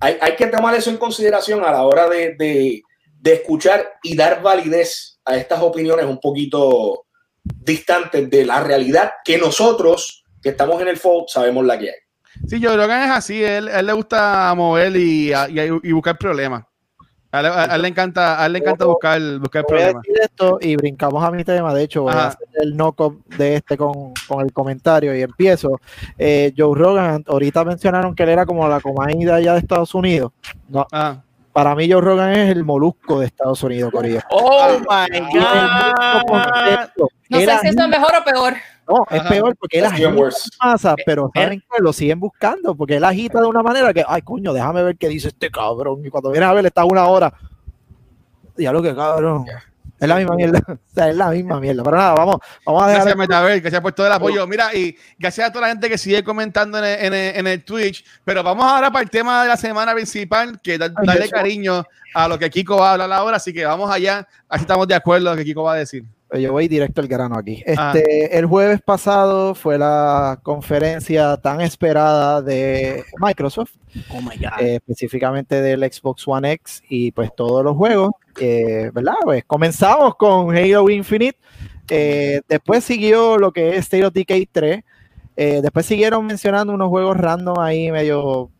Hay, 0.00 0.18
hay 0.20 0.36
que 0.36 0.46
tomar 0.48 0.74
eso 0.74 0.90
en 0.90 0.98
consideración 0.98 1.64
a 1.64 1.70
la 1.72 1.82
hora 1.84 2.08
de, 2.08 2.34
de- 2.36 2.82
de 3.18 3.32
escuchar 3.32 3.92
y 4.02 4.14
dar 4.14 4.42
validez 4.42 5.18
a 5.24 5.36
estas 5.36 5.60
opiniones 5.62 6.04
un 6.06 6.20
poquito 6.20 7.06
distantes 7.42 8.28
de 8.30 8.44
la 8.44 8.60
realidad 8.62 9.12
que 9.24 9.38
nosotros, 9.38 10.24
que 10.42 10.50
estamos 10.50 10.80
en 10.82 10.88
el 10.88 10.96
fold, 10.96 11.26
sabemos 11.28 11.64
la 11.64 11.78
que 11.78 11.90
hay. 11.90 11.96
Sí, 12.48 12.62
Joe 12.62 12.76
Rogan 12.76 13.02
es 13.04 13.10
así, 13.10 13.42
él, 13.42 13.68
a 13.68 13.80
él 13.80 13.86
le 13.86 13.92
gusta 13.92 14.52
mover 14.56 14.96
y, 14.96 15.32
y- 15.32 15.80
y 15.82 15.92
buscar 15.92 16.16
problemas. 16.18 16.64
A 17.32 17.40
él, 17.40 17.46
a 17.46 17.74
él 17.74 17.82
le 17.82 17.88
encanta, 17.88 18.40
a 18.42 18.46
él 18.46 18.52
le 18.54 18.58
encanta 18.60 18.84
buscar, 18.86 19.20
buscar 19.38 19.62
Voy 19.68 19.78
a 19.78 19.82
problemas. 19.92 20.02
decir 20.04 20.22
esto 20.22 20.58
y 20.60 20.76
brincamos 20.76 21.22
a 21.22 21.30
mi 21.30 21.44
tema. 21.44 21.74
De 21.74 21.82
hecho, 21.82 22.02
voy 22.02 22.12
a 22.14 22.28
hacer 22.28 22.46
el 22.62 22.72
knock 22.74 23.14
de 23.36 23.56
este 23.56 23.76
con, 23.76 24.12
con 24.28 24.40
el 24.44 24.52
comentario 24.52 25.14
y 25.14 25.22
empiezo. 25.22 25.80
Eh, 26.16 26.54
Joe 26.56 26.78
Rogan, 26.78 27.24
ahorita 27.26 27.64
mencionaron 27.64 28.14
que 28.14 28.22
él 28.22 28.30
era 28.30 28.46
como 28.46 28.66
la 28.68 28.80
comida 28.80 29.34
allá 29.34 29.52
de 29.54 29.58
Estados 29.58 29.94
Unidos. 29.94 30.32
No, 30.68 30.86
Ah, 30.92 31.20
para 31.52 31.74
mí 31.74 31.90
Joe 31.90 32.00
Rogan 32.00 32.30
es 32.32 32.50
el 32.50 32.64
molusco 32.64 33.20
de 33.20 33.26
Estados 33.26 33.62
Unidos, 33.62 33.90
Corillo. 33.92 34.20
Oh 34.30 34.78
my 34.78 35.18
God. 35.20 36.22
contexto, 36.28 37.08
No 37.28 37.38
sé 37.40 37.58
si 37.60 37.68
esto 37.68 37.82
es 37.82 37.88
mejor 37.88 38.12
o 38.20 38.24
peor. 38.24 38.54
No, 38.88 39.04
es 39.10 39.20
Ajá. 39.20 39.28
peor 39.28 39.56
porque 39.58 39.78
él 39.80 39.84
agita 39.84 40.08
worse. 40.10 40.48
masa, 40.62 40.94
pero 41.04 41.30
Eh, 41.34 41.42
saben 41.42 41.60
que 41.60 41.82
lo 41.82 41.92
siguen 41.92 42.20
buscando 42.20 42.74
porque 42.74 42.96
él 42.96 43.04
agita 43.04 43.40
de 43.40 43.46
una 43.46 43.62
manera 43.62 43.92
que, 43.92 44.04
ay, 44.06 44.22
coño, 44.22 44.52
déjame 44.52 44.82
ver 44.82 44.96
qué 44.96 45.08
dice 45.08 45.28
este 45.28 45.50
cabrón. 45.50 46.04
Y 46.04 46.10
cuando 46.10 46.30
vienes 46.30 46.48
a 46.48 46.52
ver, 46.52 46.66
está 46.66 46.84
una 46.84 47.06
hora. 47.06 47.32
Ya 48.56 48.72
lo 48.72 48.82
que 48.82 48.94
cabrón. 48.94 49.44
Es 49.98 50.08
la 50.08 50.16
misma 50.16 50.34
mierda. 50.36 50.60
O 50.68 50.98
sea, 50.98 51.08
es 51.10 51.16
la 51.16 51.28
misma 51.30 51.58
mierda. 51.60 51.82
Pero 51.82 51.96
nada, 51.96 52.14
vamos, 52.14 52.36
vamos 52.64 52.82
a 52.82 52.86
dejar. 52.86 53.02
gracias, 53.02 53.16
Metaver, 53.18 53.60
gracias 53.60 53.80
por 53.82 53.92
todo 53.92 54.06
el 54.06 54.12
apoyo. 54.12 54.46
Mira, 54.46 54.74
y 54.74 54.96
gracias 55.18 55.48
a 55.48 55.52
toda 55.52 55.62
la 55.66 55.68
gente 55.72 55.88
que 55.90 55.98
sigue 55.98 56.22
comentando 56.24 56.78
en 56.78 56.84
el, 56.84 57.04
en 57.06 57.14
el- 57.14 57.36
en 57.36 57.46
el 57.46 57.64
Twitch. 57.64 58.04
Pero 58.24 58.42
vamos 58.42 58.64
ahora 58.64 58.90
para 58.90 59.02
el 59.02 59.10
tema 59.10 59.42
de 59.42 59.48
la 59.48 59.56
semana 59.58 59.92
principal, 59.94 60.58
que 60.62 60.78
da- 60.78 60.88
darle 60.88 61.28
cariño 61.28 61.84
a 62.14 62.28
lo 62.28 62.38
que 62.38 62.48
Kiko 62.48 62.76
va 62.78 62.90
a 62.90 62.92
hablar 62.92 63.12
ahora. 63.12 63.36
Así 63.36 63.52
que 63.52 63.64
vamos 63.66 63.90
allá, 63.90 64.26
así 64.48 64.62
estamos 64.62 64.86
de 64.88 64.94
acuerdo 64.94 65.28
a 65.28 65.32
lo 65.32 65.36
que 65.38 65.44
Kiko 65.44 65.62
va 65.64 65.74
a 65.74 65.76
decir. 65.76 66.04
Yo 66.32 66.52
voy 66.52 66.66
directo 66.66 67.00
al 67.00 67.06
grano 67.08 67.36
aquí. 67.38 67.62
Ah. 67.76 67.92
Este, 67.94 68.36
El 68.36 68.46
jueves 68.46 68.80
pasado 68.82 69.54
fue 69.54 69.78
la 69.78 70.40
conferencia 70.42 71.36
tan 71.36 71.60
esperada 71.60 72.42
de 72.42 73.04
Microsoft, 73.20 73.72
Oh 74.10 74.20
my 74.20 74.36
God. 74.36 74.60
eh, 74.60 74.74
específicamente 74.76 75.62
del 75.62 75.80
Xbox 75.90 76.26
One 76.26 76.50
X 76.52 76.82
y 76.88 77.12
pues 77.12 77.30
todos 77.36 77.64
los 77.64 77.76
juegos, 77.76 78.10
eh, 78.40 78.90
¿verdad? 78.92 79.14
Pues 79.22 79.44
comenzamos 79.46 80.16
con 80.16 80.54
Halo 80.56 80.90
Infinite, 80.90 81.38
eh, 81.88 82.40
después 82.48 82.82
siguió 82.82 83.38
lo 83.38 83.52
que 83.52 83.70
es 83.70 83.78
State 83.78 84.04
of 84.04 84.12
Decay 84.12 84.46
3, 84.50 84.82
eh, 85.36 85.60
después 85.62 85.86
siguieron 85.86 86.26
mencionando 86.26 86.72
unos 86.74 86.88
juegos 86.88 87.16
random 87.16 87.60
ahí 87.60 87.92
medio 87.92 88.50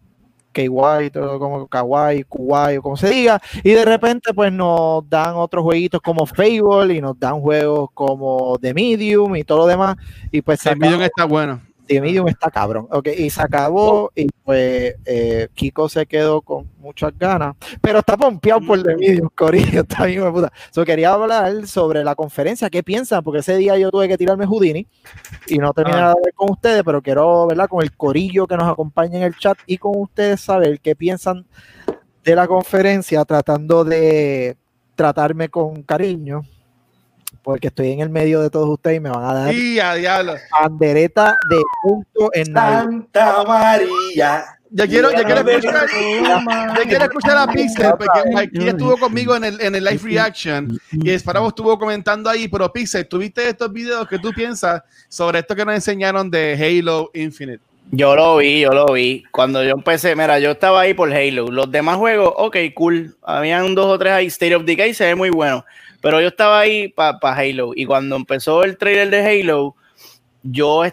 KY, 0.56 1.10
todo 1.12 1.38
como 1.38 1.66
kawaii, 1.66 2.24
kuwai, 2.24 2.78
o 2.78 2.82
como 2.82 2.96
se 2.96 3.10
diga, 3.10 3.40
y 3.62 3.70
de 3.72 3.84
repente 3.84 4.32
pues 4.34 4.50
nos 4.52 5.08
dan 5.10 5.34
otros 5.36 5.62
jueguitos 5.64 6.00
como 6.00 6.24
Fable 6.26 6.94
y 6.94 7.00
nos 7.00 7.18
dan 7.20 7.40
juegos 7.40 7.90
como 7.92 8.56
The 8.60 8.72
Medium 8.72 9.36
y 9.36 9.44
todo 9.44 9.58
lo 9.58 9.66
demás, 9.66 9.96
y 10.32 10.40
pues 10.40 10.62
video 10.64 10.96
acabó- 10.96 11.02
está 11.04 11.24
bueno. 11.26 11.60
The 11.86 12.00
Medium 12.00 12.28
está 12.28 12.50
cabrón. 12.50 12.88
Ok, 12.90 13.08
y 13.16 13.30
se 13.30 13.40
acabó 13.42 14.10
y 14.14 14.26
pues 14.44 14.94
eh, 15.04 15.48
Kiko 15.54 15.88
se 15.88 16.06
quedó 16.06 16.40
con 16.42 16.68
muchas 16.78 17.16
ganas, 17.18 17.54
pero 17.80 18.00
está 18.00 18.16
pompeado 18.16 18.60
por 18.60 18.82
The 18.82 18.96
Medium, 18.96 19.28
Corillo, 19.34 19.80
está 19.88 20.06
bien, 20.06 20.22
de 20.24 20.30
puta. 20.32 20.52
So, 20.70 20.84
quería 20.84 21.12
hablar 21.12 21.66
sobre 21.66 22.02
la 22.04 22.14
conferencia, 22.14 22.70
qué 22.70 22.82
piensan, 22.82 23.22
porque 23.22 23.40
ese 23.40 23.56
día 23.56 23.76
yo 23.78 23.90
tuve 23.90 24.08
que 24.08 24.18
tirarme 24.18 24.46
Houdini 24.46 24.86
y 25.48 25.58
no 25.58 25.72
terminé 25.72 25.98
Ah. 25.98 26.08
de 26.14 26.20
ver 26.24 26.34
con 26.34 26.50
ustedes, 26.50 26.82
pero 26.84 27.00
quiero, 27.02 27.46
¿verdad? 27.46 27.68
Con 27.68 27.82
el 27.82 27.96
Corillo 27.96 28.46
que 28.46 28.56
nos 28.56 28.70
acompaña 28.70 29.18
en 29.18 29.22
el 29.24 29.36
chat 29.36 29.58
y 29.66 29.78
con 29.78 29.92
ustedes 29.96 30.40
saber 30.40 30.80
qué 30.80 30.94
piensan 30.96 31.46
de 32.24 32.34
la 32.34 32.46
conferencia, 32.48 33.24
tratando 33.24 33.84
de 33.84 34.56
tratarme 34.96 35.48
con 35.48 35.82
cariño. 35.82 36.42
Porque 37.46 37.68
estoy 37.68 37.92
en 37.92 38.00
el 38.00 38.10
medio 38.10 38.40
de 38.40 38.50
todos 38.50 38.68
ustedes 38.68 38.96
y 38.96 39.00
me 39.00 39.08
van 39.08 39.22
a 39.24 39.32
dar 39.32 39.54
Y 39.54 39.78
a 39.78 39.94
diablo. 39.94 40.34
bandereta 40.50 41.36
de 41.48 41.62
punto 41.80 42.28
en. 42.34 42.46
Santa 42.46 43.44
María. 43.44 44.44
Yo 44.68 44.84
quiero, 44.88 45.12
yo 45.12 45.22
quiero 45.22 45.48
escuchar, 45.48 45.86
yo 46.76 46.82
quiero 46.88 47.04
escuchar 47.04 47.38
a 47.38 47.46
Pixel, 47.46 47.92
porque 47.96 48.20
aquí 48.36 48.68
estuvo 48.68 48.96
conmigo 48.96 49.36
en 49.36 49.44
el, 49.44 49.60
en 49.60 49.76
el 49.76 49.84
live 49.84 50.00
reaction 50.02 50.76
y 50.90 51.10
Sparrow 51.12 51.46
estuvo 51.46 51.78
comentando 51.78 52.28
ahí, 52.28 52.48
pero 52.48 52.72
Pixel, 52.72 53.06
¿tuviste 53.06 53.48
estos 53.48 53.72
videos 53.72 54.08
que 54.08 54.18
tú 54.18 54.32
piensas 54.32 54.82
sobre 55.08 55.38
esto 55.38 55.54
que 55.54 55.64
nos 55.64 55.76
enseñaron 55.76 56.28
de 56.28 56.54
Halo 56.80 57.12
Infinite? 57.14 57.60
Yo 57.92 58.16
lo 58.16 58.38
vi, 58.38 58.62
yo 58.62 58.70
lo 58.70 58.86
vi. 58.86 59.22
Cuando 59.30 59.62
yo 59.62 59.70
empecé, 59.70 60.16
mira, 60.16 60.40
yo 60.40 60.50
estaba 60.50 60.80
ahí 60.80 60.94
por 60.94 61.12
Halo. 61.12 61.46
Los 61.46 61.70
demás 61.70 61.96
juegos, 61.96 62.34
ok, 62.36 62.56
cool. 62.74 63.16
Habían 63.22 63.76
dos 63.76 63.86
o 63.86 63.96
tres 63.96 64.12
ahí. 64.12 64.26
State 64.26 64.56
of 64.56 64.64
Decay 64.64 64.92
se 64.92 65.04
ve 65.04 65.14
muy 65.14 65.30
bueno. 65.30 65.64
Pero 66.06 66.20
yo 66.20 66.28
estaba 66.28 66.60
ahí 66.60 66.86
para 66.86 67.18
Halo. 67.20 67.72
Y 67.74 67.84
cuando 67.84 68.14
empezó 68.14 68.62
el 68.62 68.78
trailer 68.78 69.10
de 69.10 69.26
Halo, 69.26 69.74
yo, 70.44 70.84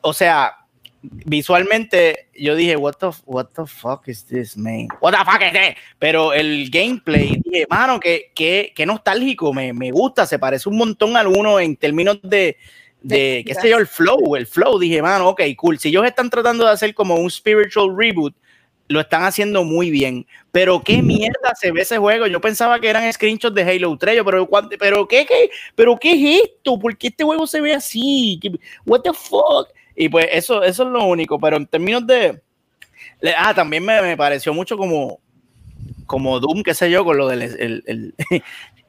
o 0.00 0.12
sea, 0.12 0.58
visualmente, 1.02 2.28
yo 2.36 2.54
dije, 2.54 2.76
what 2.76 2.92
the, 3.00 3.08
what 3.26 3.46
the 3.46 3.66
fuck 3.66 4.06
is 4.06 4.24
this, 4.24 4.56
man? 4.56 4.86
What 5.00 5.10
the 5.10 5.24
fuck 5.28 5.42
is 5.42 5.52
this? 5.52 5.76
Pero 5.98 6.32
el 6.32 6.70
gameplay, 6.70 7.42
dije, 7.44 7.66
mano, 7.68 7.98
que, 7.98 8.30
que, 8.32 8.72
que 8.72 8.86
nostálgico, 8.86 9.52
me, 9.52 9.72
me 9.72 9.90
gusta, 9.90 10.24
se 10.24 10.38
parece 10.38 10.68
un 10.68 10.76
montón 10.76 11.16
a 11.16 11.20
alguno 11.20 11.58
en 11.58 11.74
términos 11.74 12.20
de, 12.22 12.56
de, 13.02 13.42
qué 13.44 13.56
sé 13.56 13.70
yo, 13.70 13.76
el 13.76 13.88
flow, 13.88 14.36
el 14.36 14.46
flow. 14.46 14.78
Dije, 14.78 15.02
mano, 15.02 15.30
ok, 15.30 15.42
cool. 15.56 15.80
Si 15.80 15.88
ellos 15.88 16.06
están 16.06 16.30
tratando 16.30 16.64
de 16.64 16.70
hacer 16.70 16.94
como 16.94 17.16
un 17.16 17.28
spiritual 17.28 17.88
reboot, 17.96 18.36
lo 18.90 19.00
están 19.00 19.22
haciendo 19.22 19.62
muy 19.64 19.88
bien. 19.90 20.26
Pero 20.50 20.82
qué 20.82 21.00
mierda 21.00 21.54
se 21.54 21.70
ve 21.70 21.82
ese 21.82 21.96
juego. 21.98 22.26
Yo 22.26 22.40
pensaba 22.40 22.80
que 22.80 22.88
eran 22.88 23.10
screenshots 23.12 23.54
de 23.54 23.62
Halo 23.62 23.96
3, 23.96 24.16
yo, 24.16 24.24
pero, 24.24 24.46
¿cuánto- 24.46 24.76
pero, 24.78 25.06
¿qué, 25.06 25.24
qué, 25.24 25.48
pero 25.76 25.96
qué 25.96 26.12
es 26.12 26.42
esto? 26.44 26.76
¿Por 26.78 26.96
qué 26.96 27.06
este 27.06 27.22
juego 27.22 27.46
se 27.46 27.60
ve 27.60 27.72
así? 27.72 28.38
¿Qué- 28.42 28.50
What 28.84 29.02
the 29.02 29.12
fuck? 29.12 29.68
Y 29.94 30.08
pues 30.08 30.26
eso, 30.32 30.62
eso 30.64 30.82
es 30.82 30.88
lo 30.88 31.04
único. 31.04 31.38
Pero 31.38 31.56
en 31.56 31.66
términos 31.66 32.04
de. 32.06 32.40
Ah, 33.38 33.54
también 33.54 33.84
me, 33.84 34.02
me 34.02 34.16
pareció 34.16 34.52
mucho 34.52 34.76
como, 34.76 35.20
como 36.06 36.40
Doom, 36.40 36.62
qué 36.64 36.74
sé 36.74 36.90
yo, 36.90 37.04
con 37.04 37.16
lo 37.16 37.28
del 37.28 37.42
el, 37.42 37.84
el, 37.86 38.14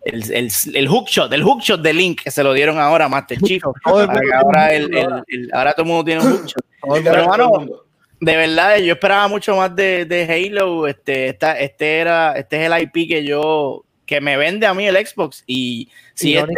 el, 0.05 0.51
el, 0.73 0.87
hookshot, 0.87 1.31
el 1.31 1.43
hookshot 1.43 1.79
de 1.81 1.93
Link 1.93 2.21
que 2.23 2.31
se 2.31 2.41
lo 2.43 2.53
dieron 2.53 2.79
ahora 2.79 3.05
a 3.05 3.09
Master 3.09 3.37
Chief. 3.39 3.61
Ahora, 3.83 4.73
el, 4.73 4.95
el- 4.97 5.23
el- 5.27 5.49
ahora 5.53 5.73
todo 5.73 5.83
el 5.83 5.89
mundo 5.89 6.03
tiene 6.05 6.21
un 6.21 6.31
hookshot. 6.31 6.65
Literal, 6.97 7.27
mano, 7.27 7.43
todo 7.49 7.59
el 7.59 7.67
mundo. 7.67 7.85
De 8.21 8.37
verdad, 8.37 8.77
yo 8.77 8.93
esperaba 8.93 9.27
mucho 9.27 9.55
más 9.55 9.75
de, 9.75 10.05
de 10.05 10.23
Halo. 10.23 10.87
Este, 10.87 11.27
esta, 11.29 11.59
este 11.59 11.97
era, 11.97 12.33
este 12.33 12.63
es 12.63 12.71
el 12.71 12.81
IP 12.83 13.09
que 13.09 13.25
yo, 13.25 13.83
que 14.05 14.21
me 14.21 14.37
vende 14.37 14.67
a 14.67 14.75
mí 14.75 14.85
el 14.87 14.95
Xbox. 14.95 15.43
Y 15.47 15.89
si 16.13 16.37
este, 16.37 16.53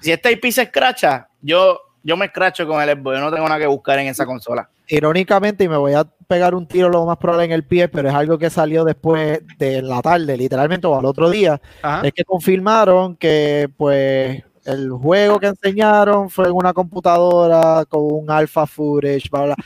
si 0.00 0.12
este 0.12 0.30
IP 0.30 0.46
se 0.52 0.62
escracha, 0.62 1.26
yo, 1.40 1.80
yo 2.04 2.16
me 2.16 2.26
escracho 2.26 2.66
con 2.68 2.80
el 2.80 2.88
Xbox. 2.96 3.16
Yo 3.18 3.20
no 3.20 3.32
tengo 3.32 3.48
nada 3.48 3.58
que 3.58 3.66
buscar 3.66 3.98
en 3.98 4.06
esa 4.06 4.24
consola. 4.24 4.70
irónicamente, 4.86 5.64
y 5.64 5.68
me 5.68 5.76
voy 5.76 5.94
a 5.94 6.04
pegar 6.04 6.54
un 6.54 6.66
tiro 6.68 6.88
lo 6.88 7.04
más 7.04 7.16
probable 7.18 7.46
en 7.46 7.52
el 7.52 7.64
pie, 7.64 7.88
pero 7.88 8.08
es 8.08 8.14
algo 8.14 8.38
que 8.38 8.48
salió 8.48 8.84
después 8.84 9.40
de 9.58 9.82
la 9.82 10.00
tarde, 10.02 10.36
literalmente, 10.36 10.86
o 10.86 10.96
al 10.96 11.04
otro 11.04 11.30
día, 11.30 11.60
Ajá. 11.82 12.06
es 12.06 12.12
que 12.12 12.24
confirmaron 12.24 13.16
que, 13.16 13.68
pues, 13.76 14.42
El 14.64 14.90
juego 14.92 15.40
que 15.40 15.46
enseñaron 15.46 16.30
fue 16.30 16.46
en 16.46 16.52
una 16.52 16.72
computadora 16.72 17.84
con 17.88 18.02
un 18.12 18.30
alpha 18.30 18.64
footage, 18.66 19.28
bla, 19.28 19.44
bla. 19.46 19.56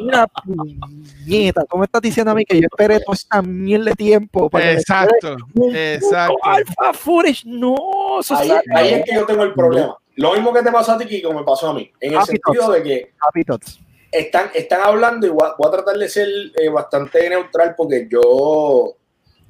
Mira, 0.00 0.26
puñeta, 0.28 1.64
¿cómo 1.68 1.82
estás 1.82 2.00
diciendo 2.02 2.30
a 2.30 2.34
mí 2.34 2.44
que 2.44 2.60
yo 2.60 2.66
esperé 2.70 3.00
toda 3.00 3.14
esta 3.14 3.42
mierda 3.42 3.86
de 3.86 3.94
tiempo 3.96 4.48
para 4.48 4.72
Exacto, 4.72 5.36
exacto. 5.72 6.36
alpha 6.42 6.92
footage? 6.92 7.42
No, 7.44 8.20
eso 8.20 8.36
Ahí, 8.36 8.94
es 8.94 9.04
que 9.04 9.14
yo 9.14 9.26
tengo 9.26 9.42
el 9.42 9.52
problema. 9.54 9.96
Lo 10.16 10.32
mismo 10.34 10.52
que 10.52 10.62
te 10.62 10.70
pasó 10.70 10.92
a 10.92 10.98
ti, 10.98 11.06
Kiko, 11.06 11.32
me 11.34 11.42
pasó 11.42 11.70
a 11.70 11.74
mí. 11.74 11.90
En 12.00 12.12
el 12.12 12.18
Happy 12.18 12.26
sentido 12.44 12.70
de 12.70 12.82
que 12.84 13.12
Happy 13.18 13.44
Tots. 13.44 13.80
están, 14.12 14.50
están 14.54 14.82
hablando 14.82 15.26
y 15.26 15.30
voy 15.30 15.48
a, 15.48 15.54
voy 15.58 15.66
a 15.68 15.72
tratar 15.72 15.96
de 15.96 16.08
ser 16.08 16.28
eh, 16.56 16.68
bastante 16.68 17.28
neutral 17.28 17.74
porque 17.76 18.06
yo, 18.08 18.94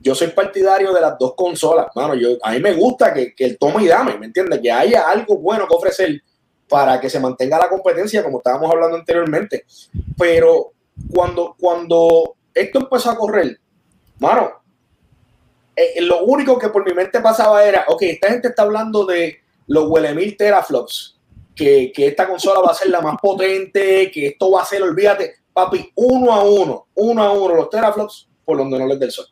yo 0.04 0.14
soy 0.14 0.28
partidario 0.28 0.92
de 0.92 1.00
las 1.00 1.18
dos 1.18 1.34
consolas. 1.34 1.86
Mano, 1.96 2.14
yo, 2.14 2.36
a 2.42 2.52
mí 2.52 2.60
me 2.60 2.74
gusta 2.74 3.12
que, 3.14 3.34
que 3.34 3.46
el 3.46 3.58
toma 3.58 3.82
y 3.82 3.88
dame, 3.88 4.18
¿me 4.18 4.26
entiendes? 4.26 4.60
Que 4.60 4.70
haya 4.70 5.08
algo 5.08 5.38
bueno 5.38 5.66
que 5.66 5.74
ofrecer 5.74 6.22
para 6.68 7.00
que 7.00 7.08
se 7.08 7.18
mantenga 7.18 7.58
la 7.58 7.70
competencia, 7.70 8.22
como 8.22 8.38
estábamos 8.38 8.70
hablando 8.70 8.98
anteriormente. 8.98 9.64
Pero 10.18 10.72
cuando, 11.10 11.56
cuando 11.58 12.36
esto 12.52 12.80
empezó 12.80 13.10
a 13.10 13.16
correr, 13.16 13.58
mano, 14.18 14.52
eh, 15.74 16.02
lo 16.02 16.24
único 16.24 16.58
que 16.58 16.68
por 16.68 16.86
mi 16.86 16.92
mente 16.92 17.20
pasaba 17.20 17.64
era, 17.64 17.86
ok, 17.88 18.02
esta 18.02 18.28
gente 18.28 18.48
está 18.48 18.62
hablando 18.62 19.06
de 19.06 19.38
los 19.68 19.88
mil 20.14 20.36
teraflops, 20.36 21.18
que, 21.56 21.90
que 21.94 22.08
esta 22.08 22.28
consola 22.28 22.60
va 22.60 22.72
a 22.72 22.74
ser 22.74 22.90
la 22.90 23.00
más 23.00 23.16
potente, 23.22 24.10
que 24.10 24.26
esto 24.26 24.50
va 24.50 24.60
a 24.60 24.66
ser, 24.66 24.82
olvídate, 24.82 25.36
papi, 25.50 25.92
uno 25.94 26.30
a 26.30 26.44
uno, 26.44 26.88
uno 26.94 27.22
a 27.22 27.32
uno, 27.32 27.54
los 27.54 27.70
teraflops 27.70 28.28
por 28.44 28.58
donde 28.58 28.78
no 28.78 28.86
les 28.86 29.00
del 29.00 29.10
sol. 29.10 29.26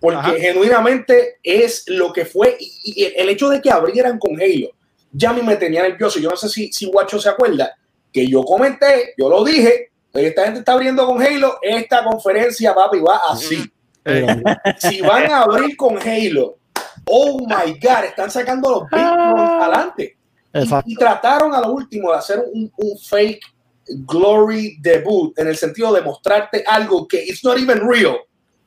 Porque 0.00 0.18
Ajá. 0.18 0.34
genuinamente 0.38 1.38
es 1.42 1.84
lo 1.88 2.12
que 2.12 2.24
fue, 2.24 2.56
y, 2.58 3.02
y 3.02 3.04
el 3.16 3.28
hecho 3.28 3.48
de 3.48 3.60
que 3.60 3.70
abrieran 3.70 4.18
con 4.18 4.40
Halo, 4.40 4.70
ya 5.12 5.30
a 5.30 5.32
mí 5.32 5.42
me 5.42 5.56
tenía 5.56 5.82
nervioso. 5.82 6.20
Yo 6.20 6.30
no 6.30 6.36
sé 6.36 6.48
si, 6.48 6.72
si 6.72 6.86
Guacho 6.86 7.18
se 7.18 7.28
acuerda, 7.28 7.74
que 8.12 8.26
yo 8.26 8.42
comenté, 8.44 9.14
yo 9.16 9.28
lo 9.28 9.44
dije, 9.44 9.90
esta 10.12 10.44
gente 10.44 10.60
está 10.60 10.72
abriendo 10.72 11.06
con 11.06 11.20
Halo, 11.20 11.58
esta 11.62 12.04
conferencia, 12.04 12.74
papi, 12.74 13.00
va 13.00 13.20
así 13.28 13.70
Eh, 14.04 14.26
si 14.78 15.02
van 15.02 15.30
a 15.30 15.42
abrir 15.42 15.76
con 15.76 15.98
Halo, 15.98 16.56
oh 17.04 17.40
my 17.40 17.72
God, 17.72 18.04
están 18.04 18.30
sacando 18.30 18.70
los 18.70 18.82
Big 18.90 19.04
Guns 19.04 19.50
adelante. 19.62 20.16
Y, 20.86 20.94
trataron 20.94 21.54
a 21.54 21.60
lo 21.60 21.72
último 21.72 22.12
de 22.12 22.18
hacer 22.18 22.42
un, 22.52 22.72
un 22.76 22.98
fake 22.98 23.42
glory 23.86 24.78
debut 24.80 25.38
en 25.38 25.48
el 25.48 25.56
sentido 25.56 25.92
de 25.92 26.00
mostrarte 26.00 26.64
algo 26.66 27.06
que 27.06 27.22
it's 27.22 27.44
not 27.44 27.58
even 27.58 27.86
real. 27.86 28.16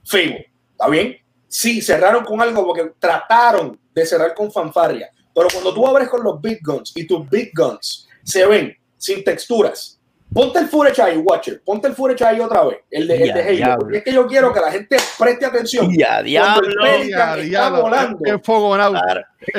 Fable, 0.04 0.52
¿está 0.74 0.88
bien? 0.90 1.18
Sí, 1.52 1.82
cerraron 1.82 2.24
con 2.24 2.42
algo 2.42 2.66
porque 2.66 2.94
trataron 2.98 3.78
de 3.94 4.06
cerrar 4.06 4.34
con 4.34 4.50
fanfarria. 4.50 5.12
Pero 5.36 5.50
cuando 5.52 5.74
tú 5.74 5.86
abres 5.86 6.08
con 6.08 6.24
los 6.24 6.42
Big 6.42 6.60
Guns 6.64 6.94
y 6.96 7.06
tus 7.06 7.30
Big 7.30 7.52
Guns 7.54 8.08
se 8.24 8.46
ven 8.46 8.74
sin 8.98 9.22
texturas, 9.22 10.00
ponte 10.34 10.60
el 10.60 10.68
footage 10.68 11.02
ahí, 11.02 11.18
Watcher, 11.18 11.62
ponte 11.64 11.88
el 11.88 11.94
footage 11.94 12.24
ahí 12.24 12.40
otra 12.40 12.64
vez, 12.64 12.80
el 12.90 13.08
de, 13.08 13.24
el 13.24 13.34
de 13.34 13.64
Halo. 13.64 13.80
Porque 13.80 13.98
es 13.98 14.04
que 14.04 14.14
yo 14.14 14.28
quiero 14.28 14.54
que 14.54 14.60
la 14.60 14.72
gente 14.72 14.98
preste 15.18 15.46
atención. 15.46 15.90
Ya, 15.92 16.08
Cuando 16.08 16.20
el 16.20 16.26
diablo. 16.26 16.82
Pelican 16.82 17.30
está 17.30 17.36
diablo, 17.36 17.82
volando 17.82 18.20
enfogonado, 18.26 18.94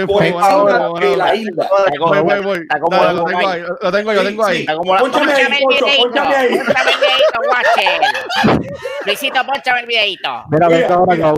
por 0.06 0.22
encima 0.24 1.00
de 1.00 1.16
la 1.16 1.34
isla. 1.34 1.70
Voy, 1.98 2.40
voy, 2.40 2.66
Lo 2.68 3.24
tengo 3.24 3.48
ahí, 3.48 3.62
lo 3.80 3.92
tengo, 3.92 4.12
yo 4.12 4.24
tengo 4.24 4.44
ahí. 4.44 4.66
Pónchame 4.66 5.32
ahí, 5.32 5.62
Pónchame 6.02 6.34
ahí. 6.34 6.58
Pónchame 6.58 6.90
el 6.90 6.98
videito, 6.98 7.40
Watcher. 7.48 8.70
Luisito, 9.04 9.46
pónchame 9.46 9.80
el 9.80 9.86
videito. 9.86 10.44
Mira, 10.50 10.68
Mira, 10.68 11.02
venga 11.06 11.28
ahora. 11.28 11.34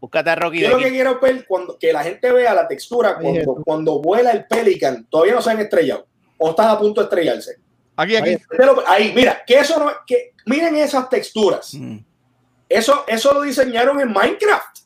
Búscate 0.00 0.30
a 0.30 0.34
Rocky 0.34 0.60
Yo 0.60 0.70
lo 0.70 0.78
que 0.78 0.90
quiero 0.90 1.12
es 1.12 1.20
ver 1.20 1.46
cuando, 1.46 1.78
que 1.78 1.92
la 1.92 2.02
gente 2.02 2.30
vea 2.32 2.54
la 2.54 2.68
textura 2.68 3.16
cuando, 3.16 3.62
cuando 3.64 4.00
vuela 4.00 4.32
el 4.32 4.44
Pelican. 4.44 5.06
Todavía 5.08 5.34
no 5.34 5.42
se 5.42 5.50
han 5.50 5.60
estrellado. 5.60 6.06
O 6.38 6.50
están 6.50 6.68
a 6.68 6.78
punto 6.78 7.00
de 7.00 7.04
estrellarse. 7.04 7.69
Aquí, 8.00 8.16
aquí. 8.16 8.36
Ahí, 8.86 9.12
mira, 9.14 9.42
que 9.46 9.58
eso 9.58 9.78
no 9.78 9.90
que 10.06 10.32
miren 10.46 10.74
esas 10.76 11.08
texturas. 11.10 11.74
Mm. 11.74 11.98
Eso, 12.68 13.04
eso 13.06 13.34
lo 13.34 13.42
diseñaron 13.42 14.00
en 14.00 14.12
Minecraft. 14.12 14.78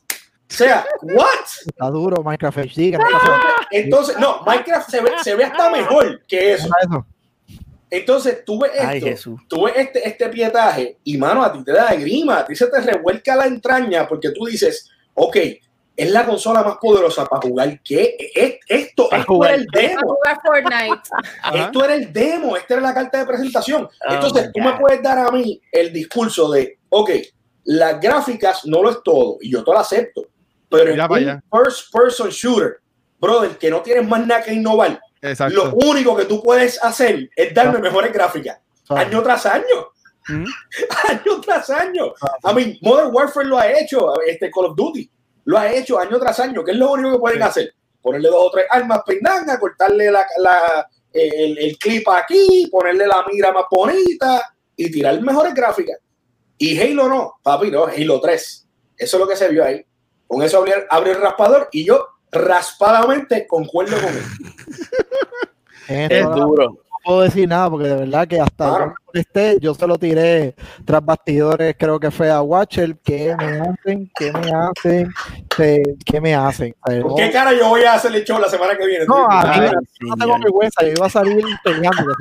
O 0.51 0.53
sea, 0.53 0.85
what? 1.01 1.45
Está 1.65 1.89
duro 1.89 2.21
Minecraft 2.23 2.57
HD. 2.57 2.91
que 2.91 2.97
no 2.97 3.05
pasa 3.11 3.41
Entonces, 3.71 4.17
no, 4.19 4.41
Minecraft 4.45 4.89
se 4.89 5.01
ve, 5.01 5.11
se 5.23 5.35
ve 5.35 5.45
hasta 5.45 5.69
mejor 5.69 6.23
que 6.27 6.53
eso. 6.53 6.69
Entonces, 7.89 8.43
tú 8.43 8.59
ves 8.59 8.71
Ay, 8.79 8.97
esto, 8.97 9.09
Jesús. 9.09 9.41
tú 9.47 9.65
ves 9.65 9.75
este, 9.77 10.07
este 10.07 10.27
pietaje 10.29 10.97
y, 11.03 11.17
mano, 11.17 11.43
a 11.43 11.53
ti 11.53 11.63
te 11.63 11.71
da 11.71 11.93
grima, 11.93 12.39
a 12.39 12.45
ti 12.45 12.55
se 12.55 12.67
te 12.67 12.81
revuelca 12.81 13.35
la 13.35 13.45
entraña 13.45 14.07
porque 14.07 14.31
tú 14.31 14.45
dices, 14.45 14.89
ok, 15.13 15.37
es 15.97 16.11
la 16.11 16.25
consola 16.25 16.61
más 16.63 16.77
poderosa 16.77 17.25
para 17.25 17.41
jugar. 17.47 17.79
¿Qué? 17.83 18.15
Es- 18.35 18.55
Esto, 18.67 19.09
Para 19.09 19.21
esto 19.21 19.33
jugar. 19.33 19.51
era 19.53 19.61
el 19.61 19.67
demo. 19.67 20.01
jugar 20.15 20.39
Fortnite. 20.45 21.09
Ajá. 21.41 21.57
Esto 21.65 21.85
era 21.85 21.95
el 21.95 22.11
demo, 22.13 22.57
esta 22.57 22.73
era 22.73 22.83
la 22.83 22.93
carta 22.93 23.19
de 23.19 23.25
presentación. 23.25 23.83
Oh 24.09 24.13
Entonces, 24.13 24.51
tú 24.53 24.59
me 24.61 24.73
puedes 24.73 25.01
dar 25.01 25.19
a 25.19 25.31
mí 25.31 25.61
el 25.71 25.93
discurso 25.93 26.51
de, 26.51 26.79
ok, 26.89 27.09
las 27.65 27.99
gráficas 28.01 28.65
no 28.65 28.81
lo 28.83 28.91
es 28.91 28.97
todo, 29.03 29.37
y 29.41 29.51
yo 29.51 29.63
te 29.63 29.71
lo 29.71 29.79
acepto, 29.79 30.23
pero 30.69 30.91
Mira 30.91 31.07
en 31.17 31.29
un 31.29 31.43
first 31.63 31.91
person 31.91 32.29
shooter, 32.29 32.77
brother, 33.19 33.57
que 33.57 33.69
no 33.69 33.81
tienes 33.81 34.07
más 34.07 34.25
nada 34.25 34.43
que 34.43 34.53
innovar, 34.53 34.99
lo 35.21 35.29
Exacto. 35.29 35.73
único 35.83 36.15
que 36.15 36.25
tú 36.25 36.43
puedes 36.43 36.83
hacer 36.83 37.27
es 37.35 37.53
darme 37.53 37.79
mejores 37.79 38.11
gráficas, 38.13 38.59
¿sabes? 38.83 39.07
año 39.07 39.23
tras 39.23 39.45
año, 39.47 39.63
Ujú. 40.29 40.43
año 41.09 41.41
tras 41.41 41.69
año. 41.71 42.13
A 42.43 42.53
mí, 42.53 42.77
Modern 42.81 43.09
Warfare 43.13 43.47
lo 43.47 43.57
ha 43.57 43.71
hecho, 43.71 44.13
este 44.27 44.51
Call 44.51 44.65
of 44.65 44.75
Duty 44.75 45.09
lo 45.45 45.57
ha 45.57 45.71
hecho 45.71 45.97
año 45.99 46.19
tras 46.19 46.39
año, 46.39 46.63
que 46.63 46.71
es 46.71 46.77
lo 46.77 46.91
único 46.91 47.13
que 47.13 47.19
pueden 47.19 47.37
Sí. 47.39 47.43
hacer. 47.43 47.73
Ponerle 48.01 48.29
dos 48.29 48.43
o 48.47 48.51
tres 48.51 48.65
armas 48.69 49.01
pendanga, 49.05 49.59
cortarle 49.59 50.11
la, 50.11 50.25
la- 50.39 50.87
el, 51.13 51.57
el 51.57 51.77
clip 51.77 52.07
aquí, 52.09 52.67
ponerle 52.71 53.07
la 53.07 53.23
mira 53.31 53.51
más 53.53 53.63
bonita 53.71 54.53
y 54.75 54.91
tirar 54.91 55.19
mejores 55.21 55.53
gráficas. 55.53 55.97
Y 56.57 56.79
Halo 56.79 57.07
no, 57.07 57.33
papi, 57.41 57.71
no, 57.71 57.85
Halo 57.85 58.19
3. 58.19 58.67
Eso 58.97 59.17
es 59.17 59.21
lo 59.21 59.27
que 59.27 59.35
se 59.35 59.47
vio 59.49 59.63
ahí. 59.63 59.83
Con 60.27 60.41
eso 60.43 60.57
abrió, 60.57 60.75
abrió 60.89 61.13
el 61.13 61.21
raspador 61.21 61.69
y 61.71 61.85
yo 61.85 62.05
raspadamente 62.31 63.47
concuerdo 63.47 63.95
con 63.97 64.09
él. 64.09 64.23
Es 65.87 66.25
Duro. 66.25 66.79
Puedo 67.05 67.21
decir 67.21 67.47
nada 67.47 67.69
porque 67.69 67.87
de 67.87 67.95
verdad 67.95 68.27
que 68.27 68.39
hasta 68.39 68.67
Claro. 68.69 68.85
yo 68.87 68.93
molesté, 69.13 69.57
yo 69.61 69.73
se 69.75 69.85
lo 69.87 69.97
tiré 69.97 70.55
tras 70.83 71.05
bastidores, 71.05 71.75
creo 71.77 71.99
que 71.99 72.09
fue 72.11 72.31
a 72.31 72.41
Watcher. 72.41 72.97
¿Qué 73.03 73.35
me 73.37 73.59
hacen? 73.59 74.11
¿Qué 74.15 74.31
me 74.33 74.51
hacen? 74.51 75.13
¿Qué, 75.55 75.83
qué 76.05 76.19
me 76.19 76.33
hacen? 76.35 76.75
O 76.81 76.89
sea, 76.91 77.01
¿Con 77.01 77.11
no- 77.11 77.15
qué 77.17 77.31
cara 77.31 77.53
yo 77.53 77.69
voy 77.69 77.83
a 77.83 77.93
hacer 77.93 78.13
el 78.15 78.23
show 78.25 78.39
la 78.39 78.49
semana 78.49 78.75
que 78.75 78.85
viene? 78.87 79.05
No, 79.05 79.25
a 79.29 79.43
mí 79.43 79.65
Ay, 79.65 79.71
no 80.01 80.15
tengo 80.17 80.39
vergüenza, 80.39 80.81
yo 80.83 80.89
iba 80.97 81.05
a 81.05 81.09
salir 81.09 81.45
peleando. 81.63 82.03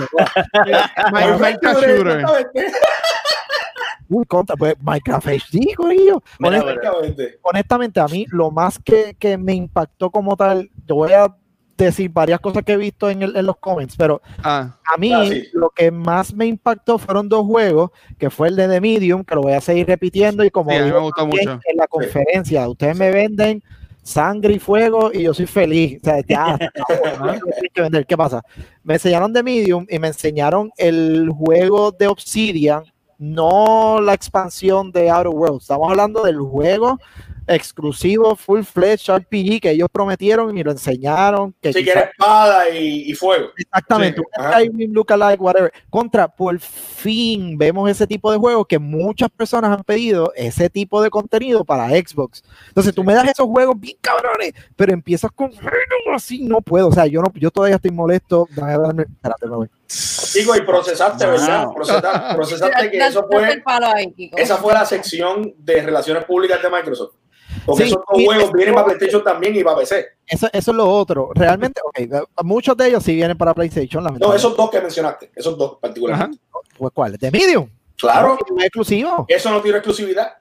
Uy, 4.10 4.24
contra, 4.26 4.54
pues 4.56 4.74
Minecraft 4.80 5.26
HD, 5.28 5.74
corillo. 5.74 6.22
Mira, 6.38 6.58
Honest- 6.60 6.68
Exactamente. 6.76 7.38
honestamente, 7.42 8.00
a 8.00 8.06
mí 8.06 8.26
lo 8.28 8.50
más 8.50 8.78
que, 8.78 9.16
que 9.18 9.38
me 9.38 9.54
impactó 9.54 10.10
como 10.10 10.36
tal, 10.36 10.70
yo 10.86 10.96
voy 10.96 11.12
a 11.12 11.34
decir 11.76 12.10
varias 12.10 12.40
cosas 12.40 12.62
que 12.62 12.72
he 12.72 12.76
visto 12.76 13.10
en, 13.10 13.22
el- 13.22 13.36
en 13.36 13.46
los 13.46 13.56
comments, 13.56 13.96
pero 13.96 14.20
Ah, 14.42 14.76
a 14.84 14.96
mí 14.96 15.12
Ah, 15.12 15.24
sí. 15.26 15.48
lo 15.52 15.70
que 15.70 15.90
más 15.90 16.32
me 16.34 16.46
impactó 16.46 16.98
fueron 16.98 17.28
dos 17.28 17.44
juegos, 17.46 17.90
que 18.18 18.30
fue 18.30 18.48
el 18.48 18.56
de 18.56 18.68
The 18.68 18.80
Medium, 18.80 19.24
que 19.24 19.34
lo 19.34 19.42
voy 19.42 19.52
a 19.54 19.60
seguir 19.60 19.86
repitiendo 19.86 20.44
y 20.44 20.50
como 20.50 20.70
sí, 20.70 20.76
a 20.76 20.80
mí 20.80 20.84
digo 20.86 20.98
me 20.98 21.04
gustó 21.06 21.22
también 21.22 21.48
mucho. 21.48 21.60
en 21.70 21.76
la 21.76 21.86
conferencia, 21.86 22.68
ustedes 22.68 22.96
me 22.96 23.10
venden 23.10 23.62
sangre 24.02 24.52
y 24.54 24.58
fuego 24.58 25.10
y 25.12 25.22
yo 25.22 25.32
soy 25.34 25.46
feliz. 25.46 25.98
O 26.02 26.04
sea, 26.04 26.20
ya, 26.28 26.58
que 27.74 27.80
vender. 27.80 28.06
¿Qué 28.06 28.16
pasa? 28.16 28.42
Me 28.82 28.94
enseñaron 28.94 29.32
The 29.32 29.42
Medium 29.42 29.86
y 29.88 29.98
me 29.98 30.08
enseñaron 30.08 30.70
el 30.76 31.30
juego 31.30 31.90
de 31.90 32.06
Obsidian, 32.06 32.84
no 33.18 34.00
la 34.00 34.12
expansión 34.14 34.92
de 34.92 35.08
Outer 35.10 35.28
Worlds. 35.28 35.62
Estamos 35.62 35.90
hablando 35.90 36.22
del 36.22 36.38
juego 36.38 36.98
exclusivo 37.46 38.36
full 38.36 38.62
fledged 38.62 39.14
RPG 39.14 39.60
que 39.60 39.70
ellos 39.70 39.88
prometieron 39.92 40.50
y 40.50 40.52
me 40.54 40.64
lo 40.64 40.70
enseñaron. 40.72 41.54
Que 41.60 41.72
Si 41.72 41.80
quizás- 41.80 41.92
quieres 41.92 42.10
espada 42.12 42.70
y, 42.70 43.10
y 43.10 43.14
fuego. 43.14 43.48
Exactamente, 43.56 44.20
Sí. 44.20 44.42
Skyrim 44.42 44.92
lookalike, 44.92 45.40
whatever. 45.40 45.72
Contra, 45.90 46.28
por 46.28 46.58
fin 46.60 47.56
vemos 47.58 47.88
ese 47.90 48.06
tipo 48.06 48.30
de 48.32 48.38
juegos 48.38 48.66
que 48.68 48.78
muchas 48.78 49.30
personas 49.30 49.70
han 49.76 49.84
pedido 49.84 50.32
ese 50.36 50.70
tipo 50.70 51.02
de 51.02 51.10
contenido 51.10 51.64
para 51.64 51.88
Xbox. 51.90 52.42
Entonces, 52.68 52.94
tú 52.94 53.04
me 53.04 53.14
das 53.14 53.28
esos 53.28 53.46
juegos 53.46 53.78
bien 53.78 53.96
cabrones, 54.00 54.52
pero 54.76 54.92
empiezas 54.92 55.30
con 55.32 55.50
así, 56.14 56.42
no 56.44 56.60
puedo. 56.60 56.88
O 56.88 56.92
sea, 56.92 57.06
yo 57.06 57.20
no, 57.22 57.32
yo 57.34 57.50
todavía 57.50 57.76
estoy 57.76 57.90
molesto. 57.90 58.46
Espérate, 58.50 59.46
me 59.46 59.56
voy. 59.56 59.68
Digo, 60.34 60.56
y 60.56 60.62
procesaste, 60.62 61.26
¿verdad? 61.26 61.66
Wow. 61.66 61.74
Procesaste, 61.74 62.34
procesaste 62.34 62.90
que 62.90 62.98
eso 62.98 63.26
fue, 63.30 63.62
esa 64.36 64.56
fue 64.56 64.72
la 64.72 64.84
sección 64.84 65.54
de 65.58 65.82
relaciones 65.82 66.24
públicas 66.24 66.60
de 66.62 66.70
Microsoft. 66.70 67.14
Porque 67.66 67.84
Sí, 67.84 67.88
esos 67.90 68.02
dos 68.08 68.24
juegos 68.24 68.44
eso- 68.44 68.52
vienen 68.52 68.74
para 68.74 68.86
PlayStation 68.86 69.24
también 69.24 69.56
y 69.56 69.64
para 69.64 69.78
PC. 69.78 70.06
Eso, 70.26 70.48
eso 70.52 70.70
es 70.70 70.76
lo 70.76 70.88
otro. 70.88 71.30
Realmente, 71.34 71.80
ok, 71.84 72.26
muchos 72.44 72.76
de 72.76 72.88
ellos 72.88 73.02
sí 73.02 73.14
vienen 73.14 73.36
para 73.38 73.54
PlayStation, 73.54 74.04
No, 74.18 74.34
esos 74.34 74.56
dos 74.56 74.70
que 74.70 74.80
mencionaste, 74.80 75.30
esos 75.34 75.56
dos 75.56 75.78
particularmente. 75.80 76.38
Pues, 76.76 76.92
¿cuál? 76.94 77.16
¿De 77.16 77.30
Medium? 77.30 77.68
Claro, 77.96 78.36
¿Es 78.58 78.64
exclusivo? 78.64 79.24
eso 79.28 79.50
no 79.50 79.60
tiene 79.62 79.78
exclusividad. 79.78 80.34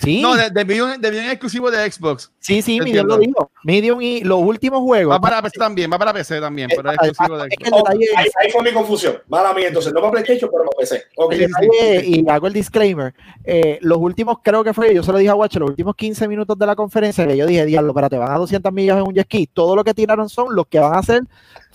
Sí. 0.00 0.20
No, 0.20 0.34
de, 0.34 0.50
de 0.50 0.64
Medium- 0.66 0.98
de 0.98 1.10
Medium 1.10 1.26
es 1.26 1.32
exclusivo 1.32 1.70
de 1.70 1.90
Xbox. 1.90 2.30
Sí, 2.46 2.62
sí, 2.62 2.76
Entiendo. 2.76 3.02
Medium 3.02 3.08
lo 3.08 3.18
dijo. 3.18 3.50
Medium 3.64 4.00
y 4.02 4.20
los 4.20 4.38
últimos 4.40 4.80
juegos. 4.80 5.12
Va 5.12 5.20
para 5.20 5.42
PC 5.42 5.58
también, 5.58 5.90
va 5.92 5.98
para 5.98 6.12
PC 6.12 6.40
también, 6.40 6.68
pero 6.74 6.90
es 6.90 6.96
exclusivo 7.02 7.38
de 7.38 7.48
Oh, 7.72 7.84
ahí, 7.88 8.50
fue 8.52 8.62
mi 8.62 8.72
confusión. 8.72 9.16
Mala 9.28 9.52
mía, 9.52 9.68
entonces 9.68 9.92
no 9.92 10.00
para 10.00 10.12
PlayStation, 10.12 10.48
pero 10.50 10.64
para 10.64 10.78
PC. 10.78 11.02
Ok. 11.16 11.32
Sí, 11.34 11.46
sí. 11.46 11.68
Oye, 11.68 12.02
y 12.06 12.24
hago 12.28 12.46
el 12.46 12.52
disclaimer. 12.52 13.12
eh, 13.44 13.78
los 13.82 13.98
últimos, 13.98 14.36
creo 14.42 14.62
que 14.62 14.72
fue, 14.72 14.94
yo 14.94 15.02
se 15.02 15.10
lo 15.10 15.18
dije 15.18 15.30
a 15.30 15.34
Watch, 15.34 15.56
los 15.56 15.70
últimos 15.70 15.96
15 15.96 16.28
minutos 16.28 16.56
de 16.58 16.66
la 16.66 16.76
conferencia, 16.76 17.26
que 17.26 17.36
yo 17.36 17.46
dije, 17.46 17.64
diablo, 17.66 17.90
espérate, 17.90 18.16
van 18.18 18.30
a 18.32 18.38
200 18.38 18.72
millas 18.72 18.98
en 18.98 19.02
un 19.08 19.14
jet 19.14 19.24
ski. 19.26 19.46
Todo 19.52 19.74
lo 19.74 19.82
que 19.82 19.92
tiraron 19.94 20.28
son 20.28 20.54
los 20.54 20.66
que 20.68 20.78
van 20.78 20.94
a 20.94 21.02
ser 21.02 21.22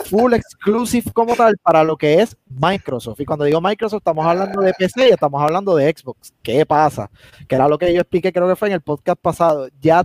full 0.06 0.34
exclusive 0.34 1.12
como 1.14 1.36
tal 1.36 1.58
para 1.62 1.84
lo 1.84 1.96
que 1.98 2.22
es 2.22 2.36
Microsoft. 2.50 3.20
Y 3.20 3.26
cuando 3.26 3.46
digo 3.46 3.62
Microsoft, 3.62 4.00
estamos 4.00 4.26
hablando 4.26 4.62
de 4.62 4.74
PC 4.74 5.10
y 5.10 5.12
estamos 5.12 5.42
hablando 5.42 5.76
de 5.76 5.94
Xbox. 5.96 6.34
¿Qué 6.42 6.66
pasa? 6.66 7.10
Que 7.48 7.56
era 7.56 7.68
lo 7.68 7.78
que 7.78 7.94
yo 7.94 8.02
expliqué, 8.02 8.32
creo 8.32 8.48
que 8.48 8.56
fue 8.56 8.70
en 8.70 8.76
el 8.76 8.82
podcast 8.82 9.20
pasado. 9.22 9.68
Ya 9.82 10.04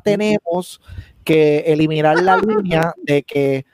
que 1.24 1.58
eliminar 1.66 2.22
la 2.22 2.36
línea 2.38 2.94
de 3.02 3.22
que 3.22 3.66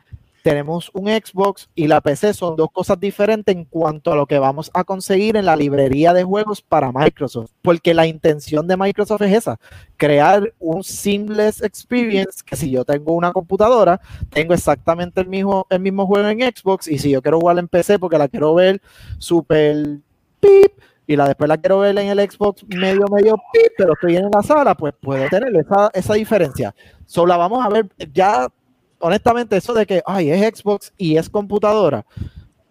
tenemos 0.43 0.91
un 0.93 1.07
Xbox 1.07 1.69
y 1.75 1.87
la 1.87 2.01
PC 2.01 2.35
son 2.35 2.57
dos 2.57 2.69
cosas 2.73 2.99
diferentes 2.99 3.55
en 3.55 3.65
cuanto 3.65 4.13
a 4.13 4.17
lo 4.17 4.27
que 4.27 4.39
vamos 4.39 4.71
a 4.75 4.85
conseguir 4.85 5.37
en 5.37 5.47
la 5.47 5.57
librería 5.57 6.13
de 6.13 6.25
juegos 6.25 6.61
para 6.61 6.93
Microsoft, 6.93 7.53
porque 7.63 7.95
la 7.95 8.07
intención 8.07 8.67
de 8.67 8.77
Microsoft 8.77 9.23
es 9.23 9.33
esa, 9.33 9.59
crear 9.97 10.53
un 10.59 10.83
seamless 10.83 11.63
experience 11.63 12.43
que 12.45 12.57
si 12.57 12.71
yo 12.71 12.85
tengo 12.85 13.15
una 13.15 13.33
computadora, 13.33 14.01
tengo 14.31 14.53
exactamente 14.53 15.21
el 15.21 15.29
mismo, 15.29 15.67
el 15.71 15.81
mismo 15.81 16.07
juego 16.07 16.29
en 16.29 16.41
Xbox 16.41 16.89
y 16.89 16.99
si 16.99 17.11
yo 17.11 17.23
quiero 17.23 17.39
jugar 17.39 17.59
en 17.59 17.69
PC 17.69 17.99
porque 17.99 18.19
la 18.19 18.29
quiero 18.29 18.55
ver 18.55 18.83
super 19.19 20.01
pip 20.41 20.73
y 21.13 21.17
la 21.17 21.27
después 21.27 21.49
la 21.49 21.59
quiero 21.59 21.81
ver 21.81 21.99
en 21.99 22.09
el 22.09 22.31
Xbox 22.31 22.65
medio 22.69 23.07
medio 23.09 23.37
pip, 23.53 23.73
pero 23.77 23.93
estoy 23.93 24.17
en 24.17 24.31
la 24.33 24.43
sala, 24.43 24.75
pues 24.75 24.95
puedo 25.01 25.29
tener 25.29 25.55
esa, 25.57 25.91
esa 25.93 26.15
diferencia. 26.15 26.75
So, 27.07 27.27
la 27.27 27.37
vamos 27.37 27.65
a 27.65 27.69
ver 27.69 27.89
ya 28.13 28.49
honestamente, 29.03 29.57
eso 29.57 29.75
de 29.75 29.85
que 29.85 30.03
ay, 30.07 30.31
es 30.31 30.59
Xbox 30.59 30.93
y 30.97 31.17
es 31.17 31.29
computadora, 31.29 32.07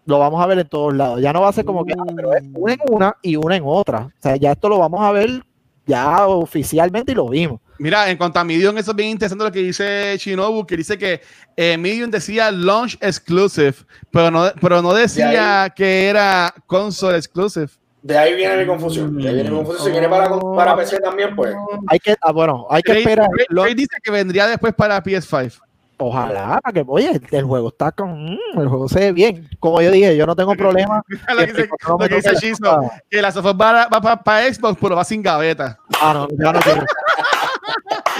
lo 0.06 0.18
vamos 0.18 0.42
a 0.42 0.46
ver 0.46 0.58
en 0.58 0.68
todos 0.68 0.94
lados. 0.94 1.20
Ya 1.20 1.32
no 1.32 1.42
va 1.42 1.50
a 1.50 1.52
ser 1.52 1.64
como 1.64 1.84
que, 1.84 1.92
ah, 1.92 2.12
pero 2.16 2.34
es 2.34 2.42
una 2.54 2.72
en 2.72 2.80
una 2.88 3.16
y 3.22 3.36
una 3.36 3.56
en 3.56 3.62
otra. 3.64 4.06
O 4.06 4.22
sea, 4.22 4.36
ya 4.36 4.52
esto 4.52 4.68
lo 4.68 4.78
vamos 4.78 5.00
a 5.02 5.12
ver 5.12 5.44
ya 5.86 6.26
oficialmente 6.26 7.12
y 7.12 7.14
lo 7.14 7.28
vimos. 7.28 7.60
Mira, 7.78 8.08
en 8.10 8.16
cuanto 8.16 8.38
a 8.38 8.44
Medium, 8.44 8.76
eso 8.78 8.92
es 8.92 8.96
bien 8.96 9.10
interesante 9.10 9.44
lo 9.44 9.52
que 9.52 9.58
dice 9.60 10.16
Shinobu, 10.18 10.66
que 10.66 10.76
dice 10.76 10.96
que 10.96 11.20
eh, 11.56 11.76
Medium 11.76 12.10
decía 12.10 12.50
launch 12.50 12.96
exclusive, 13.00 13.74
pero 14.10 14.30
no, 14.30 14.44
pero 14.60 14.80
no 14.82 14.92
decía 14.92 15.72
que 15.74 16.08
era 16.08 16.54
console 16.66 17.16
exclusive. 17.16 17.68
De 18.02 18.18
ahí 18.18 18.34
viene 18.34 18.56
mi 18.56 18.66
confusión. 18.66 19.16
De 19.16 19.28
ahí 19.28 19.34
viene 19.36 19.50
mi 19.50 19.56
confusión. 19.56 19.84
Si 19.86 19.90
viene 19.92 20.08
para, 20.08 20.28
para 20.56 20.76
PC 20.76 20.98
también, 21.00 21.34
pues. 21.36 21.54
Hay 21.88 21.98
que, 22.00 22.16
ah, 22.20 22.32
bueno, 22.32 22.66
hay 22.68 22.82
que 22.82 22.92
Ray- 22.92 23.02
esperar. 23.02 23.28
Ray- 23.36 23.46
Lo- 23.48 23.62
Ray 23.64 23.74
dice 23.74 23.96
que 24.02 24.10
vendría 24.10 24.46
después 24.48 24.74
para 24.74 25.00
PS5. 25.02 25.60
ojalá, 25.98 26.58
para 26.60 26.72
que, 26.74 26.84
oye, 26.88 27.20
el 27.30 27.44
juego 27.44 27.68
está 27.68 27.92
con, 27.92 28.24
mm, 28.34 28.38
el 28.60 28.68
juego 28.68 28.88
se 28.88 28.98
ve 28.98 29.12
bien. 29.12 29.48
Como 29.60 29.80
yo 29.80 29.90
dije, 29.92 30.16
yo 30.16 30.26
no 30.26 30.34
tengo 30.34 30.52
problema. 30.56 31.00
lo 31.28 31.36
que 31.36 31.46
dice, 31.52 31.68
lo 31.88 31.98
que 31.98 32.08
dice 32.16 32.34
Shizo, 32.40 32.90
que 33.08 33.22
la 33.22 33.30
software 33.30 33.54
va, 33.60 33.86
va 33.86 34.16
para 34.20 34.52
Xbox, 34.52 34.76
pero 34.80 34.96
va 34.96 35.04
sin 35.04 35.22
gaveta. 35.22 35.78
Ah, 36.00 36.12
no, 36.12 36.28
ya 36.42 36.52
no 36.52 36.58
quiero. 36.60 36.84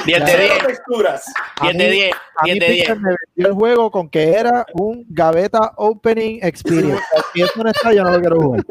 10 0.07 0.20
de 0.24 0.24
10, 0.27 0.51
Cero 0.53 0.65
texturas. 0.66 1.24
A 1.61 1.65
10 1.70 1.79
de 1.79 1.85
mí- 1.85 1.91
10, 1.97 2.12
A 2.37 2.45
10 2.45 2.55
mí 2.55 2.61
de 2.61 2.66
10. 2.73 2.81
Pixar 2.81 3.01
me 3.01 3.09
vendió 3.35 3.47
el 3.49 3.53
juego 3.55 3.91
con 3.91 4.09
que 4.09 4.31
era 4.33 4.66
un 4.74 5.05
Gaveta 5.09 5.73
Opening 5.77 6.41
Experience. 6.43 7.03
Si 7.35 7.41
eso 7.43 7.62
no 7.62 7.70
está, 7.70 7.93
yo 7.95 8.05
no 8.05 8.11
lo 8.11 8.20
quiero 8.20 8.39
jugar. 8.41 8.65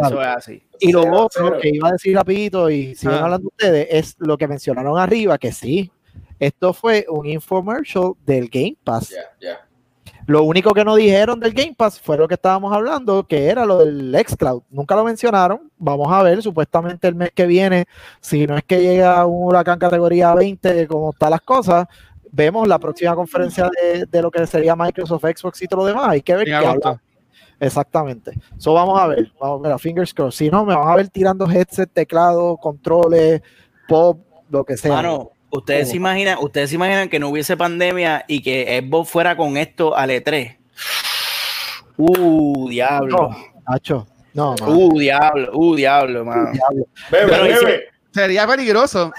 Eso 0.00 0.20
es 0.22 0.26
así. 0.28 0.62
Y 0.78 0.92
lo 0.92 1.02
Cero, 1.02 1.16
otro 1.22 1.44
cero. 1.48 1.58
que 1.60 1.70
iba 1.72 1.88
a 1.88 1.92
decir 1.92 2.14
rapidito 2.14 2.70
y 2.70 2.94
siguen 2.94 3.16
Ah. 3.18 3.24
hablando 3.24 3.48
ustedes 3.48 3.88
es 3.90 4.14
lo 4.18 4.36
que 4.38 4.46
mencionaron 4.46 4.96
arriba, 4.98 5.38
que 5.38 5.50
sí, 5.50 5.90
esto 6.38 6.72
fue 6.72 7.04
un 7.08 7.26
infomercial 7.26 8.12
del 8.24 8.48
Game 8.48 8.76
Pass. 8.84 9.08
Ya, 9.10 9.22
ya. 9.40 9.65
Lo 10.26 10.42
único 10.42 10.72
que 10.74 10.84
no 10.84 10.96
dijeron 10.96 11.38
del 11.38 11.52
Game 11.52 11.74
Pass 11.76 12.00
fue 12.00 12.16
lo 12.16 12.26
que 12.26 12.34
estábamos 12.34 12.72
hablando, 12.72 13.26
que 13.26 13.46
era 13.48 13.64
lo 13.64 13.78
del 13.78 14.16
xCloud. 14.26 14.62
Nunca 14.70 14.96
lo 14.96 15.04
mencionaron. 15.04 15.70
Vamos 15.78 16.12
a 16.12 16.22
ver, 16.22 16.42
supuestamente 16.42 17.06
el 17.06 17.14
mes 17.14 17.30
que 17.32 17.46
viene, 17.46 17.86
si 18.20 18.46
no 18.46 18.56
es 18.56 18.64
que 18.64 18.80
llega 18.80 19.24
un 19.24 19.46
huracán 19.46 19.78
categoría 19.78 20.34
20, 20.34 20.88
como 20.88 21.10
están 21.10 21.30
las 21.30 21.42
cosas, 21.42 21.86
vemos 22.32 22.66
la 22.66 22.78
próxima 22.78 23.14
conferencia 23.14 23.70
de, 23.70 24.06
de 24.06 24.22
lo 24.22 24.30
que 24.30 24.46
sería 24.46 24.74
Microsoft, 24.74 25.24
Xbox 25.24 25.62
y 25.62 25.68
todo 25.68 25.80
lo 25.80 25.86
demás. 25.86 26.08
Hay 26.08 26.22
que 26.22 26.34
ver 26.34 26.44
qué 26.46 26.54
habla. 26.54 27.00
Exactamente. 27.58 28.32
So 28.58 28.74
vamos 28.74 29.00
a 29.00 29.06
ver, 29.06 29.32
vamos 29.40 29.64
a 29.64 29.68
ver, 29.68 29.78
fingers 29.78 30.12
crossed. 30.12 30.38
Si 30.38 30.50
no, 30.50 30.64
me 30.64 30.74
van 30.74 30.88
a 30.88 30.96
ver 30.96 31.08
tirando 31.08 31.48
headset, 31.48 31.90
teclado, 31.90 32.56
controles, 32.56 33.42
pop, 33.88 34.20
lo 34.50 34.64
que 34.64 34.76
sea. 34.76 34.94
Mano, 34.94 35.30
ustedes 35.50 35.90
se 35.90 35.96
imaginan, 35.96 36.38
ustedes 36.40 36.70
se 36.70 36.76
imaginan 36.76 37.08
que 37.08 37.18
no 37.18 37.28
hubiese 37.28 37.56
pandemia 37.56 38.24
y 38.28 38.40
que 38.42 38.82
Xbox 38.84 39.10
fuera 39.10 39.36
con 39.36 39.56
esto 39.56 39.96
al 39.96 40.10
E3. 40.10 40.56
Uh, 41.96 42.68
diablo. 42.68 43.30
no, 43.30 43.36
Nacho, 43.68 44.06
no, 44.34 44.54
mano, 44.60 44.72
Uh, 44.72 44.98
diablo, 44.98 45.50
uh, 45.54 45.74
diablo, 45.74 46.24
mano. 46.24 46.50
diablo. 46.52 46.86
Bebe, 47.10 47.26
Pero 47.30 47.42
bebe. 47.44 47.84
Sería 48.12 48.46
peligroso. 48.46 49.12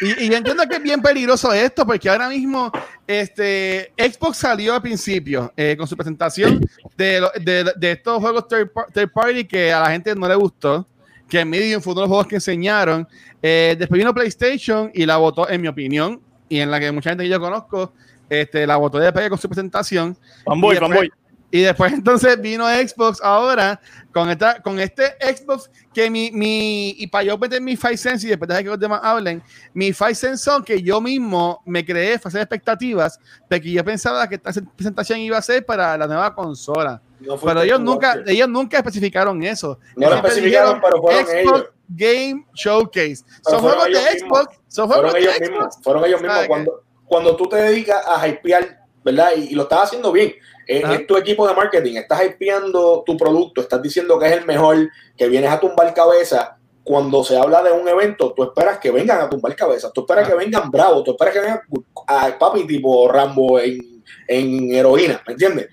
Y, 0.00 0.24
y 0.24 0.30
yo 0.30 0.36
entiendo 0.36 0.62
que 0.68 0.76
es 0.76 0.82
bien 0.82 1.02
peligroso 1.02 1.52
esto, 1.52 1.84
porque 1.86 2.08
ahora 2.08 2.28
mismo 2.28 2.70
este, 3.06 3.92
Xbox 3.98 4.38
salió 4.38 4.74
al 4.74 4.80
principio 4.82 5.52
eh, 5.56 5.74
con 5.76 5.86
su 5.86 5.96
presentación 5.96 6.60
de, 6.96 7.20
lo- 7.20 7.30
de- 7.40 7.72
de 7.76 7.92
estos 7.92 8.20
juegos 8.20 8.46
third, 8.48 8.70
par- 8.72 8.86
third 8.92 9.10
party 9.12 9.44
que 9.44 9.72
a 9.72 9.80
la 9.80 9.90
gente 9.90 10.14
no 10.14 10.26
le 10.28 10.34
gustó, 10.36 10.86
que 11.28 11.44
Medium 11.44 11.82
fue 11.82 11.92
uno 11.92 12.00
de 12.02 12.04
los 12.06 12.08
juegos 12.10 12.26
que 12.26 12.34
enseñaron. 12.36 13.06
Eh, 13.42 13.76
después 13.78 13.98
vino 13.98 14.14
PlayStation 14.14 14.90
y 14.94 15.04
la 15.06 15.16
votó, 15.18 15.48
en 15.48 15.60
mi 15.60 15.68
opinión, 15.68 16.20
y 16.48 16.58
en 16.60 16.70
la 16.70 16.80
que 16.80 16.90
mucha 16.92 17.10
gente 17.10 17.24
que 17.24 17.30
yo 17.30 17.38
conozco, 17.40 17.92
este, 18.28 18.66
la 18.66 18.76
votó 18.76 18.98
de 18.98 19.12
pegue 19.12 19.28
con 19.28 19.38
su 19.38 19.48
presentación. 19.48 20.16
Fanboy, 20.44 20.76
Y 20.76 20.78
después- 20.80 20.90
fanboy. 20.90 21.12
Y 21.50 21.62
después 21.62 21.92
entonces 21.94 22.40
vino 22.40 22.68
Xbox 22.68 23.20
ahora 23.22 23.80
con 24.12 24.28
esta 24.28 24.60
con 24.60 24.78
este 24.78 25.14
Xbox 25.20 25.70
que 25.94 26.10
mi, 26.10 26.30
mi 26.30 26.90
y 26.98 27.06
para 27.06 27.24
yo 27.24 27.38
meter 27.38 27.62
mi 27.62 27.74
Five 27.74 27.96
Sense 27.96 28.26
y 28.26 28.30
después 28.30 28.48
dejar 28.48 28.64
que 28.64 28.68
los 28.70 28.78
demás 28.78 29.00
hablen, 29.02 29.42
mi 29.72 29.94
Five 29.94 30.14
Sense 30.14 30.44
son 30.44 30.62
que 30.62 30.82
yo 30.82 31.00
mismo 31.00 31.62
me 31.64 31.84
creé 31.86 32.20
hacer 32.22 32.42
expectativas 32.42 33.18
de 33.48 33.60
que 33.62 33.70
yo 33.72 33.82
pensaba 33.82 34.28
que 34.28 34.34
esta 34.34 34.52
presentación 34.76 35.20
iba 35.20 35.38
a 35.38 35.42
ser 35.42 35.64
para 35.64 35.96
la 35.96 36.06
nueva 36.06 36.34
consola. 36.34 37.00
No 37.20 37.36
Pero 37.36 37.62
ellos 37.62 37.80
nunca, 37.80 38.22
ellos 38.26 38.48
nunca 38.48 38.78
especificaron 38.78 39.42
eso. 39.42 39.78
No 39.96 40.08
lo 40.08 40.16
especificaron, 40.16 40.74
dijeron 40.76 40.80
pero 40.82 41.02
fueron 41.02 41.26
Xbox 41.26 41.38
ellos. 41.40 41.68
Game 41.88 42.46
Showcase. 42.54 43.16
son 43.16 43.26
Pero 43.44 43.58
juegos 43.60 43.84
de 43.84 43.90
mismos. 43.90 44.38
Xbox. 44.40 44.60
Son 44.68 44.86
juegos 44.86 45.10
Fueron 45.10 45.12
de 45.12 45.18
ellos 45.20 45.34
Xbox. 45.34 45.50
mismos. 45.50 45.78
Fueron 45.82 46.04
ellos 46.04 46.20
mismos. 46.20 46.36
¿Sabe 46.36 46.48
Cuando, 46.48 46.82
cuando 47.06 47.36
tú 47.36 47.48
te 47.48 47.56
dedicas 47.56 48.04
a 48.06 48.28
hypear, 48.28 48.78
¿verdad? 49.04 49.30
Y, 49.36 49.40
y 49.44 49.54
lo 49.54 49.62
estás 49.64 49.84
haciendo 49.84 50.12
bien. 50.12 50.32
Es, 50.66 51.06
tu 51.06 51.16
equipo 51.16 51.48
de 51.48 51.54
marketing. 51.54 51.94
Estás 51.96 52.22
hypeando 52.26 53.02
tu 53.06 53.16
producto. 53.16 53.62
Estás 53.62 53.80
diciendo 53.82 54.18
que 54.18 54.26
es 54.26 54.32
el 54.32 54.44
mejor, 54.44 54.76
que 55.16 55.26
vienes 55.28 55.50
a 55.50 55.58
tumbar 55.58 55.92
cabeza. 55.94 56.56
Cuando 56.84 57.24
se 57.24 57.36
habla 57.38 57.62
de 57.62 57.72
un 57.72 57.88
evento, 57.88 58.32
tú 58.34 58.44
esperas 58.44 58.78
que 58.78 58.90
vengan 58.90 59.20
a 59.22 59.30
tumbar 59.30 59.56
cabeza. 59.56 59.90
Tú 59.92 60.02
esperas 60.02 60.26
Ah. 60.26 60.30
que 60.30 60.36
vengan 60.36 60.70
bravos. 60.70 61.04
Tú 61.04 61.12
esperas 61.12 61.32
que 61.34 61.40
vengan 61.40 61.62
a 62.06 62.38
papi 62.38 62.66
tipo 62.66 63.08
Rambo 63.10 63.58
en, 63.58 64.02
en 64.26 64.72
heroína. 64.74 65.22
¿Me 65.26 65.32
entiendes? 65.32 65.68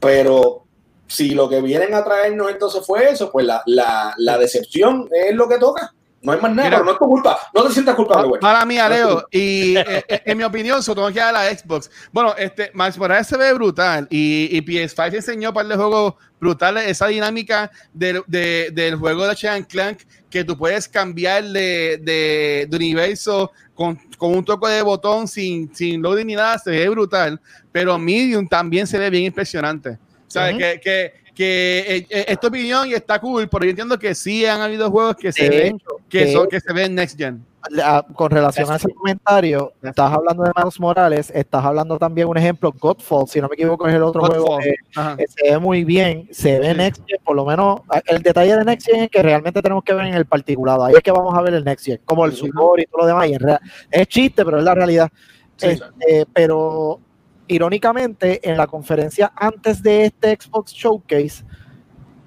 Pero 0.00 0.64
si 1.08 1.30
lo 1.30 1.48
que 1.48 1.60
vienen 1.60 1.94
a 1.94 2.04
traernos 2.04 2.50
entonces 2.50 2.86
fue 2.86 3.10
eso, 3.10 3.32
pues 3.32 3.44
la, 3.46 3.62
la, 3.66 4.14
la 4.18 4.38
decepción 4.38 5.08
es 5.12 5.34
lo 5.34 5.48
que 5.48 5.58
toca. 5.58 5.92
No 6.20 6.32
hay 6.32 6.40
más 6.40 6.50
nada, 6.50 6.64
Mira. 6.68 6.78
pero 6.78 6.84
no 6.84 6.92
es 6.92 6.98
tu 6.98 7.06
culpa. 7.06 7.38
No 7.54 7.62
te 7.64 7.72
sientas 7.72 7.94
culpable, 7.94 8.26
güey. 8.28 8.40
Para 8.40 8.64
mí, 8.66 8.74
Leo, 8.74 9.24
y 9.30 9.76
eh, 9.76 10.04
eh, 10.08 10.22
en 10.24 10.36
mi 10.36 10.42
opinión, 10.42 10.82
se 10.82 10.92
tengo 10.92 11.06
que 11.12 11.20
dar 11.20 11.32
a 11.34 11.44
la 11.44 11.56
Xbox. 11.56 11.88
Bueno, 12.12 12.34
este, 12.36 12.72
Max 12.74 12.98
Morales 12.98 13.28
se 13.28 13.36
ve 13.36 13.52
brutal 13.52 14.08
y, 14.10 14.48
y 14.50 14.60
PS5 14.60 15.14
enseñó 15.14 15.54
para 15.54 15.68
el 15.68 15.76
juego 15.76 16.16
brutales 16.40 16.88
esa 16.88 17.06
dinámica 17.06 17.70
del, 17.94 18.22
de- 18.26 18.70
del 18.72 18.96
juego 18.96 19.22
de 19.22 19.28
Ratchet 19.28 19.68
Clank 19.68 20.00
que 20.28 20.42
tú 20.42 20.58
puedes 20.58 20.88
cambiar 20.88 21.44
de, 21.44 21.98
de- 22.02 22.66
de 22.68 22.76
universo 22.76 23.52
con, 23.74 23.94
con 24.18 24.34
un 24.36 24.44
toque 24.44 24.68
de 24.70 24.82
botón 24.82 25.28
sin, 25.28 25.72
sin 25.72 26.02
loading 26.02 26.26
ni 26.26 26.34
nada, 26.34 26.58
se 26.58 26.72
ve 26.72 26.88
brutal. 26.88 27.40
Pero 27.70 27.96
Medium 27.96 28.48
también 28.48 28.88
se 28.88 28.98
ve 28.98 29.08
bien 29.08 29.22
impresionante. 29.26 29.98
O 30.28 30.30
sea, 30.30 30.50
Ujú. 30.50 30.58
que, 30.58 30.80
que, 30.80 31.12
que 31.34 31.78
eh, 31.88 32.06
eh, 32.10 32.24
es 32.28 32.38
tu 32.40 32.48
opinión 32.48 32.86
y 32.88 32.92
está 32.94 33.18
cool, 33.18 33.48
pero 33.48 33.64
yo 33.64 33.70
entiendo 33.70 33.98
que 33.98 34.14
sí 34.14 34.44
han 34.44 34.60
habido 34.60 34.90
juegos 34.90 35.16
que 35.16 35.32
se 35.32 35.48
De 35.48 35.58
ven 35.58 35.82
que, 36.08 36.26
de 36.26 36.32
son, 36.32 36.48
que 36.48 36.60
se 36.60 36.72
ven 36.72 36.94
next 36.94 37.16
gen. 37.18 37.44
Ah, 37.82 38.06
con 38.14 38.30
relación 38.30 38.70
a 38.70 38.76
ese 38.76 38.88
comentario, 38.94 39.72
estás 39.82 40.12
hablando 40.12 40.44
de 40.44 40.52
Miles 40.56 40.78
Morales, 40.80 41.30
estás 41.34 41.64
hablando 41.64 41.98
también 41.98 42.28
un 42.28 42.36
ejemplo, 42.38 42.72
Godfall, 42.78 43.26
si 43.28 43.40
no 43.40 43.48
me 43.48 43.54
equivoco, 43.54 43.86
es 43.88 43.94
el 43.94 44.02
otro 44.02 44.22
juego 44.22 44.44
Godfall. 44.44 44.62
que, 44.62 44.74
Ajá. 44.94 45.16
que 45.16 45.26
se 45.26 45.50
ve 45.50 45.58
muy 45.58 45.84
bien, 45.84 46.28
se 46.30 46.60
ve 46.60 46.70
Sí. 46.70 46.76
Next 46.76 47.02
Gen, 47.06 47.18
por 47.24 47.36
lo 47.36 47.44
menos 47.44 47.80
el 48.06 48.22
detalle 48.22 48.56
de 48.56 48.64
Next 48.64 48.86
Gen 48.86 49.04
es 49.04 49.10
que 49.10 49.22
realmente 49.22 49.60
tenemos 49.60 49.82
que 49.84 49.92
ver 49.92 50.06
en 50.06 50.14
el 50.14 50.24
particulado, 50.24 50.84
ahí 50.84 50.94
es 50.96 51.02
que 51.02 51.10
vamos 51.10 51.34
a 51.36 51.42
ver 51.42 51.54
el 51.54 51.64
Next 51.64 51.84
Gen, 51.84 52.00
como 52.04 52.24
el 52.24 52.32
Ujú. 52.32 52.46
support 52.46 52.80
y 52.80 52.86
todo 52.86 53.00
lo 53.02 53.06
demás, 53.06 53.28
y 53.28 53.32
en 53.34 53.40
real- 53.40 53.60
es 53.90 54.06
chiste, 54.08 54.44
pero 54.44 54.58
es 54.58 54.64
la 54.64 54.74
realidad. 54.74 55.08
Sí. 55.56 55.66
Este, 55.70 56.26
pero 56.32 57.00
irónicamente, 57.48 58.40
en 58.48 58.56
la 58.56 58.66
conferencia 58.66 59.32
antes 59.34 59.82
de 59.82 60.04
este 60.06 60.36
Xbox 60.40 60.72
Showcase, 60.72 61.44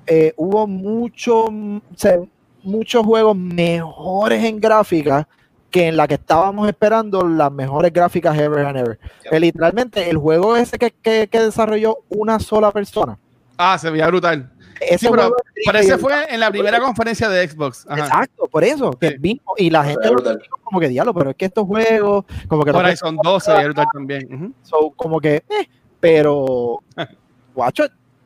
eh, 0.07 0.33
hubo 0.35 0.67
mucho, 0.67 1.45
o 1.45 1.81
sea, 1.95 2.17
muchos 2.63 3.05
juegos 3.05 3.35
mejores 3.37 4.43
en 4.43 4.59
gráfica 4.59 5.27
que 5.69 5.87
en 5.87 5.95
la 5.95 6.05
que 6.07 6.15
estábamos 6.15 6.67
esperando 6.67 7.25
las 7.25 7.51
mejores 7.51 7.93
gráficas 7.93 8.37
ever 8.37 8.65
and 8.65 8.77
ever. 8.77 8.99
Eh, 9.31 9.39
literalmente, 9.39 10.09
el 10.09 10.17
juego 10.17 10.57
ese 10.57 10.77
que, 10.77 10.91
que- 10.91 11.29
que 11.31 11.39
desarrolló 11.39 11.99
una 12.09 12.39
sola 12.39 12.71
persona. 12.71 13.17
Ah, 13.57 13.77
se 13.77 13.89
veía 13.89 14.07
brutal. 14.07 14.51
Ese 14.81 14.97
Sí, 14.97 15.07
pero 15.11 15.21
juego- 15.23 15.35
parece 15.65 15.97
fue 15.99 16.33
en 16.33 16.39
la 16.39 16.49
primera 16.49 16.79
conferencia 16.79 17.29
de 17.29 17.47
Xbox. 17.47 17.85
Ajá. 17.87 17.99
Exacto, 18.05 18.47
por 18.51 18.63
eso. 18.63 18.91
Que 18.91 19.09
Sí. 19.11 19.15
vimos, 19.19 19.43
y 19.57 19.69
la 19.69 19.83
gente 19.83 20.07
lo 20.09 20.15
criticó 20.15 20.57
como 20.63 20.79
que 20.79 20.87
diablo, 20.89 21.13
pero 21.13 21.29
es 21.29 21.35
que 21.35 21.45
estos 21.45 21.65
juegos, 21.67 22.25
como 22.47 22.63
que 22.63 22.71
Horizon 22.71 23.17
2 23.23 23.43
se 23.43 23.51
veía 23.53 23.65
brutal 23.65 23.85
también. 23.93 24.33
Ujú. 24.33 24.53
So, 24.63 24.91
como 24.95 25.19
que, 25.19 25.35
eh, 25.47 25.69
pero, 25.99 26.79
guacho, 27.55 27.83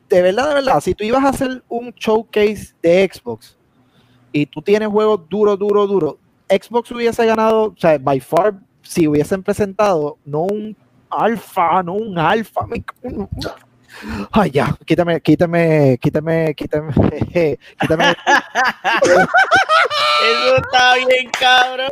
de 0.08 0.22
verdad, 0.22 0.48
de 0.48 0.54
verdad, 0.54 0.80
si 0.80 0.94
tú 0.94 1.04
ibas 1.04 1.24
a 1.24 1.28
hacer 1.28 1.62
un 1.68 1.90
showcase 1.90 2.74
de 2.82 3.10
Xbox 3.12 3.56
y 4.32 4.46
tú 4.46 4.62
tienes 4.62 4.88
juegos 4.88 5.28
duro, 5.28 5.56
duro, 5.56 5.86
duro, 5.86 6.18
Xbox 6.48 6.90
hubiese 6.92 7.26
ganado, 7.26 7.64
o 7.64 7.74
sea, 7.76 7.98
by 7.98 8.20
far, 8.20 8.54
si 8.82 9.06
hubiesen 9.08 9.42
presentado, 9.42 10.16
no 10.24 10.42
un 10.42 10.76
alfa, 11.10 11.82
no 11.82 11.94
un 11.94 12.16
alfa. 12.18 12.60
Ay, 14.32 14.50
ya, 14.50 14.76
quítame, 14.84 15.20
quítame, 15.20 15.98
quítame, 16.00 16.54
quítame, 16.54 16.92
quítame. 17.80 18.14
Eso 20.22 20.56
está 20.56 20.94
bien, 20.96 21.30
cabrón. 21.38 21.88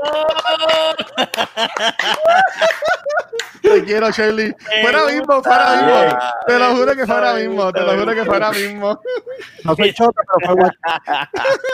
Te 3.63 3.85
quiero, 3.85 4.11
Shirley. 4.11 4.55
Fuera 4.83 5.07
mismo, 5.07 5.43
fuera 5.43 5.77
mismo. 5.77 6.19
Te 6.47 6.59
lo 6.59 6.77
juro 6.77 6.95
que 6.95 7.07
fuera 7.07 7.35
mismo. 7.35 7.73
Te 7.73 7.81
lo 7.81 7.99
juro 7.99 8.15
que 8.15 8.25
fuera 8.25 8.51
mismo. 8.51 9.01
No 9.65 9.75
soy 9.75 9.93
chota, 9.95 10.21
pero 10.41 10.57
fue. 10.57 10.71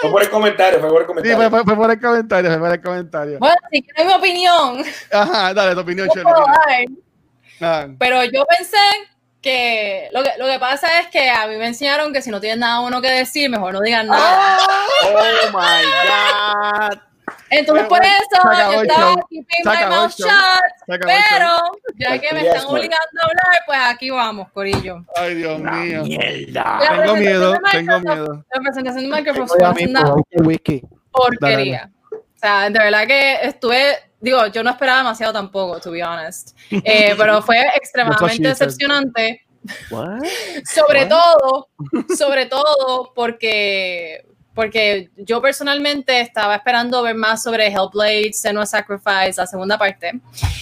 Fue 0.03 0.11
por 0.11 0.23
el 0.23 0.31
comentario, 0.31 0.81
fue 0.81 0.89
por 0.89 1.01
el 1.03 1.05
Sí, 1.05 1.09
comentario. 1.09 1.37
fue, 1.37 1.51
fue- 1.51 1.65
fue 1.65 1.77
por 1.77 1.91
el 1.91 2.01
comentario, 2.01 2.51
fue 2.51 2.59
por 2.61 2.71
el 2.73 2.81
comentario. 2.83 3.39
Bueno, 3.41 3.57
si 3.73 3.83
quieren 3.83 4.07
mi 4.07 4.13
opinión, 4.15 4.85
Ajá, 5.13 5.53
dale 5.55 5.75
tu 5.75 5.81
opinión, 5.81 6.09
Shirley. 6.09 6.95
pero 7.99 8.25
yo 8.25 8.45
pensé 8.47 8.79
que 9.43 10.09
lo, 10.13 10.23
que 10.23 10.31
lo 10.39 10.47
que 10.47 10.59
pasa 10.59 11.01
es 11.01 11.07
que 11.09 11.31
a 11.31 11.47
mí 11.47 11.57
me 11.57 11.67
enseñaron 11.67 12.13
que 12.13 12.21
si 12.23 12.31
no 12.31 12.41
tienen 12.41 12.61
nada 12.61 12.81
bueno 12.81 13.01
que 13.01 13.11
decir, 13.11 13.49
mejor 13.51 13.73
no 13.73 13.81
digan 13.81 14.07
nada. 14.07 14.59
Oh 15.07 15.59
my 15.59 16.89
God. 16.91 16.99
Entonces, 17.49 17.87
por 17.87 18.03
eso 18.03 18.71
yo 18.73 18.83
estaba 18.83 19.15
keeping 19.29 19.65
my 19.65 19.87
mouth 19.89 20.13
shut, 20.17 20.29
pero 20.87 21.49
ya 21.97 22.19
que 22.19 22.33
me 22.35 22.41
están 22.47 22.65
obligando 22.67 23.21
a 23.23 23.25
hablar, 23.27 23.63
pues 23.67 23.79
aquí 23.87 24.11
vamos, 24.11 24.49
Corillo. 24.53 25.05
Ay, 25.17 25.35
Dios 25.37 25.61
La 25.61 25.71
mío. 25.73 26.03
mierda. 26.05 26.79
La 26.81 26.97
Tengo 27.03 27.17
miedo, 27.17 27.55
tengo 27.71 27.93
Microsoft- 27.93 28.05
miedo. 28.05 28.45
La 28.53 28.61
presentación 28.61 29.11
de 29.11 29.17
Microsoft 29.17 29.49
fue 29.49 29.87
una 29.87 30.15
porquería. 31.13 31.91
O 32.13 32.39
sea, 32.41 32.71
de 32.71 32.79
verdad 32.79 33.07
que 33.07 33.39
estuve, 33.43 33.97
digo, 34.21 34.47
yo 34.49 34.63
no 34.63 34.71
esperaba 34.71 34.99
demasiado 34.99 35.33
tampoco, 35.33 35.81
to 35.81 35.91
be 35.91 36.03
honest. 36.03 36.57
Eh, 36.71 37.15
pero 37.17 37.43
fue 37.43 37.59
extremadamente 37.77 38.49
decepcionante. 38.49 39.45
What? 39.91 40.23
Sobre 40.65 41.05
What? 41.05 41.09
todo, 41.09 41.69
sobre 42.17 42.47
todo 42.47 43.13
porque, 43.15 44.25
porque 44.55 45.11
yo 45.17 45.43
personalmente 45.43 46.21
estaba 46.21 46.57
esperando 46.57 47.03
ver 47.03 47.15
más 47.15 47.43
sobre 47.43 47.67
Hellblade, 47.67 48.33
Senua 48.33 48.65
Sacrifice, 48.65 49.35
la 49.37 49.47
segunda 49.47 49.77
parte. 49.77 50.13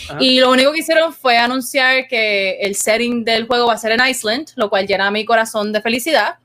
Ajá. 0.08 0.18
Y 0.18 0.40
lo 0.40 0.50
único 0.50 0.72
que 0.72 0.80
hicieron 0.80 1.12
fue 1.12 1.36
anunciar 1.36 2.08
que 2.08 2.58
el 2.60 2.74
setting 2.74 3.24
del 3.24 3.46
juego 3.46 3.66
va 3.66 3.74
a 3.74 3.78
ser 3.78 3.92
en 3.92 4.06
Iceland, 4.06 4.48
lo 4.56 4.68
cual 4.68 4.86
llena 4.86 5.10
mi 5.10 5.24
corazón 5.24 5.72
de 5.72 5.80
felicidad, 5.80 6.38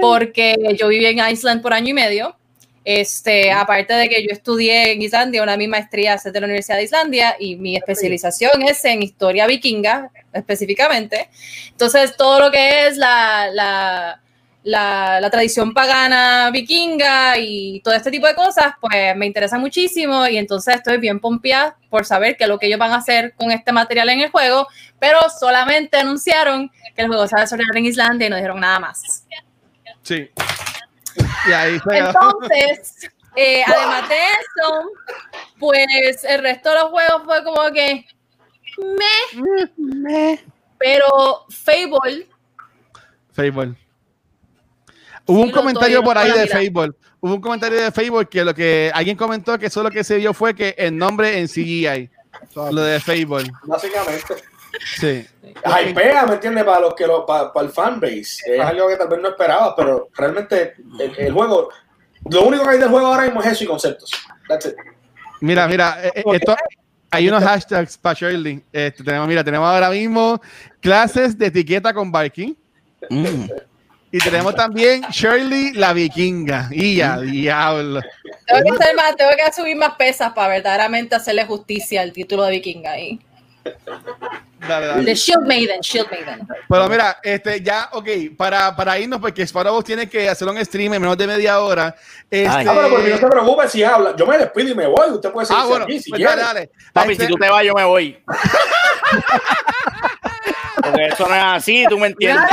porque 0.00 0.76
yo 0.78 0.88
viví 0.88 1.06
en 1.06 1.18
Iceland 1.18 1.62
por 1.62 1.72
año 1.72 1.88
y 1.88 1.94
medio. 1.94 2.36
Este, 2.84 3.52
aparte 3.52 3.92
de 3.92 4.08
que 4.08 4.22
yo 4.22 4.30
estudié 4.30 4.92
en 4.92 5.02
Islandia, 5.02 5.42
una 5.42 5.52
de 5.52 5.58
mis 5.58 5.68
maestrías 5.68 6.24
es 6.24 6.32
de 6.32 6.40
la 6.40 6.46
Universidad 6.46 6.78
de 6.78 6.84
Islandia 6.84 7.36
y 7.38 7.56
mi 7.56 7.76
especialización 7.76 8.62
es 8.62 8.84
en 8.84 9.02
historia 9.02 9.46
vikinga 9.46 10.10
específicamente. 10.32 11.28
Entonces, 11.70 12.16
todo 12.16 12.40
lo 12.40 12.50
que 12.50 12.86
es 12.86 12.96
la, 12.96 13.50
la, 13.52 14.22
la, 14.62 15.20
la 15.20 15.30
tradición 15.30 15.74
pagana 15.74 16.50
vikinga 16.50 17.38
y 17.38 17.80
todo 17.80 17.94
este 17.94 18.10
tipo 18.10 18.26
de 18.26 18.34
cosas, 18.34 18.74
pues 18.80 19.14
me 19.14 19.26
interesa 19.26 19.58
muchísimo 19.58 20.26
y 20.26 20.38
entonces 20.38 20.76
estoy 20.76 20.96
bien 20.96 21.20
pompeada 21.20 21.76
por 21.90 22.06
saber 22.06 22.36
qué 22.38 22.44
es 22.44 22.48
lo 22.48 22.58
que 22.58 22.66
ellos 22.66 22.78
van 22.78 22.92
a 22.92 22.96
hacer 22.96 23.34
con 23.34 23.50
este 23.50 23.72
material 23.72 24.08
en 24.08 24.20
el 24.20 24.30
juego, 24.30 24.66
pero 24.98 25.18
solamente 25.38 25.98
anunciaron 25.98 26.70
que 26.94 27.02
el 27.02 27.08
juego 27.08 27.26
se 27.26 27.34
va 27.34 27.40
a 27.40 27.44
desarrollar 27.44 27.76
en 27.76 27.86
Islandia 27.86 28.26
y 28.26 28.30
no 28.30 28.36
dijeron 28.36 28.60
nada 28.60 28.78
más. 28.78 29.26
Sí. 30.02 30.30
Y 31.48 31.52
ahí 31.52 31.78
se 31.78 31.98
Entonces, 31.98 33.10
eh, 33.36 33.62
además 33.66 34.08
de 34.08 34.16
eso, 34.16 34.90
pues 35.58 36.24
el 36.24 36.42
resto 36.42 36.70
de 36.70 36.74
los 36.76 36.90
juegos 36.90 37.22
fue 37.24 37.44
como 37.44 37.70
que 37.72 38.06
me, 39.76 40.40
pero 40.78 41.46
Fable, 41.48 42.28
Fable. 43.32 43.74
Hubo 45.26 45.42
un 45.42 45.50
comentario 45.50 46.02
por 46.02 46.18
ahí 46.18 46.32
de 46.32 46.46
Fable. 46.46 46.92
Hubo 47.20 47.34
un 47.34 47.40
comentario 47.40 47.80
de 47.80 47.92
Fable 47.92 48.26
que 48.26 48.44
lo 48.44 48.54
que 48.54 48.90
alguien 48.94 49.16
comentó 49.16 49.58
que 49.58 49.66
eso 49.66 49.82
lo 49.82 49.90
que 49.90 50.02
se 50.02 50.16
vio 50.16 50.34
fue 50.34 50.54
que 50.54 50.74
el 50.76 50.96
nombre 50.96 51.38
en 51.38 51.46
CGI. 51.46 52.10
Lo 52.54 52.82
de 52.82 53.00
Fable. 53.00 53.50
Básicamente. 53.64 54.34
Sí. 54.96 55.26
Hypea, 55.42 56.26
¿me 56.26 56.34
entiendes? 56.34 56.64
Para 56.64 56.80
los 56.80 56.94
que 56.94 57.06
lo, 57.06 57.26
para, 57.26 57.52
para 57.52 57.66
el 57.66 57.72
fanbase. 57.72 58.42
Es 58.46 58.60
algo 58.60 58.88
que 58.88 58.96
tal 58.96 59.08
vez 59.08 59.20
no 59.20 59.28
esperaba, 59.28 59.74
pero 59.74 60.08
realmente 60.14 60.74
el, 60.98 61.18
el 61.18 61.32
juego, 61.32 61.70
lo 62.30 62.42
único 62.44 62.64
que 62.64 62.70
hay 62.70 62.78
del 62.78 62.88
juego 62.88 63.06
ahora 63.06 63.24
mismo 63.24 63.40
es 63.40 63.48
eso 63.48 63.64
y 63.64 63.66
conceptos. 63.66 64.10
That's 64.48 64.66
it. 64.66 64.74
Mira, 65.40 65.66
mira, 65.66 65.98
eh, 66.02 66.12
eh, 66.14 66.22
esto, 66.32 66.54
hay 67.10 67.28
unos 67.28 67.42
hashtags 67.42 67.98
para 67.98 68.14
Shirley. 68.14 68.62
Este, 68.72 69.02
tenemos, 69.02 69.26
mira, 69.26 69.42
tenemos 69.42 69.68
ahora 69.68 69.90
mismo 69.90 70.40
clases 70.80 71.36
de 71.36 71.46
etiqueta 71.46 71.92
con 71.92 72.12
Viking. 72.12 72.54
Mm. 73.08 73.46
Y 74.12 74.18
tenemos 74.18 74.54
también 74.54 75.02
Shirley 75.10 75.72
la 75.72 75.92
vikinga. 75.92 76.68
Y 76.72 76.96
ya, 76.96 77.18
diablo. 77.20 78.00
tengo 78.46 78.76
que, 78.76 78.82
hacer 78.82 78.96
más, 78.96 79.16
tengo 79.16 79.30
que 79.30 79.52
subir 79.52 79.76
más 79.76 79.94
pesas 79.94 80.32
para 80.32 80.48
verdaderamente 80.48 81.14
hacerle 81.14 81.44
justicia 81.46 82.02
al 82.02 82.12
título 82.12 82.42
de 82.44 82.52
Vikinga 82.52 82.92
ahí. 82.92 83.20
Dale, 84.68 84.86
dale. 84.86 85.02
De 85.04 85.14
Shield 85.14 85.46
Maiden, 85.46 85.80
Shield 85.80 86.10
Maiden. 86.10 86.46
Pero 86.68 86.88
mira, 86.88 87.18
este, 87.22 87.60
ya, 87.62 87.88
ok, 87.92 88.08
para, 88.36 88.74
para 88.76 88.98
irnos, 88.98 89.18
porque 89.20 89.42
Sparrow 89.46 89.82
tiene 89.82 90.08
que 90.08 90.28
hacer 90.28 90.46
un 90.46 90.62
stream 90.64 90.94
en 90.94 91.00
menos 91.02 91.16
de 91.16 91.26
media 91.26 91.60
hora. 91.60 91.94
Este. 92.30 92.46
Ah, 92.48 92.60
pero 92.74 92.88
por 92.90 93.02
mí 93.02 93.10
no 93.10 93.16
se 93.18 93.26
preocupe 93.26 93.68
si 93.68 93.82
habla. 93.82 94.14
Yo 94.16 94.26
me 94.26 94.38
despido 94.38 94.68
y 94.70 94.74
me 94.74 94.86
voy. 94.86 95.10
Usted 95.10 95.30
puede 95.32 95.46
seguir 95.46 95.62
ah, 95.62 95.66
bueno, 95.66 95.84
aquí 95.84 95.98
si 96.00 96.10
pues 96.10 96.18
quiere. 96.20 96.36
dale, 96.36 96.42
dale. 96.60 96.70
Papi, 96.92 97.12
Este, 97.12 97.26
si 97.26 97.32
tú 97.32 97.38
te 97.38 97.48
vas, 97.48 97.64
yo 97.64 97.74
me 97.74 97.84
voy. 97.84 98.22
Porque 100.82 101.06
eso 101.06 101.28
no 101.28 101.34
es 101.34 101.42
así, 101.44 101.84
tú 101.88 101.98
me 101.98 102.06
entiendes. 102.08 102.44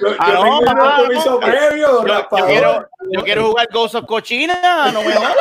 Yo, 0.00 0.08
yo 0.10 0.16
Ah, 0.18 0.32
no, 0.34 0.60
papá, 0.64 0.98
no. 1.02 1.40
previo, 1.40 1.78
Yo, 1.78 2.02
yo 2.06 2.14
raspador. 2.14 2.46
quiero, 2.48 2.88
yo 3.12 3.22
quiero 3.24 3.46
jugar 3.46 3.68
Ghost 3.72 3.94
of 3.94 4.04
Cochina, 4.06 4.90
no 4.92 5.02
me 5.02 5.14
jodas. 5.14 5.34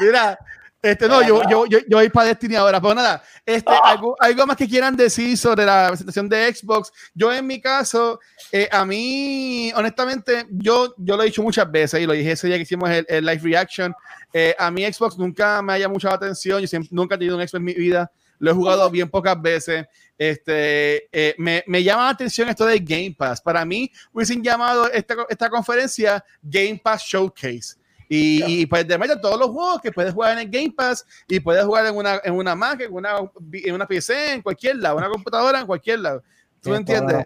Mira, 0.00 0.38
este, 0.82 1.06
no, 1.08 1.22
yo, 1.22 1.42
yo, 1.48 1.64
yo, 1.66 1.78
yo 1.88 1.96
voy 1.98 2.08
para 2.08 2.28
Destiny 2.28 2.56
ahora, 2.56 2.80
pero 2.80 2.94
nada, 2.94 3.22
este, 3.46 3.70
Ah. 3.72 3.80
algo, 3.92 4.16
algo 4.18 4.46
más 4.46 4.56
que 4.56 4.68
quieran 4.68 4.96
decir 4.96 5.38
sobre 5.38 5.64
la 5.64 5.86
presentación 5.88 6.28
de 6.28 6.52
Xbox. 6.54 6.90
Yo, 7.14 7.32
en 7.32 7.46
mi 7.46 7.60
caso, 7.60 8.18
eh, 8.50 8.68
a 8.70 8.84
mí, 8.84 9.72
honestamente, 9.76 10.46
yo, 10.50 10.92
yo 10.98 11.16
lo 11.16 11.22
he 11.22 11.26
dicho 11.26 11.42
muchas 11.42 11.70
veces 11.70 12.00
y 12.00 12.06
lo 12.06 12.12
dije 12.12 12.32
ese 12.32 12.48
día 12.48 12.56
que 12.56 12.62
hicimos 12.62 12.90
el, 12.90 13.06
el 13.08 13.24
live 13.24 13.40
reaction. 13.42 13.94
eh, 14.32 14.54
a 14.58 14.70
mí, 14.70 14.84
Xbox 14.92 15.16
nunca 15.16 15.62
me 15.62 15.72
haya 15.74 15.88
mucho 15.88 16.08
la 16.08 16.14
atención. 16.14 16.60
Yo 16.60 16.66
siempre, 16.66 16.88
nunca 16.92 17.14
he 17.14 17.18
tenido 17.18 17.36
un 17.36 17.42
Xbox 17.42 17.54
en 17.54 17.64
mi 17.64 17.74
vida. 17.74 18.10
Lo 18.38 18.50
he 18.50 18.54
jugado 18.54 18.90
bien 18.90 19.08
pocas 19.08 19.40
veces. 19.40 19.86
Este, 20.18 21.08
eh, 21.12 21.34
me, 21.38 21.62
me 21.66 21.82
llama 21.82 22.04
la 22.04 22.10
atención 22.10 22.48
esto 22.48 22.66
de 22.66 22.78
Game 22.80 23.14
Pass. 23.16 23.40
Para 23.40 23.64
mí, 23.64 23.90
hubiesen 24.12 24.42
llamado 24.42 24.90
esta, 24.90 25.14
esta 25.28 25.48
conferencia 25.48 26.24
Game 26.42 26.80
Pass 26.82 27.02
Showcase. 27.04 27.76
Y, 28.14 28.44
y 28.44 28.66
pues 28.66 28.86
de 28.86 28.98
meter 28.98 29.18
todos 29.22 29.38
los 29.38 29.48
juegos 29.48 29.80
que 29.80 29.90
puedes 29.90 30.12
jugar 30.12 30.32
en 30.32 30.40
el 30.40 30.50
Game 30.50 30.74
Pass 30.76 31.06
y 31.26 31.40
puedes 31.40 31.64
jugar 31.64 31.86
en 31.86 31.96
una, 31.96 32.20
en 32.22 32.34
una 32.34 32.54
Mac, 32.54 32.82
en 32.82 32.92
una, 32.92 33.14
en 33.50 33.74
una 33.74 33.86
PC, 33.86 34.34
en 34.34 34.42
cualquier 34.42 34.76
lado, 34.76 34.98
una 34.98 35.08
computadora, 35.08 35.60
en 35.60 35.66
cualquier 35.66 36.00
lado. 36.00 36.22
¿Tú 36.60 36.68
me 36.68 36.76
entiendes? 36.76 37.24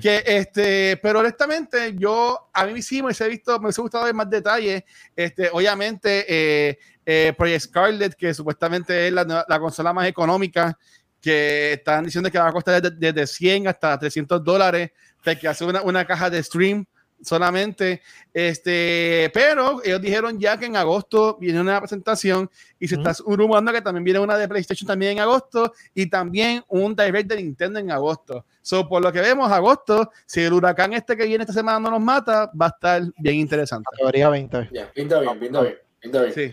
Que 0.00 0.22
este, 0.24 0.98
pero 1.02 1.18
honestamente, 1.20 1.94
yo 1.98 2.48
a 2.50 2.64
mí 2.64 2.80
sí 2.80 3.02
me 3.02 3.08
hubiese 3.08 3.28
visto, 3.28 3.58
me 3.58 3.66
hubiese 3.66 3.82
gustado 3.82 4.06
ver 4.06 4.14
más 4.14 4.30
detalles. 4.30 4.82
Este, 5.14 5.50
obviamente, 5.52 6.24
eh, 6.26 6.78
eh, 7.04 7.34
Project 7.36 7.64
Scarlet, 7.64 8.14
que 8.14 8.32
supuestamente 8.32 9.08
es 9.08 9.12
la, 9.12 9.44
la 9.46 9.60
consola 9.60 9.92
más 9.92 10.08
económica, 10.08 10.78
que 11.20 11.74
están 11.74 12.06
diciendo 12.06 12.30
que 12.30 12.38
va 12.38 12.48
a 12.48 12.52
costar 12.52 12.80
desde, 12.80 13.12
desde 13.12 13.26
100 13.26 13.68
hasta 13.68 13.98
300 13.98 14.42
dólares, 14.42 14.92
que 15.22 15.46
hace 15.46 15.66
una, 15.66 15.82
una 15.82 16.06
caja 16.06 16.30
de 16.30 16.42
stream 16.42 16.86
solamente. 17.22 18.02
Este, 18.34 19.30
pero 19.32 19.80
ellos 19.84 20.00
dijeron 20.00 20.38
ya 20.38 20.58
que 20.58 20.66
en 20.66 20.76
agosto 20.76 21.36
viene 21.40 21.60
una 21.60 21.78
presentación 21.80 22.50
y 22.78 22.88
se 22.88 22.96
Ujú. 22.96 23.08
está 23.08 23.22
rumorando 23.26 23.72
que 23.72 23.80
también 23.80 24.04
viene 24.04 24.18
una 24.20 24.36
de 24.36 24.48
PlayStation 24.48 24.86
también 24.86 25.12
en 25.12 25.20
agosto 25.20 25.72
y 25.94 26.06
también 26.10 26.64
un 26.68 26.94
direct 26.96 27.28
de 27.28 27.36
Nintendo 27.36 27.78
en 27.78 27.90
agosto. 27.90 28.44
So, 28.60 28.88
por 28.88 29.02
lo 29.02 29.12
que 29.12 29.20
vemos, 29.20 29.50
agosto, 29.50 30.10
si 30.26 30.40
el 30.42 30.52
huracán 30.52 30.92
este 30.92 31.16
que 31.16 31.24
viene 31.26 31.42
esta 31.42 31.52
semana 31.54 31.78
no 31.80 31.90
nos 31.90 32.00
mata, 32.00 32.50
va 32.60 32.66
a 32.66 32.68
estar 32.68 33.02
bien 33.18 33.36
interesante. 33.36 33.88
Categoría 33.92 34.28
20. 34.28 34.68
Ya, 34.72 34.90
pinta 34.92 35.20
bien, 35.20 35.38
pinta 35.40 35.60
bien, 35.62 35.76
pinta 36.00 36.22
bien. 36.22 36.34
Sí. 36.34 36.52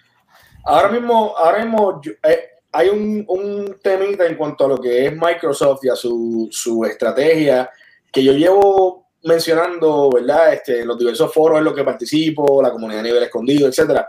Ahora 0.66 0.90
mismo, 0.90 1.36
ahora 1.38 1.60
mismo 1.64 2.02
yo- 2.02 2.12
eh, 2.24 2.50
hay 2.72 2.90
un, 2.90 3.26
un 3.28 3.78
temita 3.82 4.26
en 4.28 4.36
cuanto 4.36 4.66
a 4.66 4.70
lo 4.70 4.78
que 4.80 5.08
es 5.08 5.14
Microsoft 5.16 5.84
y 5.86 5.90
a 5.90 5.96
su, 5.96 6.48
su 6.52 6.84
estrategia 6.86 7.70
que 8.12 8.24
yo 8.24 8.34
llevo 8.34 9.09
mencionando, 9.24 10.10
¿verdad? 10.10 10.54
Este, 10.54 10.86
los 10.86 10.98
diversos 10.98 11.34
foros 11.34 11.60
en 11.60 11.66
los 11.66 11.74
que 11.74 11.84
participo, 11.84 12.62
la 12.62 12.72
comunidad 12.72 13.02
a 13.02 13.04
nivel 13.04 13.24
escondido, 13.24 13.68
etcétera. 13.68 14.08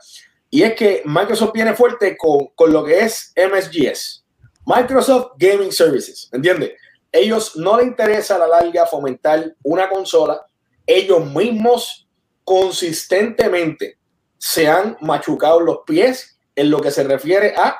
Y 0.51 0.62
es 0.62 0.74
que 0.74 1.03
Microsoft 1.05 1.53
viene 1.53 1.74
fuerte 1.74 2.16
con, 2.16 2.49
con 2.55 2.73
lo 2.73 2.85
que 2.85 3.01
es 3.01 3.32
MSGS, 3.37 4.24
Microsoft 4.66 5.32
Gaming 5.37 5.73
Services, 5.73 6.28
¿entiendes? 6.32 6.73
Ellos 7.12 7.57
no 7.57 7.77
les 7.77 7.87
interesa 7.87 8.37
a 8.37 8.39
la 8.39 8.47
larga 8.49 8.87
fomentar 8.87 9.55
una 9.62 9.89
consola, 9.89 10.45
ellos 10.87 11.24
mismos 11.27 12.09
consistentemente 12.45 13.99
se 14.39 14.69
han 14.69 14.97
machucado 15.01 15.61
los 15.61 15.78
pies 15.87 16.39
en 16.57 16.70
lo 16.70 16.81
que 16.81 16.91
se 16.91 17.05
refiere 17.05 17.55
a 17.57 17.77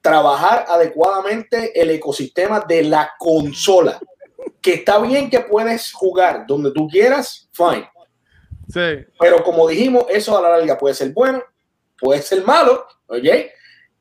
trabajar 0.00 0.64
adecuadamente 0.68 1.80
el 1.80 1.90
ecosistema 1.90 2.60
de 2.60 2.84
la 2.84 3.12
consola. 3.18 3.98
Que 4.66 4.74
está 4.74 4.98
bien 4.98 5.30
que 5.30 5.38
puedes 5.40 5.92
jugar 5.92 6.44
donde 6.46 6.72
tú 6.72 6.88
quieras, 6.88 7.48
fine. 7.52 7.88
Sí. 8.68 9.06
Pero 9.20 9.44
como 9.44 9.68
dijimos, 9.68 10.06
eso 10.08 10.36
a 10.36 10.42
la 10.42 10.50
larga 10.58 10.76
puede 10.76 10.92
ser 10.94 11.12
bueno, 11.12 11.40
puede 12.00 12.20
ser 12.20 12.42
malo, 12.44 12.84
¿ok? 13.06 13.24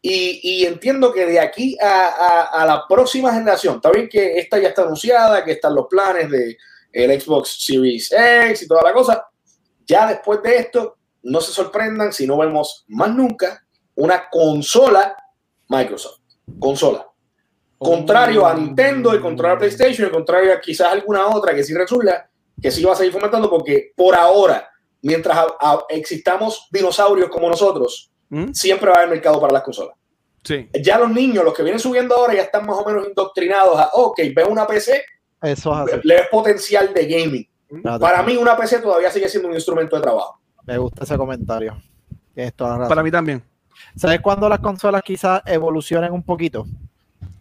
Y, 0.02 0.40
y 0.42 0.66
entiendo 0.66 1.14
que 1.14 1.26
de 1.28 1.40
aquí 1.40 1.78
a, 1.80 2.08
a- 2.08 2.62
a 2.62 2.66
la 2.66 2.84
próxima 2.88 3.32
generación, 3.32 3.76
está 3.76 3.92
bien 3.92 4.10
que 4.10 4.38
esta 4.40 4.58
ya 4.58 4.70
está 4.70 4.82
anunciada, 4.82 5.44
que 5.46 5.52
están 5.52 5.76
los 5.76 5.86
planes 5.88 6.30
de 6.32 6.58
el 6.92 7.22
Xbox 7.22 7.64
Series 7.64 8.12
X 8.12 8.64
y 8.64 8.68
toda 8.68 8.82
la 8.84 8.94
cosa. 8.94 9.28
Ya 9.86 10.08
después 10.08 10.42
de 10.42 10.58
esto, 10.58 10.98
no 11.24 11.42
se 11.42 11.52
sorprendan 11.52 12.12
si 12.14 12.26
no 12.26 12.38
vemos 12.38 12.86
más 12.88 13.14
nunca 13.14 13.64
una 13.96 14.30
consola 14.32 15.16
Microsoft. 15.68 16.22
Consola. 16.60 17.08
Contrario 17.86 18.46
a 18.46 18.54
Nintendo, 18.54 19.16
y 19.16 19.20
contrario 19.20 19.56
a 19.56 19.60
PlayStation, 19.60 20.08
y 20.08 20.12
contrario 20.12 20.54
a 20.54 20.60
quizás 20.60 20.92
alguna 20.92 21.28
otra 21.28 21.54
que 21.54 21.64
sí 21.64 21.74
resulta 21.74 22.30
que 22.62 22.72
sí 22.72 22.84
va 22.84 22.94
a 22.94 22.96
seguir 22.96 23.12
fomentando 23.12 23.50
porque 23.50 23.92
por 23.96 24.16
ahora, 24.16 24.70
mientras 25.02 25.38
a- 25.38 25.56
a- 25.60 25.86
existamos 25.90 26.68
dinosaurios 26.72 27.30
como 27.30 27.50
nosotros, 27.50 28.10
¿Mm? 28.30 28.54
siempre 28.54 28.90
va 28.90 28.96
a 28.96 29.00
haber 29.00 29.10
mercado 29.12 29.40
para 29.42 29.54
las 29.54 29.64
consolas. 29.64 29.96
Sí. 30.44 30.70
Ya 30.82 30.98
los 31.00 31.10
niños, 31.12 31.44
los 31.44 31.54
que 31.54 31.64
vienen 31.64 31.80
subiendo 31.80 32.16
ahora, 32.16 32.34
ya 32.36 32.44
están 32.44 32.66
más 32.66 32.78
o 32.78 32.86
menos 32.86 33.08
indoctrinados 33.08 33.78
a, 33.80 33.90
ok, 33.94 34.20
ves 34.36 34.48
una 34.48 34.66
PC, 34.66 35.04
Eso 35.42 35.74
es 35.74 35.94
así. 35.94 36.00
le 36.08 36.16
ves 36.16 36.28
potencial 36.32 36.94
de 36.94 37.06
gaming. 37.08 37.50
Fíjate, 37.68 38.00
Para 38.00 38.24
mí 38.24 38.38
una 38.38 38.56
PC 38.56 38.80
todavía 38.80 39.12
sigue 39.12 39.28
siendo 39.28 39.50
un 39.50 39.56
instrumento 39.56 39.96
de 39.96 40.02
trabajo. 40.04 40.40
Me 40.66 40.78
gusta 40.78 41.04
ese 41.04 41.18
comentario. 41.18 41.76
Para 42.58 43.04
mí 43.04 43.12
también. 43.12 43.44
¿Sabes 43.96 44.22
cuándo 44.22 44.48
las 44.48 44.60
consolas 44.60 45.02
quizás 45.04 45.42
evolucionen 45.46 46.12
un 46.14 46.24
poquito? 46.24 46.66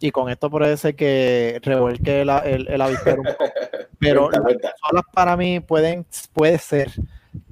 Y 0.04 0.10
con 0.10 0.28
esto 0.28 0.50
puede 0.50 0.76
ser 0.76 0.94
que 0.94 1.58
revuelque 1.62 2.20
el, 2.20 2.28
el, 2.28 2.68
el 2.68 2.80
avispero 2.82 3.22
un 3.22 3.26
poco. 3.26 3.44
Pero 3.98 4.30
las 4.30 4.42
consolas 4.42 5.04
para 5.14 5.34
mí 5.34 5.60
pueden, 5.60 6.04
puede 6.34 6.58
ser 6.58 6.90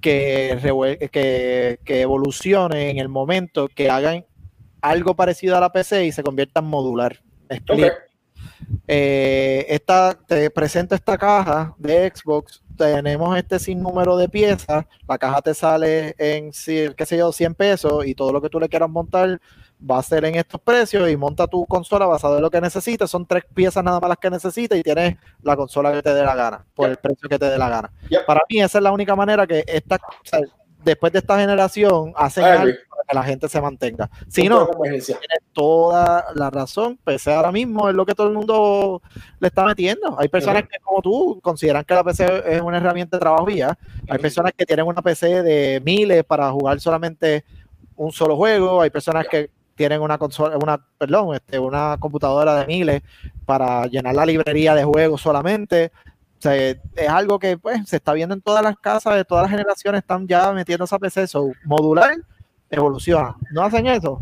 que, 0.03 0.59
revuel- 0.61 1.09
que, 1.09 1.79
que 1.83 2.03
evolucionen 2.03 2.91
en 2.91 2.99
el 2.99 3.09
momento 3.09 3.69
que 3.75 3.89
hagan 3.89 4.27
algo 4.83 5.17
parecido 5.17 5.57
a 5.57 5.61
la 5.61 5.73
PC 5.73 6.05
y 6.05 6.13
se 6.13 6.23
conviertan 6.23 6.67
modular. 6.67 7.23
Me 7.49 7.57
explico. 7.57 7.87
Ok. 7.87 7.93
Eh, 8.87 9.65
esta, 9.71 10.13
te 10.13 10.51
presento 10.51 10.95
esta 10.95 11.17
caja 11.17 11.75
de 11.79 12.13
Xbox. 12.15 12.63
Tenemos 12.77 13.35
este 13.39 13.59
sinnúmero 13.61 14.19
de 14.19 14.29
piezas. 14.29 14.85
La 15.09 15.17
caja 15.17 15.41
te 15.41 15.55
sale 15.55 16.15
en, 16.19 16.51
qué 16.51 17.07
sé 17.07 17.17
yo, 17.17 17.33
100 17.33 17.55
pesos 17.55 18.05
y 18.07 18.15
todo 18.15 18.31
lo 18.31 18.43
que 18.43 18.51
tú 18.51 18.61
le 18.61 18.69
quieras 18.69 18.91
montar 18.91 19.41
va 19.89 19.99
a 19.99 20.03
ser 20.03 20.25
en 20.25 20.37
estos 20.37 20.61
precios 20.61 21.11
y 21.11 21.17
monta 21.17 21.47
tu 21.47 21.67
consola 21.67 22.07
basado 22.07 22.37
en 22.37 22.43
lo 22.43 22.51
que 22.51 22.61
necesites. 22.61 23.11
Son 23.11 23.27
tres 23.27 23.45
piezas 23.53 23.83
nada 23.83 24.01
más 24.01 24.09
las 24.09 24.19
que 24.19 24.31
necesitas 24.31 24.79
y 24.79 24.83
tienes 24.83 25.17
la 25.43 25.57
consola 25.57 25.93
que 25.93 26.03
te 26.03 26.15
dé 26.15 26.23
la 26.25 26.35
gana, 26.35 26.65
por 26.75 26.89
el 26.89 26.97
precio 26.97 27.29
que 27.29 27.39
te 27.39 27.47
dé 27.47 27.59
la 27.59 27.69
gana. 27.69 27.93
Para 28.27 28.41
mí 28.49 28.61
esa 28.61 28.79
es 28.79 28.85
la 28.85 28.93
única 28.93 29.17
manera 29.17 29.47
que 29.47 29.65
esta, 29.67 29.97
o 29.97 30.25
sea, 30.25 30.41
después 30.85 31.13
de 31.13 31.21
esta 31.21 31.39
generación 31.39 32.13
hacen 32.17 32.45
algo 32.45 32.75
para 32.89 33.03
que 33.09 33.15
la 33.15 33.23
gente 33.25 33.49
se 33.49 33.61
mantenga. 33.61 34.11
Si 34.29 34.49
no, 34.49 34.69
tienes 34.69 35.15
toda 35.53 36.27
la 36.35 36.51
razón. 36.51 36.99
PC 37.03 37.33
ahora 37.33 37.53
mismo 37.53 37.89
es 37.89 37.95
lo 37.95 38.07
que 38.07 38.15
todo 38.15 38.29
el 38.29 38.35
mundo 38.35 39.03
le 39.39 39.49
está 39.49 39.65
metiendo. 39.65 40.19
Hay 40.19 40.29
personas 40.29 40.63
que, 40.65 40.79
como 40.83 41.03
tú, 41.03 41.41
consideran 41.43 41.85
que 41.85 41.95
la 41.95 42.05
PC 42.05 42.43
es 42.47 42.61
una 42.61 42.79
herramienta 42.79 43.17
de 43.17 43.21
trabajo 43.21 43.51
y 43.51 43.57
ya. 43.57 43.77
Hay 44.09 44.19
personas 44.19 44.53
que 44.57 44.65
tienen 44.65 44.87
una 44.87 45.03
PC 45.03 45.43
de 45.43 45.81
miles 45.85 46.25
para 46.25 46.51
jugar 46.51 46.81
solamente 46.81 47.45
un 47.97 48.13
solo 48.13 48.37
juego. 48.37 48.81
Hay 48.81 48.91
personas 48.91 49.27
que 49.29 49.51
tienen 49.75 50.01
una 50.01 50.19
consola, 50.19 50.57
una, 50.57 50.79
perdón, 50.99 51.35
este, 51.35 51.59
una 51.59 51.97
computadora 51.99 52.57
de 52.57 52.67
miles 52.67 53.03
para 53.45 53.87
llenar 53.87 54.15
la 54.15 54.27
librería 54.27 54.75
de 54.75 54.85
juegos 54.85 55.21
solamente. 55.21 55.93
Sea, 56.39 56.55
es 56.57 57.09
algo 57.09 57.39
que 57.39 57.57
pues 57.57 57.89
se 57.89 57.97
está 57.97 58.13
viendo 58.13 58.35
en 58.35 58.41
todas 58.41 58.63
las 58.65 58.77
casas, 58.77 59.15
de 59.15 59.25
todas 59.25 59.43
las 59.43 59.51
generaciones 59.51 60.01
están 60.01 60.27
ya 60.27 60.53
metiendo 60.53 60.85
esa 60.85 60.99
PC. 60.99 61.27
So, 61.27 61.53
modular 61.65 62.17
evoluciona. 62.71 63.37
¿No 63.53 63.63
hacen 63.63 63.87
eso? 63.87 64.21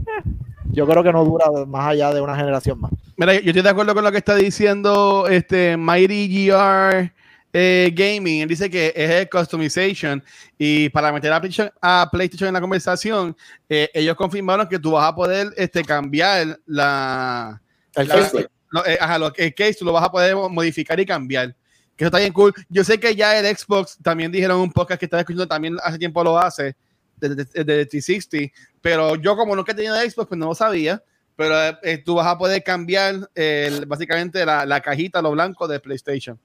Yo 0.73 0.87
creo 0.87 1.03
que 1.03 1.13
no 1.13 1.25
dura 1.25 1.47
más 1.67 1.89
allá 1.89 2.13
de 2.13 2.21
una 2.21 2.37
generación 2.37 2.81
más. 2.81 2.91
Mira, 3.17 3.35
yo 3.35 3.51
estoy 3.51 3.63
de 3.63 3.71
acuerdo 3.71 3.95
con 3.95 4.05
lo 4.05 4.13
que 4.13 4.19
está 4.19 4.35
diciendo 4.35 5.27
este 5.29 5.77
Mighty 5.77 6.49
GR 6.49 7.13
eh, 7.53 7.91
Gaming. 7.95 8.43
Él 8.43 8.49
dice 8.49 8.71
que 8.71 8.93
es 8.95 9.11
el 9.11 9.29
customization 9.29 10.23
y 10.59 10.89
para 10.91 11.13
meter 11.13 11.33
a 11.33 11.41
PlayStation, 11.41 11.73
a 11.81 12.09
PlayStation 12.11 12.49
en 12.49 12.55
la 12.55 12.61
conversación, 12.61 13.37
eh, 13.69 13.91
ellos 13.95 14.15
confirmaron 14.17 14.69
que 14.69 14.79
tú 14.79 14.93
vas 14.93 15.09
a 15.09 15.15
poder 15.15 15.49
este, 15.57 15.83
cambiar 15.85 16.59
la, 16.67 17.61
El 17.95 18.09
la- 18.09 18.15
faceplate. 18.15 18.49
lo, 18.71 18.87
eh, 18.87 18.99
ajá, 19.01 19.19
lo- 19.19 19.35
el 19.37 19.55
case, 19.55 19.75
tú 19.75 19.85
lo 19.85 19.93
vas 19.93 20.05
a 20.05 20.11
poder 20.11 20.35
modificar 20.37 20.99
y 21.01 21.07
cambiar. 21.07 21.55
Que 21.97 22.05
eso 22.05 22.09
está 22.09 22.19
bien 22.19 22.33
cool. 22.33 22.55
Yo 22.69 22.83
sé 22.85 22.99
que 22.99 23.15
ya 23.15 23.39
el 23.39 23.57
Xbox 23.57 23.99
también 24.03 24.33
dijeron 24.33 24.61
un 24.61 24.73
podcast 24.73 24.99
que 24.99 25.05
estaba 25.07 25.21
escuchando, 25.21 25.47
también 25.47 25.77
hace 25.83 25.99
tiempo 25.99 26.25
lo 26.25 26.39
hace, 26.39 26.75
desde 27.17 27.35
desde- 27.35 27.65
desde 27.65 27.87
360, 27.87 28.53
pero 28.81 29.17
yo 29.17 29.37
como 29.37 29.55
nunca 29.55 29.73
he 29.73 29.75
tenido 29.75 29.95
Xbox, 29.97 30.29
pues 30.29 30.39
no 30.39 30.47
lo 30.47 30.55
sabía. 30.55 31.03
Pero 31.37 31.55
eh, 31.83 31.99
tú 32.05 32.15
vas 32.17 32.27
a 32.27 32.37
poder 32.37 32.63
cambiar 32.63 33.29
el- 33.35 33.87
básicamente 33.87 34.45
la, 34.47 34.65
la 34.67 34.81
cajita, 34.83 35.21
lo 35.23 35.31
blanco 35.31 35.67
de 35.69 35.81
PlayStation. 35.81 36.39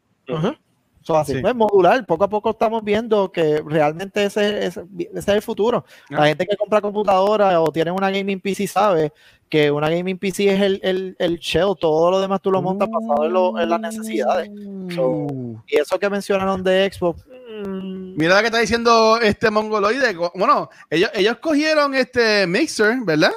So, 1.06 1.16
así, 1.16 1.34
Sí. 1.34 1.40
pues, 1.42 1.54
modular, 1.54 2.04
poco 2.08 2.24
a 2.24 2.28
poco 2.30 2.50
estamos 2.50 2.84
viendo 2.84 3.32
que 3.32 3.62
realmente 3.64 4.24
ese, 4.26 4.66
ese- 4.66 4.86
ese 4.98 5.20
es 5.20 5.28
el 5.28 5.42
futuro. 5.44 5.86
La 6.10 6.24
Ah. 6.24 6.28
gente 6.28 6.48
que 6.48 6.58
compra 6.58 6.82
computadora 6.82 7.62
o 7.62 7.72
tiene 7.72 7.92
una 7.92 8.10
gaming 8.10 8.40
PC 8.42 8.66
sabe 8.66 9.14
que 9.48 9.70
una 9.70 9.88
gaming 9.88 10.18
PC 10.18 10.52
es 10.52 10.62
el, 10.62 10.80
el, 10.82 11.16
el 11.20 11.38
shell, 11.38 11.76
todo 11.80 12.10
lo 12.10 12.20
demás 12.20 12.42
tú 12.42 12.50
lo 12.50 12.60
montas 12.60 12.90
basado 12.90 13.24
en, 13.28 13.34
lo- 13.34 13.60
en 13.62 13.70
las 13.70 13.80
necesidades. 13.82 14.50
So, 14.96 15.28
y 15.68 15.78
eso 15.78 16.00
que 16.00 16.10
mencionaron 16.10 16.64
de 16.64 16.90
Xbox, 16.92 17.24
mm, 17.68 18.16
Mira 18.18 18.34
lo 18.36 18.40
que 18.42 18.48
está 18.48 18.58
diciendo 18.60 19.20
este 19.22 19.52
mongoloide. 19.52 20.16
Bueno, 20.34 20.70
ellos, 20.90 21.12
ellos 21.14 21.38
cogieron 21.38 21.94
este 21.94 22.48
Mixer, 22.48 22.98
¿verdad? 23.06 23.32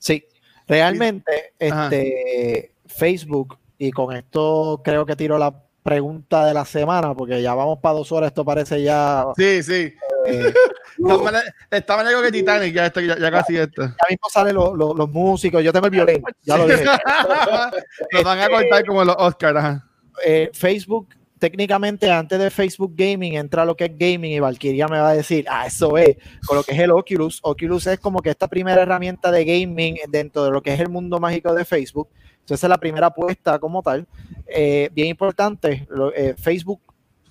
sí, 0.00 0.24
realmente 0.66 1.52
este, 1.58 2.72
Facebook, 2.86 3.58
y 3.78 3.92
con 3.92 4.16
esto 4.16 4.80
creo 4.84 5.06
que 5.06 5.14
tiro 5.14 5.38
la 5.38 5.54
pregunta 5.86 6.44
de 6.44 6.52
la 6.52 6.64
semana, 6.66 7.14
porque 7.14 7.40
ya 7.40 7.54
vamos 7.54 7.78
para 7.80 7.94
dos 7.94 8.12
horas, 8.12 8.28
esto 8.28 8.44
parece 8.44 8.82
ya... 8.82 9.24
Sí, 9.36 9.62
sí. 9.62 9.94
eh, 10.26 10.52
Está 11.70 11.96
más- 11.96 12.22
que 12.22 12.32
Titanic, 12.32 12.74
ya, 12.74 12.86
esto, 12.86 13.00
ya, 13.00 13.18
ya 13.18 13.30
casi 13.30 13.56
esto. 13.56 13.82
ya 13.82 14.06
mismo 14.10 14.28
salen 14.30 14.54
los, 14.54 14.74
los- 14.76 14.94
los 14.96 15.08
músicos, 15.08 15.62
yo 15.62 15.72
tengo 15.72 15.86
el 15.86 15.92
violín, 15.92 16.22
ya 16.42 16.58
lo 16.58 16.66
dije. 16.66 16.84
Lo 18.12 18.22
van 18.22 18.38
a 18.40 18.48
cortar 18.48 18.84
como 18.84 19.04
los 19.04 19.16
Oscars. 19.18 19.80
Eh, 20.24 20.50
Facebook, 20.52 21.08
técnicamente 21.38 22.10
antes 22.10 22.38
de 22.38 22.50
Facebook 22.50 22.92
Gaming 22.96 23.34
entra 23.34 23.64
lo 23.64 23.76
que 23.76 23.84
es 23.84 23.92
gaming 23.98 24.32
y 24.32 24.40
Valkyria 24.40 24.88
me 24.88 24.98
va 24.98 25.10
a 25.10 25.14
decir, 25.14 25.44
ah, 25.48 25.66
eso 25.66 25.96
es, 25.98 26.16
con 26.46 26.56
lo 26.56 26.62
que 26.64 26.72
es 26.72 26.78
el 26.80 26.90
Oculus. 26.90 27.40
Oculus 27.42 27.86
es 27.86 28.00
como 28.00 28.20
que 28.20 28.30
esta 28.30 28.48
primera 28.48 28.82
herramienta 28.82 29.30
de 29.30 29.44
gaming 29.44 29.96
dentro 30.08 30.44
de 30.44 30.50
lo 30.50 30.62
que 30.62 30.72
es 30.74 30.80
el 30.80 30.88
mundo 30.88 31.20
mágico 31.20 31.54
de 31.54 31.64
Facebook. 31.64 32.08
Entonces 32.46 32.62
es 32.62 32.70
la 32.70 32.78
primera 32.78 33.08
apuesta 33.08 33.58
como 33.58 33.82
tal. 33.82 34.06
Eh, 34.46 34.88
bien 34.92 35.08
importante, 35.08 35.84
lo- 35.90 36.14
eh, 36.14 36.36
Facebook 36.38 36.80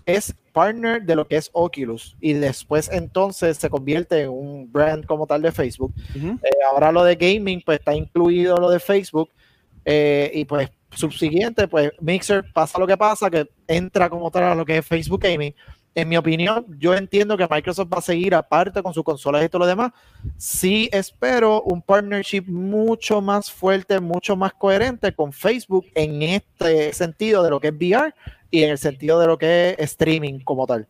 es 0.05 0.35
partner 0.51 1.01
de 1.03 1.15
lo 1.15 1.25
que 1.25 1.37
es 1.37 1.49
Oculus 1.53 2.15
y 2.19 2.33
después 2.33 2.89
entonces 2.91 3.57
se 3.57 3.69
convierte 3.69 4.23
en 4.23 4.29
un 4.29 4.71
brand 4.71 5.05
como 5.05 5.25
tal 5.25 5.41
de 5.41 5.51
Facebook. 5.53 5.93
Eh, 6.43 6.49
ahora 6.69 6.91
lo 6.91 7.03
de 7.05 7.15
gaming, 7.15 7.61
pues 7.65 7.79
está 7.79 7.95
incluido 7.95 8.57
lo 8.57 8.69
de 8.69 8.79
Facebook. 8.79 9.29
y 9.87 10.45
pues 10.45 10.69
subsiguiente, 10.91 11.67
pues 11.67 11.91
Mixer 11.99 12.43
pasa 12.53 12.79
lo 12.79 12.87
que 12.87 12.97
pasa, 12.97 13.29
que 13.29 13.47
entra 13.67 14.09
como 14.09 14.31
tal 14.31 14.43
a 14.43 14.55
lo 14.55 14.65
que 14.65 14.77
es 14.79 14.85
Facebook 14.85 15.21
Gaming. 15.21 15.53
En 15.97 16.09
mi 16.09 16.17
opinión, 16.17 16.65
yo 16.77 16.93
entiendo 16.93 17.37
que 17.37 17.47
Microsoft 17.49 17.87
va 17.93 17.99
a 17.99 18.01
seguir 18.01 18.35
aparte 18.35 18.83
con 18.83 18.93
sus 18.93 19.05
consolas 19.05 19.45
y 19.45 19.47
todo 19.47 19.59
lo 19.59 19.65
demás. 19.65 19.93
Sí 20.35 20.89
espero 20.91 21.61
un 21.61 21.81
partnership 21.81 22.43
mucho 22.47 23.21
más 23.21 23.49
fuerte, 23.49 24.01
mucho 24.01 24.35
más 24.35 24.53
coherente 24.53 25.15
con 25.15 25.31
Facebook 25.31 25.85
en 25.95 26.21
este 26.21 26.91
sentido 26.91 27.41
de 27.43 27.49
lo 27.49 27.61
que 27.61 27.69
es 27.69 27.73
VR 27.73 28.13
y 28.51 28.63
en 28.63 28.71
el 28.71 28.77
sentido 28.77 29.21
de 29.21 29.27
lo 29.27 29.37
que 29.37 29.69
es 29.69 29.91
streaming 29.91 30.41
como 30.41 30.67
tal. 30.67 30.85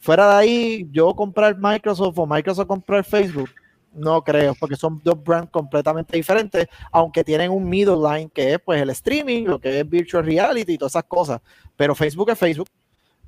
Fuera 0.00 0.26
de 0.28 0.34
ahí, 0.34 0.88
yo 0.90 1.14
comprar 1.14 1.56
Microsoft 1.56 2.18
o 2.18 2.26
Microsoft 2.26 2.66
comprar 2.66 3.04
Facebook, 3.04 3.50
No 3.92 4.22
creo, 4.22 4.54
porque 4.58 4.76
son 4.76 5.00
dos 5.04 5.22
brands 5.22 5.50
completamente 5.50 6.16
diferentes, 6.16 6.66
aunque 6.90 7.22
tienen 7.22 7.50
un 7.50 7.68
middle 7.68 7.96
line 7.96 8.28
que 8.34 8.54
es 8.54 8.58
pues 8.58 8.82
el 8.82 8.90
streaming, 8.90 9.44
lo 9.44 9.60
que 9.60 9.80
es 9.80 9.88
virtual 9.88 10.24
reality 10.24 10.72
y 10.72 10.78
todas 10.78 10.92
esas 10.92 11.04
cosas. 11.04 11.40
Pero 11.76 11.94
Facebook 11.94 12.30
es 12.30 12.38
Facebook. 12.38 12.68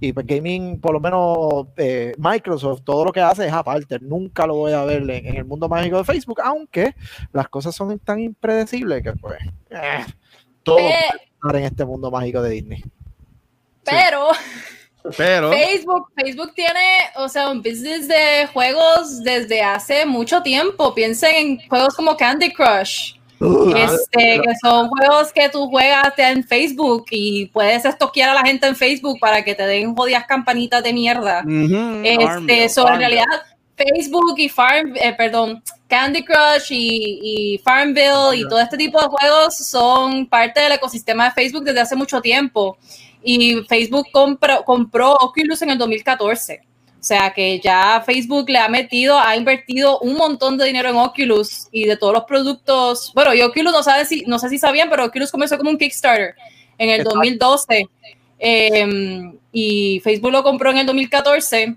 Y 0.01 0.12
pues 0.12 0.27
gaming, 0.27 0.81
por 0.81 0.94
lo 0.94 1.01
menos 1.01 1.66
eh, 1.77 2.14
Microsoft, 2.16 2.82
todo 2.85 3.05
lo 3.05 3.12
que 3.12 3.20
hace 3.20 3.47
es 3.47 3.52
aparte. 3.52 3.98
Nunca 4.01 4.47
lo 4.47 4.55
voy 4.55 4.72
a 4.72 4.85
ver 4.85 5.02
en, 5.02 5.27
en 5.27 5.36
el 5.36 5.44
mundo 5.44 5.68
mágico 5.68 5.98
de 5.98 6.05
Facebook, 6.05 6.40
aunque 6.43 6.94
las 7.32 7.48
cosas 7.48 7.74
son 7.74 7.98
tan 7.98 8.18
impredecibles 8.18 9.02
que 9.02 9.12
pues 9.12 9.39
eh, 9.70 10.06
todo 10.62 10.77
puede 10.77 10.94
estar 10.94 11.56
en 11.56 11.64
este 11.64 11.85
mundo 11.85 12.10
mágico 12.10 12.40
de 12.43 12.51
Disney. 12.51 12.82
Pero 13.85 14.31
Pero, 15.16 15.51
Facebook, 15.51 16.09
Facebook 16.16 16.55
tiene, 16.55 17.10
o 17.16 17.28
sea, 17.28 17.48
un 17.48 17.62
business 17.62 18.06
de 18.06 18.47
juegos 18.52 19.22
desde 19.22 19.62
hace 19.62 20.05
mucho 20.05 20.43
tiempo. 20.43 20.94
Piensen 20.94 21.35
en 21.35 21.68
juegos 21.68 21.94
como 21.94 22.16
Candy 22.16 22.52
Crush. 22.52 23.14
Este, 23.40 24.42
que 24.42 24.54
son 24.62 24.88
juegos 24.88 25.32
que 25.32 25.48
tú 25.48 25.66
juegas 25.68 26.12
en 26.18 26.44
Facebook 26.44 27.06
y 27.10 27.46
puedes 27.46 27.86
estoquear 27.86 28.30
a 28.30 28.34
la 28.34 28.42
gente 28.42 28.66
en 28.66 28.76
Facebook 28.76 29.18
para 29.18 29.42
que 29.42 29.54
te 29.54 29.66
den 29.66 29.94
jodidas 29.94 30.26
campanitas 30.26 30.82
de 30.82 30.92
mierda. 30.92 31.42
Este, 32.04 32.68
so, 32.68 32.86
en 32.88 32.98
realidad, 32.98 33.24
Facebook 33.76 34.34
y 34.36 34.50
Farm, 34.50 34.94
eh, 34.96 35.14
perdón, 35.16 35.62
Candy 35.88 36.22
Crush 36.22 36.70
y, 36.70 37.54
y 37.54 37.58
Farmville 37.58 38.36
y 38.36 38.42
todo 38.42 38.60
este 38.60 38.76
tipo 38.76 39.00
de 39.00 39.08
juegos 39.08 39.56
son 39.56 40.26
parte 40.26 40.60
del 40.60 40.72
ecosistema 40.72 41.24
de 41.24 41.30
Facebook 41.30 41.64
desde 41.64 41.80
hace 41.80 41.96
mucho 41.96 42.20
tiempo. 42.20 42.76
Y 43.22 43.62
Facebook 43.68 44.06
compró, 44.12 44.64
compró 44.64 45.14
Oculus 45.14 45.62
en 45.62 45.70
el 45.70 45.78
2014. 45.78 46.60
O 47.01 47.02
sea 47.02 47.32
que 47.32 47.59
ya 47.60 48.02
Facebook 48.05 48.51
le 48.51 48.59
ha 48.59 48.68
metido, 48.68 49.18
ha 49.18 49.35
invertido 49.35 49.98
un 50.01 50.16
montón 50.16 50.59
de 50.59 50.66
dinero 50.66 50.90
en 50.90 50.97
Oculus 50.97 51.66
y 51.72 51.85
de 51.85 51.97
todos 51.97 52.12
los 52.12 52.24
productos. 52.24 53.10
Bueno, 53.14 53.32
y 53.32 53.40
Oculus 53.40 53.72
no, 53.72 53.82
sabe 53.82 54.05
si, 54.05 54.22
no 54.27 54.39
sé 54.39 54.51
si 54.51 54.59
sabían, 54.59 54.90
pero 54.90 55.06
Oculus 55.06 55.31
comenzó 55.31 55.56
como 55.56 55.70
un 55.70 55.78
Kickstarter 55.78 56.35
en 56.77 56.90
el 56.90 57.01
Exacto. 57.01 57.16
2012. 57.16 57.86
eh, 58.39 59.32
y 59.52 60.01
Facebook 60.05 60.31
lo 60.31 60.43
compró 60.43 60.70
en 60.70 60.78
el 60.78 60.86
2014 60.86 61.74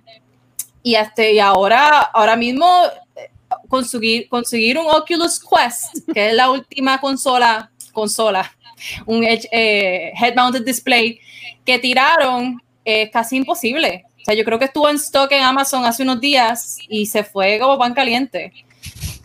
y, 0.83 0.95
este, 0.95 1.33
y 1.33 1.39
ahora, 1.39 2.01
ahora 2.01 2.35
mismo 2.35 2.67
eh, 3.15 3.29
conseguir, 3.69 4.27
conseguir 4.27 4.77
un 4.77 4.87
Oculus 4.87 5.39
Quest, 5.39 6.09
que 6.13 6.29
es 6.29 6.33
la 6.33 6.51
última 6.51 6.99
consola, 6.99 7.71
consola 7.93 8.51
un 9.05 9.23
eh, 9.23 10.11
head-mounted 10.19 10.63
display 10.65 11.19
que 11.65 11.79
tiraron, 11.79 12.61
es 12.83 13.09
casi 13.11 13.37
imposible. 13.37 14.05
O 14.23 14.25
sea, 14.25 14.35
yo 14.35 14.43
creo 14.45 14.57
que 14.57 14.65
estuvo 14.65 14.89
en 14.89 14.95
stock 14.95 15.31
en 15.33 15.43
Amazon 15.43 15.83
hace 15.85 16.01
unos 16.03 16.19
días 16.21 16.77
y 16.87 17.05
se 17.05 17.23
fue 17.23 17.59
como 17.59 17.77
pan 17.77 17.93
caliente. 17.93 18.53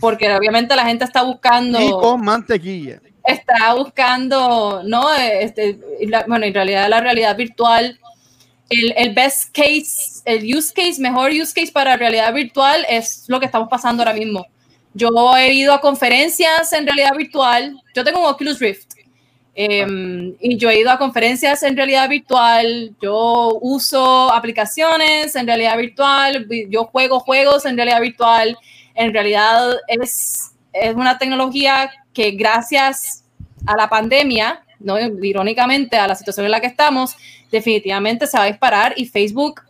Porque 0.00 0.32
obviamente 0.34 0.74
la 0.76 0.84
gente 0.84 1.04
está 1.04 1.22
buscando 1.22 1.80
y 1.80 1.90
con 1.90 2.20
mantequilla. 2.20 3.00
está 3.24 3.74
buscando, 3.74 4.82
¿no? 4.84 5.12
Este, 5.14 5.78
la- 6.02 6.24
bueno, 6.26 6.46
en 6.46 6.54
realidad 6.54 6.88
la 6.88 7.00
realidad 7.00 7.36
virtual, 7.36 7.98
el, 8.70 8.92
el 8.96 9.14
best 9.14 9.50
case, 9.52 10.20
el 10.24 10.44
use 10.56 10.72
case, 10.74 11.00
mejor 11.00 11.30
use 11.32 11.52
case 11.54 11.72
para 11.72 11.96
realidad 11.96 12.32
virtual 12.34 12.84
es 12.88 13.24
lo 13.28 13.38
que 13.40 13.46
estamos 13.46 13.68
pasando 13.68 14.02
ahora 14.02 14.14
mismo. 14.14 14.46
Yo 14.94 15.10
he 15.36 15.52
ido 15.54 15.72
a 15.74 15.80
conferencias 15.80 16.72
en 16.72 16.86
realidad 16.86 17.14
virtual, 17.16 17.80
yo 17.94 18.04
tengo 18.04 18.20
un 18.20 18.26
Oculus 18.26 18.58
Rift. 18.58 18.94
Em, 19.60 20.36
y 20.40 20.56
yo 20.56 20.70
he 20.70 20.78
ido 20.78 20.90
a 20.92 20.98
conferencias 20.98 21.64
en 21.64 21.76
realidad 21.76 22.08
virtual, 22.08 22.94
yo 23.02 23.58
uso 23.60 24.32
aplicaciones 24.32 25.34
en 25.34 25.46
realidad 25.48 25.76
virtual, 25.76 26.44
vi- 26.44 26.66
yo 26.70 26.84
juego 26.84 27.18
juegos 27.18 27.66
en 27.66 27.76
realidad 27.76 28.00
virtual. 28.00 28.56
En 28.94 29.12
realidad 29.12 29.74
es, 29.88 30.52
es 30.72 30.94
una 30.94 31.18
tecnología 31.18 31.90
que 32.12 32.30
gracias 32.32 33.24
a 33.66 33.76
la 33.76 33.88
pandemia, 33.88 34.62
¿no? 34.78 34.96
irónicamente 34.98 35.96
a 35.96 36.06
la 36.06 36.14
situación 36.14 36.46
en 36.46 36.52
la 36.52 36.60
que 36.60 36.68
estamos, 36.68 37.16
definitivamente 37.50 38.28
se 38.28 38.38
va 38.38 38.44
a 38.44 38.46
disparar 38.46 38.94
y 38.96 39.06
Facebook 39.06 39.62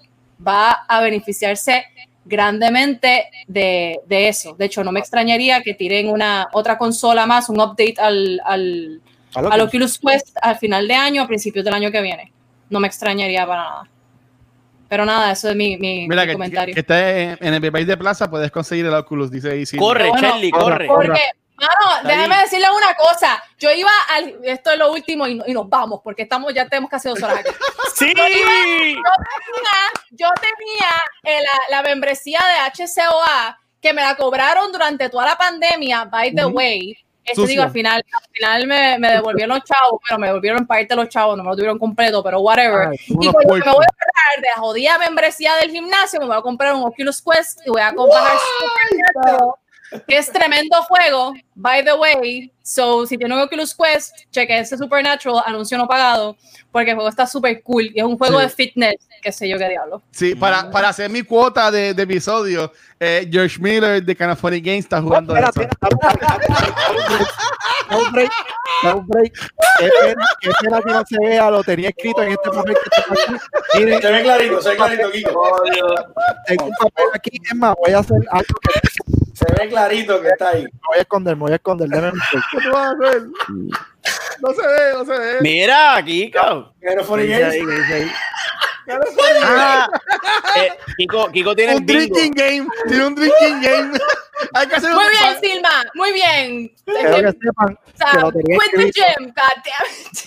va 0.47 0.85
a 0.86 1.01
beneficiarse 1.01 1.85
grandemente 2.27 3.24
de, 3.47 4.01
de 4.06 4.28
eso. 4.28 4.55
De 4.55 4.66
hecho, 4.66 4.85
no 4.85 4.93
me 4.93 5.01
extrañaría 5.01 5.62
que 5.62 5.73
tiren 5.73 6.10
una 6.10 6.48
otra 6.52 6.77
consola 6.77 7.24
más, 7.24 7.48
un 7.48 7.59
update 7.59 7.94
al, 7.98 8.40
al, 8.44 9.01
A 9.39 9.43
lo 9.43 9.52
al 9.52 9.59
que- 9.60 9.65
Oculus 9.66 9.98
Quest 9.98 10.36
al 10.43 10.56
final 10.59 10.86
de 10.89 10.94
año, 10.94 11.23
a 11.23 11.27
principios 11.27 11.65
del 11.65 11.74
año 11.74 11.90
que 11.90 12.01
viene. 12.01 12.32
No 12.70 12.81
me 12.81 12.86
extrañaría 12.89 13.47
para 13.47 13.62
nada. 13.62 13.82
Pero 14.89 15.05
nada, 15.05 15.32
eso 15.32 15.51
es 15.51 15.56
mi, 15.56 15.77
mi- 15.77 16.09
Mira, 16.09 16.23
mi 16.23 16.28
que, 16.28 16.32
comentario. 16.32 16.74
que 16.74 16.81
esté 16.81 17.23
en, 17.47 17.55
el 17.55 17.73
país 17.73 17.86
de 17.86 17.97
plaza, 17.97 18.31
puedes 18.31 18.51
conseguir 18.51 18.86
el 18.86 18.94
Oculus, 18.94 19.31
dice 19.31 19.51
ahí. 19.52 19.66
sí. 19.66 19.77
Corre, 19.77 20.09
Bueno, 20.09 20.28
Charlie, 20.28 20.51
corre, 20.51 20.86
corre. 20.86 21.06
Porque, 21.09 21.23
mano, 21.56 22.09
déjame 22.09 22.35
ahí. 22.36 22.43
decirle 22.44 22.66
una 22.74 22.94
cosa. 22.94 23.43
Yo 23.59 23.70
iba 23.70 23.90
al. 24.15 24.36
Esto 24.44 24.70
es 24.70 24.78
lo 24.78 24.90
último 24.93 25.27
y, 25.27 25.40
y 25.47 25.52
nos 25.52 25.69
vamos, 25.69 26.01
porque 26.02 26.23
estamos, 26.23 26.55
ya 26.55 26.66
tenemos 26.66 26.90
casi 26.90 27.09
dos 27.10 27.23
horas 27.23 27.39
aquí. 27.40 27.51
¡Sí! 27.97 28.15
Yo 30.12 30.28
tenía 30.40 30.89
eh, 31.39 31.43
la, 31.43 31.77
la 31.77 31.82
membresía 31.82 32.40
de 32.40 32.85
HCOA 32.85 33.59
que 33.82 33.93
me 33.93 34.02
la 34.02 34.16
cobraron 34.16 34.73
durante 34.73 35.09
toda 35.10 35.27
la 35.27 35.36
pandemia, 35.36 36.05
by 36.06 36.35
the 36.35 36.47
Ujú. 36.47 36.56
way. 36.56 36.98
Sucio. 37.34 37.46
digo, 37.48 37.62
al 37.62 37.70
final, 37.70 38.05
al 38.12 38.30
final 38.32 38.66
me, 38.66 38.98
me 38.98 39.09
devolvieron 39.12 39.56
los 39.56 39.64
chavos, 39.64 40.00
pero 40.06 40.18
me 40.18 40.26
devolvieron 40.28 40.66
parte 40.66 40.94
los 40.96 41.09
chavos, 41.09 41.36
no 41.36 41.42
me 41.44 41.50
lo 41.50 41.56
tuvieron 41.56 41.78
completo, 41.78 42.22
pero 42.22 42.40
whatever. 42.40 42.88
Ay, 42.88 42.96
Y 43.09 43.14
cuando 43.32 43.55
me 43.55 43.60
voy 43.72 43.84
a 43.84 43.96
pagar 43.96 44.42
de 44.42 44.48
la 44.55 44.60
jodida 44.60 44.98
membresía 44.98 45.55
del 45.56 45.70
gimnasio, 45.70 46.20
me 46.20 46.26
voy 46.26 46.36
a 46.36 46.42
comprar 46.42 46.74
un 46.74 46.82
Oculus 46.82 47.22
Quest 47.22 47.60
y 47.66 47.70
voy 47.70 47.82
a 47.82 47.92
comprar 47.94 48.22
que 50.06 50.18
es 50.18 50.30
tremendo 50.30 50.76
juego, 50.82 51.32
by 51.55 51.82
the 51.82 51.94
way. 51.94 52.52
So, 52.62 53.06
si 53.06 53.16
tiene 53.16 53.34
un 53.34 53.40
Oculus 53.40 53.74
Quest, 53.74 54.14
cheque 54.30 54.59
ese 54.59 54.76
Supernatural, 54.76 55.42
anuncio 55.46 55.78
no 55.78 55.88
pagado, 55.88 56.36
porque 56.70 56.90
el 56.90 56.96
juego 56.96 57.09
está 57.09 57.26
súper 57.26 57.62
cool 57.62 57.90
y 57.94 57.98
es 57.98 58.05
un 58.05 58.18
juego 58.18 58.38
Sí. 58.38 58.44
de 58.44 58.50
fitness, 58.50 59.07
qué 59.22 59.32
sé 59.32 59.48
yo 59.48 59.58
qué 59.58 59.68
diablo. 59.68 60.02
Sí, 60.10 60.34
para, 60.34 60.70
para 60.70 60.88
hacer 60.90 61.10
mi 61.10 61.22
cuota 61.22 61.70
de, 61.70 61.94
de 61.94 62.02
episodio, 62.02 62.72
eh, 63.00 63.28
George 63.30 63.58
Miller 63.60 64.02
de 64.02 64.16
Kind 64.16 64.30
of 64.30 64.40
Funny 64.40 64.60
Games 64.60 64.84
está 64.84 65.00
jugando 65.00 65.34
Espérate, 65.34 65.62
eso. 65.62 65.70
da 68.82 68.94
un 68.94 69.06
break, 69.06 69.32
qué 70.40 70.50
pena 70.62 70.80
que 70.82 70.92
no 70.92 71.02
se 71.06 71.16
vea, 71.20 71.50
lo 71.50 71.62
tenía 71.64 71.88
escrito 71.88 72.22
en 72.22 72.32
este 72.32 72.50
papel 72.50 72.74
que 72.74 72.90
tengo 73.02 73.12
aquí. 73.20 73.78
Miren, 73.84 74.02
Se 74.02 74.12
ve 74.12 74.22
clarito, 74.22 74.62
se 74.62 74.68
ve 74.70 74.76
clarito, 74.76 75.10
Kiko. 75.10 75.62
tengo 76.46 76.64
un 76.66 76.72
papel 76.72 77.04
aquí, 77.14 77.30
es 77.44 77.54
más, 77.56 77.74
voy 77.84 77.92
a 77.94 77.98
hacer 77.98 78.18
algo 78.30 78.54
que 78.62 78.80
Se 79.34 79.44
ve 79.58 79.68
clarito 79.68 80.20
que 80.20 80.28
está 80.28 80.50
ahí. 80.50 80.62
me 80.64 80.70
voy 80.88 80.98
a 80.98 81.00
esconder, 81.00 81.36
me 81.36 81.40
voy 81.42 81.52
a 81.52 81.56
esconder. 81.56 81.88
Deme 81.88 82.08
un. 82.10 82.20
¿Qué 82.50 82.58
tú 82.60 82.70
vas 82.72 82.86
a 82.86 82.90
hacer? 82.92 83.22
No 84.40 84.52
se 84.52 84.66
ve, 84.66 84.92
no 84.94 85.04
se 85.04 85.18
ve. 85.18 85.36
Mira, 85.40 86.02
Kiko. 86.04 86.74
Pero 86.80 87.04
ahí. 87.44 88.10
Ah, 89.44 89.89
eh, 90.56 90.70
Kiko, 90.98 91.31
Kiko 91.31 91.55
tiene 91.55 91.77
Un 91.77 91.86
bingo. 91.86 92.01
drinking 92.01 92.32
game. 92.32 92.66
Tiene 92.89 93.06
un 93.06 93.15
drinking 93.15 93.60
game. 93.60 93.98
Hay 94.55 94.69
que 94.69 94.77
hacer 94.77 94.93
Muy 94.93 95.02
un 95.05 95.10
bien, 95.10 95.52
Silma, 95.52 95.69
muy 95.94 96.12
bien. 96.12 96.73
Quiero 96.85 97.32
que 97.32 97.39
sepan 97.43 97.74
O 97.74 97.97
sea, 97.98 98.10
que 98.12 98.19
lo 98.20 98.31
tenía 98.32 98.56
escrito. 98.56 99.01
gym, 99.19 99.32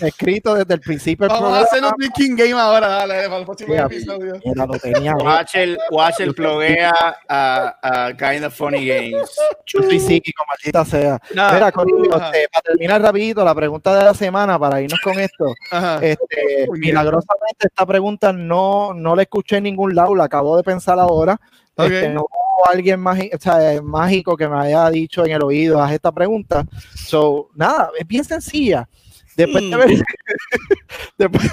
escrito 0.06 0.54
desde 0.54 0.74
el 0.74 0.80
principio 0.80 1.28
Vamos 1.28 1.54
a 1.54 1.60
hacer 1.62 1.80
programa. 1.80 1.94
un 1.94 1.98
drinking 1.98 2.36
game 2.36 2.52
ahora, 2.60 2.88
dale, 2.88 3.14
para 3.24 3.38
el 3.38 3.44
próximo 3.46 3.70
Mira, 3.72 3.86
episodio. 3.86 4.34
Mira, 4.44 4.66
lo 4.66 4.78
tenía. 4.78 5.14
Watcher, 5.16 5.78
Watcher 5.90 6.34
pluguea 6.34 6.92
a, 7.26 7.78
a 7.82 8.12
Kind 8.14 8.44
of 8.44 8.54
Funny 8.54 8.86
Games. 8.86 9.30
Soy 9.64 9.98
psíquico, 9.98 10.44
maldita 10.46 10.84
sea. 10.84 11.18
Nada. 11.34 11.54
Mira, 11.54 11.72
Corillo, 11.72 12.14
Ajá. 12.14 12.26
este, 12.26 12.48
para 12.50 12.62
terminar 12.64 13.00
rapidito, 13.00 13.42
la 13.44 13.54
pregunta 13.54 13.96
de 13.96 14.04
la 14.04 14.12
semana, 14.12 14.58
para 14.58 14.82
irnos 14.82 15.00
con 15.02 15.18
esto. 15.18 15.46
Ajá. 15.70 15.98
Este, 16.02 16.66
milagrosamente 16.72 17.66
esta 17.66 17.86
pregunta 17.86 18.30
no, 18.30 18.51
no 18.94 19.14
la 19.16 19.22
escuché 19.22 19.56
en 19.58 19.64
ningún 19.64 19.94
lado, 19.94 20.14
la 20.14 20.24
acabo 20.24 20.56
de 20.56 20.62
pensar 20.62 20.98
ahora. 20.98 21.40
Ok. 21.76 21.86
Este, 21.90 22.08
no 22.10 22.22
hubo 22.22 22.68
alguien 22.70 23.00
magi- 23.00 23.30
o 23.34 23.38
sea, 23.40 23.72
eh, 23.74 23.80
mágico 23.80 24.36
que 24.36 24.48
me 24.48 24.56
haya 24.58 24.88
dicho 24.90 25.24
en 25.24 25.32
el 25.32 25.42
oído, 25.42 25.82
haz 25.82 25.92
esta 25.92 26.12
pregunta. 26.12 26.64
So, 26.94 27.48
nada, 27.54 27.90
es 27.98 28.06
bien 28.06 28.24
sencilla. 28.24 28.88
Después 29.36 29.64
de 29.70 29.76
Mm. 29.76 29.78
ver, 29.78 29.88
después, 31.18 31.50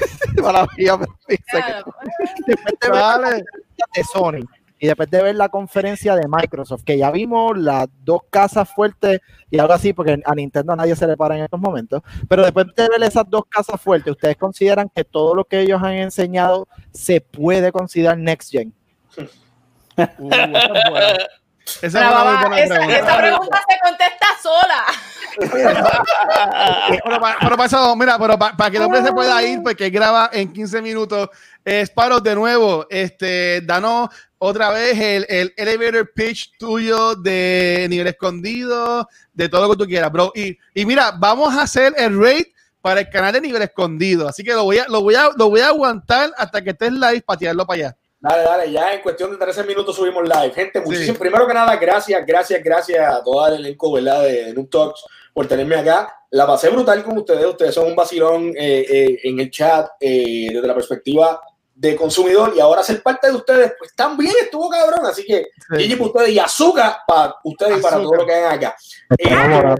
después 2.47 2.75
de 2.81 2.87
ver 2.89 2.95
la 2.95 3.01
Dale. 3.01 3.23
conferencia 3.23 3.85
de 3.95 4.03
Sony 4.03 4.45
y 4.79 4.87
después 4.87 5.09
de 5.09 5.21
ver 5.21 5.35
la 5.35 5.49
conferencia 5.49 6.15
de 6.15 6.27
Microsoft, 6.27 6.83
que 6.83 6.97
ya 6.97 7.11
vimos 7.11 7.57
las 7.57 7.87
dos 8.03 8.21
casas 8.29 8.69
fuertes 8.69 9.19
y 9.51 9.59
algo 9.59 9.73
así, 9.73 9.93
porque 9.93 10.21
a 10.25 10.35
Nintendo 10.35 10.73
a 10.73 10.75
nadie 10.77 10.95
se 10.95 11.05
le 11.05 11.17
para 11.17 11.37
en 11.37 11.43
estos 11.43 11.59
momentos, 11.59 12.01
pero 12.27 12.43
después 12.43 12.67
de 12.75 12.87
ver 12.87 13.03
esas 13.03 13.29
dos 13.29 13.43
casas 13.49 13.79
fuertes, 13.81 14.11
¿ustedes 14.11 14.37
consideran 14.37 14.89
que 14.89 15.03
todo 15.03 15.35
lo 15.35 15.43
que 15.43 15.59
ellos 15.59 15.81
han 15.83 15.93
enseñado 15.93 16.67
se 16.91 17.19
puede 17.19 17.71
considerar 17.71 18.17
Next 18.17 18.51
Gen? 18.51 18.73
Uh, 20.17 20.29
esa 21.81 21.99
es 21.99 22.49
buena. 22.49 22.59
Esa 22.59 22.75
pregunta. 22.75 22.97
esa 22.97 23.17
pregunta 23.17 23.61
se 23.67 23.79
contesta 23.83 24.27
sola. 24.41 24.85
Pero 27.03 27.19
para, 27.21 27.37
pero 27.39 27.55
para 27.55 27.65
eso, 27.65 27.95
mira, 27.95 28.17
pero 28.17 28.37
para, 28.37 28.57
para 28.57 28.71
que 28.71 28.77
el 28.77 28.83
hombre 28.83 29.01
se 29.01 29.13
pueda 29.13 29.41
ir, 29.43 29.61
porque 29.63 29.89
graba 29.89 30.29
en 30.33 30.51
15 30.51 30.81
minutos, 30.81 31.29
es 31.63 31.89
Sparrow 31.89 32.19
de 32.19 32.35
nuevo, 32.35 32.85
este, 32.89 33.61
danos 33.61 34.09
otra 34.39 34.71
vez 34.71 34.97
el, 34.97 35.25
el 35.27 35.53
elevator 35.57 36.11
pitch 36.13 36.57
tuyo 36.57 37.13
de 37.15 37.85
nivel 37.89 38.07
escondido, 38.07 39.07
de 39.33 39.49
todo 39.49 39.63
lo 39.63 39.71
que 39.71 39.83
tú 39.83 39.85
quieras, 39.85 40.11
bro. 40.11 40.31
Y, 40.33 40.57
y 40.73 40.85
mira, 40.85 41.11
vamos 41.11 41.53
a 41.53 41.63
hacer 41.63 41.93
el 41.97 42.19
raid 42.19 42.45
para 42.81 43.01
el 43.01 43.09
canal 43.09 43.33
de 43.33 43.41
nivel 43.41 43.61
escondido. 43.61 44.27
Así 44.27 44.43
que 44.43 44.53
lo 44.53 44.63
voy 44.63 44.77
a, 44.77 44.87
lo 44.87 45.01
voy 45.01 45.15
a, 45.15 45.29
lo 45.37 45.49
voy 45.49 45.59
a 45.59 45.67
aguantar 45.67 46.31
hasta 46.37 46.61
que 46.63 46.69
estés 46.69 46.93
live 46.93 47.21
para 47.21 47.37
tirarlo 47.37 47.65
para 47.67 47.77
allá. 47.77 47.97
Dale, 48.21 48.43
dale, 48.43 48.71
ya 48.71 48.93
en 48.93 49.01
cuestión 49.01 49.31
de 49.31 49.37
13 49.37 49.63
minutos 49.63 49.95
subimos 49.95 50.23
live. 50.23 50.51
Gente, 50.53 50.81
muchísimo. 50.81 51.17
Primero 51.19 51.45
que 51.45 51.53
nada, 51.53 51.75
gracias, 51.75 52.25
gracias, 52.25 52.61
gracias 52.63 53.13
a 53.13 53.23
todo 53.23 53.47
el 53.47 53.55
elenco, 53.55 53.91
¿verdad? 53.91 54.23
De 54.23 54.53
Noob 54.53 54.69
Talks 54.69 55.05
por 55.33 55.47
tenerme 55.47 55.75
acá. 55.75 56.13
La 56.31 56.45
pasé 56.45 56.69
brutal 56.69 57.03
con 57.03 57.17
ustedes. 57.17 57.45
Ustedes 57.45 57.75
son 57.75 57.87
un 57.87 57.95
vacilón 57.95 58.53
eh, 58.57 58.85
eh, 58.89 59.19
en 59.23 59.39
el 59.39 59.49
chat 59.49 59.87
eh, 59.99 60.49
desde 60.51 60.67
la 60.67 60.75
perspectiva 60.75 61.41
de 61.79 61.95
consumidor 61.95 62.51
y 62.57 62.59
ahora 62.59 62.83
ser 62.83 63.01
parte 63.01 63.27
de 63.27 63.35
ustedes, 63.35 63.73
pues 63.79 63.95
también 63.95 64.33
estuvo 64.41 64.69
cabrón. 64.69 65.05
Así 65.05 65.23
que, 65.25 65.47
Sí. 65.77 65.95
para 65.95 66.03
ustedes 66.09 66.29
y 66.31 66.39
azúcar 66.39 66.97
para 67.07 67.35
ustedes 67.45 67.79
y 67.79 67.81
para 67.81 67.97
todo 67.97 68.15
lo 68.15 68.25
que 68.25 68.33
hagan 68.33 68.57
acá. 68.57 68.75
Eh, 69.17 69.75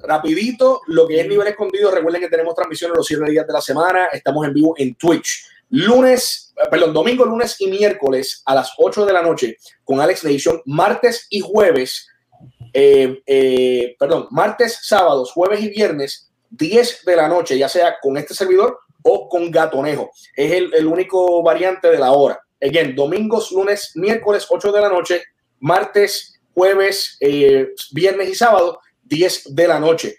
rapidito, 0.00 0.80
lo 0.86 1.06
que 1.06 1.20
es 1.20 1.28
nivel 1.28 1.46
escondido, 1.48 1.90
recuerden 1.90 2.22
que 2.22 2.30
tenemos 2.30 2.54
transmisiones 2.54 2.96
los 2.96 3.06
siete 3.06 3.30
días 3.30 3.46
de 3.46 3.52
la 3.52 3.60
semana, 3.60 4.06
estamos 4.06 4.46
en 4.46 4.54
vivo 4.54 4.74
en 4.78 4.94
Twitch, 4.94 5.44
lunes, 5.68 6.54
eh, 6.56 6.66
perdón, 6.70 6.94
domingo, 6.94 7.26
lunes 7.26 7.56
y 7.60 7.66
miércoles 7.66 8.42
a 8.46 8.54
las 8.54 8.72
8 8.78 9.04
de 9.04 9.12
la 9.12 9.20
noche 9.20 9.58
con 9.84 10.00
Alex 10.00 10.24
Nation, 10.24 10.62
martes 10.64 11.26
y 11.28 11.40
jueves, 11.40 12.08
eh, 12.72 13.22
eh, 13.26 13.96
perdón, 13.98 14.28
martes, 14.30 14.78
sábados, 14.82 15.32
jueves 15.32 15.60
y 15.60 15.68
viernes, 15.68 16.30
10 16.48 17.04
de 17.04 17.16
la 17.16 17.28
noche, 17.28 17.58
ya 17.58 17.68
sea 17.68 17.96
con 18.00 18.16
este 18.16 18.32
servidor 18.32 18.78
con 19.28 19.50
Gatonejo. 19.50 20.10
Es 20.36 20.52
el, 20.52 20.72
el 20.74 20.86
único 20.86 21.42
variante 21.42 21.88
de 21.88 21.98
la 21.98 22.12
hora. 22.12 22.40
Again, 22.60 22.94
domingos, 22.96 23.52
lunes, 23.52 23.92
miércoles, 23.94 24.46
8 24.48 24.72
de 24.72 24.80
la 24.80 24.88
noche, 24.88 25.22
martes, 25.60 26.40
jueves, 26.54 27.16
eh, 27.20 27.68
viernes 27.92 28.28
y 28.30 28.34
sábado, 28.34 28.80
10 29.04 29.54
de 29.54 29.68
la 29.68 29.78
noche. 29.78 30.16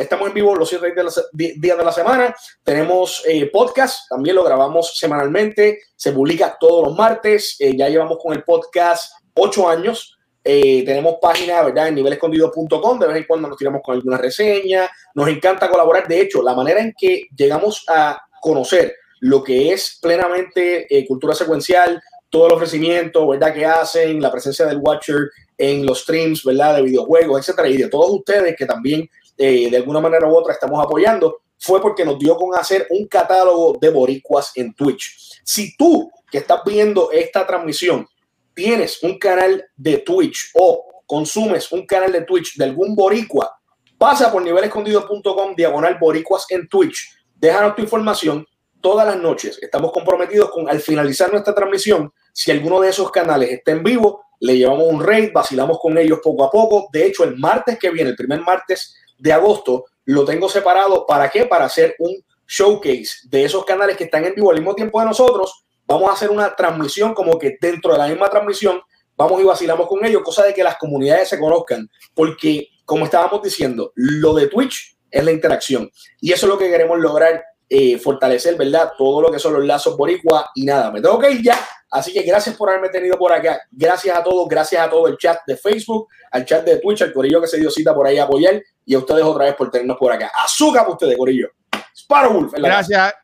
Estamos 0.00 0.28
en 0.28 0.34
vivo 0.34 0.54
los 0.56 0.68
7 0.68 0.92
de 0.94 1.04
la 1.04 1.10
se- 1.10 1.22
di- 1.32 1.58
días 1.60 1.78
de 1.78 1.84
la 1.84 1.92
semana. 1.92 2.34
Tenemos 2.64 3.22
eh, 3.26 3.46
podcast, 3.52 4.08
también 4.08 4.34
lo 4.36 4.42
grabamos 4.44 4.96
semanalmente. 4.98 5.78
Se 5.96 6.12
publica 6.12 6.56
todos 6.58 6.88
los 6.88 6.96
martes. 6.96 7.56
Eh, 7.60 7.76
ya 7.76 7.88
llevamos 7.88 8.18
con 8.22 8.32
el 8.34 8.42
podcast 8.42 9.12
8 9.34 9.68
años. 9.68 10.18
Eh, 10.44 10.84
tenemos 10.84 11.16
página, 11.20 11.62
¿verdad? 11.62 11.88
En 11.88 11.94
nivelescondido.com. 11.94 12.98
De 12.98 13.06
vez 13.06 13.16
en 13.16 13.24
cuando 13.24 13.48
nos 13.48 13.56
tiramos 13.56 13.80
con 13.82 13.96
alguna 13.96 14.18
reseña. 14.18 14.90
Nos 15.14 15.28
encanta 15.28 15.70
colaborar. 15.70 16.06
De 16.06 16.20
hecho, 16.20 16.42
la 16.42 16.54
manera 16.54 16.80
en 16.80 16.92
que 16.96 17.28
llegamos 17.34 17.84
a 17.88 18.20
conocer 18.40 18.94
lo 19.20 19.42
que 19.42 19.72
es 19.72 19.98
plenamente 20.02 20.86
eh, 20.94 21.06
cultura 21.06 21.34
secuencial, 21.34 22.02
todo 22.28 22.46
el 22.46 22.52
ofrecimiento, 22.52 23.26
¿verdad? 23.26 23.54
Que 23.54 23.64
hacen, 23.64 24.20
la 24.20 24.30
presencia 24.30 24.66
del 24.66 24.78
Watcher 24.78 25.30
en 25.56 25.86
los 25.86 26.00
streams, 26.00 26.44
¿verdad? 26.44 26.76
De 26.76 26.82
videojuegos, 26.82 27.40
etcétera, 27.40 27.68
y 27.68 27.78
de 27.78 27.88
todos 27.88 28.10
ustedes 28.10 28.54
que 28.54 28.66
también 28.66 29.08
eh, 29.38 29.70
de 29.70 29.76
alguna 29.78 30.00
manera 30.00 30.28
u 30.28 30.36
otra 30.36 30.52
estamos 30.52 30.84
apoyando, 30.84 31.38
fue 31.58 31.80
porque 31.80 32.04
nos 32.04 32.18
dio 32.18 32.36
con 32.36 32.54
hacer 32.58 32.86
un 32.90 33.06
catálogo 33.06 33.78
de 33.80 33.88
boricuas 33.88 34.52
en 34.56 34.74
Twitch. 34.74 35.40
Si 35.42 35.74
tú 35.76 36.10
que 36.30 36.38
estás 36.38 36.60
viendo 36.66 37.10
esta 37.10 37.46
transmisión 37.46 38.06
tienes 38.54 39.02
un 39.02 39.18
canal 39.18 39.64
de 39.76 39.98
Twitch 39.98 40.50
o 40.54 41.02
consumes 41.06 41.70
un 41.72 41.86
canal 41.86 42.12
de 42.12 42.22
Twitch 42.22 42.56
de 42.56 42.64
algún 42.64 42.94
boricua, 42.94 43.58
pasa 43.98 44.32
por 44.32 44.42
nivelescondido.com 44.42 45.54
diagonal 45.54 45.98
boricuas 45.98 46.46
en 46.50 46.68
Twitch, 46.68 47.16
déjanos 47.34 47.74
tu 47.74 47.82
información 47.82 48.46
todas 48.80 49.06
las 49.06 49.16
noches. 49.16 49.58
Estamos 49.62 49.92
comprometidos 49.92 50.50
con 50.50 50.68
al 50.68 50.80
finalizar 50.80 51.30
nuestra 51.30 51.54
transmisión, 51.54 52.12
si 52.32 52.50
alguno 52.50 52.80
de 52.80 52.90
esos 52.90 53.10
canales 53.10 53.50
está 53.50 53.72
en 53.72 53.82
vivo, 53.82 54.24
le 54.40 54.58
llevamos 54.58 54.88
un 54.88 55.02
raid, 55.02 55.30
vacilamos 55.32 55.78
con 55.80 55.96
ellos 55.96 56.18
poco 56.22 56.44
a 56.44 56.50
poco. 56.50 56.88
De 56.92 57.06
hecho, 57.06 57.24
el 57.24 57.38
martes 57.38 57.78
que 57.78 57.90
viene, 57.90 58.10
el 58.10 58.16
primer 58.16 58.40
martes 58.40 58.94
de 59.18 59.32
agosto, 59.32 59.84
lo 60.04 60.24
tengo 60.24 60.48
separado. 60.48 61.06
¿Para 61.06 61.30
qué? 61.30 61.46
Para 61.46 61.64
hacer 61.64 61.94
un 61.98 62.14
showcase 62.46 63.26
de 63.28 63.44
esos 63.44 63.64
canales 63.64 63.96
que 63.96 64.04
están 64.04 64.24
en 64.24 64.34
vivo 64.34 64.50
al 64.50 64.56
mismo 64.56 64.74
tiempo 64.74 65.00
de 65.00 65.06
nosotros. 65.06 65.63
Vamos 65.86 66.10
a 66.10 66.14
hacer 66.14 66.30
una 66.30 66.54
transmisión 66.54 67.14
como 67.14 67.38
que 67.38 67.56
dentro 67.60 67.92
de 67.92 67.98
la 67.98 68.06
misma 68.06 68.28
transmisión 68.30 68.80
vamos 69.16 69.40
y 69.40 69.44
vacilamos 69.44 69.86
con 69.86 70.04
ellos, 70.04 70.22
cosa 70.22 70.44
de 70.44 70.54
que 70.54 70.64
las 70.64 70.76
comunidades 70.76 71.28
se 71.28 71.38
conozcan, 71.38 71.88
porque 72.14 72.68
como 72.84 73.04
estábamos 73.04 73.42
diciendo, 73.42 73.92
lo 73.94 74.34
de 74.34 74.48
Twitch 74.48 74.96
es 75.10 75.24
la 75.24 75.32
interacción 75.32 75.90
y 76.20 76.32
eso 76.32 76.46
es 76.46 76.50
lo 76.50 76.58
que 76.58 76.68
queremos 76.68 76.98
lograr, 76.98 77.44
eh, 77.68 77.98
fortalecer, 77.98 78.56
¿verdad? 78.56 78.92
Todo 78.98 79.22
lo 79.22 79.30
que 79.30 79.38
son 79.38 79.54
los 79.54 79.64
lazos 79.64 79.96
boricua 79.96 80.50
y 80.54 80.64
nada, 80.64 80.90
me 80.90 81.00
tengo 81.00 81.18
que 81.18 81.30
ir 81.30 81.42
ya, 81.42 81.58
así 81.90 82.12
que 82.12 82.22
gracias 82.22 82.56
por 82.56 82.68
haberme 82.68 82.88
tenido 82.88 83.16
por 83.16 83.32
acá, 83.32 83.60
gracias 83.70 84.16
a 84.16 84.22
todos, 84.22 84.48
gracias 84.48 84.86
a 84.86 84.90
todo 84.90 85.06
el 85.06 85.16
chat 85.16 85.38
de 85.46 85.56
Facebook, 85.56 86.08
al 86.30 86.44
chat 86.44 86.64
de 86.64 86.78
Twitch, 86.78 87.02
al 87.02 87.12
corillo 87.12 87.40
que 87.40 87.46
se 87.46 87.58
dio 87.58 87.70
cita 87.70 87.94
por 87.94 88.06
ahí 88.06 88.18
a 88.18 88.24
apoyar 88.24 88.60
y 88.84 88.94
a 88.94 88.98
ustedes 88.98 89.22
otra 89.22 89.44
vez 89.44 89.54
por 89.54 89.70
tenernos 89.70 89.96
por 89.96 90.12
acá. 90.12 90.30
Azúcar 90.44 90.82
para 90.82 90.94
ustedes, 90.94 91.16
corillo. 91.16 91.48
Sparrowwolf. 91.96 92.54
en 92.54 92.62
la 92.62 92.68
casa. 92.68 93.14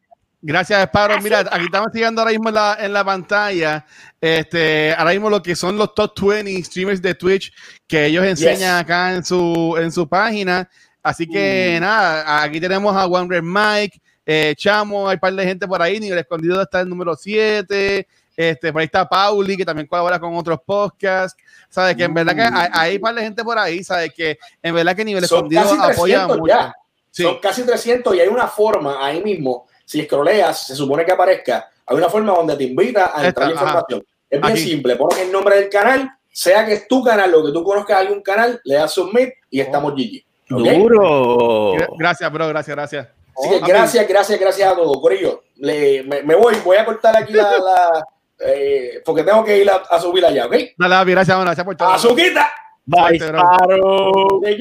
Gracias. 0.43 0.83
Sparrow. 0.85 1.21
Mira, 1.23 1.41
aquí 1.41 1.65
estamos 1.65 1.89
siguiendo 1.93 2.21
ahora 2.23 2.31
mismo 2.33 2.49
en 2.49 2.55
la, 2.55 2.77
en 2.81 2.93
la 2.93 3.05
pantalla. 3.05 3.85
Este, 4.21 4.95
ahora 4.97 5.11
mismo 5.13 5.29
lo 5.31 5.43
que 5.43 5.55
son 5.55 5.77
los 5.77 5.95
top 5.95 6.13
20 6.19 6.63
streamers 6.65 7.03
de 7.03 7.15
Twitch 7.15 7.53
que 7.87 8.07
ellos 8.07 8.25
enseñan 8.25 8.59
Yes. 8.79 8.81
acá 8.85 9.15
en 9.15 9.25
su, 9.25 9.77
en 9.79 9.93
su 9.93 10.09
página. 10.09 10.69
Así 11.03 11.27
que 11.27 11.77
Mm. 11.79 11.81
nada, 11.83 12.43
aquí 12.43 12.61
tenemos 12.61 12.95
a 12.97 13.07
One 13.07 13.29
Red 13.29 13.43
Mike, 13.43 14.01
eh, 14.27 14.55
Chamo, 14.57 15.09
hay 15.09 15.15
un 15.15 15.21
par 15.21 15.33
de 15.35 15.45
gente 15.45 15.67
por 15.67 15.81
ahí. 15.83 15.99
Nivel 16.01 16.19
Escondido 16.19 16.61
está 16.63 16.81
el 16.81 16.89
número 16.89 17.15
7. 17.17 18.07
Este, 18.37 18.73
por 18.73 18.81
ahí 18.81 18.87
está 18.87 19.07
Pauli, 19.07 19.57
que 19.57 19.65
también 19.67 19.87
colabora 19.87 20.19
con 20.19 20.35
otros 20.35 20.59
podcasts. 20.65 21.43
Sabes 21.69 21.95
que 21.97 22.05
en 22.05 22.15
verdad 22.15 22.35
que 22.35 22.41
hay, 22.43 22.69
hay 22.73 22.97
un 22.97 23.03
par 23.03 23.15
de 23.15 23.23
gente 23.23 23.45
por 23.45 23.59
ahí. 23.59 23.85
Sabes 23.85 24.11
que 24.17 24.39
en 24.63 24.75
verdad 24.75 24.97
que 24.97 25.05
Nivel 25.05 25.27
Son 25.27 25.39
Escondido 25.39 25.63
apoya 25.83 26.27
300 26.27 26.39
mucho. 26.39 26.73
Sí. 27.11 27.23
Son 27.25 27.39
casi 27.41 27.65
300 27.65 28.15
y 28.15 28.21
hay 28.21 28.29
una 28.29 28.47
forma 28.47 29.05
ahí 29.05 29.23
mismo, 29.23 29.67
si 29.91 30.05
scrolleas, 30.05 30.67
se 30.69 30.77
supone 30.77 31.05
que 31.05 31.11
aparezca, 31.13 31.69
hay 31.85 31.97
una 31.97 32.09
forma 32.09 32.33
donde 32.33 32.55
te 32.57 32.63
invita 32.65 33.07
a 33.07 33.27
Esta, 33.27 33.27
entrar 33.27 33.49
la 33.49 33.55
ajá. 33.55 33.65
información. 33.65 34.05
Es 34.31 34.41
bien 34.41 34.53
Aquí. 34.53 34.63
simple, 34.63 34.95
pones 34.95 35.19
el 35.19 35.33
nombre 35.33 35.57
del 35.59 35.69
canal, 35.69 36.09
sea 36.33 36.65
que 36.65 36.75
es 36.75 36.87
tu 36.87 37.03
canal 37.03 37.35
o 37.35 37.45
que 37.45 37.51
tú 37.51 37.65
conozcas 37.65 37.99
algún 37.99 38.23
canal, 38.23 38.61
le 38.63 38.77
das 38.77 38.93
submit 38.93 39.31
y 39.51 39.61
estamos 39.61 39.95
GG. 39.95 40.23
¿ok? 40.55 40.61
Duro. 40.79 41.73
Gra- 41.75 41.89
Gracias, 41.99 42.33
bro. 42.33 42.47
Gracias, 42.49 42.77
gracias. 42.77 43.09
Así 43.37 43.49
que 43.51 43.59
gracias, 43.67 44.07
gracias, 44.09 44.39
gracias 44.39 44.73
a 44.73 44.77
todos. 44.77 45.01
Corillo, 45.01 45.43
le, 45.57 46.05
me, 46.05 46.23
me 46.23 46.35
voy, 46.37 46.55
voy 46.65 46.77
a 46.77 46.85
cortar 46.85 47.17
aquí 47.17 47.33
la, 47.33 47.51
la, 47.59 48.07
eh, 48.39 49.03
porque 49.05 49.25
tengo 49.25 49.43
que 49.43 49.59
ir 49.59 49.69
a, 49.69 49.77
a 49.91 49.99
subir 50.01 50.25
allá, 50.25 50.47
¿ok? 50.47 50.55
Dale, 50.79 51.11
gracias, 51.11 51.41
gracias 51.41 51.65
por 51.65 51.75
todo. 51.77 51.89
¡Azuquita! 51.89 52.49
Bye. 52.87 53.19
¡Te 53.19 54.57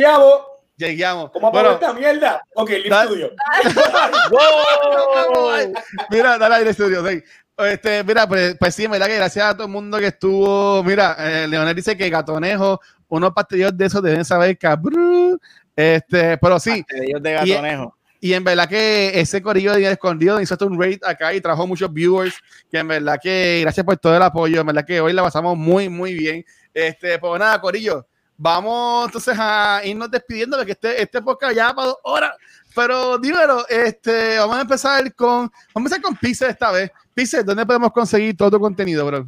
llamo! 0.87 1.29
Lleguemos. 1.29 1.31
¿Cómo 1.31 1.51
Bueno, 1.51 1.71
esta 1.71 1.93
mierda? 1.93 2.41
Ok, 2.55 2.69
Live 2.69 2.89
Da- 2.89 3.03
Studio. 3.05 3.31
Wow. 4.31 5.73
mira, 6.09 6.37
dale 6.37 6.55
aire 6.55 6.69
estudio. 6.71 7.07
sí. 7.07 7.21
Este, 7.57 8.03
mira, 8.05 8.25
pues, 8.27 8.55
pues 8.57 8.73
sí, 8.73 8.87
verdad 8.87 9.07
que 9.07 9.17
gracias 9.17 9.45
a 9.45 9.53
todo 9.53 9.65
el 9.65 9.71
mundo 9.73 9.97
que 9.99 10.07
estuvo. 10.07 10.81
Mira, 10.83 11.15
eh, 11.19 11.47
Leonel 11.47 11.75
dice 11.75 11.97
que 11.97 12.09
Gatonejo, 12.09 12.79
unos 13.09 13.33
pastellos 13.33 13.75
de 13.77 13.85
esos 13.85 14.01
deben 14.01 14.23
saber 14.23 14.57
cabrón. 14.57 15.39
Este, 15.75 16.37
pero 16.37 16.57
sí, 16.59 16.85
Dios 17.05 17.21
de 17.21 17.33
gatonejo. 17.33 17.95
y 18.21 18.33
en 18.33 18.43
verdad 18.45 18.67
que 18.69 19.19
ese 19.19 19.41
corillo 19.41 19.73
de 19.73 19.91
escondido 19.91 20.39
hizo 20.41 20.53
hasta 20.53 20.65
un 20.65 20.79
raid 20.79 20.99
acá 21.05 21.33
y 21.33 21.41
trajo 21.41 21.67
muchos 21.67 21.91
viewers. 21.91 22.35
Que 22.71 22.77
en 22.79 22.87
verdad 22.87 23.17
que 23.21 23.59
gracias 23.61 23.85
por 23.85 23.97
todo 23.97 24.15
el 24.15 24.23
apoyo. 24.23 24.61
En 24.61 24.67
verdad 24.67 24.85
que 24.85 25.01
hoy 25.01 25.11
la 25.11 25.23
pasamos 25.23 25.57
muy, 25.57 25.89
muy 25.89 26.13
bien. 26.13 26.45
Este, 26.73 27.19
pues 27.19 27.39
nada, 27.39 27.59
corillo. 27.59 28.07
Vamos 28.41 29.07
entonces 29.07 29.35
a 29.37 29.81
irnos 29.83 30.09
despidiendo 30.09 30.55
de 30.55 30.65
que 30.65 30.71
este, 30.71 31.01
este 31.01 31.21
podcast 31.21 31.53
ya 31.53 31.73
para 31.73 31.87
dos 31.87 31.97
horas. 32.03 32.31
Pero 32.73 33.17
dímelo, 33.17 33.67
este, 33.67 34.37
vamos 34.37 34.55
a 34.55 34.61
empezar 34.61 35.13
con, 35.13 35.51
vamos 35.73 35.91
a 35.91 35.95
empezar 35.95 36.01
con 36.01 36.15
Pixel 36.15 36.49
esta 36.49 36.71
vez. 36.71 36.89
Pixel, 37.13 37.43
¿dónde 37.43 37.65
podemos 37.65 37.91
conseguir 37.91 38.37
todo 38.37 38.51
tu 38.51 38.59
contenido, 38.61 39.05
bro? 39.05 39.27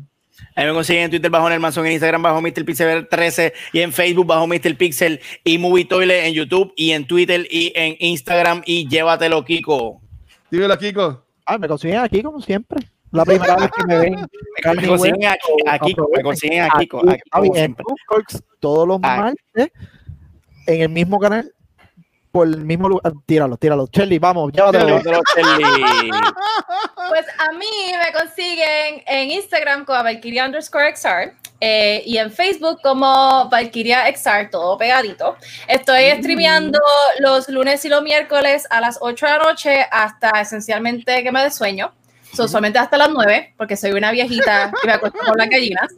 Ahí 0.56 0.66
me 0.66 0.74
consiguen 0.74 1.04
en 1.04 1.10
Twitter 1.12 1.30
bajo 1.30 1.50
Nelmanson, 1.50 1.86
en 1.88 1.92
Instagram 1.92 2.22
bajo 2.22 2.42
Mr. 2.42 2.64
Pixel 2.64 3.06
13 3.10 3.54
y 3.74 3.82
en 3.82 3.92
Facebook 3.92 4.28
bajo 4.28 4.48
Mr. 4.48 4.78
Pixel 4.78 5.20
y 5.44 5.58
Movie 5.58 5.84
Toilet 5.84 6.28
en 6.28 6.34
YouTube 6.34 6.72
y 6.78 6.92
en 6.92 7.06
Twitter 7.06 7.46
y 7.52 7.74
en 7.76 7.98
Instagram 8.00 8.62
y 8.66 8.88
llévatelo, 8.88 9.44
Kiko. 9.44 10.00
Dímelo, 10.50 10.78
Kiko. 10.78 11.26
Ah, 11.46 11.58
me 11.58 11.68
consiguen 11.68 12.00
aquí 12.00 12.24
como 12.24 12.42
siempre. 12.42 12.91
La 13.12 13.26
primera 13.26 13.56
vez 13.56 13.70
que 13.76 13.86
me 13.86 13.98
ven. 14.00 14.16
Me 14.16 14.88
consiguen 14.88 15.26
aquí, 15.26 15.52
aquí, 15.68 15.96
me 16.16 16.24
consiguen 16.24 16.62
aquí, 16.64 16.88
aquí, 17.08 17.22
Aquí, 17.32 17.50
en 17.56 17.76
todos 18.60 18.88
los 18.88 19.00
Aquí. 19.04 19.20
martes 19.20 19.72
en 20.68 20.82
el 20.82 20.90
mismo 20.90 21.20
canal 21.20 21.54
por 22.32 22.48
el 22.48 22.64
mismo 22.64 22.88
lugar. 22.90 23.14
Tíralo, 23.26 23.58
tíralo. 23.58 23.88
Chelly, 23.88 24.20
vamos, 24.20 24.52
llévatelo. 24.54 25.02
Pues 27.10 27.26
a 27.40 27.52
mí 27.52 27.68
me 27.92 28.14
consiguen 28.18 29.04
en 29.06 29.32
Instagram 29.32 29.84
como 29.84 30.02
Valkyria 30.02 30.46
underscore 30.46 30.96
XR 30.96 31.34
eh, 31.60 32.04
y 32.06 32.18
en 32.18 32.32
Facebook 32.32 32.80
como 32.82 33.50
Valkyria 33.50 34.06
XR, 34.16 34.50
todo 34.50 34.78
pegadito. 34.78 35.36
Estoy 35.68 36.10
streameando 36.20 36.80
los 37.20 37.50
lunes 37.50 37.84
y 37.84 37.90
los 37.90 38.02
miércoles 38.02 38.66
a 38.70 38.80
las 38.80 38.98
8 39.02 39.26
de 39.26 39.32
la 39.32 39.38
noche 39.40 39.86
hasta 39.92 40.30
esencialmente 40.40 41.22
que 41.22 41.32
me 41.34 41.44
dé 41.44 41.52
sueño. 41.52 41.92
So, 42.34 42.46
usualmente 42.46 42.80
hasta 42.80 42.98
las 42.98 43.10
9, 43.10 43.56
porque 43.58 43.76
soy 43.76 43.92
una 43.92 44.12
viejita 44.12 44.72
y 44.84 44.88
me 44.88 44.94
acuesto 44.94 45.20
con 45.20 45.38
las 45.38 45.50
gallinas. 45.50 45.94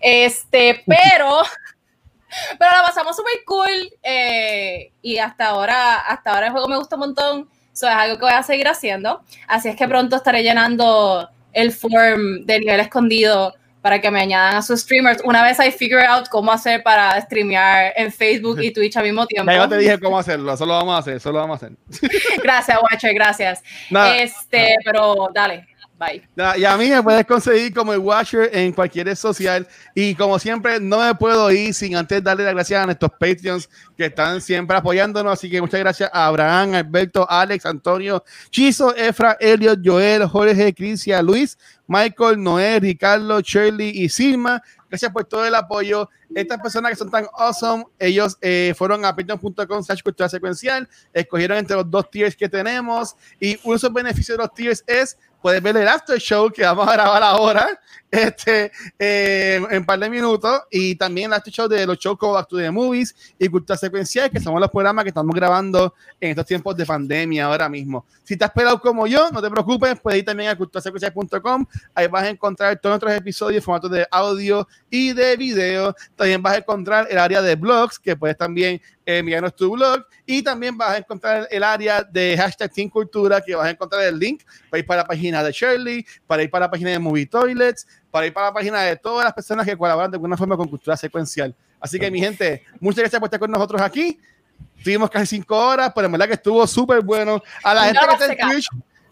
Este, 0.00 0.82
pero, 0.86 1.42
pero 2.58 2.70
la 2.70 2.82
pasamos 2.82 3.16
súper 3.16 3.34
cool 3.46 3.90
eh, 4.02 4.92
y 5.02 5.18
hasta 5.18 5.48
ahora, 5.48 5.96
hasta 6.00 6.32
ahora 6.32 6.46
el 6.46 6.52
juego 6.52 6.68
me 6.68 6.76
gusta 6.76 6.96
un 6.96 7.00
montón. 7.00 7.48
Eso 7.72 7.88
es 7.88 7.94
algo 7.94 8.16
que 8.16 8.24
voy 8.24 8.34
a 8.34 8.42
seguir 8.42 8.68
haciendo. 8.68 9.22
Así 9.48 9.68
es 9.68 9.76
que 9.76 9.88
pronto 9.88 10.16
estaré 10.16 10.42
llenando 10.42 11.28
el 11.52 11.72
form 11.72 12.46
de 12.46 12.60
nivel 12.60 12.80
escondido 12.80 13.54
para 13.84 14.00
que 14.00 14.10
me 14.10 14.18
añadan 14.18 14.56
a 14.56 14.62
sus 14.62 14.80
streamers. 14.80 15.20
Una 15.24 15.42
vez 15.42 15.58
I 15.60 15.70
figure 15.70 16.06
out 16.06 16.26
cómo 16.30 16.50
hacer 16.50 16.82
para 16.82 17.20
streamear 17.20 17.92
en 17.96 18.10
Facebook 18.10 18.58
y 18.62 18.72
Twitch 18.72 18.96
al 18.96 19.04
mismo 19.04 19.26
tiempo. 19.26 19.50
Ya 19.52 19.58
yo 19.58 19.68
te 19.68 19.76
dije 19.76 20.00
cómo 20.00 20.18
hacerlo, 20.18 20.54
eso 20.54 20.64
lo 20.64 20.72
vamos 20.72 20.94
a 20.94 20.98
hacer, 21.00 21.16
eso 21.16 21.30
lo 21.30 21.40
vamos 21.40 21.62
a 21.62 21.66
hacer. 21.66 21.76
Gracias, 22.42 22.78
Watcher, 22.80 23.12
gracias. 23.12 23.62
Nada. 23.90 24.16
Este, 24.16 24.76
pero 24.86 25.28
dale, 25.34 25.66
bye. 25.98 26.22
Y 26.58 26.64
a 26.64 26.76
mí 26.76 26.88
me 26.88 27.02
puedes 27.02 27.26
conseguir 27.26 27.72
como 27.72 27.92
el 27.92 27.98
Watcher 27.98 28.50
en 28.52 28.72
cualquier 28.72 29.06
red 29.06 29.14
social. 29.14 29.66
Y 29.94 30.14
como 30.14 30.38
siempre, 30.38 30.80
no 30.80 30.98
me 30.98 31.14
puedo 31.14 31.50
ir 31.50 31.74
sin 31.74 31.96
antes 31.96 32.22
darle 32.22 32.44
las 32.44 32.54
gracias 32.54 32.82
a 32.82 32.86
nuestros 32.86 33.12
Patreons 33.12 33.68
que 33.96 34.06
están 34.06 34.40
siempre 34.40 34.76
apoyándonos. 34.76 35.32
Así 35.32 35.50
que 35.50 35.60
muchas 35.60 35.80
gracias 35.80 36.10
a 36.12 36.26
Abraham, 36.26 36.74
Alberto, 36.74 37.26
Alex, 37.28 37.66
Antonio, 37.66 38.24
Chizo, 38.50 38.94
Efra, 38.94 39.36
Elliot, 39.40 39.80
Joel, 39.84 40.26
Jorge, 40.26 40.74
Crisia, 40.74 41.22
Luis, 41.22 41.58
Michael, 41.86 42.42
Noé, 42.42 42.80
Ricardo, 42.80 43.40
Shirley 43.40 43.90
y 43.90 44.08
Silma. 44.08 44.62
Gracias 44.88 45.10
por 45.10 45.24
todo 45.24 45.44
el 45.44 45.54
apoyo. 45.54 46.08
Estas 46.34 46.60
personas 46.60 46.92
que 46.92 46.96
son 46.96 47.10
tan 47.10 47.26
awesome, 47.32 47.84
ellos 47.98 48.36
eh, 48.40 48.74
fueron 48.76 49.04
a 49.04 49.14
patreon.com 49.14 49.82
slash 49.82 50.02
cultura 50.02 50.28
secuencial, 50.28 50.88
escogieron 51.12 51.58
entre 51.58 51.76
los 51.76 51.90
dos 51.90 52.10
tiers 52.10 52.36
que 52.36 52.48
tenemos 52.48 53.16
y 53.38 53.58
uno 53.62 53.72
de 53.72 53.76
esos 53.76 53.92
beneficios 53.92 54.38
de 54.38 54.42
los 54.42 54.54
tiers 54.54 54.84
es 54.86 55.18
puedes 55.44 55.62
ver 55.62 55.76
el 55.76 55.86
after 55.86 56.18
show 56.18 56.50
que 56.50 56.62
vamos 56.62 56.88
a 56.88 56.92
grabar 56.94 57.22
ahora 57.22 57.78
este, 58.14 58.70
eh, 58.98 59.60
en 59.70 59.84
par 59.84 59.98
de 59.98 60.08
minutos 60.08 60.62
y 60.70 60.94
también 60.94 61.26
el 61.26 61.34
after 61.34 61.52
show 61.52 61.68
de 61.68 61.86
los 61.86 61.98
como 62.18 62.34
Back 62.34 62.48
to 62.48 62.72
Movies 62.72 63.14
y 63.38 63.48
Cultura 63.48 63.76
Secuencial, 63.76 64.30
que 64.30 64.40
somos 64.40 64.60
los 64.60 64.70
programas 64.70 65.04
que 65.04 65.08
estamos 65.08 65.34
grabando 65.34 65.94
en 66.20 66.30
estos 66.30 66.46
tiempos 66.46 66.76
de 66.76 66.86
pandemia 66.86 67.46
ahora 67.46 67.68
mismo. 67.68 68.04
Si 68.22 68.36
te 68.36 68.44
has 68.44 68.50
pelado 68.52 68.80
como 68.80 69.06
yo, 69.06 69.30
no 69.30 69.42
te 69.42 69.50
preocupes, 69.50 69.98
puedes 70.00 70.20
ir 70.20 70.24
también 70.24 70.50
a 70.50 70.56
culturasecuencial.com, 70.56 71.66
ahí 71.94 72.06
vas 72.06 72.24
a 72.24 72.28
encontrar 72.28 72.78
todos 72.78 72.94
nuestros 72.94 73.14
episodios 73.14 73.58
en 73.58 73.64
formato 73.64 73.88
de 73.88 74.06
audio 74.10 74.66
y 74.90 75.12
de 75.12 75.36
video. 75.36 75.94
También 76.16 76.42
vas 76.42 76.54
a 76.54 76.58
encontrar 76.58 77.08
el 77.10 77.18
área 77.18 77.42
de 77.42 77.56
blogs, 77.56 77.98
que 77.98 78.16
puedes 78.16 78.36
también 78.36 78.80
eh, 79.06 79.18
enviarnos 79.18 79.54
tu 79.54 79.70
blog 79.72 80.06
y 80.24 80.42
también 80.42 80.76
vas 80.78 80.90
a 80.90 80.98
encontrar 80.98 81.46
el 81.50 81.62
área 81.62 82.02
de 82.02 82.36
hashtag 82.38 82.72
Team 82.72 82.88
Cultura, 82.88 83.40
que 83.40 83.54
vas 83.54 83.66
a 83.66 83.70
encontrar 83.70 84.02
el 84.04 84.18
link 84.18 84.42
para 84.70 84.78
ir 84.78 84.86
para 84.86 85.02
la 85.02 85.08
página 85.08 85.42
de 85.42 85.52
Shirley, 85.52 86.06
para 86.26 86.42
ir 86.42 86.50
para 86.50 86.66
la 86.66 86.70
página 86.70 86.90
de 86.90 86.98
Movie 86.98 87.26
Toilets, 87.26 87.86
para 88.14 88.28
ir 88.28 88.32
para 88.32 88.46
la 88.46 88.52
página 88.52 88.80
de 88.82 88.94
todas 88.94 89.24
las 89.24 89.32
personas 89.32 89.66
que 89.66 89.76
colaboran 89.76 90.08
de 90.08 90.14
alguna 90.14 90.36
forma 90.36 90.56
con 90.56 90.68
Cultura 90.68 90.96
Secuencial. 90.96 91.52
Así 91.80 91.98
que, 91.98 92.08
mi 92.12 92.20
gente, 92.20 92.62
muchas 92.78 93.00
gracias 93.00 93.18
por 93.18 93.26
estar 93.26 93.40
con 93.40 93.50
nosotros 93.50 93.82
aquí. 93.82 94.20
Tuvimos 94.84 95.10
casi 95.10 95.26
cinco 95.26 95.58
horas, 95.58 95.90
pero 95.92 96.06
en 96.06 96.12
verdad 96.12 96.28
que 96.28 96.34
estuvo 96.34 96.64
súper 96.64 97.02
bueno. 97.02 97.42
A 97.64 97.74
la 97.74 97.80
No 97.80 97.86
gente 97.86 98.06
que 98.06 98.32
está 98.32 98.44
en. 98.44 98.50
Twitch, 98.52 98.68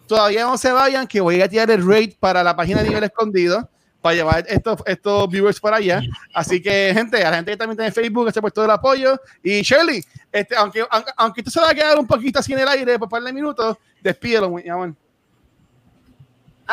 todavía 0.06 0.44
no 0.44 0.56
se 0.56 0.70
vayan, 0.70 1.04
que 1.08 1.20
voy 1.20 1.42
a 1.42 1.48
tirar 1.48 1.68
el 1.72 1.84
rate 1.84 2.16
para 2.20 2.44
la 2.44 2.54
página 2.54 2.80
de 2.80 2.90
nivel 2.90 3.02
escondido 3.02 3.68
para 4.00 4.14
llevar 4.14 4.44
estos, 4.46 4.78
estos 4.86 5.28
viewers 5.28 5.58
para 5.58 5.78
allá. 5.78 6.00
Así 6.32 6.62
que, 6.62 6.92
gente, 6.94 7.24
a 7.24 7.30
la 7.30 7.36
gente 7.38 7.50
que 7.50 7.56
también 7.56 7.80
está 7.80 7.86
en 7.88 8.04
Facebook, 8.04 8.22
gracias 8.22 8.40
por 8.40 8.52
todo 8.52 8.66
el 8.66 8.70
apoyo. 8.70 9.20
Y 9.42 9.62
Shirley, 9.62 10.04
este, 10.30 10.54
aunque, 10.54 10.86
aunque, 10.88 11.10
aunque 11.16 11.40
esto 11.40 11.50
se 11.50 11.60
va 11.60 11.70
a 11.70 11.74
quedar 11.74 11.98
un 11.98 12.06
poquito 12.06 12.38
así 12.38 12.52
en 12.52 12.60
el 12.60 12.68
aire 12.68 13.00
por 13.00 13.06
un 13.06 13.10
par 13.10 13.22
de 13.24 13.32
minutos, 13.32 13.76
despídelo, 14.00 14.48
mi 14.48 14.68
amor. 14.68 14.94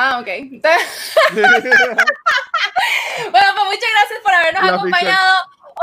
Ah, 0.02 0.20
ok. 0.22 0.28
Bueno, 3.32 3.48
pues 3.54 3.66
muchas 3.66 3.90
gracias 3.92 4.20
por 4.24 4.34
habernos 4.34 4.64
La 4.64 4.74
acompañado 4.78 5.36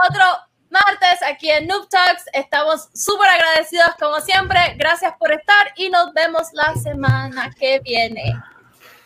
otro 0.09 0.25
martes 0.71 1.23
aquí 1.23 1.51
en 1.51 1.67
Noob 1.67 1.87
Talks. 1.91 2.25
Estamos 2.33 2.89
súper 2.95 3.29
agradecidos 3.29 3.91
como 4.01 4.19
siempre. 4.21 4.75
Gracias 4.79 5.13
por 5.19 5.31
estar 5.33 5.73
y 5.77 5.91
nos 5.91 6.15
vemos 6.15 6.49
la 6.53 6.75
semana 6.77 7.51
que 7.59 7.81
viene. 7.81 8.35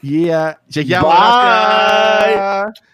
Yeah, 0.01 0.61
chequeamos. 0.71 1.13
Bye. 1.13 2.35
Gracias. 2.35 2.90